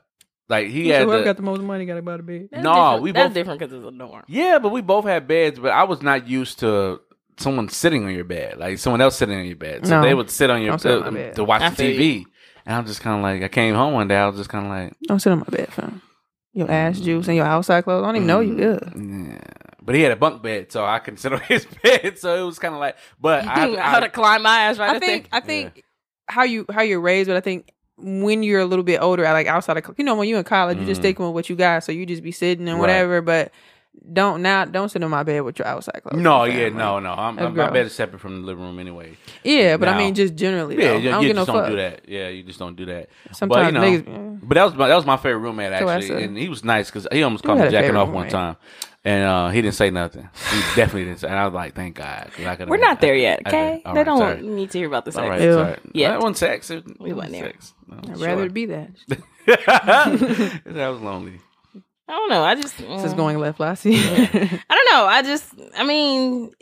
like 0.49 0.68
he 0.68 0.88
So 0.88 0.94
had 0.94 1.03
whoever 1.05 1.18
the, 1.20 1.24
got 1.24 1.36
the 1.36 1.42
most 1.42 1.61
money 1.62 1.86
got 1.86 1.94
to 1.94 2.03
buy 2.03 2.16
the 2.16 2.22
bed. 2.22 2.49
No, 2.53 2.61
different. 2.61 3.03
we 3.03 3.12
that's 3.12 3.26
both- 3.28 3.34
different 3.34 3.61
because 3.61 3.72
it's 3.72 3.86
a 3.86 3.90
dorm. 3.96 4.24
Yeah, 4.28 4.59
but 4.59 4.70
we 4.72 4.80
both 4.82 5.05
had 5.05 5.26
beds, 5.28 5.59
but 5.59 5.72
I 5.72 5.84
was 5.84 6.03
not 6.03 6.26
used 6.28 6.59
to 6.61 7.01
someone 7.39 7.68
sitting 7.68 8.05
on 8.05 8.14
your 8.14 8.24
bed, 8.24 8.59
like 8.59 8.78
someone 8.78 9.01
else 9.01 9.16
sitting 9.16 9.36
on 9.39 9.45
your 9.47 9.57
bed. 9.57 9.86
So 9.86 10.01
No. 10.01 10.07
they 10.07 10.14
would 10.14 10.30
sit 10.30 10.51
on 10.51 10.61
your 10.62 10.70
Don't 10.72 10.78
sit 10.80 10.93
on 10.93 11.03
uh, 11.03 11.11
my 11.11 11.18
bed. 11.18 11.34
to 11.36 11.45
watch 11.45 11.62
I 11.62 11.70
the 11.70 11.76
feel 11.76 11.97
TV. 12.01 12.24
And 12.66 12.76
I'm 12.76 12.86
just 12.86 13.01
kind 13.01 13.16
of 13.16 13.22
like, 13.22 13.43
I 13.43 13.49
came 13.49 13.74
home 13.74 13.95
one 13.95 14.09
day, 14.09 14.16
I 14.16 14.26
was 14.26 14.36
just 14.36 14.51
kind 14.51 14.66
of 14.66 14.70
like, 14.70 14.93
Don't 15.07 15.20
sit 15.20 15.32
on 15.32 15.39
my 15.39 15.47
bed, 15.51 15.72
fam. 15.72 16.03
Your 16.53 16.70
ass 16.70 16.99
juice 17.01 17.28
and 17.28 17.36
your 17.36 17.47
outside 17.47 17.84
clothes. 17.84 18.03
I 18.03 18.07
don't 18.07 18.16
even 18.16 18.26
know 18.26 18.41
you. 18.41 18.62
Ugh. 18.62 18.93
yeah. 18.97 19.39
But 19.80 19.95
he 19.95 20.03
had 20.03 20.12
a 20.12 20.16
bunk 20.16 20.43
bed, 20.43 20.70
so 20.72 20.84
I 20.84 20.99
couldn't 20.99 21.18
sit 21.20 21.32
on 21.32 21.41
his 21.41 21.66
bed. 21.82 22.18
So 22.18 22.34
it 22.43 22.45
was 22.45 22.59
kind 22.59 22.74
of 22.74 22.80
like, 22.80 22.97
but 23.20 23.45
I, 23.47 23.53
I, 23.53 23.59
had- 23.68 23.78
had 23.78 24.01
to 24.01 24.09
climb 24.11 24.43
my 24.43 24.59
ass 24.62 24.78
right 24.78 24.97
I 24.97 24.99
think 24.99 25.30
there. 25.30 25.41
I 25.41 25.45
think 25.45 25.84
how 26.26 26.43
you 26.43 26.66
how 26.70 26.82
you're 26.82 27.01
raised, 27.01 27.28
but 27.28 27.36
I 27.36 27.41
think 27.41 27.72
when 27.97 28.43
you're 28.43 28.61
a 28.61 28.64
little 28.66 28.82
bit 28.84 29.01
older, 29.01 29.22
like 29.24 29.47
outside 29.47 29.76
of 29.78 29.95
you 29.99 30.05
know 30.05 30.14
when 30.16 30.28
you're 30.28 30.39
in 30.39 30.45
college, 30.45 30.78
you 30.78 30.84
just 30.84 31.01
Mhm. 31.01 31.05
sticking 31.05 31.24
with 31.26 31.34
what 31.34 31.49
you 31.49 31.57
got, 31.57 31.84
so 31.84 31.93
you 31.93 32.05
just 32.07 32.22
be 32.22 32.32
sitting 32.32 32.68
and 32.68 32.74
Right. 32.76 32.80
whatever. 32.80 33.22
But 33.22 33.51
don't 34.12 34.43
now 34.43 34.64
don't 34.64 34.89
sit 34.89 35.03
on 35.03 35.11
my 35.11 35.22
bed 35.22 35.41
with 35.41 35.59
your 35.59 35.66
outside 35.68 36.01
clothes. 36.03 36.22
no, 36.22 36.45
yeah, 36.45 36.64
Like, 36.64 36.74
no, 36.74 36.99
no. 37.01 37.12
I'm, 37.12 37.36
That's 37.36 37.49
I'm, 37.49 37.57
my 37.57 37.70
bed 37.70 37.86
is 37.86 37.95
separate 37.95 38.20
from 38.20 38.41
the 38.41 38.47
living 38.47 38.64
room 38.64 38.78
anyway. 38.78 39.16
Yeah, 39.45 39.76
but 39.76 39.89
I 39.89 39.99
mean 39.99 40.14
just 40.14 40.34
generally. 40.34 40.76
Yeah, 40.78 40.93
though. 40.93 40.97
you, 40.99 41.09
I 41.09 41.12
don't 41.12 41.22
you 41.22 41.28
get 41.28 41.36
no 41.36 41.41
just 41.43 41.47
don't 41.53 41.62
fuck. 41.62 41.70
do 41.70 41.76
that. 41.76 42.09
Yeah, 42.09 42.28
you 42.28 42.43
just 42.43 42.59
don't 42.59 42.76
do 42.76 42.86
that. 42.86 43.09
Sometimes 43.32 43.72
but, 43.74 43.84
you 43.84 44.03
know, 44.03 44.03
niggas. 44.03 44.41
But 44.49 44.55
that 44.55 44.64
was 44.64 44.74
my 44.74 44.89
that 44.89 44.95
was 44.97 45.05
my 45.07 45.16
favorite 45.16 45.41
roommate 45.41 45.72
actually, 45.72 46.07
said- 46.07 46.22
and 46.22 46.36
he 46.39 46.49
was 46.49 46.64
nice 46.64 46.91
because 46.91 47.07
he 47.12 47.22
almost 47.22 47.45
You 47.45 47.49
called 47.49 47.59
had 47.59 47.66
me 47.66 47.72
jacking 47.72 47.89
favorite 47.89 48.01
off 48.03 48.09
one 48.11 48.28
time, 48.28 48.57
and 49.05 49.24
uh, 49.24 49.49
he 49.51 49.61
didn't 49.62 49.74
say 49.74 49.91
nothing. 49.91 50.28
He 50.53 50.61
definitely 50.76 51.05
didn't 51.05 51.18
say. 51.20 51.28
And 51.28 51.36
I 51.36 51.45
was 51.45 51.55
like, 51.55 51.74
thank 51.74 51.97
God." 51.97 52.30
I 52.39 52.57
We're 52.66 52.76
not 52.76 53.01
there 53.01 53.16
yet, 53.16 53.43
I- 53.45 53.49
I- 53.49 53.53
okay? 53.53 53.82
all 53.84 53.95
they 53.95 53.99
right, 54.01 54.07
don't 54.07 54.18
sorry. 54.18 54.43
need 54.43 54.70
to 54.70 54.78
hear 54.78 54.86
about 54.86 55.05
the 55.05 55.12
sex. 55.12 55.22
All 55.22 55.28
right, 55.28 55.41
sorry. 55.41 55.78
Yeah. 55.93 56.11
that 56.12 56.20
wasn't 56.20 56.36
sex. 56.39 56.70
It, 56.70 56.84
We 57.01 57.11
it 57.11 57.14
wasn't 57.16 57.32
there. 57.32 57.45
sex. 57.47 57.74
No, 57.89 57.97
I'd 57.99 58.18
sure. 58.18 58.26
rather 58.26 58.45
it 58.45 58.55
be 58.55 58.66
that. 58.66 58.91
that 59.47 60.89
was 60.89 61.01
lonely. 61.01 61.41
I 62.09 62.12
don't 62.12 62.30
know. 62.30 62.42
I 62.42 62.54
just 62.54 62.78
This 62.78 63.04
is 63.04 63.12
mm. 63.14 63.16
going 63.16 63.38
left, 63.38 63.61
Lassie. 63.61 63.96
I 63.96 64.64
don't 64.70 64.90
know. 64.90 65.04
I 65.06 65.22
just. 65.22 65.52
I 65.76 65.84
mean, 65.84 66.52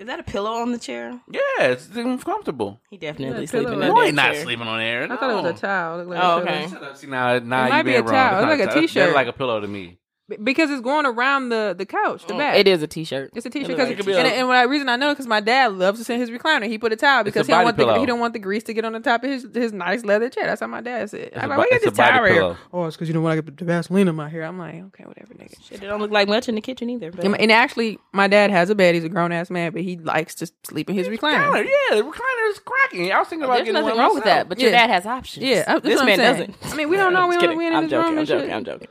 is 0.00 0.06
that 0.06 0.20
a 0.20 0.22
pillow 0.22 0.52
on 0.54 0.72
the 0.72 0.78
chair? 0.78 1.20
Yeah, 1.30 1.40
it's 1.60 1.86
comfortable. 2.24 2.80
He 2.90 2.96
definitely 2.96 3.42
Yeah, 3.42 3.46
sleeping 3.46 3.68
pillow. 3.68 3.82
in 3.82 3.88
No, 3.88 3.94
No, 3.94 4.04
he's 4.04 4.14
not 4.14 4.32
chair. 4.32 4.42
sleeping 4.42 4.66
on 4.66 4.78
there. 4.78 5.04
I 5.04 5.16
thought 5.16 5.30
it 5.30 5.42
was 5.42 5.58
a 5.58 5.60
towel. 5.60 6.00
It 6.00 6.06
looked 6.06 6.10
like 6.10 6.22
Oh, 6.22 6.38
a 6.38 6.44
pillow. 6.46 6.56
okay. 6.56 6.68
Shut 6.70 6.82
up. 6.82 6.96
See 6.96 7.06
now, 7.08 7.38
now 7.38 7.64
It 7.64 7.66
you 7.66 7.72
might 7.72 7.82
be 7.82 7.94
a 7.94 8.02
wrong. 8.02 8.12
towel. 8.12 8.40
That's 8.40 8.44
It 8.44 8.48
look 8.48 8.58
like 8.58 8.68
a 8.68 8.72
towel. 8.72 8.82
t-shirt. 8.82 9.04
That's 9.04 9.14
like 9.14 9.28
a 9.28 9.32
pillow 9.32 9.60
to 9.60 9.68
me. 9.68 9.98
B- 10.28 10.36
because 10.42 10.70
it's 10.70 10.80
going 10.80 11.06
around 11.06 11.50
the 11.50 11.74
the 11.78 11.86
couch, 11.86 12.26
the 12.26 12.34
back. 12.34 12.56
Mm, 12.56 12.58
It 12.60 12.68
is 12.68 12.82
a 12.82 12.88
t-shirt. 12.88 13.30
It's 13.36 13.46
a 13.46 13.50
t-shirt 13.50 13.68
because, 13.68 13.88
looks 13.90 13.96
could 13.98 14.06
be 14.06 14.14
and, 14.14 14.26
a- 14.26 14.30
and 14.32 14.48
what 14.48 14.68
reason 14.68 14.88
I 14.88 14.96
know 14.96 15.10
because 15.12 15.28
my 15.28 15.38
dad 15.40 15.74
loves 15.74 16.00
to 16.00 16.04
sit 16.04 16.14
in 16.14 16.20
his 16.20 16.30
recliner. 16.30 16.66
He 16.66 16.78
put 16.78 16.92
a 16.92 16.96
towel 16.96 17.22
because 17.22 17.48
a 17.48 17.52
he 17.52 17.52
don't 17.52 17.64
body 17.64 17.84
want 17.84 17.94
the 17.94 18.00
he 18.00 18.06
don't 18.06 18.18
want 18.18 18.32
the 18.32 18.40
grease 18.40 18.64
to 18.64 18.74
get 18.74 18.84
on 18.84 18.92
the 18.92 18.98
top 19.00 19.22
of 19.22 19.30
his 19.30 19.46
his 19.54 19.72
nice 19.72 20.04
leather 20.04 20.28
chair. 20.28 20.46
That's 20.46 20.60
how 20.60 20.66
my 20.66 20.80
dad 20.80 21.10
said. 21.10 21.20
It's 21.32 21.36
I'm 21.36 21.44
a 21.44 21.48
like, 21.50 21.58
why 21.58 21.64
you 21.64 21.68
it's 21.76 21.84
get 21.84 21.90
this 21.94 21.98
towel 21.98 22.24
here? 22.24 22.56
Oh, 22.72 22.86
it's 22.86 22.96
because 22.96 23.06
you 23.08 23.14
don't 23.14 23.22
want 23.22 23.36
to 23.38 23.42
get 23.42 23.56
the 23.56 23.64
Vaseline 23.64 24.08
in 24.08 24.16
my 24.16 24.28
hair. 24.28 24.42
I'm 24.42 24.58
like, 24.58 24.74
okay, 24.86 25.04
whatever, 25.04 25.32
nigga. 25.34 25.54
Shit, 25.64 25.82
it 25.82 25.86
don't 25.86 26.00
look 26.00 26.10
like 26.10 26.26
much 26.28 26.48
in 26.48 26.56
the 26.56 26.60
kitchen 26.60 26.90
either. 26.90 27.12
But 27.12 27.24
And, 27.24 27.40
and 27.40 27.52
actually, 27.52 28.00
my 28.12 28.26
dad 28.26 28.50
has 28.50 28.68
a 28.68 28.74
bed. 28.74 28.96
He's 28.96 29.04
a 29.04 29.08
grown 29.08 29.30
ass 29.30 29.48
man, 29.48 29.70
but 29.72 29.82
he 29.82 29.96
likes 29.96 30.34
to 30.36 30.50
sleep 30.64 30.90
in 30.90 30.96
his 30.96 31.06
recliner. 31.06 31.52
Recliner, 31.52 31.64
yeah, 31.66 31.96
the 31.96 32.02
recliner 32.02 32.50
is 32.50 32.58
cracking. 32.58 33.12
I 33.12 33.20
was 33.20 33.28
thinking 33.28 33.44
about 33.44 33.54
there's 33.58 33.66
getting 33.66 33.80
nothing 33.80 33.96
wrong 33.96 34.14
with 34.14 34.24
that. 34.24 34.48
But 34.48 34.58
your 34.58 34.72
dad 34.72 34.90
has 34.90 35.06
options. 35.06 35.46
Yeah, 35.46 35.78
this 35.78 36.02
man 36.02 36.18
doesn't. 36.18 36.56
I 36.64 36.74
mean, 36.74 36.88
we 36.88 36.96
don't 36.96 37.12
know. 37.14 37.28
We 37.28 37.36
just 37.36 37.46
don't. 37.46 37.56
We 37.56 37.64
ain't 37.66 37.74
in 37.74 37.78
I'm 37.84 37.88
joking. 37.88 38.10
room 38.10 38.18
I'm 38.18 38.26
joking. 38.26 38.52
I'm 38.52 38.64
joking. 38.64 38.88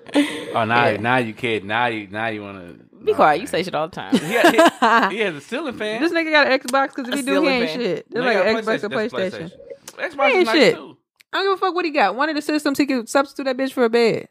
Oh, 0.55 0.63
now, 0.63 0.87
Yeah. 0.87 0.97
now 0.97 1.24
you 1.27 1.33
kid. 1.33 1.63
Now 1.65 1.87
you, 1.87 2.07
now 2.07 2.27
you 2.27 2.41
want 2.41 2.79
to 2.79 3.03
Be 3.05 3.13
quiet. 3.13 3.41
You 3.41 3.47
say 3.47 3.63
shit 3.63 3.75
all 3.75 3.87
the 3.87 3.95
time. 3.95 4.15
He, 4.17 4.33
had- 4.33 5.09
he, 5.11 5.15
he 5.17 5.21
has 5.23 5.35
a 5.35 5.41
ceiling 5.41 5.77
fan. 5.77 6.01
This 6.01 6.11
nigga 6.11 6.31
got 6.31 6.51
an 6.51 6.59
Xbox 6.59 6.95
because 6.95 7.09
if 7.09 7.15
he 7.15 7.21
do, 7.21 7.41
he 7.41 7.47
ain't 7.49 7.69
fan. 7.69 7.79
shit. 7.79 8.05
No, 8.13 8.21
It's 8.21 8.25
like 8.25 8.37
an 8.47 8.55
Xbox 8.79 8.83
or 8.83 8.89
That's 8.89 9.13
PlayStation. 9.13 9.51
Xbox 9.97 10.31
He 10.31 10.37
is 10.39 10.45
nice 10.47 10.55
shit. 10.55 10.75
too. 10.75 10.97
I 11.33 11.37
don't 11.37 11.45
give 11.45 11.53
a 11.63 11.65
fuck 11.65 11.75
what 11.75 11.85
he 11.85 11.91
got. 11.91 12.15
One 12.15 12.29
of 12.29 12.35
the 12.35 12.41
systems 12.41 12.77
he 12.77 12.85
could 12.85 13.09
substitute 13.09 13.43
that 13.45 13.57
bitch 13.57 13.73
for 13.73 13.83
a 13.85 13.89
bed. 13.89 14.27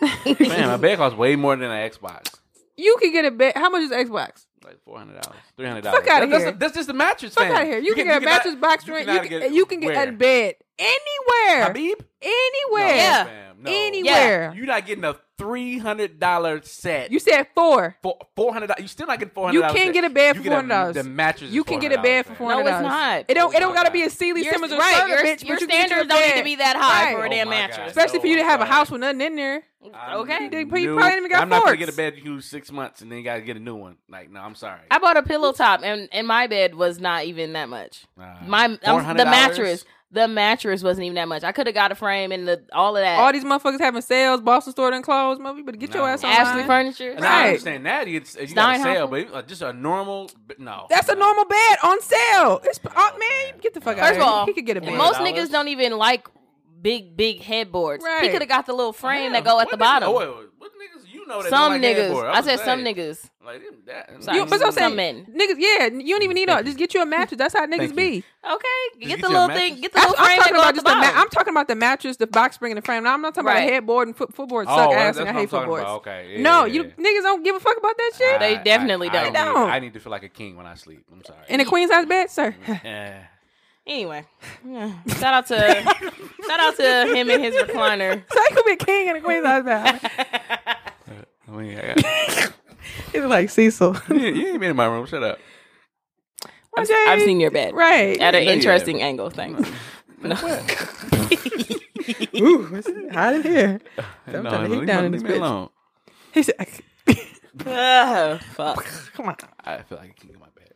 Man, 0.00 0.68
my 0.68 0.76
bed 0.76 0.98
costs 0.98 1.16
way 1.16 1.36
more 1.36 1.56
than 1.56 1.70
an 1.70 1.90
Xbox. 1.90 2.34
You 2.76 2.96
can 3.00 3.12
get 3.12 3.24
a 3.24 3.30
bed. 3.30 3.54
How 3.56 3.70
much 3.70 3.82
is 3.82 3.90
Xbox? 3.90 4.44
Like 4.64 4.82
four 4.84 4.98
hundred 4.98 5.22
dollars, 5.22 5.38
three 5.56 5.66
hundred 5.66 5.84
dollars. 5.84 6.00
Fuck 6.00 6.08
out 6.10 6.22
of 6.24 6.28
here. 6.28 6.52
That's, 6.52 6.74
just 6.74 6.88
the 6.88 6.92
mattress. 6.92 7.34
Fuck 7.34 7.46
out 7.48 7.62
of 7.62 7.68
here. 7.68 7.78
You, 7.78 7.94
can, 7.94 8.04
get 8.06 8.16
a 8.16 8.20
cannot- 8.20 8.24
mattress 8.44 8.54
box 8.56 8.86
you 8.86 8.92
spring. 8.94 9.06
cannot 9.06 9.30
You 9.30 9.40
can, 9.40 9.54
you 9.54 9.64
can 9.66 9.80
get 9.80 9.94
where? 9.94 10.08
a 10.08 10.12
bed 10.12 10.54
anywhere. 10.78 11.66
Habib? 11.68 11.98
Anywhere. 12.20 12.88
No, 12.88 12.94
Yeah. 12.94 13.24
fam, 13.24 13.56
no. 13.62 13.70
Anywhere. 13.72 14.52
You're 14.56 14.66
not 14.66 14.84
getting 14.84 15.04
a 15.04 15.14
three 15.38 15.78
hundred 15.78 16.18
dollar 16.18 16.62
set. 16.62 17.10
You 17.12 17.18
said 17.18 17.46
four. 17.54 17.96
for 18.02 18.16
four 18.34 18.52
hundred 18.52 18.68
dollars. 18.68 18.82
You 18.82 18.88
still 18.88 19.06
not 19.06 19.18
getting 19.18 19.34
four 19.34 19.52
You 19.52 19.62
can't 19.62 19.92
get 19.92 20.04
a 20.04 20.10
bed 20.10 20.36
for 20.36 20.42
you 20.42 20.50
$400. 20.50 20.94
The 20.94 21.04
mattress. 21.04 21.50
You 21.50 21.64
can 21.64 21.78
get 21.80 21.92
a 21.92 22.00
bed 22.00 22.26
for 22.26 22.32
$400, 22.34 22.36
four 22.38 22.48
No, 22.48 22.58
it's 22.60 22.68
not. 22.68 23.24
It 23.28 23.34
don't. 23.34 23.54
It 23.54 23.60
don't 23.60 23.72
Oh, 23.72 23.74
gotta 23.74 23.90
my 23.90 23.92
be 23.92 24.02
a 24.02 24.06
God. 24.06 24.12
Sealy 24.12 24.42
Your- 24.44 24.52
Simmons 24.52 24.72
or 24.72 24.78
right, 24.78 25.08
your- 25.08 25.18
bitch. 25.18 25.44
your 25.44 25.56
but 25.56 25.60
you 25.62 25.68
standards 25.68 26.02
a 26.02 26.08
don't 26.08 26.26
need 26.26 26.38
to 26.38 26.44
be 26.44 26.56
that 26.56 26.76
high 26.76 27.06
Right. 27.06 27.16
for 27.16 27.24
a 27.24 27.26
Oh 27.26 27.30
damn 27.30 27.48
my 27.48 27.54
mattress. 27.54 27.76
God. 27.78 27.88
Especially 27.88 28.18
if 28.18 28.24
you 28.24 28.30
No, 28.30 28.36
didn't 28.36 28.50
have 28.50 28.60
a 28.60 28.64
I'm 28.64 28.68
house 28.70 28.90
with 28.90 29.00
nothing 29.00 29.20
in 29.20 29.36
there. 29.36 29.62
I'm 29.94 30.16
Okay. 30.20 30.48
They- 30.48 30.58
he 30.58 30.64
new. 30.64 30.94
probably 30.96 31.10
ain't 31.10 31.18
even 31.18 31.30
got 31.30 31.42
I'm 31.42 31.48
not 31.48 31.64
gonna 31.64 31.76
get 31.76 31.88
a 31.88 31.92
bed 31.92 32.14
you 32.16 32.34
use 32.34 32.46
six 32.46 32.72
months 32.72 33.02
and 33.02 33.10
then 33.10 33.18
you 33.18 33.24
gotta 33.24 33.40
get 33.42 33.56
a 33.56 33.60
new 33.60 33.76
one. 33.76 33.96
Like, 34.08 34.30
no, 34.30 34.40
I'm 34.40 34.54
sorry. 34.56 34.80
I 34.90 34.98
bought 34.98 35.16
a 35.16 35.22
pillow 35.22 35.52
top, 35.52 35.82
and 35.84 36.08
and 36.10 36.26
my 36.26 36.46
bed 36.48 36.74
was 36.74 36.98
not 36.98 37.24
even 37.24 37.52
that 37.52 37.68
much. 37.68 38.04
Uh, 38.20 38.34
My 38.46 38.64
um, 38.64 38.78
the 39.16 39.24
mattress, 39.24 39.84
the 40.10 40.28
mattress 40.28 40.82
wasn't 40.82 41.04
even 41.04 41.16
that 41.16 41.28
much. 41.28 41.42
I 41.42 41.52
could 41.52 41.66
have 41.66 41.74
got 41.74 41.90
a 41.90 41.94
frame 41.94 42.30
and 42.32 42.46
the 42.46 42.62
all 42.72 42.96
of 42.96 43.02
that. 43.02 43.18
All 43.18 43.32
these 43.32 43.44
motherfuckers 43.44 43.80
having 43.80 44.02
sales. 44.02 44.40
Boston 44.40 44.72
store 44.72 44.92
and 44.92 45.04
clothes. 45.04 45.38
Mother, 45.38 45.58
you 45.58 45.64
better 45.64 45.76
get 45.76 45.94
your 45.94 46.08
ass 46.08 46.22
on. 46.22 46.30
Ashley 46.30 46.62
furniture. 46.62 47.10
And 47.10 47.24
I 47.24 47.48
understand 47.48 47.86
that 47.86 48.06
you, 48.06 48.14
you 48.14 48.20
got 48.20 48.36
a 48.36 48.78
Steinhafels? 48.78 48.82
sale, 48.82 49.08
but 49.08 49.34
uh, 49.34 49.42
just 49.42 49.62
a 49.62 49.72
normal. 49.72 50.30
No, 50.58 50.86
That's 50.88 51.08
a 51.08 51.14
normal 51.14 51.44
bed 51.44 51.76
on 51.82 52.00
sale. 52.00 52.60
It's 52.64 52.78
oh, 52.84 53.18
man, 53.18 53.60
get 53.60 53.74
the 53.74 53.80
fuck 53.80 53.98
out. 53.98 54.08
First 54.08 54.20
of 54.20 54.26
all, 54.26 54.46
he 54.46 54.52
could 54.52 54.66
get 54.66 54.76
a 54.76 54.80
bed. 54.80 54.96
most 54.96 55.18
niggas 55.18 55.50
don't 55.50 55.68
even 55.68 55.98
like 55.98 56.28
big 56.80 57.16
big 57.16 57.40
headboards. 57.42 58.04
He 58.20 58.28
could 58.28 58.42
have 58.42 58.48
got 58.48 58.66
the 58.66 58.72
little 58.72 58.92
frame 58.92 59.32
Damn, 59.32 59.32
that 59.32 59.44
go 59.44 59.58
at 59.58 59.66
what 59.66 59.70
the 59.70 59.76
bottom. 59.76 60.08
oh, 60.08 60.12
wait, 60.18 60.28
wait, 60.28 60.46
what 60.58 60.70
niggas 60.72 60.95
you 61.26 61.32
know 61.32 61.42
that 61.42 61.50
some 61.50 61.72
niggas. 61.74 61.96
headboard? 61.96 62.26
I 62.26 62.36
was 62.36 62.44
said 62.44 62.60
some 62.60 62.80
niggas. 62.84 63.30
Like 63.44 63.62
that, 63.86 64.22
Sorry. 64.24 64.38
You, 64.38 64.44
but 64.46 64.54
I'm 64.54 64.60
Some 64.60 64.72
saying, 64.72 64.96
men. 64.96 65.26
niggas, 65.26 65.54
yeah, 65.58 65.86
you 65.86 66.14
don't 66.14 66.22
even 66.22 66.34
need 66.34 66.48
all. 66.48 66.62
Just 66.64 66.78
get 66.78 66.94
you 66.94 67.02
a 67.02 67.06
mattress. 67.06 67.38
That's 67.38 67.54
how 67.54 67.64
niggas 67.66 67.94
be. 67.94 68.24
Okay, 68.44 68.66
get 68.98 69.06
get 69.08 69.20
the 69.20 69.28
little 69.28 69.48
thing. 69.48 69.80
Get 69.80 69.92
the 69.92 70.00
I'm, 70.00 70.08
little 70.10 70.24
I'm 70.24 70.26
frame 70.26 70.38
talking 70.38 70.54
about 70.56 70.66
at 70.68 70.74
the 70.74 70.82
just 70.82 70.86
the 70.86 70.94
ma- 70.94 71.20
I'm 71.20 71.28
talking 71.28 71.52
about 71.52 71.68
the 71.68 71.74
mattress, 71.76 72.16
the 72.16 72.26
box 72.26 72.56
spring, 72.56 72.72
and 72.72 72.78
the 72.78 72.82
frame. 72.82 73.04
Now 73.04 73.14
I'm 73.14 73.22
not 73.22 73.34
talking 73.34 73.46
about 73.48 73.58
Right. 73.58 73.68
a 73.68 73.72
headboard 73.74 74.08
and 74.08 74.16
foot, 74.16 74.34
footboard. 74.34 74.66
Oh, 74.68 74.76
Suck 74.76 74.90
well, 74.90 74.98
ass 74.98 75.14
that's 75.14 75.18
and 75.18 75.28
I 75.28 75.32
what 75.32 75.36
I'm 75.36 75.40
hate 75.42 75.50
talking 75.50 75.68
footboards. 75.68 75.80
about. 75.80 75.96
Okay, 75.98 76.32
yeah, 76.36 76.42
no, 76.42 76.64
yeah, 76.64 76.72
you 76.74 76.82
yeah. 76.84 76.90
niggas 77.04 77.22
don't 77.22 77.42
give 77.44 77.54
a 77.54 77.60
fuck 77.60 77.76
about 77.78 77.96
that 77.96 78.12
shit. 78.18 78.40
They 78.40 78.58
definitely 78.64 79.08
I, 79.10 79.12
don't. 79.12 79.22
I, 79.22 79.28
need, 79.28 79.34
Don't. 79.34 79.70
I 79.70 79.78
need 79.78 79.94
to 79.94 80.00
feel 80.00 80.10
like 80.10 80.24
a 80.24 80.28
king 80.28 80.56
when 80.56 80.66
I 80.66 80.74
sleep. 80.74 81.04
I'm 81.12 81.24
sorry. 81.24 81.38
In 81.48 81.60
a 81.60 81.64
queen 81.64 81.88
size 81.88 82.06
bed, 82.06 82.30
sir. 82.30 82.54
Eh. 82.84 83.12
Anyway, 83.88 84.24
yeah. 84.68 84.92
shout 85.06 85.32
out 85.32 85.46
to 85.46 85.56
shout 85.56 86.58
out 86.60 86.74
to 86.76 87.14
him 87.14 87.30
and 87.30 87.40
his 87.44 87.54
recliner. 87.54 88.20
so 88.32 88.40
he 88.48 88.54
could 88.56 88.64
be 88.64 88.72
a 88.72 88.76
king 88.76 89.06
in 89.06 89.14
a 89.16 89.20
queen 89.20 89.44
size 89.44 89.62
bed. 89.64 90.00
I 91.48 91.50
mean, 91.52 91.78
I 91.78 91.94
got- 91.94 92.52
He's 93.12 93.22
like 93.24 93.50
Cecil. 93.50 93.96
you, 94.10 94.16
you 94.16 94.46
ain't 94.48 94.60
been 94.60 94.70
in 94.70 94.76
my 94.76 94.86
room. 94.86 95.06
Shut 95.06 95.22
up. 95.22 95.38
I've, 96.78 96.88
I've 97.08 97.22
seen 97.22 97.40
your 97.40 97.50
bed 97.50 97.74
Right. 97.74 98.20
at 98.20 98.34
an 98.34 98.44
Yeah. 98.44 98.52
interesting 98.52 99.00
angle. 99.02 99.30
Thanks. 99.30 99.68
Ooh, 102.36 102.68
it's 102.74 102.88
hot 103.14 103.34
in 103.34 103.42
here. 103.42 103.80
I'm 104.26 104.42
no, 104.42 104.50
trying 104.50 104.64
to 104.64 104.68
leave, 104.70 104.80
heat 104.80 104.86
down 104.86 105.00
me- 105.02 105.06
in 105.06 105.12
this 105.12 105.22
leave 105.22 105.30
me 105.32 105.36
bitch. 105.38 105.40
alone. 105.40 105.68
He 106.32 106.42
said, 106.42 106.54
oh, 107.66 108.38
fuck. 108.54 108.84
"Come 109.14 109.26
on." 109.28 109.36
I 109.64 109.78
feel 109.82 109.98
like 109.98 110.10
a 110.10 110.14
king 110.14 110.30
in 110.34 110.38
my 110.40 110.46
bed. 110.54 110.72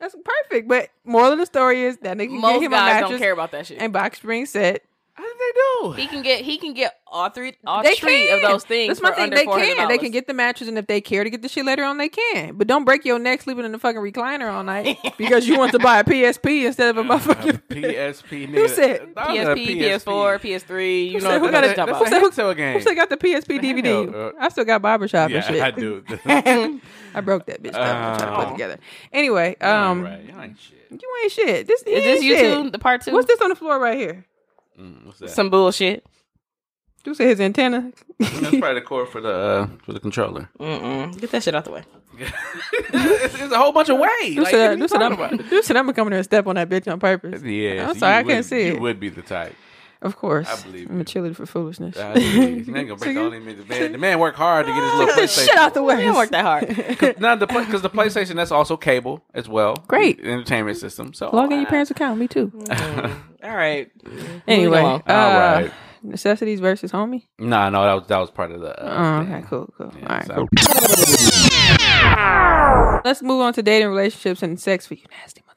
That's 0.00 0.16
perfect. 0.24 0.68
But 0.68 0.88
moral 1.04 1.32
of 1.32 1.38
the 1.38 1.46
story 1.46 1.82
is 1.82 1.98
that 1.98 2.16
nigga 2.16 2.28
can 2.28 2.40
Most 2.40 2.52
get 2.54 2.62
him 2.62 2.72
a 2.72 2.76
guys 2.76 2.92
mattress 2.94 3.10
don't 3.10 3.18
care 3.20 3.32
about 3.32 3.50
that 3.52 3.66
shit. 3.66 3.80
and 3.80 3.92
box 3.92 4.18
spring 4.18 4.46
set. 4.46 4.82
How 5.14 5.24
did 5.24 5.36
they 5.38 5.52
do? 5.52 5.92
He 5.92 6.06
can 6.06 6.22
get 6.22 6.40
he 6.42 6.56
can 6.56 6.72
get 6.72 6.94
all 7.06 7.28
three 7.28 7.52
all 7.66 7.82
They 7.82 7.94
three 7.96 8.28
can. 8.28 8.36
of 8.36 8.42
those 8.50 8.64
things. 8.64 8.88
That's 8.88 9.02
my 9.02 9.10
for 9.10 9.16
thing. 9.16 9.24
under 9.24 9.36
They 9.36 9.44
can. 9.44 9.88
They 9.88 9.98
can 9.98 10.10
get 10.10 10.26
the 10.26 10.32
mattress, 10.32 10.70
and 10.70 10.78
if 10.78 10.86
they 10.86 11.02
care 11.02 11.22
to 11.22 11.28
get 11.28 11.42
the 11.42 11.48
shit 11.48 11.66
later 11.66 11.84
on, 11.84 11.98
they 11.98 12.08
can. 12.08 12.54
But 12.56 12.66
don't 12.66 12.84
break 12.86 13.04
your 13.04 13.18
neck 13.18 13.42
sleeping 13.42 13.66
in 13.66 13.72
the 13.72 13.78
fucking 13.78 14.00
recliner 14.00 14.50
all 14.50 14.64
night 14.64 14.96
because 15.18 15.46
you 15.46 15.58
want 15.58 15.72
to 15.72 15.78
buy 15.78 15.98
a 15.98 16.04
PSP 16.04 16.64
instead 16.66 16.96
of 16.96 16.96
a 16.96 17.02
motherfucking. 17.06 17.60
PSP. 17.68 18.46
Who 18.48 18.66
said 18.68 19.14
That 19.14 19.28
PSP, 19.28 19.76
PS4, 19.82 20.40
PS3. 20.40 21.06
You 21.06 21.12
Who 21.12 21.20
know 21.24 21.30
said 21.30 21.38
who 21.40 21.50
got 21.50 21.64
I'm 21.64 21.70
a- 21.70 21.74
talking 21.74 21.94
That's 21.94 22.00
about. 22.08 22.12
a 22.14 22.20
Who 22.20 22.30
Hexo 22.30 22.56
game. 22.56 22.72
Who 22.74 22.80
still 22.80 22.94
got 22.94 23.10
the 23.10 23.16
PSP 23.18 23.60
DVD? 23.60 24.10
hell, 24.14 24.26
uh, 24.28 24.32
I 24.40 24.48
still 24.48 24.64
got 24.64 24.80
barbershop 24.80 25.28
Yeah, 25.30 25.36
and 25.36 25.44
shit. 25.44 25.62
I 25.62 25.70
do. 25.72 26.02
I 27.14 27.20
broke 27.20 27.44
that 27.46 27.62
bitch. 27.62 27.72
though. 27.72 27.80
I'm 27.82 28.18
trying 28.18 28.30
to 28.30 28.36
put 28.36 28.46
Oh. 28.46 28.48
it 28.48 28.52
together. 28.52 28.78
Anyway, 29.12 29.56
um, 29.60 30.02
right. 30.04 30.24
Y'all 30.24 30.40
ain't 30.40 30.58
shit. 30.58 30.86
you 30.90 31.16
ain't 31.22 31.32
shit. 31.32 31.66
This 31.66 31.80
Is 31.82 32.02
this 32.02 32.22
you 32.22 32.34
shit. 32.34 32.54
two? 32.62 32.70
The 32.70 32.78
part 32.78 33.02
two? 33.02 33.12
What's 33.12 33.26
this 33.26 33.40
on 33.42 33.50
the 33.50 33.56
floor 33.56 33.78
right 33.78 33.98
here? 33.98 34.24
Mm, 34.78 35.18
that? 35.18 35.30
Some 35.30 35.50
bullshit. 35.50 36.04
You 37.04 37.14
say 37.14 37.26
his 37.26 37.40
antenna. 37.40 37.90
That's 38.20 38.32
probably 38.50 38.74
the 38.74 38.80
cord 38.80 39.08
for 39.08 39.20
the 39.20 39.32
uh, 39.34 39.66
for 39.84 39.92
the 39.92 39.98
controller. 40.00 40.48
Mm-mm. 40.60 41.20
Get 41.20 41.32
that 41.32 41.42
shit 41.42 41.54
out 41.54 41.64
the 41.64 41.72
way. 41.72 41.82
it's, 42.16 43.34
it's 43.40 43.52
a 43.52 43.58
whole 43.58 43.72
bunch 43.72 43.88
of 43.88 43.98
ways. 43.98 44.34
You 44.36 44.46
said, 44.46 44.76
you 44.76 44.82
you 44.82 44.88
said, 44.88 45.02
I'm, 45.02 45.40
you 45.50 45.62
said 45.62 45.74
gonna 45.74 45.92
come 45.94 46.06
in 46.06 46.10
there 46.12 46.18
and 46.18 46.24
step 46.24 46.46
on 46.46 46.54
that 46.54 46.68
bitch 46.68 46.90
on 46.90 47.00
purpose. 47.00 47.42
Yeah, 47.42 47.88
I'm 47.90 47.98
sorry, 47.98 48.16
I 48.18 48.22
can't 48.22 48.44
see 48.44 48.66
You 48.68 48.74
it. 48.74 48.80
would 48.80 49.00
be 49.00 49.08
the 49.08 49.22
type. 49.22 49.54
Of 50.02 50.16
course. 50.16 50.48
I 50.48 50.60
believe 50.68 50.90
I'm 50.90 51.00
a 51.00 51.04
cheerleader 51.04 51.34
for 51.36 51.46
foolishness. 51.46 51.96
Uh, 51.96 52.12
you 52.18 52.42
ain't 52.42 52.66
gonna 52.88 52.96
break 52.96 53.16
all 53.16 53.30
them. 53.30 53.44
The 53.46 53.64
man, 53.64 53.92
the 53.92 53.98
man 53.98 54.18
worked 54.18 54.36
hard 54.46 54.66
to 54.66 54.72
get 54.72 54.82
his 54.82 54.92
little 54.94 55.14
PlayStation. 55.14 55.46
Shut 55.46 55.58
out 55.58 55.74
the 55.74 55.82
way. 55.82 55.96
Didn't 55.96 56.16
work 56.16 56.30
that 56.30 56.44
hard. 56.44 57.18
No, 57.20 57.36
the 57.36 57.46
because 57.46 57.82
the 57.82 57.90
PlayStation 57.90 58.34
that's 58.34 58.50
also 58.50 58.76
cable 58.76 59.22
as 59.32 59.48
well. 59.48 59.76
Great. 59.86 60.18
entertainment 60.20 60.76
system. 60.78 61.12
So 61.14 61.30
Log 61.34 61.52
in 61.52 61.60
your 61.60 61.68
parents' 61.68 61.90
account. 61.92 62.18
Me 62.18 62.26
too. 62.28 62.50
All 63.44 63.56
right. 63.56 63.90
Anyway, 64.48 64.78
along. 64.80 65.02
uh, 65.08 65.12
All 65.12 65.38
right. 65.62 65.72
necessities 66.02 66.58
versus 66.60 66.90
homie. 66.92 67.26
No, 67.38 67.68
no, 67.70 67.84
that 67.84 67.94
was 67.94 68.06
that 68.08 68.18
was 68.18 68.30
part 68.30 68.50
of 68.50 68.60
the. 68.60 68.74
Oh, 68.82 68.88
Uh, 68.88 69.22
okay, 69.22 69.42
cool, 69.48 69.72
cool. 69.78 69.92
yeah, 70.00 70.08
All 70.08 70.16
right, 70.16 70.26
so- 70.26 70.34
cool. 70.34 70.48
Let's 73.04 73.22
move 73.22 73.40
on 73.40 73.52
to 73.54 73.62
dating, 73.62 73.88
relationships, 73.88 74.42
and 74.42 74.58
sex 74.60 74.86
for 74.86 74.94
you 74.94 75.02
nasty 75.20 75.42
motherfuckers. 75.42 75.51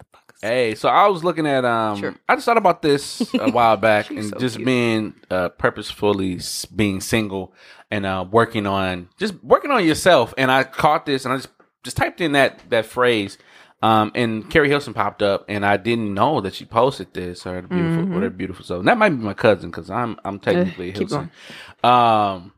Hey, 0.46 0.76
so 0.76 0.90
I 0.90 1.08
was 1.08 1.24
looking 1.24 1.48
at 1.48 1.66
um 1.66 2.00
Sure. 2.00 2.16
I 2.30 2.36
just 2.36 2.46
thought 2.46 2.58
about 2.58 2.82
this 2.84 3.34
a 3.34 3.50
while 3.58 3.78
back 3.78 4.12
and 4.12 4.26
so 4.26 4.38
just 4.38 4.58
cute. 4.58 4.66
being 4.66 5.16
uh 5.32 5.50
purposefully 5.50 6.40
being 6.76 7.02
single 7.02 7.52
and 7.90 8.06
uh 8.06 8.26
working 8.30 8.68
on 8.68 9.10
just 9.18 9.34
working 9.44 9.72
on 9.72 9.84
yourself 9.84 10.36
and 10.38 10.52
I 10.52 10.64
caught 10.64 11.06
this 11.08 11.26
and 11.26 11.34
I 11.34 11.38
just 11.38 11.50
just 11.84 11.98
typed 11.98 12.22
in 12.22 12.34
that 12.34 12.62
that 12.70 12.86
phrase 12.86 13.40
um 13.82 14.12
and 14.14 14.48
Keri 14.52 14.70
Hilson 14.70 14.94
popped 14.94 15.24
up 15.24 15.46
and 15.48 15.66
I 15.66 15.78
didn't 15.78 16.14
know 16.14 16.42
that 16.42 16.54
she 16.54 16.66
posted 16.66 17.12
this 17.16 17.48
or 17.48 17.62
the 17.62 17.68
beautiful 17.68 18.06
what 18.14 18.24
a 18.24 18.30
beautiful 18.30 18.64
so 18.64 18.84
that 18.84 18.98
might 19.00 19.10
be 19.10 19.16
my 19.24 19.34
cousin 19.34 19.72
cuz 19.72 19.90
I'm 19.90 20.20
I'm 20.24 20.38
technically 20.40 20.92
Mm-hmm. 20.92 21.00
Hilson. 21.00 21.32
Um 21.84 22.52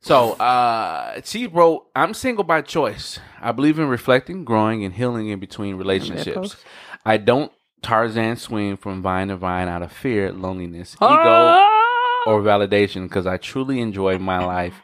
so 0.00 0.32
uh 0.32 1.20
she 1.24 1.46
wrote, 1.46 1.86
I'm 1.94 2.12
single 2.14 2.42
by 2.42 2.60
choice. 2.62 3.20
I 3.40 3.52
believe 3.52 3.78
in 3.78 3.86
reflecting, 3.88 4.44
growing, 4.44 4.84
and 4.84 4.94
healing 4.94 5.28
in 5.28 5.38
between 5.38 5.76
relationships. 5.76 6.56
I 7.04 7.16
don't 7.16 7.52
Tarzan 7.82 8.36
swing 8.36 8.76
from 8.76 9.02
vine 9.02 9.28
to 9.28 9.36
vine 9.36 9.68
out 9.68 9.82
of 9.82 9.92
fear, 9.92 10.32
loneliness, 10.32 10.96
Ah! 11.00 12.24
ego, 12.26 12.30
or 12.32 12.40
validation 12.42 13.08
because 13.08 13.26
I 13.26 13.36
truly 13.36 13.80
enjoy 13.80 14.18
my 14.18 14.44
life 14.44 14.74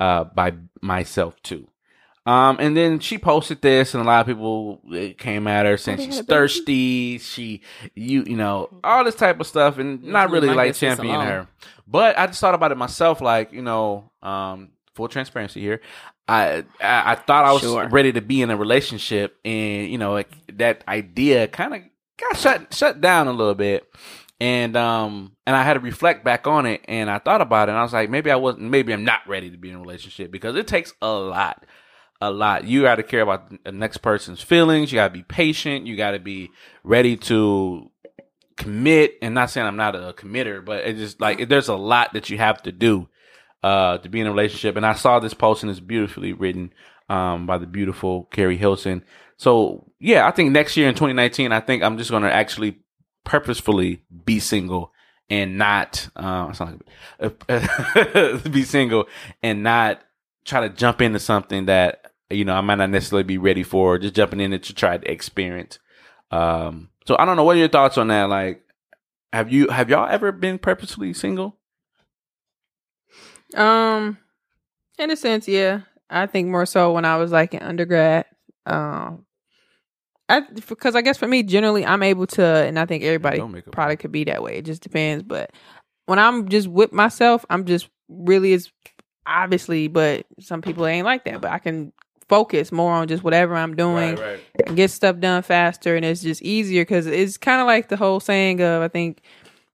uh 0.00 0.24
by 0.24 0.54
myself 0.80 1.40
too. 1.42 1.68
Um, 2.26 2.58
and 2.60 2.76
then 2.76 2.98
she 3.00 3.16
posted 3.16 3.62
this, 3.62 3.94
and 3.94 4.02
a 4.02 4.06
lot 4.06 4.20
of 4.20 4.26
people 4.26 4.82
came 5.16 5.46
at 5.46 5.64
her 5.64 5.78
saying 5.78 5.96
she's 5.98 6.16
had 6.16 6.24
a 6.24 6.26
baby? 6.26 6.34
thirsty. 6.34 7.18
She, 7.18 7.62
you, 7.94 8.22
you 8.26 8.36
know, 8.36 8.68
all 8.84 9.02
this 9.02 9.14
type 9.14 9.40
of 9.40 9.46
stuff, 9.46 9.78
and 9.78 10.04
not 10.04 10.30
really 10.30 10.52
like 10.52 10.74
championing 10.74 11.22
her. 11.22 11.46
But 11.86 12.18
I 12.18 12.26
just 12.26 12.38
thought 12.38 12.54
about 12.54 12.70
it 12.70 12.76
myself, 12.76 13.22
like 13.22 13.54
you 13.54 13.62
know, 13.62 14.10
um, 14.22 14.72
full 14.98 15.08
transparency 15.08 15.60
here. 15.62 15.80
I 16.28 16.64
I, 16.80 17.12
I 17.12 17.14
thought 17.14 17.44
I 17.46 17.52
was 17.52 17.62
Sure. 17.62 17.88
ready 17.88 18.12
to 18.12 18.20
be 18.20 18.42
in 18.42 18.50
a 18.50 18.56
relationship, 18.56 19.38
and 19.44 19.90
you 19.90 19.96
know, 19.96 20.12
like, 20.12 20.28
that 20.58 20.84
idea 20.88 21.48
kind 21.48 21.72
of 21.74 21.80
got 22.18 22.36
shut 22.36 22.74
shut 22.74 23.00
down 23.00 23.28
a 23.28 23.32
little 23.32 23.54
bit. 23.54 23.88
and 24.40 24.76
um 24.76 25.32
and 25.46 25.56
I 25.56 25.62
had 25.64 25.74
to 25.74 25.80
reflect 25.80 26.24
back 26.24 26.46
on 26.46 26.64
it 26.66 26.80
and 26.86 27.10
I 27.10 27.18
thought 27.18 27.40
about 27.40 27.68
it 27.68 27.72
and 27.72 27.78
I 27.78 27.82
was 27.82 27.92
like 27.92 28.08
maybe 28.10 28.30
I 28.30 28.36
wasn't 28.36 28.70
maybe 28.70 28.92
I'm 28.92 29.04
not 29.04 29.22
ready 29.26 29.50
to 29.50 29.56
be 29.56 29.70
in 29.70 29.76
a 29.76 29.80
relationship 29.80 30.30
because 30.30 30.54
it 30.56 30.66
takes 30.68 30.92
a 31.02 31.10
lot 31.10 31.64
a 32.20 32.30
lot 32.30 32.64
you 32.64 32.82
got 32.82 32.96
to 32.96 33.02
care 33.02 33.22
about 33.22 33.50
the 33.64 33.72
next 33.72 33.98
person's 33.98 34.40
feelings 34.42 34.92
you 34.92 34.96
got 34.96 35.08
to 35.08 35.14
be 35.14 35.24
patient 35.24 35.86
you 35.88 35.96
got 35.96 36.12
to 36.12 36.20
be 36.20 36.50
ready 36.84 37.16
to 37.30 37.90
commit 38.56 39.14
and 39.22 39.34
not 39.34 39.50
saying 39.50 39.66
I'm 39.66 39.76
not 39.76 39.94
a 39.96 40.12
committer 40.12 40.64
but 40.64 40.84
it's 40.84 40.98
just 41.00 41.20
like 41.20 41.48
there's 41.48 41.68
a 41.68 41.76
lot 41.76 42.12
that 42.14 42.30
you 42.30 42.38
have 42.38 42.62
to 42.62 42.72
do 42.72 43.08
uh 43.62 43.98
to 43.98 44.08
be 44.08 44.20
in 44.20 44.26
a 44.26 44.30
relationship 44.30 44.76
and 44.76 44.86
I 44.86 44.94
saw 44.94 45.18
this 45.18 45.34
post 45.34 45.62
and 45.62 45.70
it's 45.70 45.80
beautifully 45.80 46.32
written 46.32 46.72
um 47.08 47.46
by 47.46 47.58
the 47.58 47.66
beautiful 47.66 48.24
Keri 48.30 48.56
Hilson 48.56 49.04
so 49.36 49.90
yeah 49.98 50.26
I 50.26 50.30
think 50.30 50.52
next 50.52 50.76
year 50.76 50.88
in 50.88 50.94
2019 50.94 51.52
I 51.52 51.60
think 51.60 51.82
I'm 51.82 51.98
just 51.98 52.10
going 52.10 52.22
to 52.22 52.32
actually 52.32 52.78
purposefully 53.24 54.02
be 54.24 54.40
single 54.40 54.92
and 55.30 55.58
not 55.58 56.08
uh, 56.16 56.52
be 58.50 58.62
single 58.64 59.06
and 59.42 59.62
not 59.62 60.00
try 60.44 60.60
to 60.62 60.70
jump 60.70 61.02
into 61.02 61.18
something 61.18 61.66
that 61.66 62.12
you 62.30 62.44
know 62.44 62.54
I 62.54 62.60
might 62.60 62.76
not 62.76 62.90
necessarily 62.90 63.24
be 63.24 63.38
ready 63.38 63.62
for. 63.62 63.98
Just 63.98 64.14
jumping 64.14 64.40
in 64.40 64.52
it 64.52 64.64
to 64.64 64.74
try 64.74 64.96
to 64.96 65.10
experience. 65.10 65.78
Um, 66.30 66.90
so 67.06 67.16
I 67.18 67.24
don't 67.24 67.36
know. 67.36 67.44
What 67.44 67.56
are 67.56 67.60
your 67.60 67.68
thoughts 67.68 67.98
on 67.98 68.08
that? 68.08 68.28
Like, 68.28 68.62
have 69.32 69.52
you 69.52 69.68
have 69.68 69.90
y'all 69.90 70.08
ever 70.08 70.32
been 70.32 70.58
purposely 70.58 71.12
single? 71.12 71.57
Um, 73.54 74.18
in 74.98 75.10
a 75.10 75.16
sense, 75.16 75.48
yeah. 75.48 75.82
I 76.10 76.26
think 76.26 76.48
more 76.48 76.66
so 76.66 76.92
when 76.92 77.04
I 77.04 77.16
was 77.16 77.32
like 77.32 77.54
in 77.54 77.62
undergrad. 77.62 78.26
Um, 78.66 79.24
I 80.28 80.40
because 80.40 80.94
I 80.94 81.02
guess 81.02 81.16
for 81.16 81.26
me, 81.26 81.42
generally, 81.42 81.84
I'm 81.84 82.02
able 82.02 82.26
to, 82.28 82.44
and 82.44 82.78
I 82.78 82.86
think 82.86 83.02
everybody 83.04 83.38
Don't 83.38 83.52
make 83.52 83.66
a- 83.66 83.70
probably 83.70 83.96
could 83.96 84.12
be 84.12 84.24
that 84.24 84.42
way. 84.42 84.56
It 84.58 84.64
just 84.64 84.82
depends. 84.82 85.22
But 85.22 85.52
when 86.06 86.18
I'm 86.18 86.48
just 86.48 86.68
with 86.68 86.92
myself, 86.92 87.44
I'm 87.50 87.64
just 87.64 87.88
really 88.08 88.52
is 88.52 88.70
obviously, 89.26 89.88
but 89.88 90.26
some 90.40 90.62
people 90.62 90.86
ain't 90.86 91.04
like 91.04 91.24
that. 91.24 91.40
But 91.40 91.50
I 91.50 91.58
can 91.58 91.92
focus 92.28 92.70
more 92.70 92.92
on 92.92 93.08
just 93.08 93.22
whatever 93.22 93.54
I'm 93.54 93.74
doing 93.74 94.16
right. 94.16 94.40
and 94.66 94.76
get 94.76 94.90
stuff 94.90 95.18
done 95.18 95.42
faster 95.42 95.96
and 95.96 96.04
it's 96.04 96.20
just 96.20 96.42
easier 96.42 96.82
because 96.82 97.06
it's 97.06 97.38
kind 97.38 97.60
of 97.60 97.66
like 97.66 97.88
the 97.88 97.96
whole 97.96 98.20
saying 98.20 98.60
of 98.60 98.82
i 98.82 98.88
think 98.88 99.22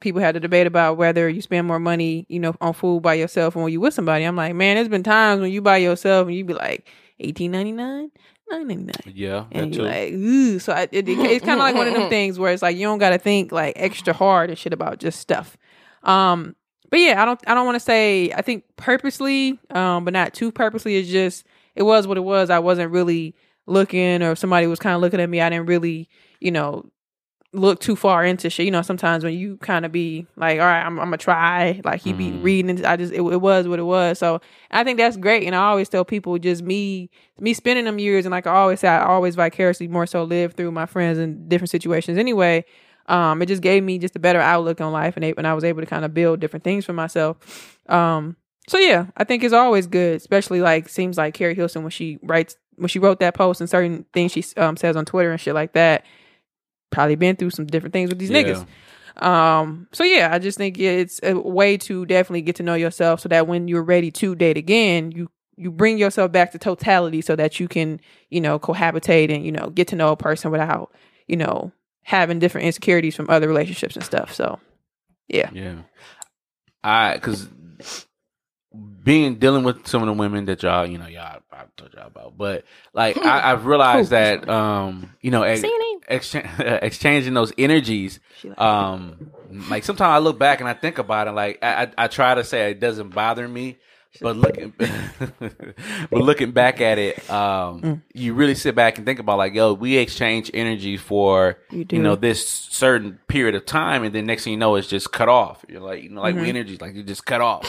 people 0.04 0.20
had 0.20 0.36
a 0.36 0.40
debate 0.40 0.66
about 0.68 0.96
whether 0.96 1.28
you 1.28 1.40
spend 1.42 1.66
more 1.66 1.80
money 1.80 2.24
you 2.28 2.38
know 2.38 2.54
on 2.60 2.72
food 2.72 3.02
by 3.02 3.14
yourself 3.14 3.56
or 3.56 3.64
when 3.64 3.72
you 3.72 3.80
with 3.80 3.92
somebody 3.94 4.24
i'm 4.24 4.36
like 4.36 4.54
man 4.54 4.76
there's 4.76 4.86
been 4.88 5.02
times 5.02 5.40
when 5.40 5.50
you 5.50 5.60
by 5.60 5.76
yourself 5.78 6.28
and 6.28 6.36
you 6.36 6.44
be 6.44 6.54
like 6.54 6.86
18.99 7.20 8.10
9.99 8.52 8.92
Yeah, 9.14 9.46
and 9.52 9.72
too. 9.72 9.80
you're 9.82 9.90
like, 9.90 10.12
ooh. 10.12 10.58
So 10.58 10.72
I, 10.74 10.82
it, 10.92 11.08
it- 11.08 11.08
it's 11.08 11.44
kind 11.44 11.58
of 11.58 11.64
like 11.64 11.74
one 11.74 11.88
of 11.88 11.94
them 11.94 12.08
things 12.16 12.38
where 12.38 12.52
it's 12.52 12.60
like 12.62 12.76
you 12.76 12.82
don't 12.86 12.98
got 12.98 13.10
to 13.10 13.18
think 13.18 13.50
like 13.52 13.72
extra 13.76 14.12
hard 14.12 14.50
and 14.50 14.58
shit 14.58 14.74
about 14.74 14.98
just 14.98 15.18
stuff. 15.18 15.56
Um, 16.02 16.54
but 16.90 17.00
yeah, 17.00 17.22
I 17.22 17.24
don't, 17.24 17.40
I 17.46 17.54
don't 17.54 17.64
want 17.64 17.76
to 17.76 17.80
say 17.80 18.30
I 18.32 18.42
think 18.42 18.64
purposely, 18.76 19.58
um, 19.70 20.04
but 20.04 20.12
not 20.12 20.34
too 20.34 20.52
purposely. 20.52 20.96
It's 20.96 21.08
just 21.08 21.46
it 21.74 21.84
was 21.84 22.06
what 22.06 22.18
it 22.18 22.24
was. 22.24 22.50
I 22.50 22.58
wasn't 22.58 22.92
really 22.92 23.34
looking, 23.66 24.22
or 24.22 24.32
if 24.32 24.38
somebody 24.38 24.66
was 24.66 24.78
kind 24.78 24.94
of 24.94 25.00
looking 25.00 25.20
at 25.20 25.30
me. 25.30 25.40
I 25.40 25.48
didn't 25.48 25.66
really, 25.66 26.10
you 26.40 26.50
know, 26.50 26.84
look 27.54 27.80
too 27.80 27.96
far 27.96 28.24
into 28.24 28.50
shit. 28.50 28.66
You 28.66 28.72
know, 28.72 28.82
sometimes 28.82 29.24
when 29.24 29.34
you 29.34 29.56
kind 29.58 29.86
of 29.86 29.92
be 29.92 30.26
like, 30.36 30.58
all 30.58 30.66
right, 30.66 30.82
I'm, 30.82 30.98
I'm 30.98 31.06
gonna 31.06 31.16
try. 31.18 31.80
Like 31.84 32.02
he 32.02 32.12
be 32.12 32.30
Mhm. 32.30 32.42
reading. 32.42 32.70
and 32.70 32.84
I 32.86 32.96
just 32.96 33.12
it, 33.12 33.18
it 33.22 33.40
was 33.40 33.68
what 33.68 33.78
it 33.78 33.84
was. 33.84 34.18
So 34.18 34.40
I 34.70 34.84
think 34.84 34.98
that's 34.98 35.16
great. 35.16 35.44
And 35.44 35.54
I 35.54 35.64
always 35.66 35.88
tell 35.88 36.04
people 36.04 36.38
just 36.38 36.62
me 36.62 37.10
me 37.38 37.54
spending 37.54 37.84
them 37.84 37.98
years 37.98 38.26
and 38.26 38.32
like 38.32 38.46
I 38.46 38.54
always 38.54 38.80
say 38.80 38.88
I 38.88 39.04
always 39.04 39.34
vicariously 39.36 39.88
more 39.88 40.06
so 40.06 40.24
live 40.24 40.54
through 40.54 40.72
my 40.72 40.86
friends 40.86 41.18
in 41.18 41.48
different 41.48 41.70
situations 41.70 42.18
anyway. 42.18 42.64
Um, 43.06 43.42
it 43.42 43.46
just 43.46 43.62
gave 43.62 43.82
me 43.82 43.98
just 43.98 44.16
a 44.16 44.18
better 44.18 44.40
outlook 44.40 44.80
on 44.80 44.90
life 44.92 45.16
and, 45.16 45.24
and 45.24 45.46
I 45.46 45.54
was 45.54 45.62
able 45.64 45.80
to 45.82 45.86
kind 45.86 46.04
of 46.04 46.14
build 46.14 46.40
different 46.40 46.64
things 46.64 46.84
for 46.84 46.92
myself. 46.94 47.78
Um, 47.88 48.36
so 48.66 48.78
yeah, 48.78 49.06
I 49.16 49.24
think 49.24 49.44
it's 49.44 49.52
always 49.52 49.86
good, 49.86 50.16
especially 50.16 50.60
like 50.62 50.88
seems 50.88 51.18
like 51.18 51.34
Keri 51.34 51.54
Hilson 51.54 51.82
when 51.82 51.90
she 51.90 52.18
writes 52.22 52.56
when 52.76 52.88
she 52.88 52.98
wrote 52.98 53.20
that 53.20 53.34
post 53.34 53.60
and 53.60 53.70
certain 53.70 54.04
things 54.12 54.32
she 54.32 54.42
um 54.56 54.76
says 54.76 54.96
on 54.96 55.04
Twitter 55.04 55.30
and 55.30 55.40
shit 55.40 55.54
like 55.54 55.74
that. 55.74 56.04
Probably 56.94 57.16
been 57.16 57.36
through 57.36 57.50
some 57.50 57.66
different 57.66 57.92
things 57.92 58.08
with 58.08 58.18
these 58.18 58.30
Yeah. 58.30 58.42
niggas. 58.42 58.66
Um, 59.24 59.86
so 59.92 60.02
yeah, 60.02 60.30
I 60.32 60.38
just 60.38 60.58
think 60.58 60.78
it's 60.78 61.20
a 61.22 61.34
way 61.34 61.76
to 61.78 62.04
definitely 62.06 62.42
get 62.42 62.56
to 62.56 62.62
know 62.62 62.74
yourself 62.74 63.20
so 63.20 63.28
that 63.28 63.46
when 63.46 63.68
you're 63.68 63.82
ready 63.82 64.10
to 64.12 64.34
date 64.34 64.56
again, 64.56 65.12
you 65.12 65.30
you 65.56 65.70
bring 65.70 65.98
yourself 65.98 66.32
back 66.32 66.50
to 66.50 66.58
totality 66.58 67.20
so 67.20 67.36
that 67.36 67.60
you 67.60 67.68
can, 67.68 68.00
you 68.28 68.40
know, 68.40 68.58
cohabitate 68.58 69.32
and, 69.32 69.46
you 69.46 69.52
know, 69.52 69.70
get 69.70 69.86
to 69.86 69.94
know 69.94 70.10
a 70.10 70.16
person 70.16 70.50
without, 70.50 70.92
you 71.28 71.36
know, 71.36 71.70
having 72.02 72.40
different 72.40 72.66
insecurities 72.66 73.14
from 73.14 73.30
other 73.30 73.46
relationships 73.46 73.94
and 73.94 74.04
stuff. 74.04 74.34
So 74.34 74.58
yeah. 75.28 75.50
Yeah, 75.52 75.82
I 76.82 77.14
because 77.14 77.48
being 79.04 79.36
dealing 79.36 79.64
with 79.64 79.86
some 79.86 80.02
of 80.02 80.06
the 80.06 80.12
women 80.14 80.46
that 80.46 80.62
y'all, 80.62 80.86
you 80.86 80.98
know, 80.98 81.06
y'all 81.06 81.40
I've 81.52 81.74
told 81.76 81.92
y'all 81.94 82.06
about, 82.06 82.36
but 82.38 82.64
like 82.92 83.16
I, 83.18 83.52
I've 83.52 83.66
realized 83.66 84.10
Cool. 84.10 84.18
that, 84.18 84.48
um, 84.48 85.10
you 85.20 85.30
know, 85.30 85.42
ex- 85.42 86.34
exchanging 86.58 87.34
those 87.34 87.52
energies. 87.58 88.18
Like, 88.42 88.58
Um, 88.60 89.30
like 89.68 89.84
sometimes 89.84 90.10
I 90.10 90.18
look 90.18 90.38
back 90.38 90.60
and 90.60 90.68
I 90.68 90.72
think 90.74 90.98
about 90.98 91.28
it. 91.28 91.32
Like 91.32 91.62
I, 91.62 91.84
I, 91.84 91.92
I 92.04 92.08
try 92.08 92.34
to 92.34 92.44
say 92.44 92.70
it 92.70 92.80
doesn't 92.80 93.10
bother 93.10 93.46
me, 93.46 93.76
but 94.20 94.36
looking, 94.36 94.72
but 94.78 96.12
looking 96.12 96.52
back 96.52 96.80
at 96.80 96.98
it, 96.98 97.28
um, 97.30 97.80
Mm. 97.82 98.02
you 98.14 98.34
really 98.34 98.54
sit 98.54 98.74
back 98.74 98.96
and 98.98 99.06
think 99.06 99.18
about 99.18 99.38
like, 99.38 99.54
yo, 99.54 99.72
we 99.74 99.96
exchange 99.96 100.50
energy 100.54 100.96
for 100.96 101.58
You 101.70 101.84
you 101.90 101.98
know 102.02 102.14
this 102.16 102.46
certain 102.48 103.18
period 103.28 103.54
of 103.54 103.66
time, 103.66 104.04
and 104.04 104.14
then 104.14 104.26
next 104.26 104.44
thing 104.44 104.52
you 104.52 104.58
know, 104.58 104.76
it's 104.76 104.88
just 104.88 105.12
cut 105.12 105.28
off. 105.28 105.64
You're 105.68 105.80
like, 105.80 106.02
you 106.02 106.10
know, 106.10 106.20
like 106.22 106.34
Mhm. 106.36 106.42
we 106.42 106.48
energies, 106.48 106.80
like 106.80 106.94
you 106.94 107.02
just 107.02 107.26
cut 107.26 107.40
off, 107.40 107.64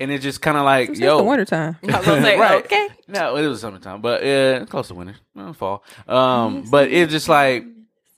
and 0.00 0.10
it's 0.10 0.22
just 0.22 0.40
kind 0.40 0.56
of 0.56 0.64
like, 0.64 0.90
it's 0.90 1.00
yo, 1.00 1.18
the 1.18 1.24
wintertime. 1.24 1.76
I 1.88 1.98
was 1.98 2.06
Right. 2.38 2.64
okay. 2.64 2.88
no, 3.08 3.36
it 3.36 3.46
was 3.46 3.60
summertime, 3.60 4.00
but 4.00 4.24
uh, 4.24 4.64
close 4.66 4.88
to 4.88 4.94
winter, 4.94 5.16
well, 5.34 5.52
fall. 5.52 5.84
Um, 6.06 6.64
but 6.70 6.90
it's 6.90 7.10
just 7.12 7.28
like 7.28 7.64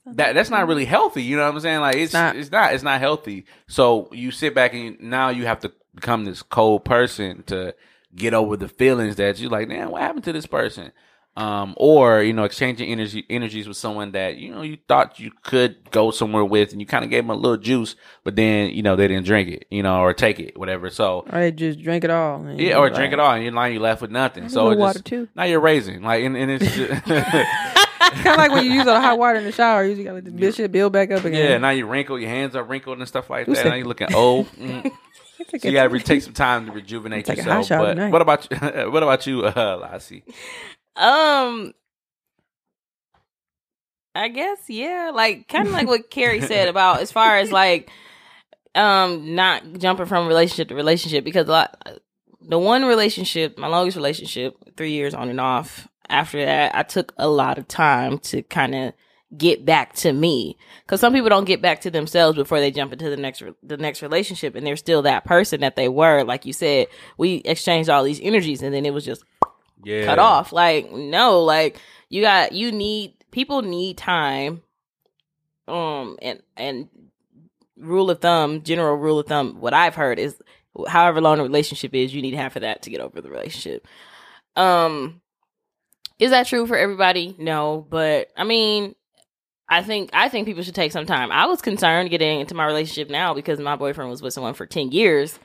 that. 0.05 0.33
That's 0.33 0.49
not 0.49 0.67
really 0.67 0.85
healthy. 0.85 1.23
You 1.23 1.37
know 1.37 1.45
what 1.45 1.53
I'm 1.55 1.59
saying? 1.59 1.79
Like 1.79 1.95
it's 1.95 2.13
not. 2.13 2.35
it's 2.35 2.51
not 2.51 2.73
it's 2.73 2.83
not 2.83 2.99
healthy. 2.99 3.45
So 3.67 4.09
you 4.11 4.31
sit 4.31 4.53
back 4.53 4.73
and 4.73 4.83
you, 4.83 4.97
now 4.99 5.29
you 5.29 5.45
have 5.45 5.59
to 5.61 5.71
become 5.95 6.25
this 6.25 6.41
cold 6.41 6.85
person 6.85 7.43
to 7.47 7.75
get 8.15 8.33
over 8.33 8.57
the 8.57 8.67
feelings 8.67 9.15
that 9.17 9.39
you're 9.39 9.49
like. 9.51 9.69
Damn, 9.69 9.91
what 9.91 10.01
happened 10.01 10.23
to 10.25 10.33
this 10.33 10.45
person? 10.45 10.91
Um, 11.37 11.75
or 11.77 12.21
you 12.21 12.33
know, 12.33 12.43
exchanging 12.43 12.89
energy 12.91 13.25
energies 13.29 13.65
with 13.65 13.77
someone 13.77 14.11
that 14.11 14.35
you 14.35 14.53
know 14.53 14.63
you 14.63 14.77
thought 14.89 15.17
you 15.17 15.31
could 15.43 15.89
go 15.89 16.11
somewhere 16.11 16.43
with, 16.43 16.73
and 16.73 16.81
you 16.81 16.85
kind 16.85 17.05
of 17.05 17.09
gave 17.09 17.23
them 17.23 17.29
a 17.29 17.35
little 17.35 17.55
juice, 17.55 17.95
but 18.25 18.35
then 18.35 18.71
you 18.71 18.83
know 18.83 18.97
they 18.97 19.07
didn't 19.07 19.25
drink 19.25 19.47
it, 19.47 19.65
you 19.71 19.81
know, 19.81 20.01
or 20.01 20.13
take 20.13 20.41
it, 20.41 20.57
whatever. 20.59 20.89
So 20.89 21.23
Or 21.31 21.39
they 21.39 21.53
just 21.53 21.81
drink 21.81 22.03
it 22.03 22.09
all. 22.09 22.45
and 22.45 22.59
yeah, 22.59 22.75
or 22.75 22.87
like, 22.87 22.95
drink 22.95 23.13
it 23.13 23.19
all, 23.21 23.33
and 23.33 23.45
you're 23.45 23.53
lying, 23.53 23.73
you 23.73 23.79
left 23.79 24.01
with 24.01 24.11
nothing. 24.11 24.49
So 24.49 24.75
water 24.75 24.99
just, 24.99 25.05
too. 25.05 25.29
now 25.33 25.45
you're 25.45 25.61
raising 25.61 26.01
like, 26.01 26.21
and, 26.21 26.35
and 26.35 26.51
it's 26.51 26.65
just, 26.75 27.05
kind 27.05 28.27
of 28.27 28.37
like 28.37 28.51
when 28.51 28.65
you 28.65 28.73
use 28.73 28.85
all 28.85 28.95
the 28.95 28.99
hot 29.01 29.17
water 29.17 29.39
in 29.39 29.45
the 29.45 29.53
shower. 29.53 29.85
You 29.85 30.03
got 30.03 30.09
to 30.09 30.15
let 30.15 30.37
this 30.37 30.55
shit 30.57 30.69
build 30.71 30.91
back 30.91 31.11
up 31.11 31.23
again. 31.23 31.49
yeah. 31.51 31.57
Now 31.59 31.69
you 31.69 31.85
wrinkle, 31.87 32.19
your 32.19 32.29
hands 32.29 32.57
are 32.57 32.63
wrinkled 32.63 32.97
and 32.99 33.07
stuff 33.07 33.29
like 33.29 33.47
that. 33.47 33.65
Now 33.65 33.75
you're 33.75 33.87
looking 33.87 34.13
old. 34.13 34.47
Mm. 34.57 34.91
Take 35.45 35.61
So 35.61 35.67
you 35.67 35.73
got 35.73 35.83
to 35.83 35.89
re- 35.89 35.99
take 35.99 36.21
some 36.21 36.33
time 36.33 36.65
to 36.65 36.71
rejuvenate 36.71 37.25
Take 37.25 37.39
a 37.39 37.43
yourself. 37.43 37.69
But 37.69 37.93
tonight. 37.95 38.11
what 38.11 38.21
about 38.21 38.47
you? 38.49 38.57
what 38.91 39.03
about 39.03 39.27
you, 39.27 39.45
uh, 39.45 39.79
Lassie? 39.81 40.23
Um, 40.95 41.73
I 44.13 44.27
guess 44.27 44.59
yeah, 44.67 45.11
like 45.13 45.47
kind 45.47 45.67
of 45.67 45.73
like 45.73 45.87
what 45.87 46.09
Keri 46.09 46.41
said 46.41 46.67
about 46.67 47.01
as 47.01 47.11
far 47.11 47.37
as 47.37 47.51
like 47.51 47.89
um 48.75 49.35
not 49.35 49.63
jumping 49.73 50.05
from 50.05 50.27
relationship 50.27 50.69
to 50.69 50.75
relationship 50.75 51.23
because 51.23 51.47
a 51.47 51.51
lot 51.51 51.99
the 52.41 52.59
one 52.59 52.85
relationship, 52.85 53.57
my 53.57 53.67
longest 53.67 53.95
relationship, 53.95 54.55
three 54.75 54.91
years 54.91 55.13
on 55.13 55.29
and 55.29 55.39
off. 55.39 55.87
After 56.09 56.43
that, 56.43 56.75
I 56.75 56.83
took 56.83 57.13
a 57.17 57.29
lot 57.29 57.57
of 57.57 57.67
time 57.67 58.17
to 58.19 58.41
kind 58.43 58.75
of 58.75 58.93
get 59.37 59.63
back 59.65 59.93
to 59.93 60.11
me 60.11 60.57
because 60.85 60.99
some 60.99 61.13
people 61.13 61.29
don't 61.29 61.45
get 61.45 61.61
back 61.61 61.81
to 61.81 61.89
themselves 61.89 62.35
before 62.37 62.59
they 62.59 62.69
jump 62.71 62.91
into 62.91 63.09
the 63.09 63.15
next 63.17 63.41
the 63.63 63.77
next 63.77 64.01
relationship 64.01 64.55
and 64.55 64.67
they're 64.67 64.75
still 64.75 65.01
that 65.03 65.23
person 65.23 65.61
that 65.61 65.75
they 65.77 65.87
were 65.87 66.23
like 66.23 66.45
you 66.45 66.51
said 66.51 66.87
we 67.17 67.35
exchanged 67.45 67.89
all 67.89 68.03
these 68.03 68.19
energies 68.21 68.61
and 68.61 68.73
then 68.73 68.85
it 68.85 68.93
was 68.93 69.05
just 69.05 69.23
Yeah, 69.83 70.05
cut 70.05 70.19
off. 70.19 70.51
Like, 70.51 70.91
no, 70.91 71.41
like 71.43 71.79
you 72.09 72.21
got 72.21 72.51
you 72.51 72.71
need 72.73 73.13
people 73.31 73.61
need 73.61 73.97
time. 73.97 74.61
Um 75.67 76.17
and 76.21 76.41
and 76.57 76.89
rule 77.77 78.09
of 78.09 78.19
thumb, 78.19 78.61
general 78.63 78.95
rule 78.95 79.19
of 79.19 79.27
thumb, 79.27 79.61
what 79.61 79.73
I've 79.73 79.95
heard 79.95 80.19
is 80.19 80.35
however 80.87 81.21
long 81.21 81.37
the 81.37 81.43
relationship 81.43 81.93
is, 81.95 82.13
you 82.13 82.21
need 82.21 82.33
half 82.33 82.55
of 82.57 82.63
that 82.63 82.81
to 82.83 82.89
get 82.89 82.99
over 83.01 83.21
the 83.21 83.29
relationship. 83.29 83.87
Um 84.57 85.21
is 86.19 86.31
that 86.31 86.47
true 86.47 86.67
for 86.67 86.77
everybody? 86.77 87.33
No, 87.39 87.85
but 87.89 88.27
I 88.35 88.43
mean 88.43 88.93
I 89.71 89.81
think 89.81 90.09
I 90.13 90.27
think 90.27 90.45
people 90.45 90.63
should 90.63 90.75
take 90.75 90.91
some 90.91 91.05
time. 91.05 91.31
I 91.31 91.45
was 91.45 91.61
concerned 91.61 92.09
getting 92.09 92.41
into 92.41 92.53
my 92.53 92.65
relationship 92.65 93.09
now 93.09 93.33
because 93.33 93.57
my 93.59 93.77
boyfriend 93.77 94.11
was 94.11 94.21
with 94.21 94.33
someone 94.33 94.53
for 94.53 94.65
10 94.65 94.91
years 94.91 95.39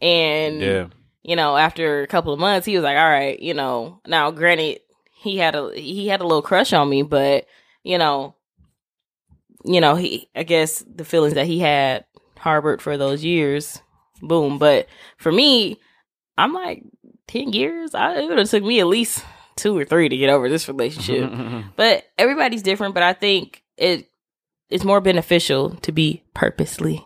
and 0.00 0.60
Yeah, 0.60 0.86
you 1.22 1.34
know, 1.34 1.56
after 1.56 2.02
a 2.02 2.06
couple 2.06 2.34
of 2.34 2.38
months, 2.38 2.66
he 2.66 2.74
was 2.74 2.84
like, 2.84 2.98
"All 2.98 3.08
right, 3.08 3.40
you 3.40 3.54
know." 3.54 4.00
Now, 4.06 4.30
granted, 4.30 4.80
he 5.16 5.38
had 5.38 5.54
a 5.54 5.72
he 5.74 6.06
had 6.06 6.20
a 6.20 6.26
little 6.26 6.42
crush 6.42 6.74
on 6.74 6.90
me, 6.90 7.02
but 7.02 7.46
you 7.82 7.96
know, 7.96 8.34
you 9.64 9.80
know, 9.80 9.94
he 9.94 10.28
I 10.36 10.42
guess 10.42 10.84
the 10.86 11.04
feelings 11.04 11.34
that 11.34 11.46
he 11.46 11.60
had 11.60 12.04
harbored 12.38 12.82
for 12.82 12.98
those 12.98 13.24
years, 13.24 13.80
boom. 14.20 14.58
But 14.58 14.86
for 15.16 15.32
me, 15.32 15.78
I'm 16.36 16.52
like 16.52 16.82
ten 17.26 17.52
years. 17.54 17.94
I, 17.94 18.18
it 18.20 18.28
would 18.28 18.38
have 18.38 18.50
took 18.50 18.62
me 18.62 18.80
at 18.80 18.86
least 18.86 19.24
two 19.56 19.76
or 19.76 19.84
three 19.84 20.08
to 20.08 20.16
get 20.16 20.30
over 20.30 20.48
this 20.48 20.68
relationship. 20.68 21.30
but 21.76 22.04
everybody's 22.18 22.62
different. 22.62 22.94
But 22.94 23.02
I 23.02 23.12
think 23.12 23.62
it 23.76 24.10
it's 24.70 24.84
more 24.84 25.00
beneficial 25.00 25.70
to 25.82 25.92
be 25.92 26.24
purposely, 26.34 27.04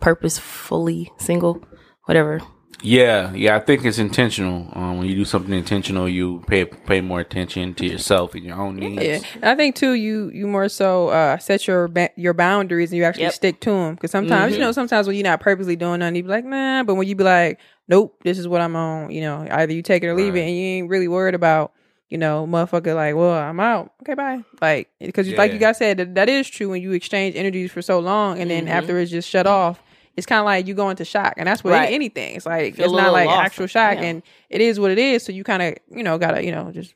purposefully 0.00 1.10
single, 1.18 1.62
whatever. 2.04 2.40
Yeah, 2.82 3.32
yeah, 3.32 3.56
I 3.56 3.60
think 3.60 3.84
it's 3.84 3.98
intentional. 3.98 4.68
Um, 4.74 4.98
when 4.98 5.06
you 5.08 5.14
do 5.14 5.24
something 5.24 5.52
intentional, 5.52 6.06
you 6.08 6.44
pay 6.46 6.66
pay 6.66 7.00
more 7.00 7.20
attention 7.20 7.74
to 7.74 7.86
yourself 7.86 8.34
and 8.34 8.44
your 8.44 8.60
own 8.60 8.76
needs. 8.76 9.02
Yeah, 9.02 9.20
and 9.36 9.44
I 9.46 9.54
think 9.54 9.76
too, 9.76 9.92
you 9.94 10.30
you 10.30 10.46
more 10.46 10.68
so 10.68 11.08
uh, 11.08 11.38
set 11.38 11.66
your 11.66 11.88
ba- 11.88 12.10
your 12.16 12.34
boundaries 12.34 12.92
and 12.92 12.98
you 12.98 13.04
actually 13.04 13.24
Yep. 13.24 13.32
stick 13.32 13.60
to 13.60 13.70
them. 13.70 13.94
Because 13.94 14.10
sometimes 14.10 14.52
you 14.54 14.60
know, 14.60 14.72
sometimes 14.72 15.06
when 15.06 15.16
you're 15.16 15.24
not 15.24 15.40
purposely 15.40 15.74
doing 15.74 16.00
nothing, 16.00 16.16
you 16.16 16.22
be 16.22 16.28
like, 16.28 16.44
nah. 16.44 16.82
But 16.82 16.96
when 16.96 17.08
you 17.08 17.14
be 17.16 17.24
like, 17.24 17.58
nope, 17.88 18.14
this 18.24 18.38
is 18.38 18.46
what 18.46 18.60
I'm 18.60 18.76
on. 18.76 19.10
You 19.10 19.22
know, 19.22 19.46
either 19.50 19.72
you 19.72 19.82
take 19.82 20.04
it 20.04 20.08
or 20.08 20.14
leave 20.14 20.36
it, 20.36 20.42
and 20.42 20.50
you 20.54 20.62
ain't 20.62 20.90
really 20.90 21.08
worried 21.08 21.34
about. 21.34 21.72
You 22.08 22.18
know, 22.18 22.46
motherfucker, 22.48 22.94
like, 22.94 23.16
well, 23.16 23.32
I'm 23.36 23.58
out. 23.58 23.92
Okay, 24.02 24.14
bye. 24.14 24.44
Like, 24.62 24.88
because 25.00 25.28
like 25.32 25.50
you 25.50 25.58
Yeah. 25.58 25.66
guys 25.68 25.78
said, 25.78 25.96
that, 25.96 26.14
that 26.14 26.28
is 26.28 26.48
true 26.48 26.68
when 26.70 26.80
you 26.80 26.92
exchange 26.92 27.34
energies 27.34 27.72
for 27.72 27.82
so 27.82 27.98
long, 27.98 28.38
and 28.40 28.48
then 28.50 28.66
mm-hmm. 28.66 28.72
after 28.72 28.96
it's 29.00 29.10
just 29.10 29.28
shut 29.28 29.46
off, 29.46 29.82
it's 30.16 30.24
kind 30.24 30.38
of 30.38 30.44
like 30.44 30.66
you 30.68 30.74
go 30.74 30.88
into 30.88 31.04
shock, 31.04 31.34
and 31.36 31.48
that's 31.48 31.64
what 31.64 31.72
Right. 31.72 31.92
anything. 31.92 32.36
It's 32.36 32.46
like 32.46 32.76
Feel 32.76 32.86
it's 32.86 32.94
not 32.94 33.12
like 33.12 33.26
lost. 33.26 33.44
actual 33.46 33.66
shock, 33.66 33.96
Yeah. 33.96 34.04
and 34.04 34.22
it 34.50 34.60
is 34.60 34.78
what 34.78 34.92
it 34.92 34.98
is. 34.98 35.24
So 35.24 35.32
you 35.32 35.42
kind 35.42 35.62
of, 35.62 35.74
you 35.90 36.04
know, 36.04 36.16
gotta, 36.16 36.44
you 36.44 36.52
know, 36.52 36.70
just 36.72 36.94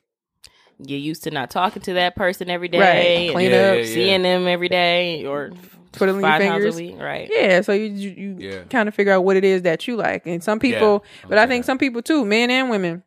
You're 0.83 0.97
used 0.97 1.23
to 1.25 1.31
not 1.31 1.51
talking 1.51 1.81
to 1.83 1.93
that 1.95 2.15
person 2.15 2.49
every 2.49 2.67
day, 2.69 2.79
Right. 2.79 3.25
and 3.27 3.31
Clean 3.33 3.51
Yeah, 3.51 3.57
up, 3.57 3.75
yeah, 3.75 3.81
yeah. 3.81 3.85
seeing 3.93 4.21
them 4.23 4.47
every 4.47 4.69
day, 4.69 5.25
or 5.25 5.51
twiddling 5.91 6.21
your 6.21 6.31
five 6.31 6.41
times 6.41 6.75
fingers. 6.75 6.99
right? 6.99 7.29
Yeah, 7.31 7.61
so 7.61 7.73
you 7.73 7.83
you, 7.87 8.09
you 8.09 8.35
Yeah. 8.39 8.61
kind 8.69 8.87
of 8.87 8.95
figure 8.95 9.11
out 9.13 9.23
what 9.25 9.35
it 9.35 9.43
is 9.43 9.63
that 9.63 9.87
you 9.89 9.97
like, 9.97 10.25
and 10.25 10.41
some 10.41 10.57
people, 10.57 11.03
Yeah, 11.03 11.27
but 11.29 11.37
I 11.37 11.45
think 11.47 11.65
some 11.65 11.77
people 11.77 12.01
too, 12.01 12.23
men 12.25 12.49
and 12.49 12.69
women, 12.69 13.03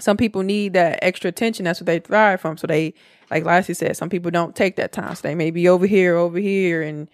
some 0.00 0.16
people 0.16 0.42
need 0.42 0.72
that 0.74 0.98
extra 1.02 1.28
attention. 1.28 1.64
That's 1.64 1.80
what 1.80 1.86
they 1.86 1.98
thrive 2.00 2.40
from. 2.40 2.56
So 2.56 2.66
they, 2.66 2.94
like 3.30 3.44
Lassie 3.44 3.74
said, 3.74 3.96
some 3.96 4.08
people 4.10 4.30
don't 4.30 4.54
take 4.56 4.76
that 4.76 4.92
time. 4.92 5.14
So 5.14 5.22
they 5.22 5.34
may 5.34 5.50
be 5.50 5.68
over 5.68 5.86
here, 5.86 6.16
over 6.16 6.38
here, 6.38 6.82
and 6.82 7.08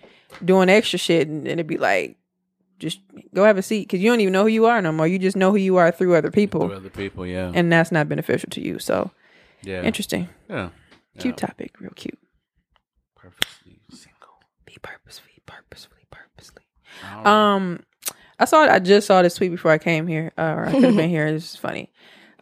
doing 0.44 0.68
extra 0.68 0.98
shit, 0.98 1.28
and, 1.28 1.40
and 1.46 1.54
it'd 1.60 1.66
be 1.66 1.76
like, 1.78 2.16
just 2.78 3.00
go 3.34 3.44
have 3.44 3.58
a 3.58 3.62
seat 3.62 3.82
because 3.88 4.00
you 4.00 4.10
don't 4.10 4.20
even 4.20 4.32
know 4.32 4.42
who 4.44 4.48
you 4.48 4.64
are 4.66 4.80
no 4.80 4.90
more. 4.92 5.06
You 5.06 5.18
just 5.18 5.36
know 5.36 5.50
who 5.50 5.58
you 5.58 5.76
are 5.76 5.90
through 5.90 6.14
other 6.14 6.30
people, 6.30 6.68
To 6.68 6.74
other 6.76 6.88
people, 6.88 7.26
yeah, 7.26 7.52
and 7.54 7.70
that's 7.70 7.92
not 7.92 8.08
beneficial 8.08 8.48
to 8.52 8.60
you. 8.62 8.78
So 8.78 9.10
yeah, 9.62 9.82
interesting, 9.82 10.30
yeah. 10.48 10.70
cute 11.18 11.38
Yeah. 11.38 11.46
topic, 11.46 11.78
real 11.78 11.92
cute. 11.94 12.18
Purposely 13.16 13.80
single. 13.90 14.40
Be 14.64 14.76
purposefully, 14.80 15.34
purposefully, 15.44 16.06
purposely. 16.10 16.62
Right. 17.02 17.26
Um, 17.26 17.80
I 18.38 18.46
saw. 18.46 18.62
I 18.62 18.78
just 18.78 19.06
saw 19.06 19.20
this 19.20 19.34
tweet 19.34 19.50
before 19.50 19.70
I 19.70 19.78
came 19.78 20.06
here, 20.06 20.32
uh, 20.38 20.54
or 20.56 20.66
I 20.66 20.72
could 20.72 20.84
have 20.84 20.96
been 20.96 21.10
here. 21.16 21.30
This 21.30 21.52
is 21.52 21.56
funny. 21.56 21.92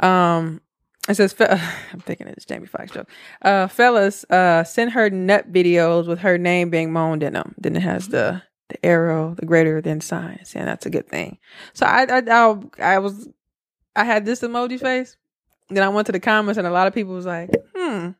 Um, 0.00 0.60
it 1.08 1.14
says, 1.14 1.34
"I'm 1.40 2.00
thinking 2.00 2.26
it's 2.28 2.44
Jamie 2.44 2.66
Foxx 2.66 2.92
joke." 2.92 3.08
Uh, 3.42 3.66
fellas, 3.66 4.24
uh, 4.30 4.64
send 4.64 4.92
her 4.92 5.10
nut 5.10 5.52
videos 5.52 6.06
with 6.06 6.20
her 6.20 6.38
name 6.38 6.70
being 6.70 6.92
moaned 6.92 7.22
in 7.22 7.32
them. 7.32 7.54
Then 7.58 7.76
it 7.76 7.82
has 7.82 8.08
the 8.08 8.42
the 8.68 8.84
arrow, 8.84 9.34
the 9.34 9.46
greater 9.46 9.80
than 9.80 10.00
sign, 10.00 10.44
saying 10.44 10.66
that's 10.66 10.86
a 10.86 10.90
good 10.90 11.08
thing. 11.08 11.38
So 11.72 11.86
I, 11.86 12.04
I, 12.04 12.22
I, 12.30 12.56
I 12.78 12.98
was, 12.98 13.28
I 13.96 14.04
had 14.04 14.26
this 14.26 14.42
emoji 14.42 14.78
face. 14.78 15.16
Then 15.70 15.82
I 15.82 15.88
went 15.88 16.06
to 16.06 16.12
the 16.12 16.20
comments, 16.20 16.58
and 16.58 16.66
a 16.66 16.70
lot 16.70 16.86
of 16.86 16.94
people 16.94 17.14
was 17.14 17.26
like, 17.26 17.50
"Hmm." 17.74 18.10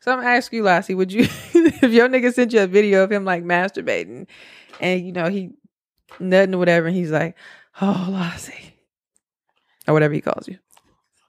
So 0.00 0.12
I'm 0.12 0.18
gonna 0.18 0.30
ask 0.30 0.52
you, 0.52 0.62
Lassie, 0.62 0.94
would 0.94 1.12
you, 1.12 1.22
if 1.54 1.92
your 1.92 2.08
nigga 2.08 2.32
sent 2.32 2.52
you 2.52 2.60
a 2.60 2.66
video 2.66 3.02
of 3.02 3.12
him 3.12 3.24
like 3.24 3.44
masturbating, 3.44 4.26
and 4.80 5.04
you 5.04 5.12
know 5.12 5.28
he 5.28 5.50
nothing 6.20 6.54
or 6.54 6.58
whatever, 6.58 6.86
and 6.86 6.96
he's 6.96 7.10
like, 7.10 7.36
"Oh, 7.80 8.08
Lassie," 8.10 8.74
or 9.86 9.94
whatever 9.94 10.14
he 10.14 10.20
calls 10.20 10.48
you. 10.48 10.58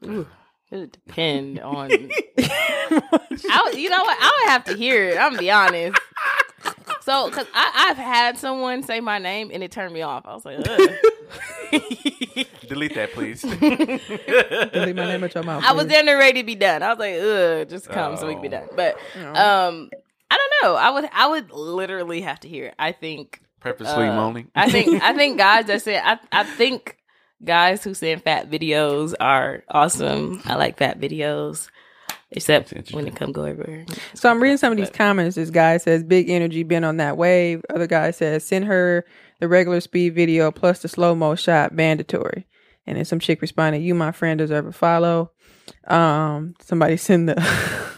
Ooh, 0.06 0.28
it 0.72 0.76
would 0.78 0.92
depend 0.92 1.60
on. 1.60 1.92
I, 2.40 3.74
you 3.76 3.90
know 3.90 4.04
what? 4.04 4.18
I 4.20 4.32
would 4.42 4.50
have 4.50 4.64
to 4.66 4.76
hear 4.76 5.10
it. 5.10 5.18
I'm 5.18 5.32
gonna 5.32 5.40
be 5.40 5.52
honest. 5.52 6.00
So, 7.02 7.30
because 7.30 7.48
I've 7.54 7.98
had 7.98 8.38
someone 8.38 8.84
say 8.84 9.00
my 9.00 9.18
name 9.18 9.50
and 9.54 9.64
it 9.64 9.72
turned 9.72 9.94
me 9.94 10.02
off. 10.02 10.26
I 10.26 10.34
was 10.36 10.44
like, 10.46 10.60
Ugh. 10.60 10.90
Delete 12.68 12.96
that, 12.96 13.14
please. 13.14 13.42
Delete 14.72 14.96
my 14.96 15.06
name 15.06 15.24
at 15.24 15.34
your 15.34 15.44
mouth. 15.44 15.64
I 15.66 15.72
was 15.74 15.86
please. 15.86 15.90
then 15.94 16.06
ready 16.08 16.42
to 16.42 16.46
be 16.46 16.56
done. 16.56 16.84
I 16.84 16.90
was 16.90 17.00
like, 17.00 17.16
ugh, 17.16 17.70
just 17.70 17.90
come 17.90 18.18
so 18.18 18.28
we 18.28 18.34
can 18.34 18.42
be 18.42 18.48
Oh. 18.50 18.52
done. 18.52 18.68
But 18.76 18.96
um, 19.18 19.90
I 20.30 20.38
don't 20.38 20.52
know. 20.64 20.76
I 20.76 20.90
would 20.90 21.10
I 21.14 21.28
would 21.28 21.52
literally 21.52 22.22
have 22.22 22.40
to 22.42 22.50
hear 22.50 22.66
it. 22.68 22.76
I 22.78 22.92
think 22.92 23.42
Purposely 23.62 24.08
uh, 24.08 24.16
moaning. 24.16 24.52
I 24.56 24.70
think 24.70 25.02
I 25.02 25.14
think 25.14 25.38
guys 25.38 25.66
that 25.68 25.82
say 25.82 25.98
I 25.98 26.20
I 26.32 26.44
think 26.44 26.98
guys 27.44 27.84
who 27.84 27.94
send 27.94 28.24
fat 28.24 28.50
videos 28.50 29.14
are 29.20 29.64
awesome. 29.70 30.42
I 30.46 30.56
like 30.56 30.78
fat 30.78 31.00
videos. 31.00 31.70
Except 32.30 32.74
when 32.92 33.08
it 33.08 33.16
come 33.16 33.32
go 33.32 33.46
everywhere. 33.46 33.86
So 34.14 34.30
I'm 34.30 34.44
reading 34.44 34.58
some 34.58 34.74
of 34.74 34.78
these 34.78 34.90
comments. 34.90 35.38
This 35.38 35.50
guy 35.50 35.78
says, 35.78 36.04
"Big 36.04 36.30
energy, 36.30 36.64
been 36.64 36.84
on 36.84 36.98
that 36.98 37.16
wave." 37.16 37.62
Other 37.74 37.88
guy 37.88 38.12
says, 38.12 38.44
"Send 38.44 38.66
her 38.66 39.06
the 39.40 39.48
regular 39.48 39.80
speed 39.80 40.14
video 40.14 40.52
plus 40.52 40.82
the 40.82 40.90
slow 40.90 41.16
mo 41.16 41.36
shot, 41.36 41.74
mandatory." 41.74 42.46
And 42.86 42.98
then 42.98 43.06
some 43.06 43.20
chick 43.20 43.42
responded, 43.42 43.80
"You, 43.80 43.96
my 43.96 44.12
friend, 44.12 44.38
deserve 44.40 44.66
a 44.66 44.74
follow." 44.74 45.32
Um, 45.88 46.56
somebody 46.60 46.98
send 46.98 47.30
the 47.30 47.42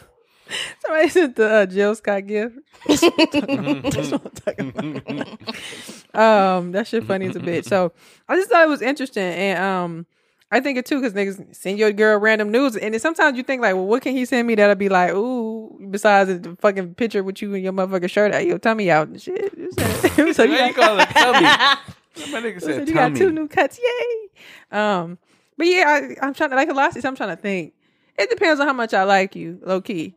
somebody 0.79 1.09
sent 1.09 1.35
the 1.35 1.49
uh, 1.49 1.65
Jill 1.65 1.95
Scott 1.95 2.27
gift. 2.27 2.55
That's 2.87 3.01
what 3.01 4.25
I'm 4.25 4.31
talking 4.31 4.97
about. 5.07 5.39
um, 6.13 6.71
that 6.71 6.87
shit 6.87 7.03
funny 7.03 7.27
as 7.27 7.35
a 7.35 7.39
bitch. 7.39 7.65
So 7.65 7.91
I 8.27 8.35
just 8.35 8.49
thought 8.49 8.63
it 8.63 8.69
was 8.69 8.81
interesting, 8.81 9.23
and 9.23 9.59
um, 9.63 10.05
I 10.51 10.59
think 10.59 10.77
it 10.77 10.85
too 10.85 10.99
because 10.99 11.13
niggas 11.13 11.55
send 11.55 11.77
your 11.77 11.91
girl 11.91 12.19
random 12.19 12.51
news, 12.51 12.75
and 12.75 12.93
then 12.93 12.99
sometimes 12.99 13.37
you 13.37 13.43
think 13.43 13.61
like, 13.61 13.75
well, 13.75 13.85
what 13.85 14.01
can 14.01 14.13
he 14.13 14.25
send 14.25 14.47
me 14.47 14.55
that'll 14.55 14.75
be 14.75 14.89
like, 14.89 15.13
ooh, 15.13 15.79
besides 15.91 16.41
the 16.41 16.55
fucking 16.59 16.95
picture 16.95 17.23
with 17.23 17.41
you 17.41 17.53
and 17.53 17.63
your 17.63 17.73
motherfucking 17.73 18.09
shirt 18.09 18.33
out, 18.33 18.45
your 18.45 18.57
tummy 18.57 18.89
out 18.89 19.07
and 19.07 19.21
shit. 19.21 19.53
So 20.33 20.43
you 20.43 20.51
Why 20.51 20.67
you 20.67 20.73
got, 20.73 20.75
call 20.75 20.99
it 20.99 21.09
tummy? 21.09 22.31
My 22.31 22.41
nigga 22.41 22.61
so 22.61 22.67
said 22.67 22.87
you 22.87 22.93
got 22.93 23.15
two 23.15 23.31
new 23.31 23.47
cuts, 23.47 23.79
yay! 23.79 24.29
Um, 24.77 25.17
but 25.57 25.67
yeah, 25.67 25.85
I, 25.87 26.25
I'm 26.25 26.33
trying 26.33 26.49
to 26.49 26.55
like 26.55 26.69
a 26.69 26.73
lot. 26.73 26.95
I'm 27.05 27.15
trying 27.15 27.35
to 27.35 27.41
think. 27.41 27.73
It 28.17 28.29
depends 28.29 28.59
on 28.59 28.67
how 28.67 28.73
much 28.73 28.93
I 28.93 29.03
like 29.03 29.35
you, 29.35 29.59
low 29.63 29.79
key. 29.79 30.15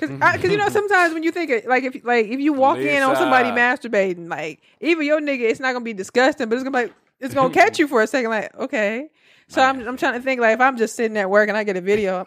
Cause, 0.00 0.08
mm-hmm. 0.08 0.40
cause 0.40 0.50
you 0.50 0.56
know 0.56 0.68
sometimes 0.70 1.12
when 1.14 1.22
you 1.22 1.30
think 1.30 1.50
it, 1.50 1.66
like 1.68 1.84
if 1.84 2.02
like 2.04 2.26
if 2.26 2.40
you 2.40 2.52
walk 2.54 2.78
in 2.78 3.02
on 3.02 3.14
somebody 3.16 3.50
masturbating, 3.50 4.28
like 4.30 4.60
even 4.80 5.06
your 5.06 5.20
nigga, 5.20 5.42
it's 5.42 5.60
not 5.60 5.72
gonna 5.74 5.84
be 5.84 5.92
disgusting, 5.92 6.48
but 6.48 6.54
it's 6.56 6.64
gonna 6.64 6.76
be 6.78 6.84
like, 6.84 6.94
it's 7.20 7.34
gonna 7.34 7.52
catch 7.52 7.78
you 7.78 7.86
for 7.86 8.00
a 8.02 8.06
second, 8.06 8.30
like 8.30 8.54
okay. 8.58 9.08
So 9.48 9.60
I'm 9.60 9.86
I'm 9.86 9.96
trying 9.96 10.14
to 10.14 10.20
think 10.20 10.40
like 10.40 10.54
if 10.54 10.60
I'm 10.60 10.76
just 10.78 10.96
sitting 10.96 11.16
at 11.18 11.28
work 11.28 11.48
and 11.48 11.56
I 11.58 11.64
get 11.64 11.76
a 11.76 11.80
video, 11.80 12.26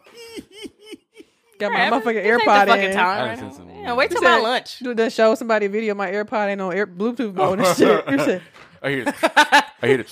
got 1.59 1.71
my 1.71 1.89
Right, 1.89 1.93
motherfucking 1.93 2.03
this 2.03 2.25
ain't 2.25 2.43
the 2.43 2.45
AirPod 2.45 2.67
fucking 2.67 2.83
in, 2.83 2.93
time 2.93 3.05
I 3.05 3.27
right 3.29 3.35
done 3.37 3.45
now. 3.45 3.51
seen 3.53 3.67
some- 3.67 3.69
Yeah, 3.81 3.93
wait 3.93 4.11
till 4.11 4.21
You 4.21 4.27
my 4.29 4.35
said- 4.37 4.43
lunch. 4.43 4.79
do 4.79 4.93
the 4.93 5.09
show 5.09 5.35
somebody 5.35 5.65
a 5.65 5.69
video, 5.69 5.95
my 5.95 6.11
AirPod 6.11 6.47
ain't 6.49 6.61
on 6.61 6.73
air, 6.73 6.85
Bluetooth 6.87 7.33
going 7.35 7.59
and 7.59 7.77
shit. 7.77 8.07
You 8.09 8.19
said, 8.19 8.41
I 8.81 8.89
hear, 8.89 9.03
it. 9.07 9.15
I 9.23 9.87
hear 9.87 9.97
the, 9.97 10.07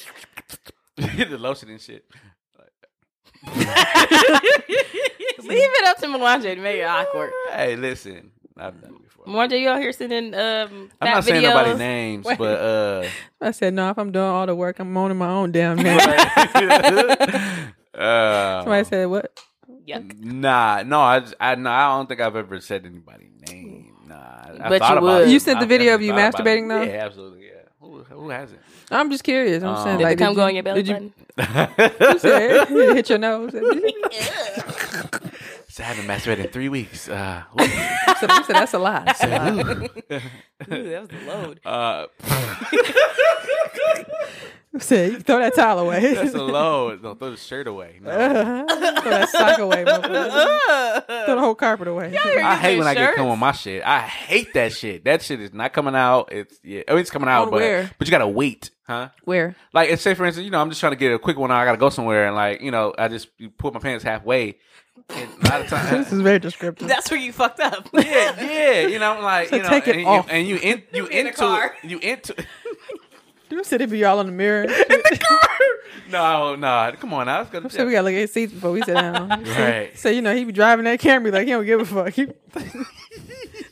I 0.97 1.07
hear 1.07 1.25
the 1.25 1.37
lotion 1.37 1.69
and 1.69 1.81
shit. 1.81 2.05
Leave 5.43 5.69
it 5.73 5.87
up 5.87 5.97
to 5.97 6.07
Mwanje 6.07 6.55
to 6.55 6.61
make 6.61 6.77
it 6.79 6.83
awkward. 6.83 7.31
Hey, 7.51 7.75
listen, 7.75 8.31
I've 8.57 8.79
done 8.81 8.95
it 8.95 9.03
before. 9.03 9.25
Mwanje, 9.25 9.59
you 9.59 9.69
out 9.69 9.79
here 9.81 9.91
sending 9.91 10.33
um 10.33 10.89
I'm 11.01 11.07
fat 11.07 11.13
not 11.15 11.23
saying 11.23 11.41
videos? 11.43 11.53
nobody's 11.53 11.77
names, 11.79 12.25
but 12.37 12.59
uh, 12.61 13.07
I 13.41 13.51
said 13.51 13.73
no. 13.73 13.89
If 13.89 13.97
I'm 13.97 14.11
doing 14.11 14.25
all 14.25 14.45
the 14.45 14.55
work, 14.55 14.79
I'm 14.79 14.95
owning 14.95 15.17
my 15.17 15.29
own 15.29 15.51
damn 15.51 15.77
name. 15.83 15.99
uh, 17.95 18.61
Somebody 18.63 18.83
said 18.85 19.05
what? 19.07 19.31
Yuck. 19.87 20.19
Nah, 20.23 20.83
no, 20.85 20.99
I, 21.01 21.23
I, 21.39 21.55
no, 21.55 21.69
I 21.71 21.97
don't 21.97 22.07
think 22.07 22.21
I've 22.21 22.35
ever 22.35 22.59
said 22.61 22.85
anybody's 22.85 23.31
name. 23.49 23.93
Nah, 24.07 24.15
I, 24.15 24.57
I 24.65 24.69
But 24.69 24.79
thought 24.79 24.95
you 25.01 25.01
would. 25.07 25.27
it. 25.27 25.31
You 25.31 25.39
sent 25.39 25.59
the 25.59 25.65
video 25.65 25.95
of 25.95 26.01
you 26.01 26.13
masturbating, 26.13 26.67
though? 26.69 26.83
Yeah, 26.83 27.05
absolutely. 27.05 27.47
Yeah, 27.47 27.53
who, 27.79 28.03
who 28.03 28.29
hasn't? 28.29 28.59
I'm 28.91 29.09
just 29.09 29.23
curious. 29.23 29.63
I'm 29.63 29.69
Um, 29.69 29.83
saying 29.83 29.97
Did 29.99 30.03
like, 30.03 30.17
Did 30.17 30.23
it 30.23 30.27
come 30.27 30.35
go 30.35 30.43
on 30.43 30.53
your 30.55 30.63
belly 30.63 30.83
did 30.83 30.87
you- 30.89 31.13
button? 31.37 31.37
you 32.11 32.19
said, 32.19 32.67
hit 32.67 33.09
your 33.09 33.17
nose. 33.17 33.51
so 35.69 35.83
I 35.83 35.85
haven't 35.85 36.05
masturbated 36.05 36.45
in 36.45 36.51
three 36.51 36.69
weeks. 36.69 37.07
Uh, 37.09 37.43
So 38.21 38.27
you 38.31 38.43
said 38.43 38.55
that's 38.55 38.73
a 38.75 38.79
lie. 38.79 39.01
That's 39.03 39.23
a 39.23 39.27
lie. 39.27 39.49
Ooh, 39.49 39.63
that 40.89 41.01
was 41.01 41.09
the 41.09 41.17
load. 41.25 41.59
uh, 41.65 42.05
You 44.73 44.79
said, 44.79 45.11
you 45.11 45.19
throw 45.19 45.39
that 45.39 45.53
towel 45.53 45.79
away. 45.79 46.13
that's 46.13 46.33
a 46.33 46.41
low. 46.41 46.95
No, 46.95 47.13
throw 47.15 47.31
the 47.31 47.37
shirt 47.37 47.67
away. 47.67 47.99
No. 48.01 48.09
Uh-huh. 48.09 49.01
throw 49.01 49.11
that 49.11 49.29
sock 49.29 49.59
away, 49.59 49.83
motherfucker. 49.83 51.05
throw 51.25 51.35
the 51.35 51.41
whole 51.41 51.55
carpet 51.55 51.89
away. 51.89 52.17
I 52.17 52.55
hate 52.55 52.77
when 52.77 52.87
I 52.87 52.93
get 52.93 53.07
shirts. 53.07 53.17
come 53.17 53.27
on 53.27 53.39
my 53.39 53.51
shit. 53.51 53.83
I 53.83 53.99
hate 53.99 54.53
that 54.53 54.71
shit. 54.71 55.03
That 55.03 55.21
shit 55.23 55.41
is 55.41 55.53
not 55.53 55.73
coming 55.73 55.93
out. 55.93 56.31
It's 56.31 56.57
yeah, 56.63 56.83
I 56.87 56.91
mean, 56.91 57.01
it's 57.01 57.11
coming 57.11 57.27
out, 57.27 57.43
On 57.45 57.49
but 57.49 57.59
where? 57.59 57.91
but 57.97 58.07
you 58.07 58.11
gotta 58.11 58.29
wait, 58.29 58.71
huh? 58.87 59.09
Where? 59.25 59.57
Like, 59.73 59.89
and 59.89 59.99
say 59.99 60.13
for 60.13 60.25
instance, 60.25 60.45
you 60.45 60.51
know, 60.51 60.61
I'm 60.61 60.69
just 60.69 60.79
trying 60.79 60.93
to 60.93 60.97
get 60.97 61.11
a 61.11 61.19
quick 61.19 61.37
one. 61.37 61.51
I 61.51 61.65
gotta 61.65 61.77
go 61.77 61.89
somewhere, 61.89 62.27
and 62.27 62.35
like, 62.35 62.61
you 62.61 62.71
know, 62.71 62.93
I 62.97 63.09
just 63.09 63.27
put 63.57 63.73
my 63.73 63.79
pants 63.81 64.05
halfway. 64.05 64.57
And 65.09 65.29
a 65.43 65.49
lot 65.49 65.61
of 65.61 65.69
This 65.89 66.13
is 66.13 66.21
very 66.21 66.39
descriptive. 66.39 66.87
That's 66.87 67.09
where 67.11 67.19
you 67.19 67.33
fucked 67.33 67.59
up. 67.59 67.89
yeah, 67.93 68.41
yeah, 68.41 68.87
you 68.87 68.99
know, 68.99 69.19
like 69.21 69.49
So 69.49 69.57
you 69.57 69.63
know, 69.63 69.69
take 69.69 69.87
it 69.87 69.97
and, 69.97 70.05
off. 70.05 70.27
You, 70.27 70.31
and 70.31 70.47
you 70.47 70.55
in, 70.57 70.83
you 70.93 71.07
into 71.07 71.33
car. 71.33 71.75
you 71.83 71.99
into. 71.99 72.35
You 73.51 73.63
said 73.63 73.81
it 73.81 73.89
be 73.89 74.03
all 74.05 74.19
in 74.21 74.27
the 74.27 74.31
mirror. 74.31 74.63
In 74.63 74.69
the 74.69 75.19
car. 75.21 75.39
No, 76.09 76.55
no, 76.55 76.91
come 76.99 77.13
on 77.13 77.29
I 77.29 77.39
was 77.39 77.47
gonna, 77.49 77.69
So 77.69 77.85
we 77.85 77.93
gotta 77.93 78.03
look 78.03 78.13
at 78.13 78.29
seats 78.29 78.51
before 78.51 78.71
we 78.71 78.81
sit 78.81 78.95
down. 78.95 79.29
Right. 79.45 79.97
So 79.97 80.09
you 80.09 80.21
know 80.21 80.35
he 80.35 80.43
be 80.43 80.51
driving 80.51 80.83
that 80.83 80.99
Camry 80.99 81.31
like 81.31 81.45
he 81.45 81.51
don't 81.51 81.65
give 81.65 81.79
a 81.79 81.85
fuck. 81.85 82.13
He, 82.13 82.25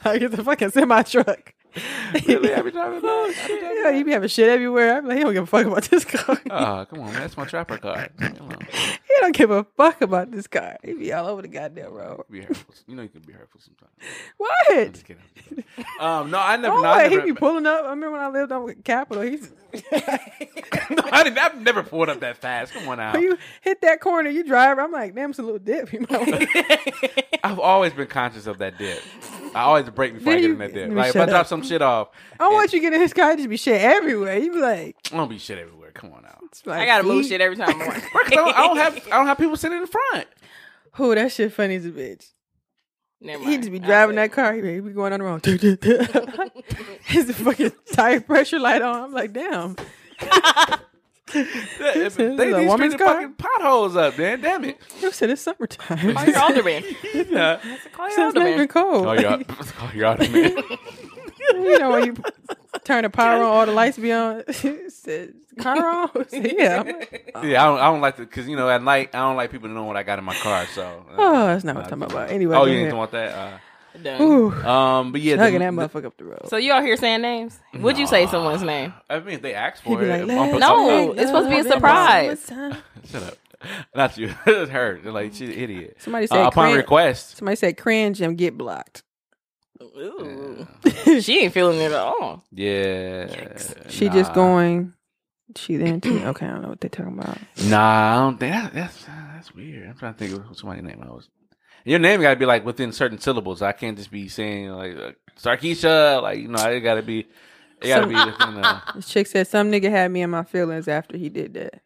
like 0.05 0.21
it's 0.21 0.37
a 0.37 0.43
fucking 0.43 0.69
semi 0.69 1.03
truck. 1.03 1.53
Really? 2.25 2.53
I 2.53 2.61
be 2.61 2.71
driving 2.71 3.01
that? 3.01 3.35
I 3.43 3.47
be 3.47 3.59
driving 3.59 3.77
Yeah, 3.83 3.91
he 3.91 4.03
be 4.03 4.11
having 4.11 4.29
shit 4.29 4.47
everywhere. 4.47 4.97
I'm 4.97 5.07
like, 5.07 5.17
he 5.17 5.23
don't 5.23 5.33
give 5.33 5.43
a 5.43 5.47
fuck 5.47 5.65
about 5.65 5.83
this 5.83 6.05
car. 6.05 6.39
Oh, 6.49 6.85
come 6.89 6.99
on, 7.01 7.11
man. 7.11 7.21
That's 7.21 7.35
my 7.35 7.45
trapper 7.45 7.77
car. 7.77 8.07
Come 8.17 8.49
on. 8.49 8.57
He 9.09 9.21
don't 9.21 9.35
give 9.35 9.49
a 9.51 9.63
fuck 9.75 10.01
about 10.01 10.31
this 10.31 10.45
car. 10.47 10.77
He 10.83 10.93
be 10.93 11.11
all 11.13 11.27
over 11.27 11.41
the 11.41 11.47
goddamn 11.47 11.91
road. 11.93 12.23
Be 12.29 12.41
hurtful. 12.41 12.75
You 12.87 12.95
know 12.95 13.01
you 13.03 13.09
can 13.09 13.21
be 13.21 13.33
hurtful 13.33 13.59
sometimes. 13.59 13.91
What? 14.37 14.51
I'm 14.71 14.93
just 14.93 15.05
kidding. 15.05 15.21
I'm 15.23 15.43
just 15.43 15.49
kidding. 15.75 15.85
Um, 15.99 16.31
no, 16.31 16.39
I 16.39 16.55
never. 16.57 16.75
Oh, 16.75 16.81
no, 16.81 16.87
I 16.89 16.97
wait, 17.03 17.09
he 17.11 17.17
never, 17.17 17.27
be 17.27 17.33
pulling 17.39 17.65
up. 17.65 17.85
I 17.85 17.89
remember 17.89 18.11
when 18.11 18.21
I 18.21 18.29
lived 18.29 18.51
on 18.51 18.73
Capitol. 18.83 19.23
He's 19.23 19.51
no, 19.91 21.03
I 21.11 21.23
didn't, 21.23 21.37
I've 21.37 21.61
never 21.61 21.83
pulled 21.83 22.09
up 22.09 22.21
that 22.21 22.37
fast. 22.37 22.73
Come 22.73 22.87
on 22.87 22.97
now. 22.97 23.13
when 23.13 23.21
you 23.23 23.37
hit 23.61 23.81
that 23.81 23.99
corner, 23.99 24.29
you 24.29 24.43
drive. 24.43 24.79
I'm 24.79 24.91
like, 24.91 25.13
damn, 25.15 25.31
it's 25.31 25.39
a 25.39 25.43
little 25.43 25.59
dip. 25.59 25.91
You 25.93 26.05
know? 26.09 26.45
I've 27.43 27.59
always 27.59 27.93
been 27.93 28.07
conscious 28.07 28.47
of 28.47 28.57
that 28.59 28.77
dip. 28.77 29.01
I 29.55 29.61
always 29.61 29.89
break 29.89 30.13
before 30.13 30.33
I 30.33 30.35
get 30.37 30.43
you- 30.43 30.53
in 30.53 30.59
that 30.59 30.73
dip. 30.73 30.91
Like 30.91 31.09
if 31.09 31.15
I 31.21 31.25
drop 31.25 31.41
up. 31.41 31.47
some 31.47 31.63
shit 31.63 31.81
off, 31.81 32.09
I 32.39 32.47
want 32.49 32.71
you 32.73 32.79
to 32.79 32.83
get 32.83 32.93
in 32.93 33.01
his 33.01 33.13
car. 33.13 33.35
Just 33.35 33.49
be 33.49 33.57
shit 33.57 33.81
everywhere. 33.81 34.37
You 34.37 34.53
be 34.53 34.59
like, 34.59 34.95
I 35.11 35.17
don't 35.17 35.29
be 35.29 35.37
shit 35.37 35.57
everywhere. 35.57 35.78
Come 35.99 36.13
on 36.13 36.23
now. 36.23 36.37
it's 36.45 36.65
like 36.65 36.79
I 36.79 36.85
gotta 36.85 37.03
move 37.03 37.25
shit 37.25 37.41
every 37.41 37.57
time 37.57 37.69
I'm 37.69 37.81
on. 37.89 37.91
'Cause 38.01 38.03
I 38.13 38.29
don't, 38.35 38.55
I 38.55 38.67
don't 38.67 38.77
have 38.77 38.95
I 39.07 39.09
don't 39.17 39.27
have 39.27 39.37
people 39.37 39.57
sitting 39.57 39.77
in 39.77 39.83
the 39.83 39.87
front. 39.87 40.27
Who 40.93 41.13
that 41.13 41.31
shit 41.31 41.51
funny 41.53 41.75
as 41.75 41.85
a 41.85 41.89
bitch. 41.91 42.27
He 43.21 43.57
just 43.57 43.69
be 43.71 43.79
driving 43.79 44.15
that 44.15 44.31
car. 44.31 44.53
He 44.53 44.61
be, 44.61 44.79
going 44.93 45.11
on 45.11 45.19
the 45.19 45.25
road. 45.25 45.45
His 47.03 47.29
fucking 47.37 47.73
tire 47.93 48.21
pressure 48.21 48.59
light 48.59 48.81
on. 48.81 48.95
I'm 49.03 49.11
like, 49.13 49.33
damn. 49.33 49.75
Yeah, 50.21 50.77
they 51.83 52.05
is 52.05 52.17
a 52.17 52.29
need 52.35 52.67
woman's 52.67 52.93
the 52.93 52.97
car? 52.97 53.15
fucking 53.15 53.33
potholes 53.33 53.95
up, 53.95 54.17
man. 54.17 54.41
Damn 54.41 54.63
it. 54.65 54.79
You 55.01 55.11
said 55.11 55.29
it's 55.29 55.41
summertime. 55.43 56.15
Call 56.15 56.25
your 56.25 56.39
alderman. 56.39 56.83
Yeah. 57.13 57.59
Call 57.93 58.07
your 58.07 58.15
So 58.15 58.27
it's 58.29 58.35
not 58.35 58.47
even 58.47 58.47
alderman. 58.47 58.67
cold. 58.69 59.05
Oh, 59.05 59.11
you're 59.11 59.29
out. 59.29 59.43
Oh, 59.81 59.91
you're 59.93 60.05
out 60.05 60.21
of 60.21 60.31
me. 60.31 60.55
You 61.55 61.79
know 61.79 61.89
when 61.91 62.05
you 62.05 62.15
turn 62.83 63.03
the 63.03 63.09
power 63.09 63.43
on, 63.43 63.51
all 63.51 63.65
the 63.65 63.71
lights 63.71 63.97
be 63.97 64.11
on. 64.11 64.43
It 65.05 65.35
car 65.63 66.09
on. 66.15 66.29
Said, 66.29 66.53
yeah. 66.57 66.83
I'm 67.35 67.49
Yeah, 67.49 67.63
I 67.63 67.65
don't. 67.67 67.79
I 67.79 67.85
don't 67.91 68.01
like 68.01 68.15
to 68.17 68.21
because 68.21 68.47
you 68.47 68.55
know 68.55 68.69
at 68.69 68.81
night 68.81 69.09
I 69.13 69.19
don't 69.19 69.35
like 69.35 69.51
people 69.51 69.67
to 69.67 69.73
know 69.73 69.83
what 69.83 69.97
I 69.97 70.03
got 70.03 70.17
in 70.19 70.23
my 70.25 70.35
car. 70.35 70.65
So. 70.73 70.83
uh, 71.11 71.15
oh, 71.17 71.47
that's 71.47 71.63
not 71.65 71.75
what 71.75 71.83
I'm 71.85 71.99
talking 71.99 72.15
about. 72.15 72.29
Anyway, 72.31 72.55
Oh, 72.55 72.65
you 72.65 72.71
ahead. 72.73 72.85
didn't 72.85 72.97
want 72.97 73.11
that. 73.11 73.61
Done. 74.01 74.21
Uh, 74.21 74.69
um, 74.71 75.11
but 75.11 75.19
yeah, 75.19 75.35
the- 75.35 75.41
hugging 75.43 75.59
that 75.59 75.73
motherfucker 75.73 76.05
up 76.05 76.15
the 76.17 76.23
road. 76.23 76.47
So 76.47 76.55
you 76.57 76.71
all 76.71 76.81
here 76.81 76.95
saying 76.95 77.21
names? 77.21 77.59
Would 77.73 77.97
you 77.97 78.07
say 78.07 78.27
someone's 78.27 78.61
name? 78.63 78.93
I 79.09 79.19
mean, 79.19 79.35
if 79.35 79.41
they 79.41 79.53
asked 79.55 79.83
for 79.83 80.01
it. 80.01 80.07
like, 80.07 80.21
I'm- 80.21 80.29
I'm- 80.29 80.51
"Let's 80.51 80.59
No, 80.61 81.11
it's 81.11 81.25
supposed 81.25 81.49
to 81.49 81.49
be 81.49 81.55
a 81.55 81.57
love 81.57 81.57
in 81.57 81.63
the 81.63 81.71
surprise. 81.71 82.45
Shut 83.11 83.23
up. 83.23 83.33
Not 83.93 84.17
you. 84.17 84.33
it's 84.45 84.71
her. 84.71 84.99
Like 85.03 85.33
she's 85.33 85.49
an 85.49 85.55
idiot. 85.55 85.97
Somebody 85.99 86.27
said 86.27 86.37
Uh, 86.45 86.47
upon 86.47 86.65
cringe- 86.67 86.77
request. 86.77 87.37
Somebody 87.37 87.57
said 87.57 87.77
cringe 87.77 88.21
and 88.21 88.37
get 88.37 88.57
blocked. 88.57 89.03
Ooh. 89.81 90.67
she 91.21 91.39
ain't 91.39 91.53
feeling 91.53 91.79
it 91.79 91.91
at 91.91 91.93
all. 91.93 92.43
Yeah. 92.51 93.57
She 93.87 94.09
just 94.09 94.33
going. 94.33 94.93
She 95.55 95.77
then 95.77 96.01
too. 96.01 96.19
Okay, 96.25 96.45
I 96.45 96.49
don't 96.51 96.61
know 96.61 96.69
what 96.69 96.81
they're 96.81 96.89
talking 96.89 97.17
about. 97.17 97.37
Nah, 97.63 98.13
I 98.13 98.15
don't 98.17 98.37
think 98.39 98.53
that, 98.53 98.73
that's 98.73 99.05
that's 99.05 99.53
weird. 99.53 99.89
I'm 99.89 99.97
trying 99.97 100.13
to 100.13 100.19
think 100.19 100.49
of 100.49 100.57
somebody's 100.57 100.83
name 100.83 101.01
I 101.03 101.09
was. 101.11 101.29
Your 101.85 101.99
name 101.99 102.21
got 102.21 102.31
to 102.31 102.35
be 102.35 102.45
like 102.45 102.65
within 102.65 102.91
certain 102.91 103.19
syllables. 103.19 103.61
I 103.61 103.71
can't 103.71 103.97
just 103.97 104.11
be 104.11 104.27
saying 104.27 104.69
like 104.69 104.95
uh, 104.97 105.11
Sarkeisha. 105.39 106.21
Like 106.21 106.39
you 106.39 106.49
know, 106.49 106.63
it 106.69 106.81
got 106.81 106.95
to 106.95 107.01
be. 107.01 107.27
It 107.81 107.87
got 107.87 108.01
to 108.01 108.07
be 108.07 108.13
within. 108.15 108.63
Uh, 108.63 108.81
This 108.95 109.07
chick 109.07 109.27
said 109.27 109.47
some 109.47 109.71
nigga 109.71 109.89
had 109.89 110.11
me 110.11 110.21
in 110.21 110.29
my 110.29 110.43
feelings 110.43 110.87
after 110.87 111.17
he 111.17 111.29
did 111.29 111.53
that. 111.53 111.81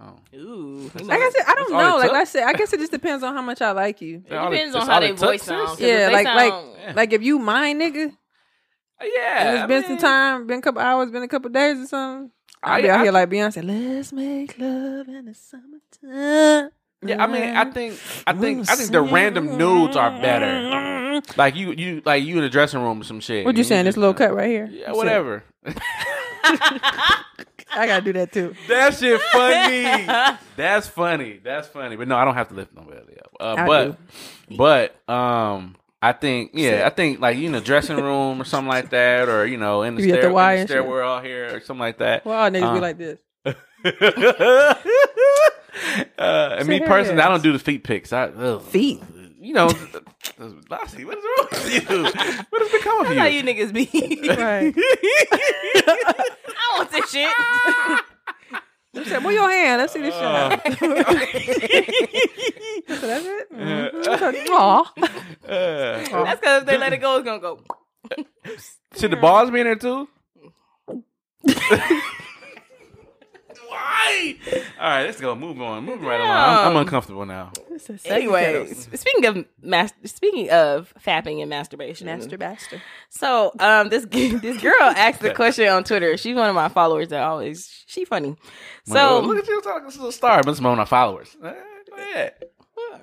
Oh. 0.00 0.36
Ooh. 0.36 0.90
Like 0.94 1.20
I 1.20 1.30
said, 1.30 1.44
I 1.46 1.54
don't 1.54 1.72
know. 1.72 1.96
Like? 1.98 2.10
I 2.12 2.24
said, 2.24 2.42
I 2.44 2.52
guess 2.54 2.72
it 2.72 2.80
just 2.80 2.92
depends 2.92 3.22
on 3.22 3.34
how 3.34 3.42
much 3.42 3.60
I 3.60 3.72
like 3.72 4.00
you. 4.00 4.16
It 4.26 4.30
depends 4.30 4.74
on 4.74 4.86
how 4.86 5.00
they 5.00 5.10
it 5.10 5.18
voice 5.18 5.42
sis? 5.42 5.78
Yeah, 5.80 6.08
like 6.12 6.26
like 6.26 6.96
like 6.96 7.12
if 7.12 7.22
you 7.22 7.38
mine, 7.38 7.78
nigga, 7.80 8.08
uh, 8.08 9.04
Yeah, 9.04 9.46
and 9.46 9.54
it's 9.56 9.64
I 9.64 9.66
been 9.66 9.84
some 9.84 9.98
time, 9.98 10.46
been 10.46 10.58
a 10.58 10.62
couple 10.62 10.80
hours, 10.80 11.10
been 11.10 11.22
a 11.22 11.28
couple 11.28 11.50
days 11.50 11.78
or 11.78 11.86
something. 11.86 12.30
I'll 12.62 12.74
I- 12.74 12.82
be 12.82 12.90
out 12.90 13.00
I- 13.00 13.02
here 13.04 13.12
like 13.12 13.28
Beyonce. 13.30 13.64
Let's 13.64 14.12
make 14.12 14.58
love 14.58 15.08
in 15.08 15.24
the 15.26 15.34
summertime. 15.34 16.70
Yeah, 17.02 17.22
I 17.24 17.26
mean, 17.28 17.56
I 17.56 17.64
think, 17.70 17.94
I 18.26 18.34
think, 18.34 18.68
I 18.68 18.74
think 18.76 18.90
the 18.90 19.00
random 19.00 19.56
nudes 19.56 19.96
are 19.96 20.10
better. 20.20 21.22
Like 21.34 21.56
you, 21.56 21.72
you, 21.72 22.02
like 22.04 22.22
you 22.24 22.36
in 22.36 22.42
the 22.42 22.50
dressing 22.50 22.82
room 22.82 23.00
or 23.00 23.04
some 23.04 23.20
shit. 23.20 23.46
What 23.46 23.56
you 23.56 23.64
saying? 23.64 23.86
This 23.86 23.94
just- 23.94 23.98
little 23.98 24.12
cut 24.12 24.34
right 24.34 24.48
here. 24.50 24.68
Yeah, 24.70 24.92
whatever. 24.92 25.42
I 27.72 27.86
gotta 27.86 28.04
do 28.04 28.12
that 28.14 28.32
too. 28.32 28.54
That 28.68 28.94
shit 28.94 29.20
funny. 29.32 30.38
That's 30.56 30.86
funny. 30.86 31.40
That's 31.42 31.68
funny. 31.68 31.96
But 31.96 32.08
no, 32.08 32.16
I 32.16 32.24
don't 32.24 32.34
have 32.34 32.48
to 32.48 32.54
lift 32.54 32.74
nobody 32.74 33.18
up. 33.18 33.36
Uh, 33.38 33.54
I 33.58 33.66
but, 33.66 33.98
but, 34.56 35.12
um, 35.12 35.76
I 36.02 36.12
think, 36.12 36.52
yeah, 36.54 36.84
I 36.86 36.90
think 36.90 37.20
like 37.20 37.36
you 37.36 37.46
in 37.46 37.52
the 37.52 37.60
dressing 37.60 37.96
room 37.96 38.40
or 38.40 38.44
something 38.44 38.68
like 38.68 38.90
that, 38.90 39.28
or 39.28 39.46
you 39.46 39.56
know, 39.58 39.82
in 39.82 39.96
the, 39.96 40.02
at 40.12 40.20
the 40.22 40.28
in 40.28 40.34
the 40.60 40.66
stairwell 40.66 41.20
here 41.20 41.54
or 41.54 41.60
something 41.60 41.80
like 41.80 41.98
that. 41.98 42.24
Well, 42.24 42.38
all 42.38 42.50
niggas 42.50 42.62
Uh, 42.62 42.74
be 42.74 42.80
like 42.80 42.98
this. 42.98 43.18
uh, 46.18 46.56
and 46.58 46.68
me 46.68 46.80
personally, 46.80 47.22
I 47.22 47.28
don't 47.28 47.42
do 47.42 47.52
the 47.52 47.58
feet 47.58 47.84
pics. 47.84 48.12
I 48.12 48.24
ugh. 48.28 48.62
Feet. 48.62 49.02
You 49.42 49.54
know, 49.54 49.70
Lassie, 50.68 51.06
what 51.06 51.16
is 51.16 51.24
wrong 51.24 51.48
with 51.50 51.90
you? 51.90 52.02
What 52.50 52.62
has 52.62 52.70
become 52.72 53.00
of 53.00 53.10
you? 53.12 53.18
how 53.18 53.24
you 53.26 53.42
niggas 53.42 53.72
be. 53.72 53.88
Right. 54.36 54.74
I 57.14 57.24
want 57.24 57.92
this 57.92 57.92
shit. 57.92 58.04
You 58.92 59.04
said, 59.04 59.22
move 59.22 59.30
your 59.32 59.48
hand. 59.48 59.80
Let's 59.80 59.92
see 59.92 60.00
this 60.02 60.12
shit. 60.12 60.24
Uh, 60.24 60.58
So 62.98 63.06
that's 63.06 63.24
it. 63.24 63.50
Mhm. 63.52 64.48
Aw. 64.50 64.92
uh, 64.98 66.24
That's 66.24 66.40
because 66.40 66.62
if 66.62 66.66
they 66.66 66.76
let 66.76 66.92
it 66.92 66.96
go, 67.00 67.16
it's 67.16 67.24
gonna 67.24 67.38
go. 67.38 67.60
should 68.96 69.12
the 69.12 69.16
balls 69.16 69.50
be 69.52 69.60
in 69.60 69.66
there 69.66 69.76
too? 69.76 70.08
Why? 73.70 74.34
All 74.80 74.88
right, 74.90 75.04
let's 75.04 75.20
go. 75.20 75.34
Move 75.36 75.60
on. 75.62 75.84
Move 75.84 76.02
right 76.02 76.20
along. 76.20 76.30
I'm, 76.30 76.68
I'm 76.68 76.76
uncomfortable 76.76 77.24
now. 77.24 77.52
It's 77.70 77.88
a 77.88 77.96
second 77.98 78.16
Anyways, 78.16 78.88
speaking 78.98 79.26
of 79.26 79.44
mas- 79.62 79.92
speaking 80.04 80.50
of 80.50 80.92
fapping 81.06 81.40
and 81.40 81.48
masturbation, 81.48 82.06
Master 82.06 82.36
Baster. 82.36 82.80
So, 83.10 83.52
um, 83.60 83.88
this 83.88 84.04
this 84.06 84.60
girl 84.60 84.74
asked 84.82 85.20
the 85.20 85.32
question 85.34 85.68
on 85.68 85.84
Twitter. 85.84 86.16
She's 86.16 86.34
one 86.34 86.48
of 86.48 86.54
my 86.56 86.68
followers 86.68 87.08
that 87.10 87.22
always 87.22 87.84
she 87.86 88.04
funny. 88.04 88.36
So 88.86 88.94
So, 88.94 89.20
look 89.20 89.38
at 89.38 89.46
you 89.46 89.60
talking 89.62 89.90
to 89.90 90.06
a 90.08 90.12
star, 90.12 90.42
but 90.42 90.50
it's 90.50 90.60
one 90.60 90.72
of 90.72 90.78
my 90.78 90.84
followers. 90.84 91.36
Eh, 91.44 91.52
Go 91.88 91.96
ahead. 91.96 92.34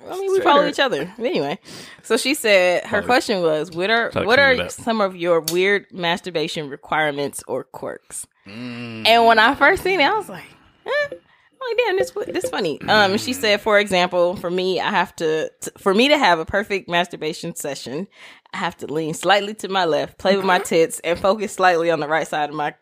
I 0.09 0.19
mean, 0.19 0.31
we 0.31 0.41
follow 0.41 0.65
each 0.67 0.79
other. 0.79 1.13
Anyway, 1.19 1.59
so 2.01 2.17
she 2.17 2.33
said 2.33 2.83
her 2.85 3.01
question 3.03 3.41
was, 3.41 3.71
"What 3.71 3.89
are 3.89 4.09
Try 4.09 4.21
to 4.23 4.27
what 4.27 4.37
clean 4.39 4.49
it 4.49 4.59
are 4.59 4.63
up. 4.65 4.71
some 4.71 4.99
of 5.01 5.15
your 5.15 5.41
weird 5.51 5.85
masturbation 5.93 6.69
requirements 6.69 7.43
or 7.47 7.63
quirks?" 7.63 8.27
Mm. 8.47 9.05
And 9.07 9.25
when 9.25 9.39
I 9.39 9.55
first 9.55 9.83
seen 9.83 9.99
it, 9.99 10.05
I 10.05 10.13
was 10.17 10.29
like, 10.29 10.45
eh. 10.87 11.07
I'm 11.11 11.75
like, 11.75 11.85
damn, 11.85 11.97
this 11.97 12.11
this 12.41 12.49
funny. 12.49 12.79
Um, 12.81 13.17
she 13.17 13.33
said, 13.33 13.61
for 13.61 13.79
example, 13.79 14.35
for 14.35 14.49
me, 14.51 14.79
I 14.79 14.91
have 14.91 15.15
to, 15.17 15.49
t- 15.59 15.71
for 15.77 15.93
me 15.93 16.07
to 16.09 16.17
have 16.17 16.37
a 16.39 16.45
perfect 16.45 16.87
masturbation 16.87 17.55
session, 17.55 18.07
I 18.53 18.57
have 18.57 18.77
to 18.77 18.87
lean 18.87 19.13
slightly 19.15 19.53
to 19.55 19.67
my 19.67 19.85
left, 19.85 20.17
play 20.19 20.35
with 20.37 20.45
my 20.45 20.59
tits, 20.59 20.99
and 20.99 21.17
focus 21.19 21.53
slightly 21.53 21.89
on 21.89 21.99
the 21.99 22.07
right 22.07 22.27
side 22.27 22.49
of 22.49 22.55
my 22.55 22.75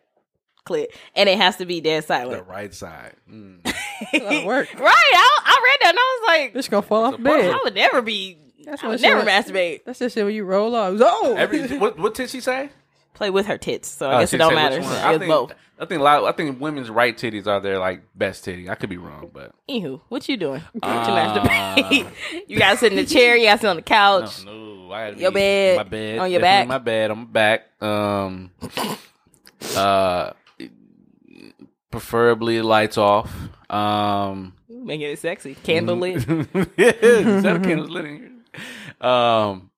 clit, 0.67 0.87
and 1.15 1.29
it 1.29 1.37
has 1.37 1.55
to 1.57 1.65
be 1.65 1.79
dead 1.79 2.03
silent. 2.03 2.45
The 2.45 2.51
right 2.51 2.73
side. 2.73 3.15
Mm. 3.31 3.59
a 4.13 4.19
lot 4.19 4.45
work. 4.45 4.73
Right? 4.73 4.91
I, 4.93 5.39
I 5.45 5.61
read 5.63 5.77
that 5.81 5.89
and 5.91 5.99
I 5.99 6.19
was 6.19 6.27
like, 6.27 6.53
Bitch 6.53 6.69
gonna 6.69 6.81
fall 6.81 7.03
off 7.05 7.13
a 7.15 7.17
bed. 7.17 7.51
I 7.51 7.59
would 7.63 7.75
never 7.75 8.01
be. 8.01 8.39
That's 8.65 8.83
I 8.83 8.87
what 8.87 8.91
would 8.93 8.99
she 8.99 9.07
never 9.07 9.23
like- 9.23 9.45
masturbate. 9.45 9.85
That's 9.85 9.99
just 9.99 10.15
shit 10.15 10.25
when 10.25 10.33
you 10.35 10.43
roll 10.43 10.75
off. 10.75 10.95
Oh, 10.99 11.35
Every, 11.37 11.77
what, 11.77 11.97
what 11.97 12.13
did 12.15 12.29
she 12.29 12.41
say? 12.41 12.69
Play 13.15 13.29
with 13.31 13.47
her 13.47 13.57
tits, 13.57 13.87
so 13.89 14.09
I 14.09 14.15
Oh, 14.15 14.19
guess 14.19 14.33
it 14.33 14.37
don't 14.37 14.53
matter. 14.53 14.79
one. 14.81 14.91
I 14.91 15.17
think, 15.17 15.29
both. 15.29 15.53
I 15.79 15.85
think 15.85 16.01
a 16.01 16.03
lot. 16.03 16.23
I 16.25 16.31
think 16.33 16.59
women's 16.61 16.89
right 16.89 17.17
titties 17.17 17.47
are 17.47 17.59
their 17.59 17.79
like 17.79 18.03
best 18.13 18.43
titty. 18.43 18.69
I 18.69 18.75
could 18.75 18.89
be 18.89 18.97
wrong, 18.97 19.31
but 19.33 19.51
Anywho, 19.69 20.01
what 20.09 20.27
you 20.29 20.37
doing 20.37 20.61
Uh, 20.83 21.07
masturbate? 21.07 22.11
you 22.47 22.59
gotta 22.59 22.77
sit 22.77 22.91
in 22.91 22.97
the 22.97 23.05
chair. 23.05 23.35
You 23.35 23.45
gotta 23.45 23.61
sit 23.61 23.69
on 23.69 23.75
the 23.77 23.81
couch. 23.81 24.45
no. 24.45 24.91
I 24.91 25.09
gotta 25.11 25.21
Your 25.21 25.31
be 25.31 25.35
bed, 25.35 25.77
my 25.77 25.83
bed, 25.83 26.19
on 26.19 26.31
your 26.31 26.41
back. 26.41 26.67
my 26.67 26.77
bed, 26.77 27.11
on 27.11 27.17
my 27.19 27.23
back. 27.25 27.81
Um, 27.81 28.51
uh, 29.75 30.31
preferably 31.91 32.61
lights 32.61 32.97
off. 32.97 33.33
Um, 33.69 34.53
Making 34.69 35.11
it 35.11 35.19
sexy, 35.19 35.55
candle 35.55 35.95
lit. 35.97 36.25
yeah, 36.77 36.91
set 37.41 37.55
of 37.55 37.63
candles 37.63 37.89
lit 37.89 38.05
in 38.05 38.17
here. 38.17 39.09
Um, 39.09 39.71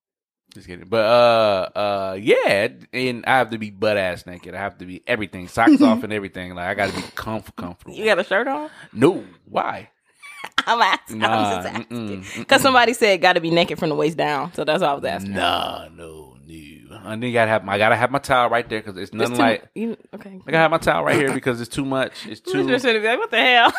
just 0.58 0.68
kidding. 0.68 0.88
But 0.88 1.04
uh, 1.04 1.78
uh, 1.78 2.18
yeah, 2.20 2.68
and 2.92 3.24
I 3.26 3.38
have 3.38 3.50
to 3.50 3.58
be 3.58 3.70
butt 3.70 3.96
ass 3.96 4.26
naked. 4.26 4.54
I 4.54 4.58
have 4.58 4.78
to 4.78 4.84
be 4.86 5.02
everything, 5.06 5.48
socks 5.48 5.80
off 5.82 6.02
and 6.04 6.12
everything. 6.12 6.54
Like 6.54 6.66
I 6.68 6.74
got 6.74 6.90
to 6.90 6.96
be 6.96 7.02
comf- 7.08 7.54
comfortable. 7.56 7.94
You 7.96 8.04
got 8.04 8.18
a 8.18 8.24
shirt 8.24 8.46
on? 8.48 8.70
no, 8.92 9.24
why? 9.46 9.90
I'm 10.66 10.80
asking. 10.80 11.24
I'm 11.24 11.64
just 11.64 11.74
asking. 11.92 12.24
Because 12.38 12.62
somebody 12.62 12.92
said 12.92 13.20
got 13.20 13.32
to 13.34 13.40
be 13.40 13.50
naked 13.50 13.78
from 13.78 13.88
the 13.88 13.94
waist 13.94 14.16
down. 14.16 14.52
So 14.54 14.64
that's 14.64 14.80
what 14.82 14.90
I 14.90 14.94
was 14.94 15.04
asking. 15.04 15.32
Nah, 15.32 15.88
no, 15.94 16.36
no. 16.46 17.04
I 17.04 17.16
need 17.16 17.32
gotta 17.32 17.50
have. 17.50 17.64
my 17.64 17.74
I 17.74 17.78
gotta 17.78 17.96
have 17.96 18.10
my 18.10 18.18
towel 18.18 18.50
right 18.50 18.68
there 18.68 18.80
because 18.80 18.96
it's 18.96 19.10
It's 19.10 19.14
nothing 19.14 19.36
too- 19.36 19.42
like. 19.42 19.68
you, 19.74 19.96
okay. 20.14 20.40
I 20.46 20.50
gotta 20.50 20.58
have 20.58 20.70
my 20.70 20.78
towel 20.78 21.04
right 21.04 21.16
here 21.16 21.32
because 21.32 21.60
it's 21.60 21.74
too 21.74 21.84
much. 21.84 22.26
It's 22.26 22.40
too. 22.52 22.62
Listener 22.64 22.92
should 22.92 23.02
be 23.02 23.08
like, 23.08 23.18
what 23.18 23.30
the 23.30 23.36
hell? 23.38 23.72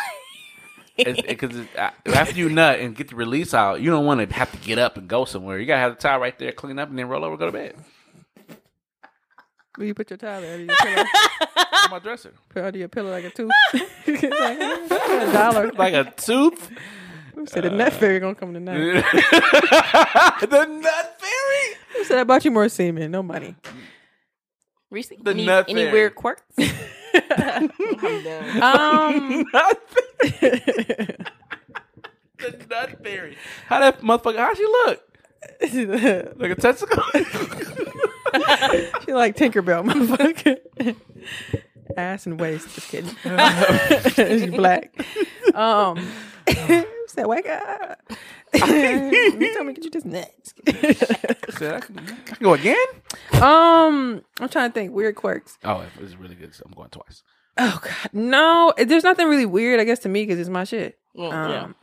Because 1.03 1.55
after 2.05 2.35
you 2.37 2.49
nut 2.49 2.79
and 2.79 2.95
get 2.95 3.09
the 3.09 3.15
release 3.15 3.53
out, 3.53 3.81
you 3.81 3.89
don't 3.89 4.05
want 4.05 4.27
to 4.27 4.35
have 4.35 4.51
to 4.51 4.57
get 4.59 4.77
up 4.79 4.97
and 4.97 5.07
go 5.07 5.25
somewhere. 5.25 5.59
You 5.59 5.65
gotta 5.65 5.79
have 5.81 5.95
the 5.95 6.01
towel 6.01 6.19
right 6.19 6.37
there, 6.37 6.51
clean 6.51 6.77
up, 6.79 6.89
and 6.89 6.97
then 6.99 7.07
roll 7.07 7.23
over, 7.23 7.37
go 7.37 7.45
to 7.47 7.51
bed. 7.51 7.75
Will 9.77 9.85
you 9.85 9.93
put 9.93 10.09
your 10.09 10.17
towel? 10.17 10.37
Under 10.43 10.57
your 10.59 10.75
pillow, 10.75 11.03
On 11.85 11.89
my 11.91 11.99
dresser, 11.99 12.33
put 12.49 12.63
under 12.63 12.79
your 12.79 12.87
pillow 12.89 13.11
like 13.11 13.23
a 13.23 13.29
tooth. 13.29 13.51
like, 13.73 14.59
a 14.59 15.29
dollar. 15.31 15.71
like 15.71 15.93
a 15.93 16.11
tooth. 16.17 16.69
Who 17.35 17.45
said 17.45 17.63
the 17.63 17.69
nut 17.69 17.93
fairy 17.93 18.19
gonna 18.19 18.35
come 18.35 18.53
tonight? 18.53 18.77
the 20.41 20.65
nut 20.81 21.21
fairy. 21.21 21.77
Who 21.95 22.03
said 22.03 22.17
I 22.17 22.23
bought 22.25 22.43
you 22.43 22.51
more 22.51 22.67
semen? 22.67 23.11
No 23.11 23.23
money. 23.23 23.55
Reese, 24.91 25.09
The 25.21 25.31
any, 25.31 25.45
nut 25.45 25.65
any 25.69 25.83
fairy. 25.83 25.93
weird 25.93 26.15
quirks? 26.15 26.41
I'm 27.13 27.67
done. 28.23 28.63
Um, 28.63 29.45
Nut 29.53 29.89
fairy. 29.89 31.15
the 32.39 32.65
nut 32.69 33.03
fairy. 33.03 33.37
How 33.67 33.79
that 33.79 34.01
motherfucker? 34.01 34.37
How 34.37 34.53
she 34.53 34.63
look? 34.65 35.01
she 35.71 35.85
Like 36.35 36.51
a 36.51 36.55
testicle? 36.55 37.03
She 39.05 39.13
like 39.13 39.35
Tinkerbell, 39.35 39.83
motherfucker. 39.89 40.95
Ass 41.97 42.25
and 42.27 42.39
waist. 42.39 42.73
Just 42.75 42.89
kidding. 42.89 43.15
She's 44.13 44.51
black. 44.51 44.93
Um, 45.55 46.07
said 47.07 47.25
wake 47.25 47.47
up. 47.49 47.99
You 48.53 49.53
told 49.53 49.67
me 49.67 49.73
get 49.73 49.83
you 49.85 49.91
this 49.91 50.05
next. 50.05 50.53
Said, 51.57 51.73
I, 51.75 51.79
can, 51.79 51.99
I 51.99 52.03
can 52.33 52.37
go 52.41 52.53
again. 52.53 52.77
um, 53.33 54.21
I'm 54.39 54.49
trying 54.49 54.69
to 54.69 54.73
think 54.73 54.91
weird 54.93 55.15
quirks. 55.15 55.57
Oh, 55.63 55.81
it 55.81 56.01
was 56.01 56.15
really 56.17 56.35
good. 56.35 56.53
So 56.55 56.63
I'm 56.65 56.73
going 56.73 56.89
twice. 56.89 57.23
Oh 57.57 57.79
God, 57.83 58.09
no. 58.13 58.73
There's 58.77 59.03
nothing 59.03 59.27
really 59.27 59.45
weird, 59.45 59.79
I 59.79 59.83
guess, 59.83 59.99
to 59.99 60.09
me 60.09 60.23
because 60.25 60.39
it's 60.39 60.49
my 60.49 60.63
shit. 60.63 60.97
Yeah. 61.13 61.63
Um, 61.63 61.75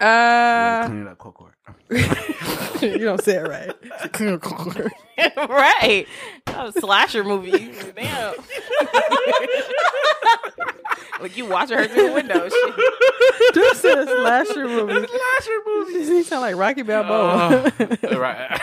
uh, 0.00 0.86
Clean 0.86 1.02
it 1.02 1.08
up, 1.08 1.18
quick, 1.18 1.34
quick. 1.34 1.51
you 2.80 2.98
don't 2.98 3.22
say 3.22 3.36
it 3.36 3.48
right. 3.48 3.72
right. 5.48 6.06
That 6.46 6.64
was 6.64 6.76
a 6.76 6.80
slasher 6.80 7.24
movie. 7.24 7.72
Damn. 7.94 8.34
like 11.20 11.36
you 11.36 11.44
watching 11.46 11.78
her 11.78 11.86
through 11.86 12.08
the 12.08 12.14
window. 12.14 12.48
Shit. 12.48 13.54
Just 13.54 13.82
said 13.82 13.98
a 13.98 14.06
slasher 14.06 14.66
movie. 14.66 15.06
Slasher 15.06 15.60
movie. 15.66 15.92
Doesn't 15.98 16.16
he 16.16 16.22
sound 16.22 16.42
like 16.42 16.56
Rocky 16.56 16.82
Balboa? 16.82 17.72
Oh, 17.78 18.18
right. 18.18 18.60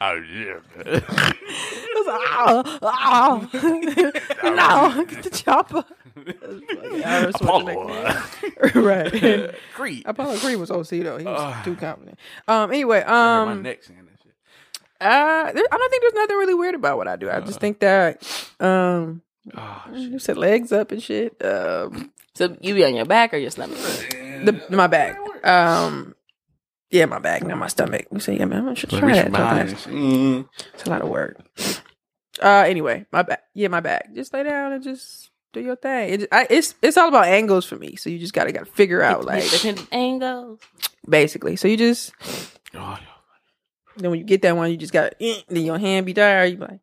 oh 0.00 0.14
yeah. 0.14 0.58
It's 0.76 2.08
like, 2.08 2.20
"Ah, 2.30 2.78
ah." 2.82 3.48
no, 4.42 5.04
get 5.04 5.22
the 5.22 5.30
chopper. 5.30 5.84
Arnold 6.16 7.34
Schwarzenegger. 7.34 8.74
right. 8.84 9.54
Creed. 9.74 10.02
Apollo 10.06 10.38
Creed 10.38 10.58
was 10.58 10.70
OC 10.70 10.88
though. 10.88 11.18
He 11.18 11.24
was 11.24 11.40
Ugh. 11.40 11.64
too 11.64 11.76
confident. 11.76 12.18
Um. 12.48 12.70
Anyway. 12.70 13.04
my 13.06 13.42
Um. 13.52 13.62
neck 13.62 13.82
saying 13.82 14.00
that 14.04 14.18
shit. 14.22 14.32
Uh. 15.00 15.52
there- 15.52 15.64
I 15.70 15.76
don't 15.76 15.90
think 15.90 16.02
there's 16.02 16.14
nothing 16.14 16.36
really 16.36 16.54
weird 16.54 16.74
about 16.74 16.96
what 16.98 17.08
I 17.08 17.16
do. 17.16 17.30
I 17.30 17.40
just 17.40 17.60
think 17.60 17.80
that 17.80 18.22
um. 18.60 19.22
Oh, 19.56 19.82
You 19.92 20.18
said 20.20 20.36
legs 20.38 20.70
up 20.72 20.92
and 20.92 21.02
shit. 21.02 21.36
Um. 21.44 22.12
So 22.34 22.56
you 22.60 22.74
be 22.74 22.84
on 22.84 22.94
your 22.94 23.04
back 23.06 23.34
or 23.34 23.36
your 23.38 23.50
stomach? 23.50 23.76
The 23.78 24.62
my 24.70 24.86
back. 24.86 25.18
Um. 25.46 26.14
Yeah, 26.90 27.06
my 27.06 27.18
back, 27.20 27.42
not 27.42 27.56
my 27.56 27.68
stomach. 27.68 28.04
You 28.12 28.20
say, 28.20 28.36
yeah, 28.36 28.44
man, 28.44 28.68
I 28.68 28.74
should 28.74 28.90
try 28.90 29.14
that. 29.14 29.24
sometimes. 29.32 29.72
Mm. 29.86 30.46
It's 30.74 30.84
a 30.84 30.90
lot 30.90 31.00
of 31.00 31.08
work. 31.08 31.38
Uh, 32.38 32.64
anyway, 32.66 33.06
my 33.10 33.22
back. 33.22 33.44
Yeah, 33.54 33.68
my 33.68 33.80
back. 33.80 34.12
Just 34.14 34.34
lay 34.34 34.42
down 34.42 34.72
and 34.72 34.82
just 34.84 35.30
do 35.52 35.60
your 35.60 35.76
thing. 35.76 36.20
It, 36.22 36.28
I, 36.32 36.46
it's 36.50 36.74
it's 36.82 36.96
all 36.96 37.08
about 37.08 37.26
angles 37.26 37.64
for 37.66 37.76
me. 37.76 37.96
So 37.96 38.08
you 38.10 38.18
just 38.18 38.32
gotta 38.34 38.52
gotta 38.52 38.66
figure 38.66 39.02
out 39.02 39.24
like 39.24 39.42
Different 39.42 39.86
angles. 39.92 40.60
basically. 41.08 41.56
So 41.56 41.68
you 41.68 41.76
just 41.76 42.12
Oh, 42.74 42.98
then 43.96 44.10
when 44.10 44.18
you 44.20 44.24
get 44.24 44.42
that 44.42 44.56
one, 44.56 44.70
you 44.70 44.76
just 44.76 44.92
got 44.92 45.10
to 45.18 45.24
eh, 45.24 45.40
then 45.48 45.64
your 45.64 45.78
hand 45.78 46.06
be 46.06 46.14
tired. 46.14 46.50
You 46.52 46.56
be 46.56 46.62
like 46.64 46.80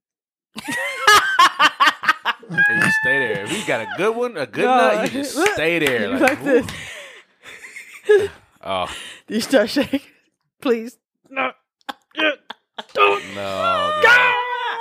and 2.69 2.83
you 2.83 2.91
stay 3.01 3.19
there. 3.19 3.43
If 3.45 3.51
you 3.57 3.65
got 3.67 3.81
a 3.81 3.89
good 3.97 4.15
one, 4.15 4.37
a 4.37 4.45
good 4.45 4.65
No, 4.65 4.77
nut, 4.77 5.05
you 5.13 5.19
just 5.23 5.37
stay 5.53 5.79
there. 5.79 6.01
you 6.01 6.17
Like, 6.17 6.21
like 6.21 6.43
this. 6.43 6.67
ooh. 8.11 8.29
Oh 8.63 8.87
You 9.27 9.41
start 9.41 9.69
shaking. 9.69 10.01
Please. 10.61 10.97
No. 11.29 11.51
Don't. 12.93 13.23
No. 13.35 13.99
God. 14.03 14.35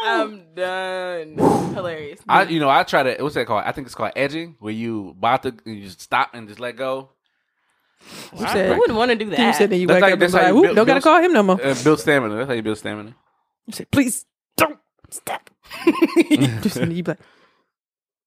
I'm 0.04 0.54
done. 0.54 1.38
Hilarious. 1.74 2.20
I, 2.28 2.44
you 2.44 2.60
know, 2.60 2.68
I 2.70 2.82
try 2.84 3.02
to. 3.02 3.22
What's 3.22 3.34
that 3.34 3.46
called? 3.46 3.64
I 3.66 3.72
think 3.72 3.86
it's 3.86 3.94
called 3.94 4.12
edging, 4.16 4.56
where 4.60 4.72
you 4.72 5.10
about 5.10 5.42
to 5.44 5.54
you 5.64 5.84
just 5.84 6.00
stop 6.00 6.30
and 6.34 6.48
just 6.48 6.60
let 6.60 6.76
go. 6.76 7.10
You 8.36 8.44
I 8.46 8.52
said, 8.52 8.78
wouldn't 8.78 8.96
want 8.96 9.10
to 9.10 9.16
do 9.16 9.28
that. 9.30 9.38
you 9.38 9.52
said 9.54 9.70
then 9.70 9.80
you 9.80 9.86
That's 9.88 9.96
wake 9.96 10.02
like- 10.02 10.12
up 10.12 10.14
and 10.14 10.22
that's 10.22 10.32
be 10.32 10.38
how 10.38 10.44
like, 10.44 10.48
you 10.50 10.54
"Whoop, 10.54 10.62
build- 10.64 10.76
don't 10.76 10.86
gotta 10.86 11.00
build- 11.00 11.04
call 11.04 11.22
him 11.22 11.32
no 11.32 11.42
more. 11.42 11.64
Uh, 11.64 11.74
build 11.82 12.00
stamina. 12.00 12.34
That's 12.36 12.48
how 12.48 12.54
you 12.54 12.62
build 12.62 12.78
stamina. 12.78 13.14
You 13.66 13.72
say, 13.72 13.84
please 13.86 14.24
don't 14.56 14.78
stop. 15.10 15.50
just 16.62 16.76
and 16.76 16.92
you 16.96 17.02
be 17.02 17.10
like, 17.12 17.18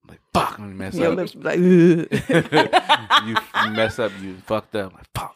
Like 0.09 0.19
fuck, 0.33 0.59
when 0.59 0.69
you 0.69 0.75
mess 0.75 0.93
your 0.95 1.11
up. 1.11 1.17
lips 1.17 1.33
be 1.33 1.41
like. 1.43 1.57
"Ugh." 1.57 3.25
you 3.65 3.71
mess 3.71 3.97
up. 3.99 4.11
You 4.21 4.35
fucked 4.45 4.75
up. 4.75 4.93
Like 4.93 5.07
fuck. 5.15 5.35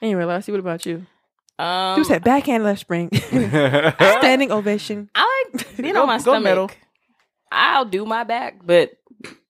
anyway, 0.00 0.24
Lassie, 0.24 0.52
what 0.52 0.60
about 0.60 0.86
you? 0.86 1.06
Um, 1.62 1.98
You 1.98 2.04
said 2.04 2.24
backhand 2.24 2.64
left 2.64 2.80
spring, 2.80 3.10
standing 3.14 4.50
ovation. 4.52 5.10
I 5.14 5.44
like 5.54 5.76
being 5.76 5.94
Go- 5.94 6.02
on 6.02 6.06
my 6.06 6.16
go 6.18 6.22
stomach. 6.22 6.42
middle. 6.44 6.70
I'll 7.50 7.84
do 7.84 8.04
my 8.06 8.24
back, 8.24 8.60
but 8.64 8.90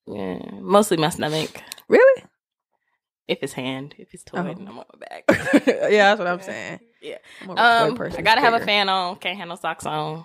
yeah, 0.07 0.39
mostly 0.61 0.97
my 0.97 1.09
stomach. 1.11 1.51
Really? 1.89 2.25
If 3.29 3.39
it's 3.43 3.53
hand, 3.53 3.95
if 3.99 4.13
it's 4.13 4.25
toy, 4.25 4.39
Oh. 4.39 4.43
then 4.43 4.67
I'm 4.69 4.79
on 4.79 4.85
my 4.93 4.99
back. 5.09 5.25
yeah, 5.67 6.15
that's 6.15 6.19
what 6.19 6.27
I'm 6.27 6.41
saying. 6.41 6.81
Yeah. 7.01 7.19
I'm 7.41 7.47
more 7.47 7.57
toy 7.57 7.63
Um, 7.63 7.97
person. 7.97 8.19
I 8.21 8.23
gotta 8.23 8.41
have 8.41 8.55
a 8.55 8.65
fan 8.65 8.89
on. 8.89 9.17
Can't 9.17 9.37
handle 9.39 9.57
socks 9.57 9.87
on. 9.87 10.25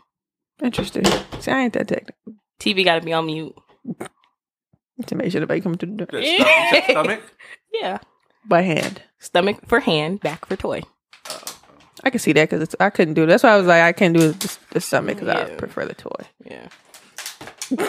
Interesting. 0.64 1.05
See, 1.39 1.51
I 1.51 1.59
ain't 1.61 1.73
that 1.73 1.88
technical. 1.88 2.34
TV 2.59 2.84
gotta 2.84 3.01
be 3.05 3.14
on 3.14 3.27
mute. 3.27 3.53
To 5.05 5.15
make 5.15 5.31
sure 5.31 5.39
the 5.41 5.45
baby 5.47 5.61
come 5.61 5.76
to 5.76 5.85
the 5.85 5.91
door 5.91 6.07
The 6.11 6.18
the 6.22 6.81
stomach. 6.89 7.22
Yeah. 7.72 7.99
by 8.45 8.64
hand. 8.64 9.03
Stomach 9.19 9.59
for 9.68 9.80
hand, 9.80 10.19
back 10.22 10.45
for 10.47 10.55
toy. 10.55 10.81
I 12.03 12.09
can 12.09 12.19
see 12.19 12.31
that 12.33 12.49
because 12.49 12.75
I 12.79 12.89
couldn't 12.89 13.15
do 13.15 13.23
it. 13.23 13.27
That's 13.27 13.43
why 13.43 13.49
I 13.51 13.57
was 13.57 13.65
like, 13.67 13.81
I 13.81 13.91
can't 13.91 14.13
do 14.15 14.31
the, 14.31 14.57
the 14.71 14.81
stomach 14.81 15.17
because 15.19 15.29
I 15.29 15.55
prefer 15.55 15.85
the 15.85 15.95
toy. 15.95 16.09
Yeah. 16.45 16.67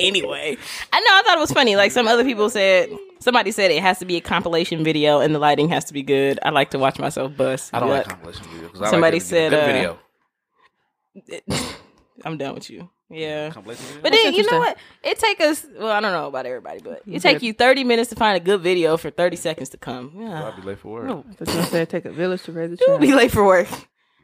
anyway, 0.00 0.56
I 0.92 1.00
know 1.00 1.10
I 1.10 1.22
thought 1.26 1.36
it 1.36 1.40
was 1.40 1.52
funny. 1.52 1.76
Like 1.76 1.92
some 1.92 2.06
other 2.08 2.24
people 2.24 2.48
said, 2.50 2.88
somebody 3.20 3.50
said 3.50 3.70
it 3.70 3.82
has 3.82 3.98
to 3.98 4.04
be 4.04 4.16
a 4.16 4.20
compilation 4.20 4.84
video 4.84 5.20
and 5.20 5.34
the 5.34 5.38
lighting 5.38 5.68
has 5.70 5.84
to 5.86 5.92
be 5.92 6.02
good. 6.02 6.38
I 6.42 6.50
like 6.50 6.70
to 6.70 6.78
watch 6.78 6.98
myself 6.98 7.36
bust. 7.36 7.70
I 7.74 7.80
don't 7.80 7.90
like 7.90 8.06
compilation 8.06 8.44
videos. 8.46 8.72
'cause 8.72 8.82
I 8.82 8.90
Somebody 8.90 9.18
like 9.18 9.26
to 9.26 9.34
get 9.34 9.46
a 9.46 9.50
said, 9.50 9.50
good 9.50 9.60
uh, 9.60 11.36
video. 11.36 11.64
I'm 12.24 12.38
done 12.38 12.54
with 12.54 12.70
you. 12.70 12.88
Yeah. 13.14 13.50
Compilation? 13.50 13.84
But 14.02 14.12
then 14.12 14.34
you 14.34 14.42
know 14.50 14.58
what? 14.58 14.76
It 15.02 15.18
take 15.18 15.40
us. 15.40 15.64
Well, 15.78 15.90
I 15.90 16.00
don't 16.00 16.12
know 16.12 16.26
about 16.28 16.46
everybody, 16.46 16.80
but 16.82 17.02
it 17.06 17.20
take 17.20 17.42
you 17.42 17.52
30 17.52 17.84
minutes 17.84 18.10
to 18.10 18.16
find 18.16 18.36
a 18.36 18.40
good 18.40 18.60
video 18.60 18.96
for 18.96 19.10
30 19.10 19.36
seconds 19.36 19.68
to 19.70 19.76
come. 19.76 20.12
Yeah. 20.18 20.44
I'll 20.44 20.56
be 20.56 20.62
late 20.62 20.78
for 20.78 20.92
work. 20.92 21.06
No, 21.06 21.24
I 21.28 21.34
was 21.38 21.48
gonna 21.48 21.66
say, 21.66 21.84
take 21.84 22.04
a 22.04 22.12
village 22.12 22.42
to 22.44 22.52
raise 22.52 22.72
a 22.72 22.76
child. 22.76 22.88
you'll 22.88 23.10
be 23.10 23.14
late 23.14 23.30
for 23.30 23.44
work. 23.44 23.68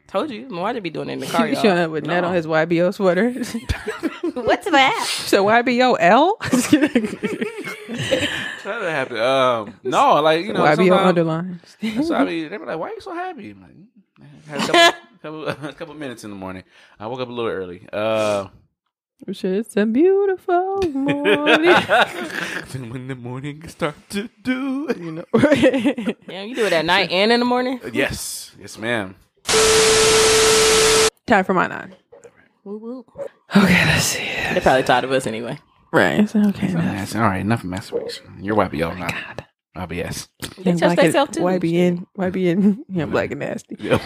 Told 0.07 0.29
you, 0.29 0.49
more 0.49 0.73
to 0.73 0.81
be 0.81 0.89
doing 0.89 1.09
it 1.09 1.13
in 1.13 1.19
the 1.21 1.25
car. 1.25 1.47
He's 1.47 1.61
showing 1.61 1.77
up 1.77 1.89
with 1.89 2.05
net 2.05 2.25
on 2.25 2.33
his 2.35 2.45
YBO 2.45 2.93
sweater. 2.93 3.31
What's 4.33 4.69
that? 4.69 5.05
so 5.07 5.45
YBO 5.45 5.95
L? 5.99 6.37
That 7.91 8.79
didn't 8.79 8.91
happen. 8.91 9.17
Um, 9.17 9.79
no, 9.83 10.21
like 10.21 10.45
you 10.45 10.53
know, 10.53 10.61
YBO 10.61 10.75
sometimes- 10.75 11.07
underlines. 11.07 11.77
So 12.07 12.13
I 12.15 12.23
mean, 12.25 12.49
they 12.49 12.57
were 12.57 12.65
like, 12.65 12.77
"Why 12.77 12.89
are 12.89 12.93
you 12.93 13.01
so 13.01 13.13
happy?" 13.13 13.49
I'm 13.51 13.61
like, 13.61 13.71
"Mm, 14.27 14.45
had 14.47 14.59
a 14.61 14.93
couple, 15.21 15.43
couple, 15.53 15.67
a 15.69 15.73
couple 15.73 15.93
minutes 15.95 16.23
in 16.23 16.29
the 16.29 16.35
morning. 16.35 16.63
I 16.99 17.07
woke 17.07 17.19
up 17.21 17.27
a 17.27 17.31
little 17.31 17.49
early. 17.51 17.87
Uh, 17.91 18.47
It's 19.27 19.77
a 19.77 19.85
beautiful 19.85 20.81
morning. 20.93 21.63
then 22.71 22.89
when 22.89 23.07
the 23.07 23.15
morning 23.15 23.67
starts 23.67 23.99
to 24.09 24.29
do, 24.43 24.87
you 24.97 25.11
know. 25.11 25.25
Yeah, 26.27 26.41
you 26.43 26.55
do 26.55 26.65
it 26.65 26.73
at 26.73 26.85
night 26.85 27.11
and 27.11 27.31
in 27.31 27.39
the 27.39 27.45
morning. 27.45 27.79
Uh, 27.83 27.89
yes, 27.93 28.51
yes, 28.59 28.77
ma'am. 28.77 29.15
Time 31.27 31.43
for 31.45 31.53
my 31.53 31.67
nine. 31.67 31.95
Woo 32.63 32.77
woo. 32.77 33.05
Okay, 33.55 33.85
let's 33.85 34.05
see. 34.05 34.23
They're 34.53 34.61
probably 34.61 34.83
tired 34.83 35.03
of 35.03 35.11
us 35.11 35.27
anyway. 35.27 35.59
Right. 35.93 36.27
so, 36.29 36.39
Okay. 36.49 36.73
now. 36.73 36.81
That's 36.81 37.15
all 37.15 37.21
right. 37.21 37.41
Enough 37.41 37.63
of 37.63 37.69
masturbation. 37.69 38.25
You're 38.41 38.55
YBO, 38.55 38.91
oh 38.91 38.95
not 38.95 39.13
IBS. 39.89 40.27
They 40.57 40.63
Young 40.63 40.77
touch 40.79 40.87
black 40.95 40.97
and- 40.97 41.07
themselves 41.07 41.31
too. 41.37 41.41
YBN. 41.41 42.05
YBN. 42.17 42.77
Yeah, 42.89 43.05
black 43.05 43.31
and 43.31 43.39
nasty. 43.41 43.75
Yep. 43.79 44.01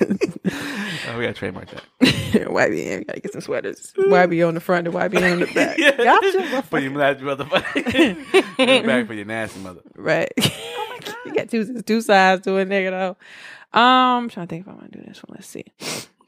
Oh, 0.00 1.16
we 1.16 1.24
gotta 1.24 1.32
trademark 1.32 1.70
that. 1.70 1.82
YBN, 2.00 3.06
gotta 3.06 3.20
get 3.20 3.32
some 3.32 3.40
sweaters. 3.40 3.92
YB 3.96 4.46
on 4.46 4.54
the 4.54 4.60
front 4.60 4.86
and 4.86 4.94
YBN 4.96 5.32
on 5.32 5.40
the 5.40 5.46
back. 5.46 5.76
Gotcha. 5.96 6.62
For 6.62 6.78
your 6.78 6.92
nasty 6.92 7.24
motherfucker. 7.24 8.86
back 8.86 9.06
for 9.06 9.14
your 9.14 9.24
nasty 9.24 9.60
mother. 9.60 9.80
Right. 9.96 10.32
Oh 10.38 10.86
my 10.90 10.98
god. 10.98 11.16
You 11.26 11.34
got 11.34 11.48
two 11.48 11.82
two 11.82 12.00
sides 12.00 12.42
to 12.44 12.58
a 12.58 12.66
nigga 12.66 12.90
though. 12.90 13.16
Um, 13.78 14.24
I'm 14.24 14.28
trying 14.28 14.46
to 14.46 14.50
think 14.50 14.66
if 14.66 14.72
I 14.72 14.74
want 14.74 14.92
to 14.92 14.98
do 14.98 15.04
this 15.06 15.22
one. 15.22 15.36
Let's 15.36 15.46
see. 15.46 15.64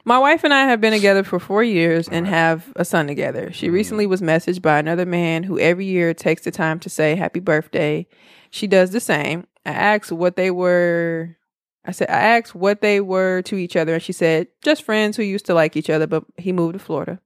My 0.03 0.17
wife 0.17 0.43
and 0.43 0.53
I 0.53 0.65
have 0.65 0.81
been 0.81 0.93
together 0.93 1.23
for 1.23 1.39
four 1.39 1.63
years 1.63 2.07
and 2.07 2.25
have 2.27 2.73
a 2.75 2.83
son 2.83 3.05
together. 3.05 3.51
She 3.51 3.69
recently 3.69 4.07
was 4.07 4.21
messaged 4.21 4.61
by 4.61 4.79
another 4.79 5.05
man 5.05 5.43
who 5.43 5.59
every 5.59 5.85
year 5.85 6.13
takes 6.13 6.43
the 6.43 6.51
time 6.51 6.79
to 6.79 6.89
say 6.89 7.15
happy 7.15 7.39
birthday. 7.39 8.07
She 8.49 8.65
does 8.65 8.91
the 8.91 8.99
same. 8.99 9.45
I 9.65 9.71
asked 9.71 10.11
what 10.11 10.35
they 10.35 10.49
were. 10.49 11.37
I 11.83 11.91
said 11.91 12.09
I 12.09 12.37
asked 12.37 12.53
what 12.53 12.81
they 12.81 13.01
were 13.01 13.41
to 13.43 13.55
each 13.55 13.75
other, 13.75 13.95
and 13.95 14.03
she 14.03 14.13
said 14.13 14.47
just 14.61 14.83
friends 14.83 15.17
who 15.17 15.23
used 15.23 15.45
to 15.47 15.53
like 15.53 15.75
each 15.75 15.89
other, 15.89 16.07
but 16.07 16.23
he 16.37 16.51
moved 16.51 16.73
to 16.73 16.79
Florida. 16.79 17.19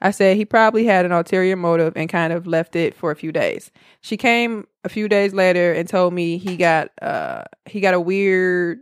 I 0.00 0.10
said 0.10 0.36
he 0.36 0.44
probably 0.44 0.84
had 0.84 1.04
an 1.06 1.12
ulterior 1.12 1.56
motive 1.56 1.94
and 1.96 2.08
kind 2.08 2.32
of 2.32 2.46
left 2.46 2.76
it 2.76 2.94
for 2.94 3.10
a 3.10 3.16
few 3.16 3.32
days. 3.32 3.70
She 4.02 4.16
came 4.16 4.66
a 4.84 4.88
few 4.88 5.08
days 5.08 5.32
later 5.32 5.72
and 5.72 5.88
told 5.88 6.12
me 6.12 6.38
he 6.38 6.56
got 6.56 6.90
uh 7.02 7.44
he 7.64 7.80
got 7.80 7.94
a 7.94 8.00
weird 8.00 8.80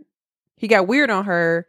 he 0.57 0.69
got 0.69 0.87
weird 0.87 1.11
on 1.11 1.25
her. 1.25 1.67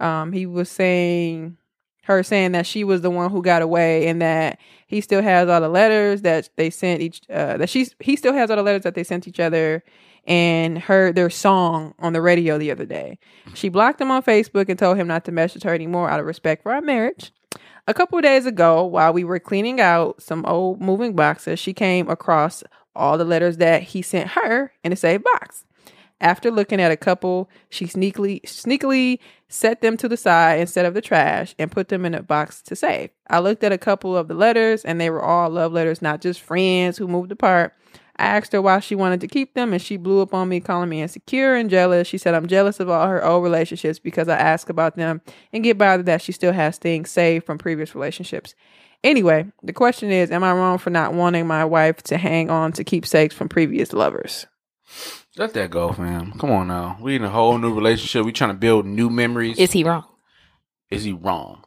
Um 0.00 0.32
he 0.32 0.46
was 0.46 0.70
saying 0.70 1.58
her 2.04 2.22
saying 2.22 2.52
that 2.52 2.66
she 2.66 2.84
was 2.84 3.02
the 3.02 3.10
one 3.10 3.30
who 3.30 3.42
got 3.42 3.62
away 3.62 4.06
and 4.06 4.22
that 4.22 4.58
he 4.86 5.00
still 5.00 5.22
has 5.22 5.48
all 5.48 5.60
the 5.60 5.68
letters 5.68 6.22
that 6.22 6.48
they 6.56 6.70
sent 6.70 7.02
each 7.02 7.20
uh 7.28 7.56
that 7.58 7.68
she's 7.68 7.94
he 8.00 8.16
still 8.16 8.32
has 8.32 8.50
all 8.50 8.56
the 8.56 8.62
letters 8.62 8.82
that 8.82 8.94
they 8.94 9.04
sent 9.04 9.28
each 9.28 9.40
other 9.40 9.82
and 10.26 10.78
heard 10.78 11.14
their 11.14 11.30
song 11.30 11.94
on 11.98 12.12
the 12.12 12.20
radio 12.20 12.58
the 12.58 12.70
other 12.70 12.84
day. 12.84 13.18
She 13.54 13.68
blocked 13.68 14.00
him 14.00 14.10
on 14.10 14.22
Facebook 14.22 14.68
and 14.68 14.78
told 14.78 14.96
him 14.96 15.06
not 15.06 15.24
to 15.26 15.32
message 15.32 15.62
her 15.62 15.74
anymore 15.74 16.10
out 16.10 16.20
of 16.20 16.26
respect 16.26 16.62
for 16.62 16.72
our 16.72 16.80
marriage. 16.80 17.32
A 17.86 17.94
couple 17.94 18.20
days 18.20 18.46
ago, 18.46 18.84
while 18.84 19.12
we 19.12 19.22
were 19.22 19.38
cleaning 19.38 19.80
out 19.80 20.20
some 20.20 20.44
old 20.46 20.80
moving 20.80 21.14
boxes, 21.14 21.60
she 21.60 21.72
came 21.72 22.08
across 22.08 22.64
all 22.96 23.16
the 23.16 23.24
letters 23.24 23.58
that 23.58 23.82
he 23.82 24.02
sent 24.02 24.30
her 24.30 24.72
in 24.82 24.92
a 24.92 24.96
saved 24.96 25.22
box. 25.22 25.64
After 26.20 26.50
looking 26.50 26.80
at 26.80 26.90
a 26.90 26.96
couple, 26.96 27.50
she 27.68 27.84
sneakily 27.84 28.40
sneakily 28.42 29.18
set 29.48 29.82
them 29.82 29.96
to 29.98 30.08
the 30.08 30.16
side 30.16 30.60
instead 30.60 30.86
of 30.86 30.94
the 30.94 31.02
trash 31.02 31.54
and 31.58 31.70
put 31.70 31.88
them 31.88 32.06
in 32.06 32.14
a 32.14 32.22
box 32.22 32.62
to 32.62 32.74
save. 32.74 33.10
I 33.28 33.38
looked 33.38 33.62
at 33.62 33.72
a 33.72 33.78
couple 33.78 34.16
of 34.16 34.26
the 34.26 34.34
letters 34.34 34.84
and 34.84 35.00
they 35.00 35.10
were 35.10 35.22
all 35.22 35.50
love 35.50 35.72
letters, 35.72 36.00
not 36.00 36.22
just 36.22 36.40
friends 36.40 36.96
who 36.96 37.06
moved 37.06 37.30
apart. 37.32 37.74
I 38.18 38.26
asked 38.26 38.52
her 38.52 38.62
why 38.62 38.80
she 38.80 38.94
wanted 38.94 39.20
to 39.20 39.28
keep 39.28 39.54
them 39.54 39.72
and 39.72 39.82
she 39.82 39.96
blew 39.96 40.22
up 40.22 40.32
on 40.32 40.48
me 40.48 40.60
calling 40.60 40.88
me 40.88 41.02
insecure 41.02 41.54
and 41.54 41.68
jealous. 41.68 42.08
She 42.08 42.16
said 42.18 42.34
I'm 42.34 42.46
jealous 42.46 42.80
of 42.80 42.88
all 42.88 43.06
her 43.08 43.24
old 43.24 43.44
relationships 43.44 43.98
because 43.98 44.28
I 44.28 44.36
ask 44.36 44.70
about 44.70 44.96
them 44.96 45.20
and 45.52 45.62
get 45.62 45.76
bothered 45.78 46.06
that 46.06 46.22
she 46.22 46.32
still 46.32 46.52
has 46.52 46.78
things 46.78 47.10
saved 47.10 47.44
from 47.44 47.58
previous 47.58 47.94
relationships. 47.94 48.54
Anyway, 49.04 49.46
the 49.62 49.74
question 49.74 50.10
is, 50.10 50.30
am 50.30 50.42
I 50.42 50.52
wrong 50.52 50.78
for 50.78 50.88
not 50.90 51.12
wanting 51.12 51.46
my 51.46 51.64
wife 51.64 52.02
to 52.04 52.16
hang 52.16 52.48
on 52.50 52.72
to 52.72 52.84
keepsakes 52.84 53.34
from 53.34 53.48
previous 53.50 53.92
lovers? 53.92 54.46
Let 55.36 55.52
that 55.52 55.70
go, 55.70 55.92
fam. 55.92 56.32
Come 56.38 56.50
on 56.50 56.68
now. 56.68 56.96
We 57.00 57.16
in 57.16 57.22
a 57.24 57.28
whole 57.28 57.58
new 57.58 57.74
relationship. 57.74 58.24
We 58.24 58.32
trying 58.32 58.50
to 58.50 58.56
build 58.56 58.86
new 58.86 59.10
memories. 59.10 59.58
Is 59.58 59.72
he 59.72 59.84
wrong? 59.84 60.04
Is 60.90 61.04
he 61.04 61.12
wrong 61.12 61.64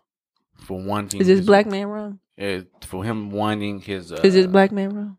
for 0.57 0.81
wanting? 0.81 1.21
Is 1.21 1.27
this 1.27 1.37
his- 1.39 1.45
black 1.45 1.67
man 1.67 1.85
wrong? 1.87 2.19
uh, 2.41 2.61
for 2.87 3.03
him 3.03 3.29
wanting 3.29 3.81
his? 3.81 4.11
Uh, 4.11 4.21
Is 4.23 4.33
this 4.33 4.47
black 4.47 4.71
man 4.71 4.89
wrong? 4.95 5.17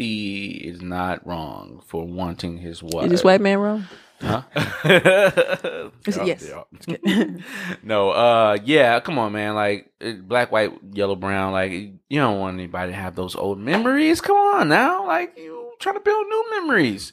He 0.00 0.46
is 0.64 0.80
not 0.80 1.26
wrong 1.26 1.82
for 1.86 2.06
wanting 2.06 2.56
his 2.58 2.82
wife. 2.82 3.04
Is 3.06 3.10
this 3.10 3.24
white 3.24 3.40
man 3.40 3.58
wrong? 3.58 3.84
Huh? 4.22 4.42
Is 6.06 6.16
it- 6.16 6.26
yes. 6.26 6.50
no, 7.82 8.10
uh, 8.10 8.58
yeah, 8.64 9.00
come 9.00 9.18
on, 9.18 9.32
man. 9.32 9.54
Like 9.54 9.90
black, 10.22 10.52
white, 10.52 10.72
yellow, 10.92 11.16
brown. 11.16 11.52
Like 11.52 11.72
you 11.72 12.20
don't 12.20 12.38
want 12.38 12.54
anybody 12.54 12.92
to 12.92 12.96
have 12.98 13.14
those 13.14 13.34
old 13.34 13.58
memories. 13.58 14.20
Come 14.20 14.36
on 14.36 14.68
now, 14.68 15.06
like 15.06 15.36
you 15.38 15.72
trying 15.80 15.96
to 15.96 16.00
build 16.00 16.26
new 16.28 16.44
memories. 16.50 17.12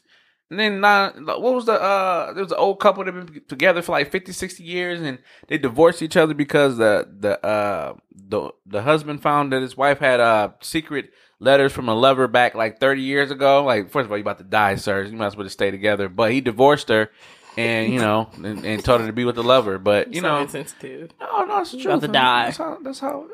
And 0.50 0.58
then 0.60 0.80
not 0.80 1.18
what 1.26 1.42
was 1.42 1.66
the 1.66 1.74
uh 1.74 2.32
there 2.32 2.44
was 2.44 2.54
an 2.54 2.58
old 2.58 2.80
couple 2.80 3.04
that 3.04 3.12
been 3.12 3.42
together 3.50 3.82
for 3.82 3.92
like 3.92 4.10
50, 4.12 4.32
60 4.32 4.64
years 4.64 5.02
and 5.02 5.20
they 5.50 5.58
divorced 5.58 6.02
each 6.02 6.16
other 6.16 6.34
because 6.34 6.78
the 6.78 7.06
the 7.20 7.46
uh 7.46 7.96
the 8.16 8.52
the 8.66 8.82
husband 8.82 9.22
found 9.22 9.52
that 9.52 9.62
his 9.62 9.76
wife 9.76 10.00
had 10.00 10.22
uh 10.22 10.52
secret 10.62 11.12
letters 11.40 11.72
from 11.72 11.90
a 11.90 11.96
lover 11.96 12.28
back 12.28 12.56
like 12.56 12.80
30 12.80 13.02
years 13.02 13.32
ago. 13.32 13.64
Like 13.64 13.90
first 13.90 14.06
of 14.06 14.12
all, 14.12 14.18
you 14.18 14.24
about 14.24 14.40
to 14.40 14.44
die, 14.44 14.76
sir. 14.76 15.04
You 15.04 15.16
might 15.16 15.28
as 15.28 15.36
well 15.36 15.44
just 15.46 15.58
stay 15.58 15.72
together. 15.72 16.10
But 16.10 16.32
he 16.32 16.42
divorced 16.42 16.90
her 16.90 17.10
and 17.58 17.92
you 17.92 18.00
know 18.00 18.30
and, 18.44 18.66
and 18.66 18.84
told 18.86 19.02
her 19.02 19.08
to 19.08 19.14
be 19.14 19.26
with 19.26 19.36
the 19.36 19.44
lover. 19.44 19.78
But 19.78 20.14
you 20.14 20.22
know 20.22 20.38
insensitive. 20.38 21.12
no, 21.20 21.46
no, 21.46 21.62
it's 21.62 21.72
true. 21.72 21.92
about 21.92 22.02
to 22.02 22.08
die. 22.08 22.46
That's 22.46 22.58
how. 22.58 22.78
That's 22.82 23.00
how. 23.00 23.28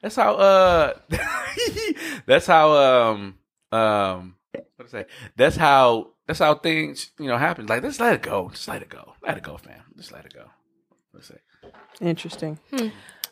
That's 0.00 0.16
how. 0.16 0.34
Uh, 0.34 0.94
that's 2.26 2.46
how. 2.46 2.72
Um. 2.72 3.38
Um. 3.70 4.36
What 4.76 4.84
to 4.86 4.88
say? 4.88 5.06
That's 5.36 5.56
how. 5.56 6.08
That's 6.26 6.38
how 6.38 6.54
things. 6.54 7.10
You 7.18 7.26
know, 7.26 7.36
happen. 7.36 7.66
Like, 7.66 7.82
just 7.82 8.00
let 8.00 8.14
it 8.14 8.22
go. 8.22 8.50
Just 8.50 8.66
let 8.68 8.82
it 8.82 8.88
go. 8.88 9.14
Let 9.22 9.36
it 9.36 9.42
go, 9.42 9.56
fam. 9.56 9.82
Just 9.96 10.12
let 10.12 10.24
it 10.24 10.34
go. 10.34 10.46
Let's 11.12 11.28
say. 11.28 11.38
Interesting. 12.00 12.58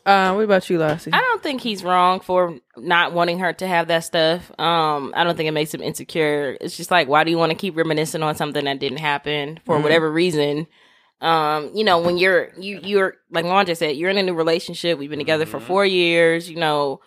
Uh, 0.05 0.33
what 0.33 0.43
about 0.43 0.69
you, 0.69 0.79
Lassie? 0.79 1.11
I 1.13 1.19
don't 1.19 1.43
think 1.43 1.61
he's 1.61 1.83
wrong 1.83 2.21
for 2.21 2.57
not 2.75 3.13
wanting 3.13 3.39
her 3.39 3.53
to 3.53 3.67
have 3.67 3.87
that 3.89 4.03
stuff. 4.03 4.51
Um, 4.59 5.13
I 5.15 5.23
don't 5.23 5.35
think 5.37 5.47
it 5.47 5.51
makes 5.51 5.73
him 5.73 5.81
insecure. 5.81 6.57
It's 6.59 6.75
just 6.75 6.89
like, 6.89 7.07
why 7.07 7.23
do 7.23 7.29
you 7.31 7.37
want 7.37 7.51
to 7.51 7.57
keep 7.57 7.77
reminiscing 7.77 8.23
on 8.23 8.35
something 8.35 8.65
that 8.65 8.79
didn't 8.79 8.97
happen 8.97 9.59
for 9.65 9.79
whatever 9.79 10.11
reason? 10.11 10.67
Um, 11.21 11.69
you 11.75 11.83
know, 11.83 11.99
when 11.99 12.17
you're 12.17 12.49
you 12.57 12.79
you're 12.83 13.15
like 13.29 13.45
just 13.67 13.79
said, 13.79 13.95
you're 13.95 14.09
in 14.09 14.17
a 14.17 14.23
new 14.23 14.33
relationship. 14.33 14.97
We've 14.97 15.09
been 15.09 15.19
together 15.19 15.45
for 15.45 15.59
four 15.59 15.85
years. 15.85 16.49
You 16.49 16.57
know, 16.57 16.99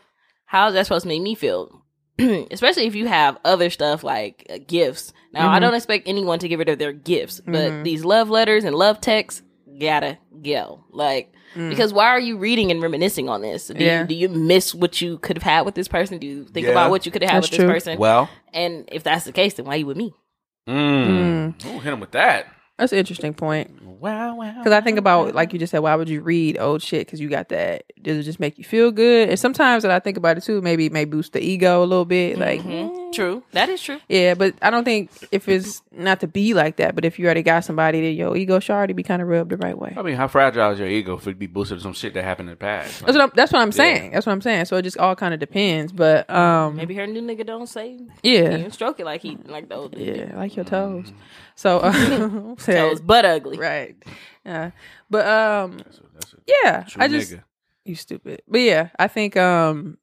how 0.47 0.69
is 0.69 0.75
that 0.75 0.87
supposed 0.87 1.03
to 1.03 1.09
make 1.09 1.21
me 1.23 1.35
feel? 1.35 1.83
Especially 2.19 2.87
if 2.87 2.95
you 2.95 3.09
have 3.09 3.39
other 3.45 3.71
stuff 3.71 4.05
like 4.05 4.47
uh, 4.49 4.59
gifts. 4.65 5.13
Now, 5.33 5.51
I 5.51 5.59
don't 5.59 5.75
expect 5.75 6.07
anyone 6.07 6.39
to 6.39 6.49
get 6.49 6.61
rid 6.61 6.69
of 6.69 6.79
their 6.79 6.93
gifts, 6.93 7.41
but 7.45 7.83
these 7.83 8.05
love 8.05 8.31
letters 8.31 8.63
and 8.63 8.77
love 8.77 9.01
texts 9.01 9.43
gotta 9.81 10.19
go. 10.45 10.85
Like, 10.91 11.34
because 11.55 11.93
why 11.93 12.07
are 12.07 12.21
you 12.21 12.37
reading 12.37 12.71
and 12.71 12.83
reminiscing 12.83 13.29
on 13.29 13.43
this? 13.43 13.69
Do, 13.69 13.83
Yeah. 13.83 14.03
you, 14.03 14.07
do 14.09 14.15
you 14.15 14.29
miss 14.29 14.75
what 14.75 15.01
you 15.01 15.19
could 15.19 15.37
have 15.37 15.43
had 15.43 15.63
with 15.63 15.75
this 15.75 15.89
person? 15.89 16.19
Do 16.19 16.27
you 16.27 16.45
think 16.45 16.67
Yeah. 16.67 16.73
about 16.73 16.91
what 16.91 17.07
you 17.07 17.13
could 17.13 17.23
have 17.23 17.31
had 17.31 17.43
That's 17.43 17.51
with 17.51 17.59
true. 17.61 17.67
this 17.67 17.75
person? 17.85 17.99
Well. 17.99 18.29
and 18.53 18.89
if 18.93 19.03
that's 19.03 19.25
the 19.25 19.33
case, 19.33 19.55
then 19.55 19.67
why 19.67 19.75
are 19.75 19.79
you 19.79 19.87
with 19.87 19.97
me? 19.97 20.13
Mm. 20.69 21.55
Ooh, 21.67 21.79
hit 21.81 21.93
him 21.93 22.01
with 22.01 22.13
that. 22.13 22.47
That's 22.79 22.93
an 22.93 22.99
interesting 22.99 23.35
point. 23.35 23.71
Wow. 23.85 24.35
Wow. 24.37 24.55
Because 24.59 24.73
I 24.73 24.81
think 24.81 24.99
about, 24.99 25.35
like 25.35 25.53
you 25.53 25.59
just 25.61 25.71
said, 25.71 25.79
why 25.79 25.95
would 25.95 26.09
you 26.09 26.21
read 26.23 26.59
old 26.59 26.83
shit? 26.83 27.07
Because 27.07 27.21
you 27.21 27.29
got 27.29 27.49
that. 27.51 27.85
Does 28.03 28.19
it 28.19 28.23
just 28.25 28.41
make 28.41 28.59
you 28.59 28.65
feel 28.65 28.91
good? 28.91 29.29
And 29.29 29.39
sometimes 29.39 29.85
that 29.85 29.93
I 29.93 30.01
think 30.01 30.17
about 30.17 30.39
it 30.39 30.43
too, 30.43 30.61
maybe 30.61 30.87
it 30.87 30.93
may 30.93 31.05
boost 31.05 31.35
the 31.35 31.41
ego 31.41 31.83
a 31.83 31.87
little 31.87 32.05
bit. 32.05 32.37
Like, 32.39 32.61
Mm-hmm. 32.63 33.04
True, 33.15 33.43
that 33.53 33.69
is 33.69 33.81
true. 33.83 34.01
yeah, 34.09 34.35
but 34.35 34.55
I 34.63 34.71
don't 34.71 34.85
think 34.85 35.11
if 35.33 35.49
it's 35.49 35.83
not 35.93 36.21
to 36.21 36.27
be 36.27 36.55
like 36.55 36.77
that, 36.77 36.95
but 36.95 37.05
if 37.05 37.19
you 37.19 37.25
already 37.27 37.43
got 37.43 37.65
somebody 37.65 38.01
that 38.03 38.11
your 38.13 38.37
ego 38.37 38.59
should 38.61 38.73
already 38.75 38.93
be 38.93 39.03
kind 39.03 39.23
of 39.23 39.29
rubbed 39.29 39.51
the 39.51 39.57
right 39.57 39.77
way. 39.79 39.95
I 39.97 40.03
mean, 40.03 40.17
how 40.17 40.29
fragile 40.29 40.71
is 40.73 40.79
your 40.79 40.89
ego 40.89 41.17
if 41.17 41.27
it 41.27 41.39
be 41.39 41.47
boosted 41.47 41.81
some 41.81 41.93
shit 41.93 42.15
that 42.15 42.25
happened 42.25 42.49
in 42.49 42.55
the 42.55 42.57
past? 42.59 43.01
That's 43.05 43.17
what 43.17 43.23
I'm, 43.25 43.33
that's 43.35 43.53
what 43.53 43.63
I'm 43.63 43.73
saying. 43.73 44.13
That's 44.13 44.27
what 44.27 44.33
I'm 44.33 44.41
saying. 44.41 44.65
So 44.67 44.77
it 44.77 44.83
just 44.83 44.99
all 44.99 45.15
kind 45.17 45.33
of 45.35 45.41
depends. 45.41 45.93
But 45.93 46.29
um, 46.31 46.77
Maybe 46.77 46.95
her 46.97 47.07
new 47.07 47.23
nigga 47.23 47.47
don't 47.47 47.69
say 47.69 47.99
yeah, 48.23 48.57
you 48.57 48.71
stroke 48.71 48.99
it 49.01 49.05
like 49.07 49.23
he 49.23 49.37
like 49.47 49.69
the 49.69 49.75
old 49.77 49.93
nigga. 49.93 50.29
yeah, 50.31 50.37
like 50.37 50.57
your 50.57 50.65
toes. 50.65 51.13
So 51.57 51.81
um, 51.83 52.57
Toes 52.57 53.01
but 53.01 53.25
ugly. 53.25 53.59
right, 53.59 53.97
yeah. 54.45 54.71
But 55.09 55.27
um, 55.27 55.79
That's 55.79 55.99
a, 55.99 56.03
that's 56.15 56.33
a 56.33 56.37
yeah, 56.47 56.83
true 56.83 57.03
I 57.03 57.09
just 57.09 57.33
nigga. 57.33 57.43
you 57.85 57.95
stupid. 57.95 58.43
But 58.49 58.61
yeah, 58.61 58.89
I 58.99 59.07
think 59.09 59.37
um, 59.37 59.99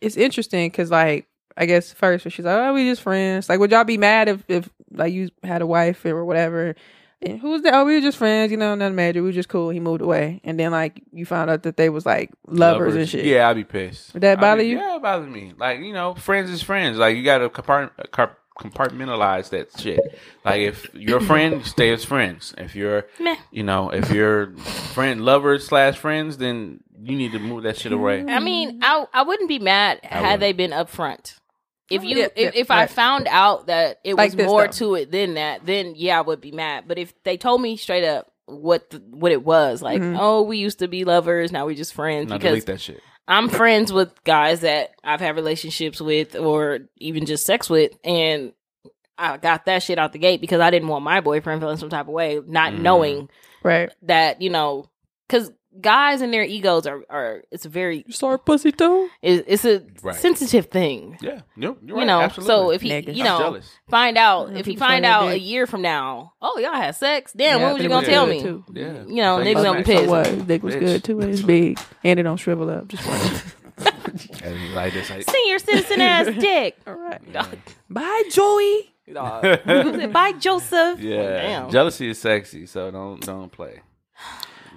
it's 0.00 0.16
interesting 0.16 0.70
because 0.70 0.90
like 0.90 1.26
I 1.58 1.66
guess 1.66 1.92
first 1.92 2.22
she's 2.30 2.44
like, 2.44 2.56
oh, 2.56 2.72
we 2.72 2.88
just 2.88 3.02
friends. 3.02 3.48
Like, 3.48 3.58
would 3.58 3.72
y'all 3.72 3.82
be 3.84 3.98
mad 3.98 4.28
if 4.28 4.44
if 4.48 4.68
like 4.92 5.12
you 5.12 5.30
had 5.42 5.60
a 5.60 5.66
wife 5.66 6.04
or 6.06 6.24
whatever? 6.24 6.76
And 7.20 7.40
who's 7.40 7.62
that? 7.62 7.74
Oh, 7.74 7.84
we 7.84 7.96
were 7.96 8.00
just 8.00 8.16
friends, 8.16 8.52
you 8.52 8.56
know, 8.56 8.76
nothing 8.76 8.94
major. 8.94 9.20
We 9.22 9.30
were 9.30 9.32
just 9.32 9.48
cool. 9.48 9.70
He 9.70 9.80
moved 9.80 10.02
away, 10.02 10.40
and 10.44 10.56
then 10.58 10.70
like 10.70 11.02
you 11.12 11.26
found 11.26 11.50
out 11.50 11.64
that 11.64 11.76
they 11.76 11.88
was 11.88 12.06
like 12.06 12.30
lovers, 12.46 12.94
and 12.94 13.08
shit. 13.08 13.24
Yeah, 13.24 13.48
I'd 13.48 13.56
be 13.56 13.64
pissed. 13.64 14.14
Would 14.14 14.22
that 14.22 14.38
I'd 14.38 14.40
bother 14.40 14.62
be- 14.62 14.68
you? 14.68 14.78
Yeah, 14.78 14.96
it 14.96 15.02
bothers 15.02 15.28
me. 15.28 15.52
Like 15.58 15.80
you 15.80 15.92
know, 15.92 16.14
friends 16.14 16.48
is 16.48 16.62
friends. 16.62 16.96
Like 16.96 17.16
you 17.16 17.24
got 17.24 17.38
to 17.38 17.48
compart- 17.48 17.90
car- 18.12 18.36
compartmentalize 18.56 19.50
that 19.50 19.76
shit. 19.80 19.98
Like 20.44 20.60
if 20.60 20.86
you're 20.94 21.20
friend, 21.20 21.54
you 21.58 21.64
stay 21.64 21.92
as 21.92 22.04
friends. 22.04 22.54
If 22.56 22.76
you're, 22.76 23.06
Meh. 23.18 23.36
you 23.50 23.64
know, 23.64 23.90
if 23.90 24.12
you're 24.12 24.52
friend 24.94 25.24
lovers 25.24 25.66
slash 25.66 25.96
friends, 25.96 26.38
then 26.38 26.80
you 27.02 27.16
need 27.16 27.32
to 27.32 27.40
move 27.40 27.64
that 27.64 27.76
shit 27.78 27.92
away. 27.92 28.24
I 28.28 28.38
mean, 28.38 28.78
I 28.82 29.06
I 29.12 29.22
wouldn't 29.22 29.48
be 29.48 29.58
mad 29.58 30.00
I 30.04 30.06
had 30.06 30.22
wouldn't. 30.22 30.40
they 30.40 30.52
been 30.52 30.70
upfront. 30.70 31.34
If 31.90 32.04
you 32.04 32.16
Yeah, 32.18 32.24
if, 32.24 32.32
yeah, 32.36 32.50
if 32.60 32.70
I 32.70 32.80
right. 32.80 32.90
found 32.90 33.26
out 33.28 33.66
that 33.68 33.98
it 34.04 34.14
Like 34.14 34.34
was 34.34 34.46
more 34.46 34.66
though. 34.66 34.72
to 34.72 34.94
it 34.96 35.10
than 35.10 35.34
that, 35.34 35.64
then 35.64 35.94
yeah, 35.96 36.18
I 36.18 36.20
would 36.22 36.40
be 36.40 36.52
mad. 36.52 36.84
But 36.86 36.98
if 36.98 37.14
they 37.24 37.36
told 37.36 37.62
me 37.62 37.76
straight 37.76 38.04
up 38.04 38.30
what 38.46 38.90
the, 38.90 38.98
what 39.10 39.32
it 39.32 39.42
was, 39.44 39.82
like, 39.82 40.00
Mhm. 40.00 40.16
oh, 40.18 40.42
we 40.42 40.58
used 40.58 40.78
to 40.80 40.88
be 40.88 41.04
lovers, 41.04 41.52
now 41.52 41.66
we're 41.66 41.74
just 41.74 41.94
friends, 41.94 42.28
Now 42.30 42.36
because 42.36 42.50
delete 42.50 42.66
that 42.66 42.80
shit. 42.80 43.00
I'm 43.26 43.48
friends 43.50 43.92
with 43.92 44.12
guys 44.24 44.60
that 44.60 44.90
I've 45.04 45.20
had 45.20 45.36
relationships 45.36 46.00
with 46.00 46.34
or 46.34 46.80
even 46.96 47.26
just 47.26 47.44
sex 47.44 47.68
with 47.68 47.92
and 48.04 48.52
I 49.18 49.36
got 49.36 49.66
that 49.66 49.82
shit 49.82 49.98
out 49.98 50.12
the 50.12 50.18
gate 50.18 50.40
because 50.40 50.60
I 50.60 50.70
didn't 50.70 50.88
want 50.88 51.04
my 51.04 51.20
boyfriend 51.20 51.60
feeling 51.60 51.76
some 51.76 51.90
type 51.90 52.06
of 52.06 52.12
way, 52.14 52.40
not 52.46 52.72
Mm. 52.72 52.78
knowing 52.80 53.28
Right. 53.62 53.90
that, 54.02 54.40
you 54.40 54.48
know, 54.48 54.88
because 55.26 55.50
guys 55.80 56.20
and 56.20 56.32
their 56.32 56.42
egos 56.44 56.86
are 56.86 57.02
are 57.10 57.42
it's 57.50 57.64
a 57.64 57.68
very 57.68 58.04
Sorry, 58.10 58.38
pussy 58.38 58.72
too. 58.72 59.08
it's, 59.22 59.44
it's 59.46 59.64
a 59.64 59.82
Right. 60.02 60.14
sensitive 60.16 60.66
thing. 60.66 61.18
Yeah, 61.20 61.40
you're, 61.56 61.76
you're 61.82 61.88
you 61.88 61.94
right. 61.96 62.06
know, 62.06 62.20
Absolutely. 62.20 62.54
so 62.54 62.70
if 62.70 62.82
he, 62.82 62.90
Niggas. 62.90 63.14
you 63.14 63.24
know, 63.24 63.60
find 63.88 64.16
out 64.18 64.54
if 64.56 64.66
he 64.66 64.76
find 64.76 65.04
out 65.04 65.28
a 65.30 65.38
year 65.38 65.66
from 65.66 65.82
now, 65.82 66.32
oh 66.42 66.58
y'all 66.58 66.72
had 66.72 66.94
sex. 66.96 67.32
Damn, 67.32 67.58
Yeah, 67.60 67.64
when 67.66 67.74
was 67.74 67.82
you 67.82 67.88
gonna 67.88 68.00
was 68.00 68.08
tell 68.08 68.26
me? 68.26 68.40
too. 68.42 68.64
yeah, 68.72 69.04
You 69.06 69.22
know, 69.22 69.38
niggas 69.38 69.62
gonna 69.62 69.78
be 69.80 69.84
pissed. 69.84 70.04
So 70.04 70.10
what? 70.10 70.46
Dick 70.46 70.62
was 70.62 70.74
Bitch. 70.74 70.80
good 70.80 71.04
too, 71.04 71.20
and 71.20 71.30
it's 71.30 71.42
big, 71.56 71.78
and 72.04 72.18
it 72.20 72.22
don't 72.24 72.36
shrivel 72.36 72.68
up. 72.70 72.88
Just 72.88 73.06
like 73.06 73.32
this, 74.92 75.10
like, 75.10 75.30
Senior 75.30 75.58
citizen 75.58 76.00
ass 76.00 76.26
dick. 76.40 76.76
All 76.86 76.94
right. 76.94 77.32
Dog. 77.32 77.56
Bye, 77.88 78.22
Joey. 78.30 78.94
Bye, 79.14 80.34
Joseph. 80.38 81.00
yeah, 81.00 81.40
Damn. 81.42 81.70
jealousy 81.70 82.10
is 82.10 82.18
sexy, 82.20 82.66
so 82.66 82.90
don't 82.90 83.20
don't 83.24 83.50
play. 83.50 83.80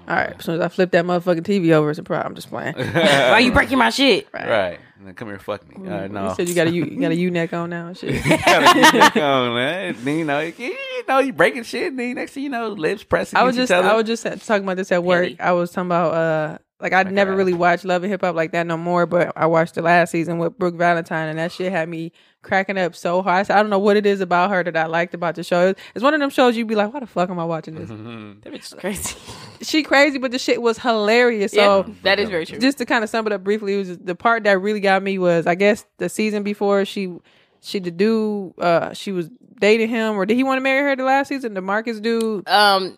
All 0.07 0.15
right. 0.15 0.35
As 0.37 0.45
soon 0.45 0.55
as 0.55 0.61
I 0.61 0.67
flip 0.67 0.91
that 0.91 1.05
motherfucking 1.05 1.43
TV 1.43 1.71
over, 1.71 1.89
it's 1.89 1.99
a 1.99 2.03
problem. 2.03 2.31
I'm 2.31 2.35
just 2.35 2.49
playing. 2.49 2.73
Why 2.93 3.39
you 3.39 3.51
breaking 3.51 3.77
my 3.77 3.89
shit? 3.89 4.27
Right, 4.33 4.79
and 4.97 5.07
then 5.07 5.13
come 5.15 5.27
here, 5.29 5.39
fuck 5.39 5.67
me. 5.67 5.87
Uh, 5.87 6.07
no, 6.07 6.29
You 6.29 6.35
said 6.35 6.49
you 6.49 6.55
got 6.55 6.67
a 6.67 6.71
U, 6.71 6.85
you 6.85 6.99
got 6.99 7.11
a 7.11 7.15
U 7.17 7.31
neck 7.31 7.53
on 7.53 7.69
now 7.69 7.87
and 7.87 7.97
shit. 7.97 8.21
Come 8.43 9.23
on, 9.23 9.55
man. 9.55 9.95
Then, 10.03 10.17
you 10.19 10.25
know, 10.25 10.39
you, 10.39 10.53
you 10.57 11.03
know, 11.07 11.19
you 11.19 11.33
breaking 11.33 11.63
shit. 11.63 11.87
And 11.87 11.99
then 11.99 12.15
next 12.15 12.33
thing 12.33 12.43
you 12.43 12.49
know, 12.49 12.69
lips 12.69 13.03
pressing. 13.03 13.37
I 13.37 13.43
was 13.43 13.55
just 13.55 13.71
each 13.71 13.75
other. 13.75 13.87
I 13.89 13.95
was 13.95 14.05
just 14.05 14.23
talking 14.23 14.63
about 14.63 14.77
this 14.77 14.91
at 14.91 15.03
work. 15.03 15.23
Petty. 15.23 15.39
I 15.39 15.51
was 15.53 15.71
talking 15.71 15.87
about 15.87 16.13
uh 16.13 16.57
like 16.79 16.93
I 16.93 17.03
never 17.03 17.31
God. 17.31 17.37
really 17.37 17.53
watched 17.53 17.85
Love 17.85 18.03
and 18.03 18.11
Hip 18.11 18.21
Hop 18.21 18.35
like 18.35 18.51
that 18.53 18.65
no 18.65 18.75
more, 18.75 19.05
but 19.05 19.31
I 19.35 19.45
watched 19.45 19.75
the 19.75 19.81
last 19.83 20.09
season 20.11 20.39
with 20.39 20.57
Brooke 20.57 20.75
Valentine 20.75 21.29
and 21.29 21.37
that 21.37 21.51
shit 21.51 21.71
had 21.71 21.87
me 21.87 22.11
cracking 22.41 22.77
up 22.77 22.95
so 22.95 23.21
hard. 23.21 23.39
I 23.39 23.43
said, 23.43 23.57
I 23.57 23.61
don't 23.61 23.69
know 23.69 23.79
what 23.79 23.97
it 23.97 24.05
is 24.05 24.21
about 24.21 24.49
her 24.49 24.63
that 24.63 24.75
I 24.75 24.85
liked 24.87 25.13
about 25.13 25.35
the 25.35 25.43
show. 25.43 25.73
It's 25.95 26.03
one 26.03 26.13
of 26.13 26.19
them 26.19 26.29
shows 26.29 26.57
you'd 26.57 26.67
be 26.67 26.75
like, 26.75 26.93
why 26.93 26.99
the 26.99 27.07
fuck 27.07 27.29
am 27.29 27.39
I 27.39 27.45
watching 27.45 27.75
this? 27.75 27.89
That 27.89 28.53
bitch 28.53 28.65
is 28.65 28.73
crazy. 28.73 29.15
she 29.61 29.83
crazy, 29.83 30.17
but 30.17 30.31
the 30.31 30.39
shit 30.39 30.61
was 30.61 30.77
hilarious. 30.77 31.51
So 31.51 31.83
that 32.03 32.19
is 32.19 32.29
very 32.29 32.45
true. 32.45 32.59
just 32.59 32.77
to 32.79 32.85
kind 32.85 33.03
of 33.03 33.09
sum 33.09 33.27
it 33.27 33.33
up 33.33 33.43
briefly, 33.43 33.75
it 33.75 33.77
was 33.77 33.97
the 33.97 34.15
part 34.15 34.43
that 34.45 34.59
really 34.59 34.79
got 34.79 35.03
me 35.03 35.17
was 35.17 35.45
I 35.47 35.55
guess 35.55 35.85
the 35.97 36.09
season 36.09 36.43
before 36.43 36.85
she 36.85 37.15
she 37.61 37.79
the 37.79 37.91
dude 37.91 38.53
uh 38.59 38.91
she 38.93 39.11
was 39.11 39.29
dating 39.59 39.89
him 39.89 40.15
or 40.15 40.25
did 40.25 40.35
he 40.35 40.43
want 40.43 40.57
to 40.57 40.61
marry 40.61 40.81
her 40.81 40.95
the 40.95 41.03
last 41.03 41.27
season? 41.27 41.53
The 41.53 41.61
Marcus 41.61 41.99
dude. 41.99 42.47
um, 42.49 42.97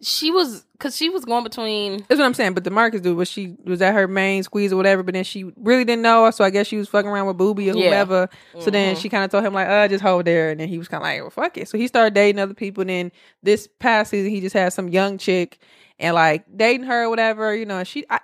she 0.00 0.30
was 0.30 0.64
because 0.72 0.96
she 0.96 1.08
was 1.10 1.24
going 1.24 1.42
between. 1.42 1.98
That's 2.08 2.18
what 2.18 2.22
I'm 2.22 2.34
saying. 2.34 2.54
But 2.54 2.62
the 2.64 2.70
Marcus 2.70 3.00
dude 3.00 3.16
was 3.16 3.28
she 3.28 3.56
was 3.64 3.80
that 3.80 3.94
her 3.94 4.06
main 4.06 4.42
squeeze 4.44 4.72
or 4.72 4.76
whatever, 4.76 5.02
but 5.02 5.12
then 5.14 5.24
she 5.24 5.44
really 5.56 5.84
didn't 5.84 6.02
know. 6.02 6.30
So 6.30 6.44
I 6.44 6.50
guess 6.50 6.66
she 6.68 6.76
was 6.76 6.88
fucking 6.88 7.10
around 7.10 7.26
with 7.26 7.36
Booby 7.36 7.70
or 7.70 7.74
Yeah. 7.76 7.88
whoever. 7.88 8.28
So 8.60 8.70
then 8.70 8.94
Mhm. 8.94 9.00
she 9.00 9.08
kind 9.08 9.24
of 9.24 9.30
told 9.30 9.44
him 9.44 9.54
like, 9.54 9.68
uh, 9.68 9.88
just 9.88 10.02
hold 10.04 10.24
there. 10.24 10.50
And 10.50 10.60
then 10.60 10.68
he 10.68 10.78
was 10.78 10.86
kind 10.86 11.02
of 11.02 11.06
like, 11.06 11.20
well, 11.20 11.30
fuck 11.30 11.58
it. 11.58 11.68
So 11.68 11.76
he 11.78 11.88
started 11.88 12.14
dating 12.14 12.38
other 12.38 12.54
people. 12.54 12.82
And 12.82 12.90
then 12.90 13.12
this 13.42 13.68
past 13.80 14.10
season, 14.10 14.30
he 14.30 14.40
just 14.40 14.54
had 14.54 14.72
some 14.72 14.88
young 14.88 15.18
chick 15.18 15.58
and 15.98 16.14
like 16.14 16.44
dating 16.56 16.86
her 16.86 17.04
or 17.04 17.10
whatever. 17.10 17.54
You 17.54 17.66
know, 17.66 17.82
she, 17.82 18.04
I, 18.08 18.20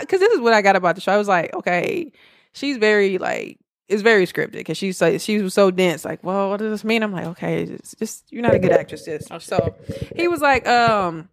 because 0.00 0.20
this 0.20 0.32
is 0.32 0.40
what 0.40 0.54
I 0.54 0.62
got 0.62 0.76
about 0.76 0.94
the 0.94 1.00
show. 1.02 1.12
I 1.12 1.18
was 1.18 1.28
like, 1.28 1.52
okay, 1.54 2.12
she's 2.54 2.78
very 2.78 3.18
like. 3.18 3.58
It's 3.90 4.02
very 4.02 4.24
scripted 4.26 4.52
because 4.52 4.78
she's 4.78 5.00
like 5.00 5.20
she 5.20 5.42
was 5.42 5.52
so 5.52 5.70
dense. 5.70 6.04
Like, 6.04 6.22
well, 6.22 6.50
what 6.50 6.58
does 6.58 6.70
this 6.70 6.84
mean? 6.84 7.02
I'm 7.02 7.12
like, 7.12 7.26
okay, 7.26 7.62
it's 7.64 7.94
just 7.98 8.32
you're 8.32 8.42
not 8.42 8.54
a 8.54 8.58
good 8.58 8.72
actress, 8.72 9.04
sis. 9.04 9.26
So 9.40 9.74
he 10.14 10.28
was 10.28 10.40
like, 10.40 10.66
um, 10.68 11.28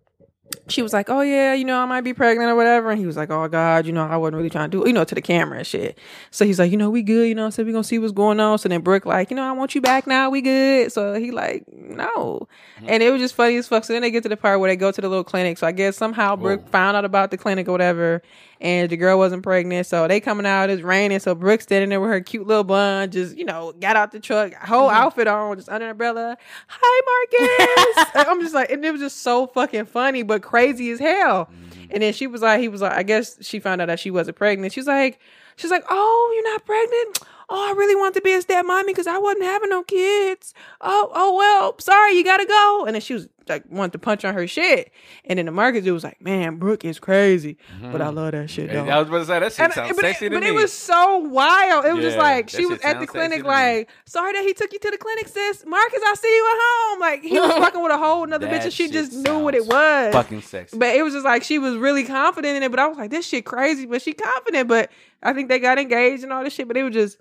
she 0.67 0.81
was 0.81 0.93
like, 0.93 1.09
"Oh 1.09 1.21
yeah, 1.21 1.53
you 1.53 1.65
know, 1.65 1.79
I 1.79 1.85
might 1.85 2.01
be 2.01 2.13
pregnant 2.13 2.49
or 2.49 2.55
whatever," 2.55 2.89
and 2.91 2.99
he 2.99 3.05
was 3.05 3.15
like, 3.15 3.29
"Oh 3.29 3.47
God, 3.47 3.85
you 3.85 3.93
know, 3.93 4.05
I 4.05 4.17
wasn't 4.17 4.37
really 4.37 4.49
trying 4.49 4.69
to 4.69 4.83
do, 4.83 4.87
you 4.87 4.93
know, 4.93 5.03
to 5.03 5.15
the 5.15 5.21
camera 5.21 5.59
and 5.59 5.67
shit." 5.67 5.97
So 6.31 6.45
he's 6.45 6.59
like, 6.59 6.71
"You 6.71 6.77
know, 6.77 6.89
we 6.89 7.03
good, 7.03 7.27
you 7.27 7.35
know." 7.35 7.49
So 7.49 7.63
we 7.63 7.71
gonna 7.71 7.83
see 7.83 7.99
what's 7.99 8.11
going 8.11 8.39
on. 8.39 8.57
So 8.57 8.69
then 8.69 8.81
Brooke 8.81 9.05
like, 9.05 9.29
"You 9.29 9.35
know, 9.35 9.43
I 9.43 9.51
want 9.53 9.75
you 9.75 9.81
back 9.81 10.07
now. 10.07 10.29
We 10.29 10.41
good." 10.41 10.91
So 10.91 11.13
he 11.15 11.31
like, 11.31 11.63
"No," 11.71 12.47
and 12.85 13.01
it 13.01 13.11
was 13.11 13.21
just 13.21 13.35
funny 13.35 13.57
as 13.57 13.67
fuck. 13.67 13.85
So 13.85 13.93
then 13.93 14.01
they 14.01 14.11
get 14.11 14.23
to 14.23 14.29
the 14.29 14.37
part 14.37 14.59
where 14.59 14.69
they 14.69 14.75
go 14.75 14.91
to 14.91 15.01
the 15.01 15.07
little 15.07 15.23
clinic. 15.23 15.57
So 15.57 15.67
I 15.67 15.71
guess 15.71 15.95
somehow 15.97 16.35
Brooke 16.35 16.67
found 16.69 16.97
out 16.97 17.05
about 17.05 17.31
the 17.31 17.37
clinic 17.37 17.67
or 17.67 17.71
whatever, 17.71 18.21
and 18.59 18.89
the 18.89 18.97
girl 18.97 19.17
wasn't 19.17 19.43
pregnant. 19.43 19.87
So 19.87 20.07
they 20.07 20.19
coming 20.19 20.45
out, 20.45 20.69
it's 20.69 20.81
raining. 20.81 21.19
So 21.19 21.35
Brooke 21.35 21.61
standing 21.61 21.89
there 21.89 22.01
with 22.01 22.09
her 22.09 22.21
cute 22.21 22.47
little 22.47 22.63
bun, 22.63 23.11
just 23.11 23.37
you 23.37 23.45
know, 23.45 23.73
got 23.79 23.95
out 23.95 24.11
the 24.11 24.19
truck, 24.19 24.53
whole 24.53 24.89
mm-hmm. 24.89 24.97
outfit 24.97 25.27
on, 25.27 25.57
just 25.57 25.69
under 25.69 25.85
an 25.85 25.91
umbrella. 25.91 26.37
Hi, 26.67 27.27
Marcus. 27.35 28.11
I'm 28.27 28.41
just 28.41 28.53
like, 28.53 28.69
and 28.71 28.83
it 28.83 28.91
was 28.91 29.01
just 29.01 29.21
so 29.21 29.47
fucking 29.47 29.85
funny, 29.85 30.23
but 30.23 30.41
crazy 30.41 30.91
as 30.91 30.99
hell. 30.99 31.45
Mm-hmm. 31.45 31.91
And 31.91 32.03
then 32.03 32.13
she 32.13 32.27
was 32.27 32.41
like, 32.41 32.59
he 32.59 32.67
was 32.67 32.81
like, 32.81 32.93
I 32.93 33.03
guess 33.03 33.43
she 33.45 33.59
found 33.59 33.81
out 33.81 33.87
that 33.87 33.99
she 33.99 34.11
wasn't 34.11 34.37
pregnant. 34.37 34.73
She's 34.73 34.87
like, 34.87 35.19
she's 35.55 35.71
like, 35.71 35.85
oh, 35.89 36.31
you're 36.35 36.51
not 36.51 36.65
pregnant. 36.65 37.19
Oh, 37.49 37.69
I 37.69 37.73
really 37.77 37.95
want 37.95 38.13
to 38.15 38.21
be 38.21 38.33
a 38.33 38.41
stepmommy 38.41 38.87
because 38.87 39.07
I 39.07 39.17
wasn't 39.17 39.45
having 39.45 39.69
no 39.69 39.83
kids. 39.83 40.53
Oh, 40.81 41.11
oh 41.13 41.35
well, 41.35 41.75
sorry, 41.79 42.13
you 42.13 42.23
gotta 42.23 42.45
go. 42.45 42.85
And 42.85 42.93
then 42.93 43.01
she 43.01 43.13
was 43.13 43.29
like, 43.49 43.63
wanted 43.69 43.93
to 43.93 43.99
punch 43.99 44.25
on 44.25 44.33
her 44.33 44.47
shit. 44.47 44.91
And 45.25 45.39
then 45.39 45.45
the 45.45 45.51
Marcus 45.51 45.83
dude 45.83 45.93
was 45.93 46.03
like, 46.03 46.21
man, 46.21 46.57
Brooke 46.57 46.85
is 46.85 46.99
crazy, 46.99 47.57
mm-hmm. 47.75 47.91
but 47.91 48.01
I 48.01 48.09
love 48.09 48.31
that 48.31 48.49
shit. 48.49 48.71
Though. 48.71 48.85
I 48.85 48.99
was 48.99 49.07
about 49.07 49.19
to 49.19 49.25
say 49.25 49.39
that 49.39 49.51
shit 49.53 49.59
And- 49.59 49.73
sounds 49.73 49.95
but 49.95 50.01
sexy 50.01 50.25
it, 50.25 50.29
to 50.29 50.35
but 50.35 50.43
me. 50.43 50.49
it 50.49 50.53
was 50.53 50.73
so 50.73 51.17
wild. 51.19 51.85
It 51.85 51.93
was 51.93 52.03
just 52.03 52.17
like 52.17 52.49
she 52.49 52.65
was 52.65 52.79
at 52.81 52.99
the 52.99 53.07
clinic, 53.07 53.43
like, 53.43 53.89
sorry 54.05 54.33
that 54.33 54.43
he 54.43 54.53
took 54.53 54.71
you 54.73 54.79
to 54.79 54.91
the 54.91 54.97
clinic, 54.97 55.27
sis. 55.27 55.65
Marcus, 55.65 56.01
I 56.05 56.13
see 56.15 56.35
you 56.35 56.47
at 56.51 56.59
home. 56.61 56.99
Like 56.99 57.21
he 57.23 57.39
was 57.39 57.51
fucking 57.63 57.81
with 57.81 57.91
a 57.91 57.97
whole 57.97 58.23
another 58.23 58.47
bitch, 58.47 58.63
and 58.63 58.73
she 58.73 58.89
just 58.89 59.13
knew 59.13 59.39
what 59.39 59.55
it 59.55 59.65
was. 59.65 60.13
fucking 60.13 60.41
sexy. 60.41 60.77
But 60.77 60.95
it 60.95 61.03
was 61.03 61.13
just 61.13 61.25
like 61.25 61.43
she 61.43 61.59
was 61.59 61.75
really 61.75 62.03
confident 62.03 62.57
in 62.57 62.63
it. 62.63 62.69
But 62.71 62.79
I 62.79 62.87
was 62.87 62.97
like, 62.97 63.11
this 63.11 63.27
shit 63.27 63.45
crazy, 63.45 63.85
but 63.85 64.01
she 64.01 64.13
confident. 64.13 64.67
But 64.67 64.91
I 65.23 65.33
think 65.33 65.49
they 65.49 65.59
got 65.59 65.77
engaged 65.79 66.23
and 66.23 66.31
all 66.33 66.43
this 66.43 66.53
shit. 66.53 66.67
But 66.67 66.77
it 66.77 66.83
was 66.83 66.93
just, 66.93 67.17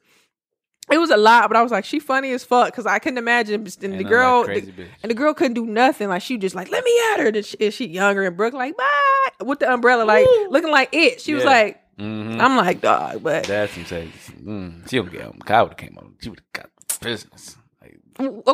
it 0.90 0.98
was 0.98 1.10
a 1.10 1.16
lot. 1.16 1.48
But 1.48 1.56
I 1.56 1.62
was 1.62 1.72
like, 1.72 1.84
she 1.84 1.98
funny 1.98 2.32
as 2.32 2.44
fuck 2.44 2.66
because 2.66 2.86
I 2.86 2.98
couldn't 2.98 3.18
imagine. 3.18 3.54
And 3.82 3.98
the 3.98 4.04
girl, 4.04 4.46
like 4.46 4.76
the- 4.76 4.86
and 5.02 5.10
the 5.10 5.14
girl 5.14 5.34
couldn't 5.34 5.54
do 5.54 5.66
nothing. 5.66 6.08
Like 6.08 6.22
she 6.22 6.38
just 6.38 6.54
like, 6.54 6.70
let 6.70 6.84
me 6.84 7.00
at 7.12 7.20
her. 7.20 7.26
And 7.28 7.44
she, 7.44 7.56
and 7.60 7.74
she 7.74 7.86
younger 7.88 8.24
and 8.24 8.36
Brooke 8.36 8.54
like, 8.54 8.76
bye 8.76 9.30
with 9.44 9.58
the 9.60 9.72
umbrella, 9.72 10.04
like 10.04 10.26
looking 10.50 10.70
like 10.70 10.90
it. 10.92 11.20
She 11.20 11.34
was 11.34 11.44
Yeah. 11.44 11.50
like, 11.50 11.80
Mhm. 11.98 12.40
I'm 12.40 12.56
like, 12.56 12.80
dog, 12.82 13.22
but 13.22 13.44
That's 13.44 13.72
some 13.72 13.84
sexy. 13.86 14.32
Mm, 14.42 14.88
she 14.88 14.96
don't 14.96 15.10
get 15.10 15.22
on. 15.22 15.38
I 15.46 15.62
would 15.62 15.70
have 15.70 15.76
came 15.78 15.96
on. 15.98 16.14
She 16.20 16.28
would 16.28 16.40
have 16.40 16.52
got 16.52 17.00
business. 17.00 17.56
Like, 17.82 17.98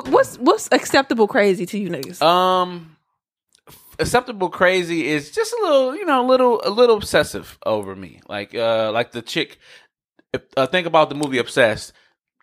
What's 0.06 0.36
what's 0.38 0.68
acceptable 0.72 1.26
crazy 1.28 1.66
to 1.66 1.78
you 1.78 1.88
niggas? 1.88 2.22
Um, 2.22 2.96
acceptable 3.98 4.48
crazy 4.48 5.06
is 5.06 5.30
just 5.30 5.52
a 5.52 5.58
little, 5.62 5.94
you 5.96 6.04
know, 6.04 6.24
a 6.24 6.26
little, 6.26 6.60
a 6.64 6.70
little 6.70 6.96
obsessive 6.96 7.58
over 7.66 7.94
me. 7.94 8.20
Like, 8.28 8.54
uh, 8.54 8.90
like 8.92 9.12
the 9.12 9.22
chick. 9.22 9.58
If, 10.32 10.42
uh, 10.56 10.66
think 10.66 10.86
about 10.86 11.08
the 11.10 11.14
movie 11.14 11.38
Obsessed. 11.38 11.92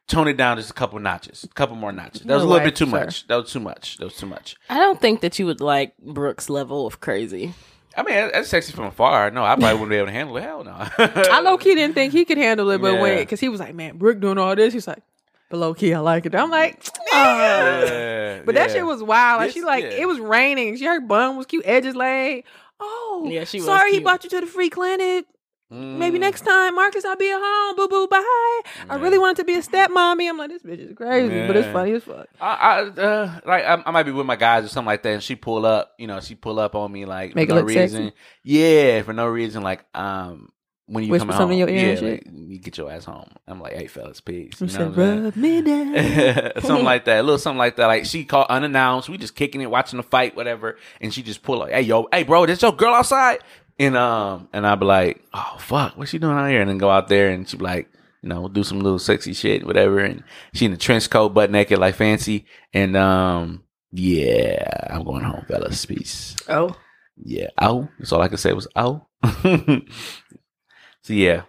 Tone 0.10 0.27
it 0.27 0.38
down 0.38 0.57
just 0.57 0.72
a 0.72 0.73
couple 0.73 0.98
notches, 0.99 1.44
a 1.44 1.48
couple 1.49 1.76
more 1.76 1.91
notches. 1.91 2.22
That 2.23 2.34
was 2.34 2.44
a 2.44 2.45
little 2.48 2.60
way, 2.60 2.65
bit 2.65 2.76
too 2.76 2.86
sir. 2.86 2.91
much. 2.91 3.27
That 3.27 3.36
was 3.36 3.52
too 3.52 3.60
much. 3.60 3.98
That 3.98 4.06
was 4.06 4.15
too 4.18 4.26
much. 4.26 4.57
I 4.69 4.77
don't 4.80 4.99
think 4.99 5.22
that 5.22 5.38
you 5.38 5.45
would 5.45 5.61
like 5.61 5.95
Brooks' 5.99 6.49
level 6.49 6.88
of 6.88 6.99
crazy. 6.99 7.53
I 7.95 8.03
mean, 8.03 8.15
that's 8.34 8.49
sexy 8.49 8.72
from 8.73 8.86
afar. 8.86 9.30
No, 9.31 9.44
I 9.44 9.56
probably 9.56 9.73
wouldn't 9.73 9.90
be 9.90 9.95
able 9.98 10.07
to 10.07 10.11
handle 10.14 10.38
it. 10.38 10.41
Hell 10.44 10.64
no. 10.64 10.72
I 10.98 11.41
low 11.41 11.57
key 11.57 11.76
didn't 11.76 11.94
think 11.95 12.14
he 12.14 12.26
could 12.26 12.38
handle 12.38 12.69
it, 12.72 12.81
but 12.81 12.99
when 12.99 13.14
Yeah. 13.14 13.19
because 13.19 13.40
he 13.40 13.49
was 13.49 13.60
like, 13.60 13.76
man, 13.76 13.98
Brooke 13.98 14.19
doing 14.19 14.38
all 14.38 14.56
this, 14.56 14.73
he's 14.73 14.88
like, 14.88 15.03
but 15.49 15.57
low 15.57 15.73
key, 15.73 15.94
I 15.94 15.99
like 15.99 16.26
it. 16.26 16.34
I'm 16.36 16.49
like, 16.49 16.84
nigga. 16.84 16.91
Yeah, 17.14 18.40
oh. 18.40 18.44
But 18.45 18.56
that 18.56 18.69
yeah. 18.69 18.76
shit 18.76 18.86
was 18.86 19.03
wild. 19.03 19.40
Like 19.41 19.48
Yes, 19.48 19.53
she 19.53 19.61
like 19.61 19.84
yeah. 19.84 19.90
it 19.91 20.07
was 20.07 20.19
raining. 20.19 20.77
She 20.77 20.86
her 20.86 21.02
bun 21.02 21.38
was 21.38 21.45
cute, 21.45 21.65
edges 21.65 21.95
laid. 21.95 22.45
Oh, 22.80 23.27
Yeah, 23.30 23.44
she 23.44 23.57
was 23.57 23.65
sorry 23.65 23.91
he 23.91 23.99
brought 23.99 24.23
you 24.23 24.30
to 24.31 24.41
the 24.41 24.48
free 24.48 24.69
clinic. 24.69 25.26
Maybe 25.72 26.18
Mm. 26.18 26.22
next 26.22 26.46
time, 26.46 26.74
Marcus, 26.74 27.06
I'll 27.06 27.16
be 27.16 27.30
at 27.30 27.40
home. 27.40 27.76
Boo 27.76 27.88
boo, 27.88 28.08
bye. 28.08 28.62
I 28.90 28.96
really 28.96 29.20
wanted 29.20 29.38
to 29.38 29.44
be 29.44 29.54
a 29.54 29.62
stepmommy. 29.62 30.28
I'm 30.28 30.36
like, 30.38 30.50
this 30.50 30.64
bitch 30.64 30.80
is 30.90 30.98
crazy, 30.98 31.46
but 31.46 31.56
it's 31.56 31.72
funny 31.72 31.91
as 31.94 32.04
fuck. 32.04 32.28
I, 32.41 32.48
I 32.48 32.82
uh, 33.02 33.40
like 33.46 33.64
I, 33.66 33.84
I 33.86 33.91
might 33.91 34.04
be 34.04 34.12
with 34.12 34.26
my 34.26 34.36
guys 34.36 34.66
or 34.66 34.68
something 34.70 34.88
like 34.88 35.04
that, 35.04 35.14
and 35.14 35.22
she 35.24 35.36
pull 35.36 35.68
up, 35.68 35.94
you 36.00 36.08
know, 36.08 36.20
she 36.22 36.34
pull 36.34 36.60
up 36.60 36.74
on 36.74 36.91
me 36.91 37.06
like 37.06 37.36
Make 37.36 37.50
for 37.50 37.56
no 37.56 37.62
look 37.62 37.70
sexy? 37.70 37.98
reason. 37.98 38.14
Yeah, 38.44 39.04
for 39.04 39.14
no 39.14 39.28
reason. 39.28 39.62
Like 39.62 39.86
um, 39.96 40.50
when 40.88 41.04
you 41.04 41.12
Whisper 41.12 41.28
come 41.28 41.36
home, 41.38 41.52
in 41.52 41.60
your 41.60 41.70
ear 41.70 41.94
yeah, 41.94 42.10
like, 42.14 42.24
you 42.34 42.58
get 42.58 42.76
your 42.80 42.91
ass 42.91 43.06
home. 43.06 43.30
I'm 43.48 43.62
like, 43.62 43.74
hey 43.74 43.86
fellas, 43.86 44.22
peace. 44.22 44.60
You 44.60 44.66
know 44.66 44.74
said, 44.74 44.98
rub 44.98 45.36
me 45.36 45.62
down. 45.62 46.52
something 46.64 46.84
like 46.84 47.06
that, 47.06 47.20
a 47.20 47.22
little 47.22 47.38
something 47.38 47.60
like 47.60 47.76
that. 47.76 47.86
Like 47.86 48.06
she 48.06 48.26
called 48.26 48.48
unannounced. 48.50 49.08
We 49.08 49.20
just 49.20 49.36
kicking 49.36 49.62
it, 49.62 49.70
watching 49.70 49.98
the 49.98 50.04
fight, 50.04 50.36
whatever, 50.36 50.80
and 51.00 51.14
she 51.14 51.22
just 51.22 51.44
pull 51.44 51.62
up. 51.62 51.70
Hey 51.70 51.82
yo, 51.84 52.08
hey 52.12 52.24
bro, 52.24 52.48
this 52.48 52.64
your 52.64 52.72
girl 52.76 52.96
outside? 52.96 53.38
And 53.80 53.96
um, 53.96 54.50
and 54.52 54.68
I'd 54.68 54.80
be 54.80 54.86
like, 54.86 55.24
oh 55.34 55.56
fuck, 55.58 55.98
what's 55.98 56.12
she 56.12 56.20
doing 56.20 56.38
out 56.38 56.50
here? 56.50 56.60
And 56.60 56.70
then 56.70 56.78
go 56.78 56.90
out 56.90 57.08
there, 57.08 57.30
and 57.30 57.48
she'd 57.48 57.60
be 57.60 57.64
like, 57.64 57.90
you 58.22 58.30
know, 58.30 58.48
do 58.50 58.64
some 58.64 58.82
little 58.82 59.00
sexy 59.00 59.34
shit, 59.34 59.66
whatever. 59.66 60.00
And 60.00 60.24
she 60.54 60.66
in 60.66 60.74
a 60.74 60.78
trench 60.78 61.10
coat, 61.10 61.30
butt 61.30 61.50
naked, 61.50 61.80
like 61.80 61.96
fancy. 61.96 62.46
And 62.74 62.98
um, 62.98 63.64
yeah, 63.92 64.88
I'm 64.90 65.04
going 65.04 65.24
home, 65.24 65.46
fellas. 65.48 65.86
Peace. 65.86 66.36
Oh, 66.48 66.76
Yeah. 67.18 67.48
Oh, 67.58 67.88
that's 67.98 68.12
all 68.12 68.22
I 68.22 68.28
could 68.28 68.40
say 68.40 68.54
was 68.54 68.68
oh. 68.76 69.06
so 69.44 71.14
yeah. 71.14 71.44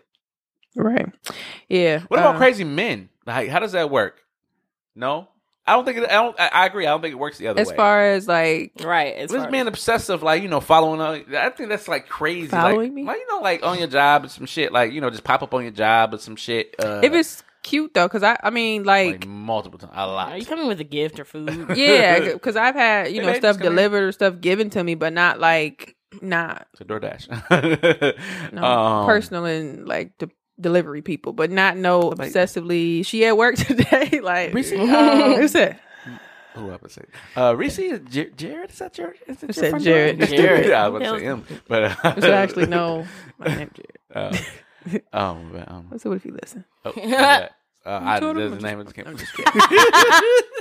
right. 0.76 1.08
Yeah. 1.68 2.00
What 2.08 2.20
about 2.20 2.36
uh, 2.36 2.38
crazy 2.38 2.64
men? 2.64 3.08
Like, 3.26 3.48
how 3.48 3.58
does 3.58 3.72
that 3.72 3.90
work? 3.90 4.20
No, 4.94 5.28
I 5.70 5.74
don't 5.74 5.84
think. 5.84 5.98
It, 5.98 6.04
I 6.04 6.14
don't. 6.14 6.40
I, 6.40 6.48
I 6.48 6.66
agree. 6.66 6.84
I 6.84 6.90
don't 6.90 7.00
think 7.00 7.12
it 7.12 7.18
works 7.18 7.38
the 7.38 7.46
other 7.46 7.60
As 7.60 7.68
way. 7.68 7.74
As 7.74 7.76
far 7.76 8.04
as 8.04 8.26
like 8.26 8.72
Right. 8.82 9.14
As 9.14 9.30
this 9.30 9.48
man 9.52 9.68
obsessive, 9.68 10.20
like 10.20 10.42
you 10.42 10.48
know, 10.48 10.60
following. 10.60 11.00
On, 11.00 11.34
I 11.36 11.50
think 11.50 11.68
that's 11.68 11.86
like 11.86 12.08
crazy. 12.08 12.48
Following 12.48 12.88
like, 12.88 12.92
me? 12.92 13.04
like, 13.04 13.18
you 13.18 13.26
know, 13.28 13.40
like 13.40 13.64
on 13.64 13.78
your 13.78 13.86
job 13.86 14.22
and 14.22 14.30
some 14.32 14.46
shit. 14.46 14.72
Like 14.72 14.92
you 14.92 15.00
know, 15.00 15.10
just 15.10 15.22
pop 15.22 15.44
up 15.44 15.54
on 15.54 15.62
your 15.62 15.70
job 15.70 16.12
or 16.12 16.18
some 16.18 16.34
shit. 16.34 16.74
Uh, 16.82 17.00
if 17.04 17.12
it's 17.12 17.44
cute 17.62 17.94
though, 17.94 18.08
because 18.08 18.24
I 18.24 18.36
I 18.42 18.50
mean 18.50 18.82
like. 18.82 19.12
like 19.12 19.28
multiple 19.28 19.78
times, 19.78 19.92
a 19.94 20.06
lot. 20.08 20.32
Are 20.32 20.38
you 20.38 20.44
coming 20.44 20.66
with 20.66 20.80
a 20.80 20.84
gift 20.84 21.20
or 21.20 21.24
food? 21.24 21.70
yeah, 21.76 22.32
because 22.32 22.56
I've 22.56 22.74
had 22.74 23.12
you 23.12 23.22
know 23.22 23.32
stuff 23.34 23.58
delivered 23.58 24.02
or 24.02 24.10
stuff 24.10 24.40
given 24.40 24.70
to 24.70 24.82
me, 24.82 24.96
but 24.96 25.12
not 25.12 25.38
like 25.38 25.94
not 26.20 26.66
to 26.78 26.84
DoorDash. 26.84 28.52
no, 28.52 28.64
Um, 28.64 29.06
personal 29.06 29.44
and 29.44 29.86
like 29.86 30.18
de- 30.18 30.30
delivery 30.60 31.02
people, 31.02 31.32
but 31.32 31.50
not 31.50 31.76
no 31.76 32.10
obsessively. 32.10 33.04
She 33.06 33.24
at 33.26 33.36
work 33.36 33.54
today, 33.56 34.20
like 34.22 34.52
Reese? 34.54 34.72
um, 34.72 35.34
who's 35.36 35.52
that? 35.52 35.80
Who 36.54 36.70
I 36.70 36.76
would 36.82 36.90
say? 36.90 37.02
Uh, 37.36 37.54
Reese, 37.56 37.78
is 37.78 38.00
J- 38.10 38.30
Jared, 38.36 38.70
is 38.70 38.78
that 38.80 38.92
Jared? 38.92 39.18
Is 39.28 39.42
It 39.42 39.54
said 39.54 39.70
friend 39.70 39.84
Jared. 39.84 40.18
Jared. 40.18 40.66
yeah, 40.68 40.84
I 40.84 40.88
was 40.88 41.00
about 41.02 41.12
to 41.14 41.18
say 41.20 41.24
him, 41.24 41.44
but 41.68 41.82
uh, 42.04 42.20
So 42.20 42.32
actually, 42.32 42.66
no, 42.66 43.06
my 43.38 43.46
name 43.46 43.70
Jared. 43.72 43.98
Uh, 44.12 44.96
um, 45.12 45.50
but, 45.52 45.70
um, 45.70 45.86
Let's 45.90 46.02
see 46.02 46.08
what 46.08 46.16
if 46.16 46.24
you 46.24 46.32
listen. 46.40 46.64
oh, 46.84 46.92
yeah. 46.96 47.48
uh, 47.86 48.00
I, 48.02 48.18
told 48.18 48.36
him 48.36 48.50
there's 48.50 48.52
I'm 48.52 48.58
a 48.58 48.62
name. 48.62 48.80
I 48.80 48.82
just 48.82 48.94
can't. 48.96 49.08
I'm 49.08 49.16
just 49.16 49.32
kidding. 49.32 49.52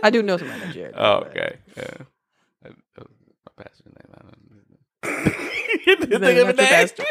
I 0.04 0.10
do 0.12 0.22
know 0.22 0.38
somebody 0.38 0.60
named 0.60 0.74
Jared. 0.74 0.94
Oh, 0.96 1.22
but- 1.22 1.30
okay. 1.32 1.58
Yeah. 1.76 1.84
That- 2.64 2.76
that 2.96 3.08
my 3.58 3.64
pastor's 3.64 3.86
name. 3.88 4.14
I 4.14 4.22
don't 4.22 4.49
His 5.04 5.98
Think 5.98 6.10
name's 6.10 6.14
of 6.14 6.22
a 6.22 6.28
not 6.28 6.36
your 6.36 6.46
name. 6.54 6.56
pastor. 6.56 7.04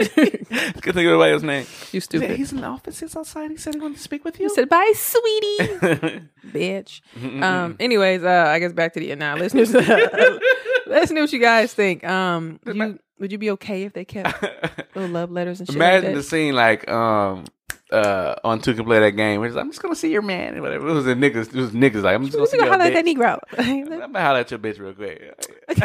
Good 0.80 0.94
thing 0.94 1.06
of 1.06 1.20
anybody's 1.20 1.42
name. 1.42 1.66
you 1.92 2.00
stupid. 2.00 2.36
He's 2.36 2.52
in 2.52 2.60
the 2.60 2.66
office. 2.66 3.00
He's 3.00 3.16
outside. 3.16 3.50
He 3.50 3.56
said 3.56 3.74
he 3.74 3.80
wanted 3.80 3.96
to 3.96 4.02
speak 4.02 4.24
with 4.24 4.36
He 4.36 4.44
you. 4.44 4.50
said, 4.50 4.68
"Bye, 4.68 4.92
sweetie, 4.94 5.58
bitch." 6.52 7.00
Um. 7.42 7.76
Anyways, 7.80 8.24
uh, 8.24 8.44
I 8.48 8.58
guess 8.58 8.72
back 8.72 8.92
to 8.94 9.00
the 9.00 9.14
now, 9.16 9.36
listeners. 9.36 9.72
let 9.74 11.02
us 11.02 11.10
know 11.10 11.22
what 11.22 11.32
you 11.32 11.40
guys 11.40 11.72
think. 11.74 12.04
Um, 12.04 12.60
you, 12.66 12.98
would 13.18 13.32
you 13.32 13.38
be 13.38 13.50
okay 13.52 13.84
if 13.84 13.92
they 13.94 14.04
kept 14.04 14.42
little 14.94 15.10
love 15.10 15.30
letters 15.30 15.60
and 15.60 15.68
shit? 15.68 15.76
Imagine 15.76 16.04
like 16.04 16.14
the 16.14 16.18
that? 16.20 16.22
scene 16.24 16.54
like 16.54 16.88
um 16.90 17.44
uh 17.92 18.34
on 18.44 18.60
two 18.60 18.74
can 18.74 18.84
play 18.84 19.00
that 19.00 19.12
game. 19.12 19.40
Where 19.40 19.48
it's 19.48 19.56
like, 19.56 19.64
I'm 19.64 19.70
just 19.70 19.82
gonna 19.82 19.96
see 19.96 20.12
your 20.12 20.22
man 20.22 20.56
or 20.58 20.62
whatever. 20.62 20.88
It 20.88 20.92
was 20.92 21.06
a 21.06 21.14
niggas. 21.14 21.48
It 21.48 21.54
was 21.54 21.70
niggas 21.70 22.02
like 22.02 22.14
I'm 22.14 22.24
just 22.26 22.32
gonna 22.36 22.44
Let 22.44 22.50
see 22.50 22.58
me 22.58 22.64
your 22.64 22.76
go 22.76 22.78
holler 22.78 22.90
at 22.90 22.94
that. 22.94 23.04
Negro. 23.04 23.38
I'm 23.58 23.88
gonna 24.12 24.20
holler 24.20 24.40
at 24.40 24.50
your 24.50 24.60
bitch 24.60 24.78
real 24.78 24.92
quick. 24.94 25.22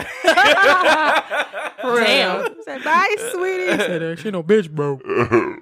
Damn. 1.83 2.55
Said, 2.63 2.83
Bye, 2.83 3.15
sweetie. 3.31 3.77
Said, 3.77 4.03
uh, 4.03 4.15
she 4.15 4.31
no 4.31 4.43
bitch, 4.43 4.69
bro. 4.71 4.99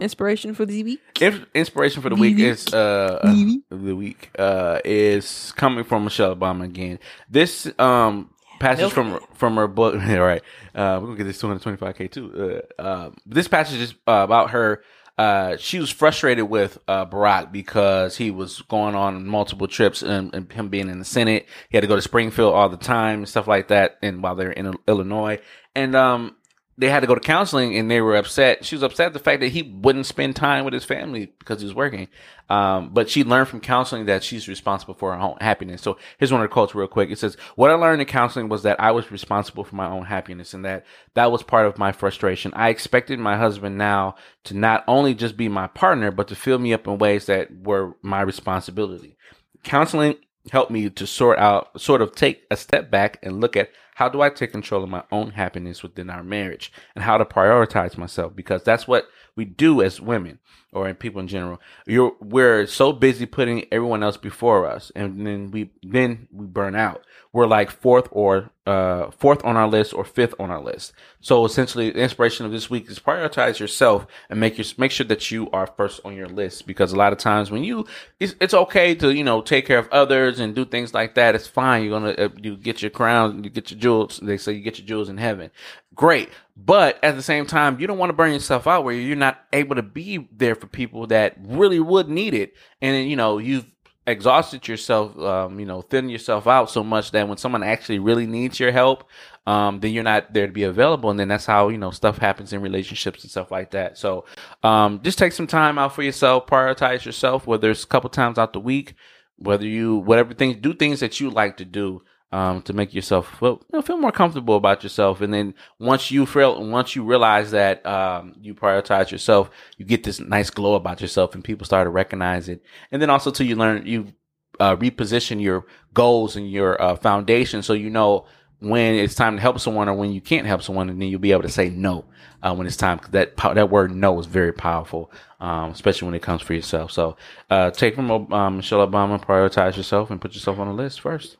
Inspiration 0.00 0.54
for 0.54 0.66
the 0.66 0.82
week. 0.82 1.00
Inf- 1.20 1.46
inspiration 1.54 2.02
for 2.02 2.08
the 2.10 2.16
week 2.16 2.38
is 2.38 2.66
uh, 2.72 3.20
uh 3.22 3.34
the 3.70 3.94
week 3.94 4.30
uh 4.38 4.80
is 4.84 5.52
coming 5.56 5.84
from 5.84 6.04
Michelle 6.04 6.34
Obama 6.34 6.64
again. 6.64 6.98
This 7.30 7.70
um 7.78 8.30
passage 8.64 8.92
from 8.92 9.20
from 9.34 9.56
her 9.56 9.68
book. 9.68 9.94
All 10.08 10.20
right, 10.20 10.42
uh, 10.74 10.98
we're 11.00 11.08
gonna 11.08 11.16
get 11.16 11.24
this 11.24 11.42
225k 11.42 12.10
too. 12.10 12.62
Uh, 12.78 12.82
uh, 12.82 13.10
this 13.26 13.48
passage 13.48 13.80
is 13.80 13.94
uh, 14.06 14.22
about 14.24 14.50
her. 14.50 14.82
Uh, 15.16 15.56
she 15.58 15.78
was 15.78 15.90
frustrated 15.90 16.50
with 16.50 16.76
uh, 16.88 17.06
Barack 17.06 17.52
because 17.52 18.16
he 18.16 18.32
was 18.32 18.62
going 18.62 18.96
on 18.96 19.26
multiple 19.26 19.68
trips 19.68 20.02
and, 20.02 20.34
and 20.34 20.52
him 20.52 20.68
being 20.68 20.88
in 20.88 20.98
the 20.98 21.04
Senate. 21.04 21.46
He 21.68 21.76
had 21.76 21.82
to 21.82 21.86
go 21.86 21.94
to 21.94 22.02
Springfield 22.02 22.52
all 22.52 22.68
the 22.68 22.76
time 22.76 23.20
and 23.20 23.28
stuff 23.28 23.46
like 23.46 23.68
that. 23.68 23.96
And 24.02 24.24
while 24.24 24.34
they're 24.34 24.50
in 24.50 24.74
Illinois, 24.88 25.38
and 25.76 25.94
um, 25.94 26.34
they 26.76 26.90
had 26.90 27.00
to 27.00 27.06
go 27.06 27.14
to 27.14 27.20
counseling 27.20 27.76
and 27.76 27.90
they 27.90 28.00
were 28.00 28.16
upset. 28.16 28.64
She 28.64 28.74
was 28.74 28.82
upset 28.82 29.06
at 29.08 29.12
the 29.12 29.18
fact 29.20 29.40
that 29.40 29.48
he 29.48 29.62
wouldn't 29.62 30.06
spend 30.06 30.34
time 30.34 30.64
with 30.64 30.74
his 30.74 30.84
family 30.84 31.32
because 31.38 31.60
he 31.60 31.66
was 31.66 31.74
working. 31.74 32.08
Um, 32.50 32.90
but 32.92 33.08
she 33.08 33.22
learned 33.22 33.48
from 33.48 33.60
counseling 33.60 34.06
that 34.06 34.24
she's 34.24 34.48
responsible 34.48 34.94
for 34.94 35.14
her 35.14 35.20
own 35.20 35.36
happiness. 35.40 35.82
So 35.82 35.98
here's 36.18 36.32
one 36.32 36.40
of 36.42 36.48
the 36.48 36.52
quotes 36.52 36.74
real 36.74 36.88
quick. 36.88 37.10
It 37.10 37.18
says, 37.18 37.36
what 37.54 37.70
I 37.70 37.74
learned 37.74 38.00
in 38.00 38.08
counseling 38.08 38.48
was 38.48 38.64
that 38.64 38.80
I 38.80 38.90
was 38.90 39.12
responsible 39.12 39.62
for 39.62 39.76
my 39.76 39.86
own 39.86 40.04
happiness 40.04 40.52
and 40.52 40.64
that 40.64 40.84
that 41.14 41.30
was 41.30 41.42
part 41.42 41.66
of 41.66 41.78
my 41.78 41.92
frustration. 41.92 42.52
I 42.54 42.70
expected 42.70 43.18
my 43.20 43.36
husband 43.36 43.78
now 43.78 44.16
to 44.44 44.54
not 44.54 44.82
only 44.88 45.14
just 45.14 45.36
be 45.36 45.48
my 45.48 45.68
partner, 45.68 46.10
but 46.10 46.28
to 46.28 46.36
fill 46.36 46.58
me 46.58 46.72
up 46.72 46.88
in 46.88 46.98
ways 46.98 47.26
that 47.26 47.50
were 47.62 47.96
my 48.02 48.20
responsibility. 48.20 49.16
Counseling 49.62 50.16
helped 50.50 50.70
me 50.70 50.90
to 50.90 51.06
sort 51.06 51.38
out, 51.38 51.80
sort 51.80 52.02
of 52.02 52.14
take 52.14 52.44
a 52.50 52.56
step 52.56 52.90
back 52.90 53.18
and 53.22 53.40
look 53.40 53.56
at 53.56 53.70
how 53.94 54.08
do 54.08 54.20
I 54.20 54.30
take 54.30 54.52
control 54.52 54.82
of 54.82 54.90
my 54.90 55.04
own 55.10 55.30
happiness 55.30 55.82
within 55.82 56.10
our 56.10 56.22
marriage 56.22 56.72
and 56.94 57.04
how 57.04 57.16
to 57.16 57.24
prioritize 57.24 57.96
myself 57.96 58.34
because 58.34 58.62
that's 58.62 58.86
what 58.86 59.08
we 59.36 59.44
do 59.44 59.82
as 59.82 60.00
women 60.00 60.38
or 60.72 60.88
in 60.88 60.96
people 60.96 61.20
in 61.20 61.28
general. 61.28 61.60
You're 61.86 62.12
we're 62.20 62.66
so 62.66 62.92
busy 62.92 63.26
putting 63.26 63.66
everyone 63.72 64.02
else 64.02 64.16
before 64.16 64.66
us 64.66 64.92
and 64.94 65.26
then 65.26 65.50
we 65.50 65.70
then 65.82 66.28
we 66.32 66.46
burn 66.46 66.74
out. 66.74 67.06
We're 67.32 67.46
like 67.46 67.70
fourth 67.70 68.08
or 68.10 68.50
uh 68.66 69.10
fourth 69.10 69.44
on 69.44 69.56
our 69.58 69.68
list 69.68 69.92
or 69.92 70.04
fifth 70.04 70.34
on 70.38 70.50
our 70.50 70.62
list. 70.62 70.94
So 71.20 71.44
essentially 71.44 71.90
the 71.90 72.00
inspiration 72.00 72.46
of 72.46 72.52
this 72.52 72.70
week 72.70 72.88
is 72.88 72.98
prioritize 72.98 73.58
yourself 73.58 74.06
and 74.30 74.40
make 74.40 74.56
your 74.56 74.64
make 74.78 74.90
sure 74.90 75.04
that 75.06 75.30
you 75.30 75.50
are 75.50 75.66
first 75.66 76.00
on 76.02 76.16
your 76.16 76.28
list 76.28 76.66
because 76.66 76.92
a 76.92 76.96
lot 76.96 77.12
of 77.12 77.18
times 77.18 77.50
when 77.50 77.62
you 77.62 77.86
it's, 78.20 78.34
it's 78.40 78.54
okay 78.54 78.94
to 78.94 79.14
you 79.14 79.22
know 79.22 79.42
take 79.42 79.66
care 79.66 79.78
of 79.78 79.88
others 79.90 80.40
and 80.40 80.54
do 80.54 80.64
things 80.64 80.94
like 80.94 81.14
that. 81.16 81.34
It's 81.34 81.46
fine. 81.46 81.84
You're 81.84 82.00
gonna 82.00 82.12
uh, 82.12 82.28
you 82.40 82.56
get 82.56 82.80
your 82.80 82.90
crown, 82.90 83.44
you 83.44 83.50
get 83.50 83.70
your 83.70 83.78
jewels. 83.78 84.18
They 84.22 84.38
say 84.38 84.52
you 84.52 84.62
get 84.62 84.78
your 84.78 84.86
jewels 84.86 85.10
in 85.10 85.18
heaven. 85.18 85.50
Great, 85.94 86.30
but 86.56 86.98
at 87.04 87.16
the 87.16 87.22
same 87.22 87.46
time, 87.46 87.78
you 87.78 87.86
don't 87.86 87.98
want 87.98 88.10
to 88.10 88.14
burn 88.14 88.32
yourself 88.32 88.66
out 88.66 88.82
where 88.82 88.94
you're 88.94 89.14
not 89.14 89.44
able 89.52 89.76
to 89.76 89.82
be 89.82 90.26
there 90.32 90.54
for 90.54 90.66
people 90.66 91.06
that 91.08 91.36
really 91.38 91.80
would 91.80 92.08
need 92.08 92.32
it, 92.32 92.54
and 92.80 93.08
you 93.08 93.14
know 93.14 93.38
you've 93.38 93.66
exhausted 94.06 94.68
yourself, 94.68 95.18
um, 95.18 95.58
you 95.58 95.66
know, 95.66 95.80
thin 95.82 96.08
yourself 96.08 96.46
out 96.46 96.70
so 96.70 96.84
much 96.84 97.10
that 97.12 97.26
when 97.28 97.38
someone 97.38 97.62
actually 97.62 97.98
really 97.98 98.26
needs 98.26 98.60
your 98.60 98.72
help, 98.72 99.08
um, 99.46 99.80
then 99.80 99.92
you're 99.92 100.02
not 100.04 100.32
there 100.32 100.46
to 100.46 100.52
be 100.52 100.64
available. 100.64 101.10
And 101.10 101.18
then 101.18 101.28
that's 101.28 101.46
how, 101.46 101.68
you 101.68 101.78
know, 101.78 101.90
stuff 101.90 102.18
happens 102.18 102.52
in 102.52 102.60
relationships 102.60 103.22
and 103.22 103.30
stuff 103.30 103.50
like 103.50 103.70
that. 103.70 103.96
So, 103.98 104.24
um, 104.62 105.00
just 105.02 105.18
take 105.18 105.32
some 105.32 105.46
time 105.46 105.78
out 105.78 105.94
for 105.94 106.02
yourself, 106.02 106.46
prioritize 106.46 107.04
yourself, 107.04 107.46
whether 107.46 107.70
it's 107.70 107.84
a 107.84 107.88
couple 107.88 108.10
times 108.10 108.38
out 108.38 108.52
the 108.52 108.60
week, 108.60 108.94
whether 109.36 109.66
you, 109.66 109.96
whatever 109.96 110.34
things, 110.34 110.56
do 110.56 110.74
things 110.74 111.00
that 111.00 111.20
you 111.20 111.30
like 111.30 111.56
to 111.58 111.64
do. 111.64 112.02
Um, 112.34 112.62
to 112.62 112.72
make 112.72 112.92
yourself 112.92 113.38
feel, 113.38 113.60
you 113.70 113.78
know, 113.78 113.82
feel 113.82 113.96
more 113.96 114.10
comfortable 114.10 114.56
about 114.56 114.82
yourself, 114.82 115.20
and 115.20 115.32
then 115.32 115.54
once 115.78 116.10
you 116.10 116.26
feel, 116.26 116.50
once 116.68 116.96
you 116.96 117.04
realize 117.04 117.52
that 117.52 117.84
um, 117.86 118.34
you 118.40 118.54
prioritize 118.56 119.12
yourself, 119.12 119.50
you 119.78 119.84
get 119.84 120.02
this 120.02 120.18
nice 120.18 120.50
glow 120.50 120.74
about 120.74 121.00
yourself, 121.00 121.34
and 121.34 121.44
people 121.44 121.64
start 121.64 121.86
to 121.86 121.90
recognize 121.90 122.48
it. 122.48 122.60
And 122.90 123.00
then 123.00 123.08
also, 123.08 123.30
too, 123.30 123.44
you 123.44 123.54
learn 123.54 123.86
you 123.86 124.12
uh, 124.58 124.74
reposition 124.76 125.40
your 125.40 125.66
goals 125.92 126.34
and 126.36 126.50
your 126.50 126.80
uh, 126.82 126.96
foundation 126.96 127.62
so 127.62 127.72
you 127.72 127.90
know 127.90 128.26
when 128.60 128.94
it's 128.94 129.14
time 129.14 129.36
to 129.36 129.42
help 129.42 129.58
someone 129.60 129.88
or 129.88 129.94
when 129.94 130.10
you 130.12 130.20
can't 130.20 130.46
help 130.46 130.62
someone 130.62 130.88
and 130.90 131.00
then 131.00 131.08
you'll 131.08 131.20
be 131.20 131.32
able 131.32 131.42
to 131.42 131.48
say 131.48 131.68
no 131.70 132.04
uh, 132.42 132.54
when 132.54 132.66
it's 132.66 132.76
time. 132.76 132.98
'Cause 132.98 133.10
that 133.10 133.36
that 133.36 133.70
word 133.70 133.94
no 133.94 134.18
is 134.18 134.26
very 134.26 134.52
powerful 134.52 135.10
um, 135.40 135.70
especially 135.70 136.06
when 136.06 136.14
it 136.14 136.22
comes 136.22 136.42
for 136.42 136.54
yourself. 136.54 136.90
So 136.90 137.16
uh, 137.50 137.70
take 137.70 137.94
from 137.94 138.10
um, 138.32 138.56
Michelle 138.56 138.86
Obama 138.86 139.22
prioritize 139.22 139.76
yourself 139.76 140.10
and 140.10 140.20
put 140.20 140.34
yourself 140.34 140.58
on 140.58 140.68
the 140.68 140.74
list 140.82 141.00
first 141.00 141.36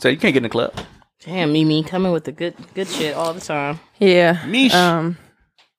so 0.00 0.08
you 0.08 0.16
can't 0.16 0.32
get 0.32 0.38
in 0.38 0.42
the 0.44 0.48
club 0.48 0.72
Damn, 1.24 1.52
Mimi 1.52 1.82
coming 1.82 2.12
with 2.12 2.24
the 2.24 2.32
good 2.32 2.54
good 2.74 2.86
shit 2.86 3.14
all 3.16 3.32
the 3.32 3.40
time. 3.40 3.80
Yeah. 3.98 4.44
Mish. 4.46 4.72
Um, 4.74 5.16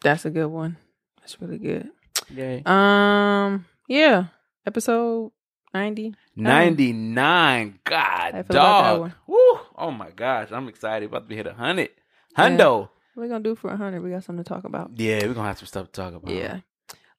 that's 0.01 0.25
a 0.25 0.29
good 0.29 0.47
one. 0.47 0.75
That's 1.19 1.39
really 1.39 1.59
good. 1.59 1.89
Yeah. 2.33 2.59
Um, 2.65 3.65
yeah. 3.87 4.25
Episode 4.65 5.31
ninety. 5.73 6.15
99 6.35 7.79
god 7.85 7.99
I 8.03 8.31
feel 8.31 8.39
about 8.39 8.47
that 8.47 8.53
dog 8.53 8.99
one. 8.99 9.13
Woo. 9.27 9.59
oh 9.75 9.91
my 9.91 10.09
gosh 10.11 10.49
I'm 10.51 10.67
excited 10.67 11.07
about 11.09 11.19
to 11.23 11.27
be 11.27 11.35
hit 11.35 11.47
a 11.47 11.53
hundred 11.53 11.89
hundo 12.37 12.89
What 13.13 13.23
we 13.23 13.27
gonna 13.27 13.43
do 13.43 13.55
for 13.55 13.71
a 13.71 13.77
hundred? 13.77 14.01
We 14.01 14.09
got 14.11 14.23
something 14.23 14.43
to 14.43 14.47
talk 14.49 14.63
about. 14.65 14.91
yeah 14.95 15.25
we're 15.25 15.33
gonna 15.33 15.47
have 15.47 15.57
some 15.59 15.67
stuff 15.67 15.85
to 15.87 15.91
talk 15.91 16.13
about 16.13 16.33
Yeah. 16.33 16.59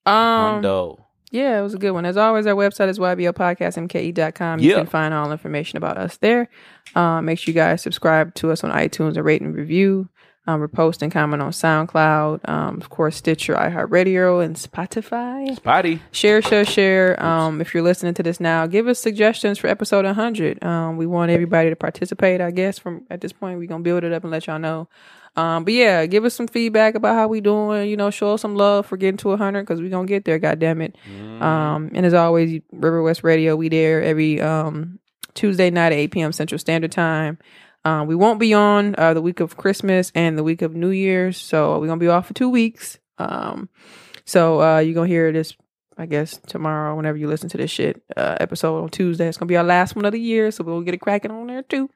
Um. 0.07 0.62
hundo 0.62 0.99
Yeah, 1.30 1.59
it 1.59 1.62
was 1.62 1.74
a 1.74 1.78
good 1.78 1.90
one. 1.90 2.06
As 2.06 2.16
always, 2.16 2.46
our 2.46 2.55
website 2.55 2.88
is 2.88 2.98
ybopodcastmke.com. 2.98 4.60
You 4.60 4.70
Yeah. 4.70 4.76
can 4.76 4.86
find 4.86 5.12
all 5.14 5.30
information 5.32 5.76
about 5.76 5.98
us 5.98 6.16
there. 6.18 6.48
Um, 6.94 7.26
make 7.26 7.38
sure 7.38 7.52
you 7.52 7.55
guys 7.60 7.82
subscribe 7.82 8.34
to 8.36 8.50
us 8.50 8.64
on 8.64 8.70
iTunes 8.70 9.16
and 9.16 9.24
rate 9.24 9.42
and 9.42 9.55
review. 9.55 10.09
Um, 10.46 10.66
repost 10.66 11.02
and 11.02 11.12
comment 11.12 11.42
on 11.42 11.50
SoundCloud. 11.50 12.48
Um, 12.48 12.76
of 12.80 12.88
course, 12.88 13.16
Stitcher, 13.16 13.55
iHeartRadio, 13.55 14.42
and 14.42 14.56
Spotify. 14.56 15.55
Spotty 15.56 16.00
Share, 16.10 16.40
share, 16.40 16.64
share. 16.64 17.22
Um, 17.22 17.60
if 17.60 17.74
you're 17.74 17.82
listening 17.82 18.14
to 18.14 18.22
this 18.22 18.40
now, 18.40 18.66
give 18.66 18.88
us 18.88 18.98
suggestions 18.98 19.59
for 19.59 19.66
episode 19.66 20.06
100. 20.06 20.64
Um, 20.64 20.96
we 20.96 21.05
want 21.06 21.30
everybody 21.30 21.68
to 21.68 21.76
participate. 21.76 22.40
I 22.40 22.50
guess 22.50 22.78
from 22.78 23.05
at 23.10 23.20
this 23.20 23.30
point, 23.34 23.59
we're 23.59 23.68
gonna 23.68 23.82
build 23.82 24.05
it 24.05 24.12
up 24.14 24.22
and 24.22 24.30
let 24.32 24.46
y'all 24.46 24.59
know. 24.59 24.88
Um, 25.36 25.64
but 25.64 25.72
yeah, 25.72 26.05
give 26.06 26.24
us 26.24 26.34
some 26.34 26.48
feedback 26.48 26.94
about 26.94 27.14
how 27.14 27.28
we 27.28 27.40
doing. 27.40 27.88
You 27.88 27.96
know, 27.96 28.10
show 28.10 28.34
us 28.34 28.42
some 28.42 28.56
love 28.56 28.86
for 28.86 28.96
getting 28.96 29.18
to 29.18 29.28
100 29.28 29.62
because 29.62 29.80
we 29.80 29.88
gonna 29.88 30.06
get 30.06 30.24
there. 30.24 30.38
God 30.38 30.59
damn 30.59 30.80
it. 30.80 30.96
Um, 31.40 31.90
and 31.94 32.05
as 32.05 32.14
always, 32.14 32.60
River 32.72 33.02
West 33.02 33.22
Radio, 33.22 33.55
we 33.55 33.68
there 33.68 34.02
every 34.02 34.40
um 34.40 34.98
Tuesday 35.34 35.70
night 35.70 35.92
at 35.92 35.98
8 35.98 36.10
p.m. 36.10 36.32
Central 36.32 36.59
Standard 36.59 36.90
Time. 36.92 37.38
Um, 37.84 38.09
we 38.09 38.16
won't 38.16 38.40
be 38.40 38.52
on 38.55 38.94
uh, 38.98 39.14
the 39.14 39.22
week 39.22 39.40
of 39.40 39.56
Christmas 39.56 40.10
and 40.14 40.36
the 40.36 40.42
week 40.42 40.62
of 40.62 40.74
New 40.74 40.90
Year's, 40.90 41.36
so 41.36 41.78
we're 41.78 41.86
gonna 41.86 42.00
be 42.00 42.09
off 42.09 42.26
for 42.26 42.34
two 42.34 42.48
weeks. 42.48 42.98
Um, 43.18 43.68
so 44.24 44.60
uh, 44.60 44.78
you're 44.80 44.94
gonna 44.94 45.06
hear 45.06 45.32
this, 45.32 45.55
I 45.96 46.06
guess, 46.06 46.38
tomorrow. 46.48 46.96
Whenever 46.96 47.16
you 47.16 47.28
listen 47.28 47.48
to 47.50 47.56
this 47.56 47.70
shit 47.70 48.02
uh, 48.16 48.36
episode 48.40 48.82
on 48.82 48.88
Tuesday, 48.90 49.28
it's 49.28 49.38
gonna 49.38 49.48
be 49.48 49.56
our 49.56 49.64
last 49.64 49.94
one 49.94 50.05
of 50.05 50.12
the 50.12 50.20
year, 50.20 50.50
so 50.50 50.64
we'll 50.64 50.82
get 50.82 50.94
it 50.94 51.00
cracking 51.00 51.30
on 51.30 51.46
there 51.46 51.62
too. 51.62 51.88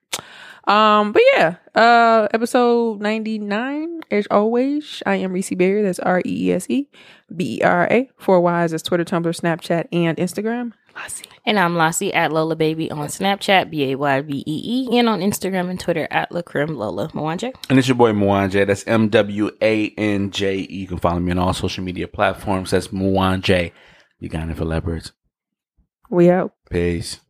Um, 0.66 1.12
but 1.12 1.22
yeah, 1.34 1.56
uh, 1.74 2.28
episode 2.32 3.00
99, 3.00 4.02
as 4.10 4.26
always, 4.30 5.02
I 5.04 5.16
am 5.16 5.32
Reese 5.32 5.50
Berry. 5.54 5.82
That's 5.82 5.98
R 5.98 6.20
E 6.24 6.48
E 6.48 6.52
S 6.52 6.66
E 6.68 6.88
B 7.34 7.58
E 7.58 7.62
R 7.62 7.88
A. 7.90 8.10
Four 8.16 8.40
Y's. 8.40 8.70
That's 8.70 8.82
Twitter, 8.82 9.04
Tumblr, 9.04 9.22
Snapchat, 9.22 9.88
and 9.92 10.16
Instagram. 10.18 10.72
Lassie. 10.94 11.24
And 11.46 11.58
I'm 11.58 11.76
Lassie 11.76 12.12
at 12.12 12.32
Lola 12.32 12.54
Baby 12.54 12.90
on 12.90 13.08
Snapchat, 13.08 13.70
B 13.70 13.92
A 13.92 13.94
Y 13.96 14.20
B 14.20 14.44
E 14.46 14.88
E, 14.90 14.98
and 14.98 15.08
on 15.08 15.20
Instagram 15.20 15.70
and 15.70 15.80
Twitter 15.80 16.06
at 16.10 16.30
Lacrim 16.30 16.76
Lola. 16.76 17.08
Mwanje. 17.08 17.52
And 17.68 17.78
it's 17.78 17.88
your 17.88 17.96
boy 17.96 18.12
Mwanje. 18.12 18.66
That's 18.66 18.86
M 18.86 19.08
W 19.08 19.50
A 19.60 19.88
N 19.96 20.30
J 20.30 20.58
E. 20.58 20.66
You 20.68 20.86
can 20.86 20.98
follow 20.98 21.20
me 21.20 21.32
on 21.32 21.38
all 21.38 21.54
social 21.54 21.82
media 21.82 22.06
platforms. 22.08 22.70
That's 22.70 22.88
Mwanje. 22.88 23.72
You 24.20 24.28
got 24.28 24.48
it 24.48 24.56
for 24.56 24.64
leopards. 24.64 25.12
We 26.10 26.30
out. 26.30 26.52
Peace. 26.70 27.20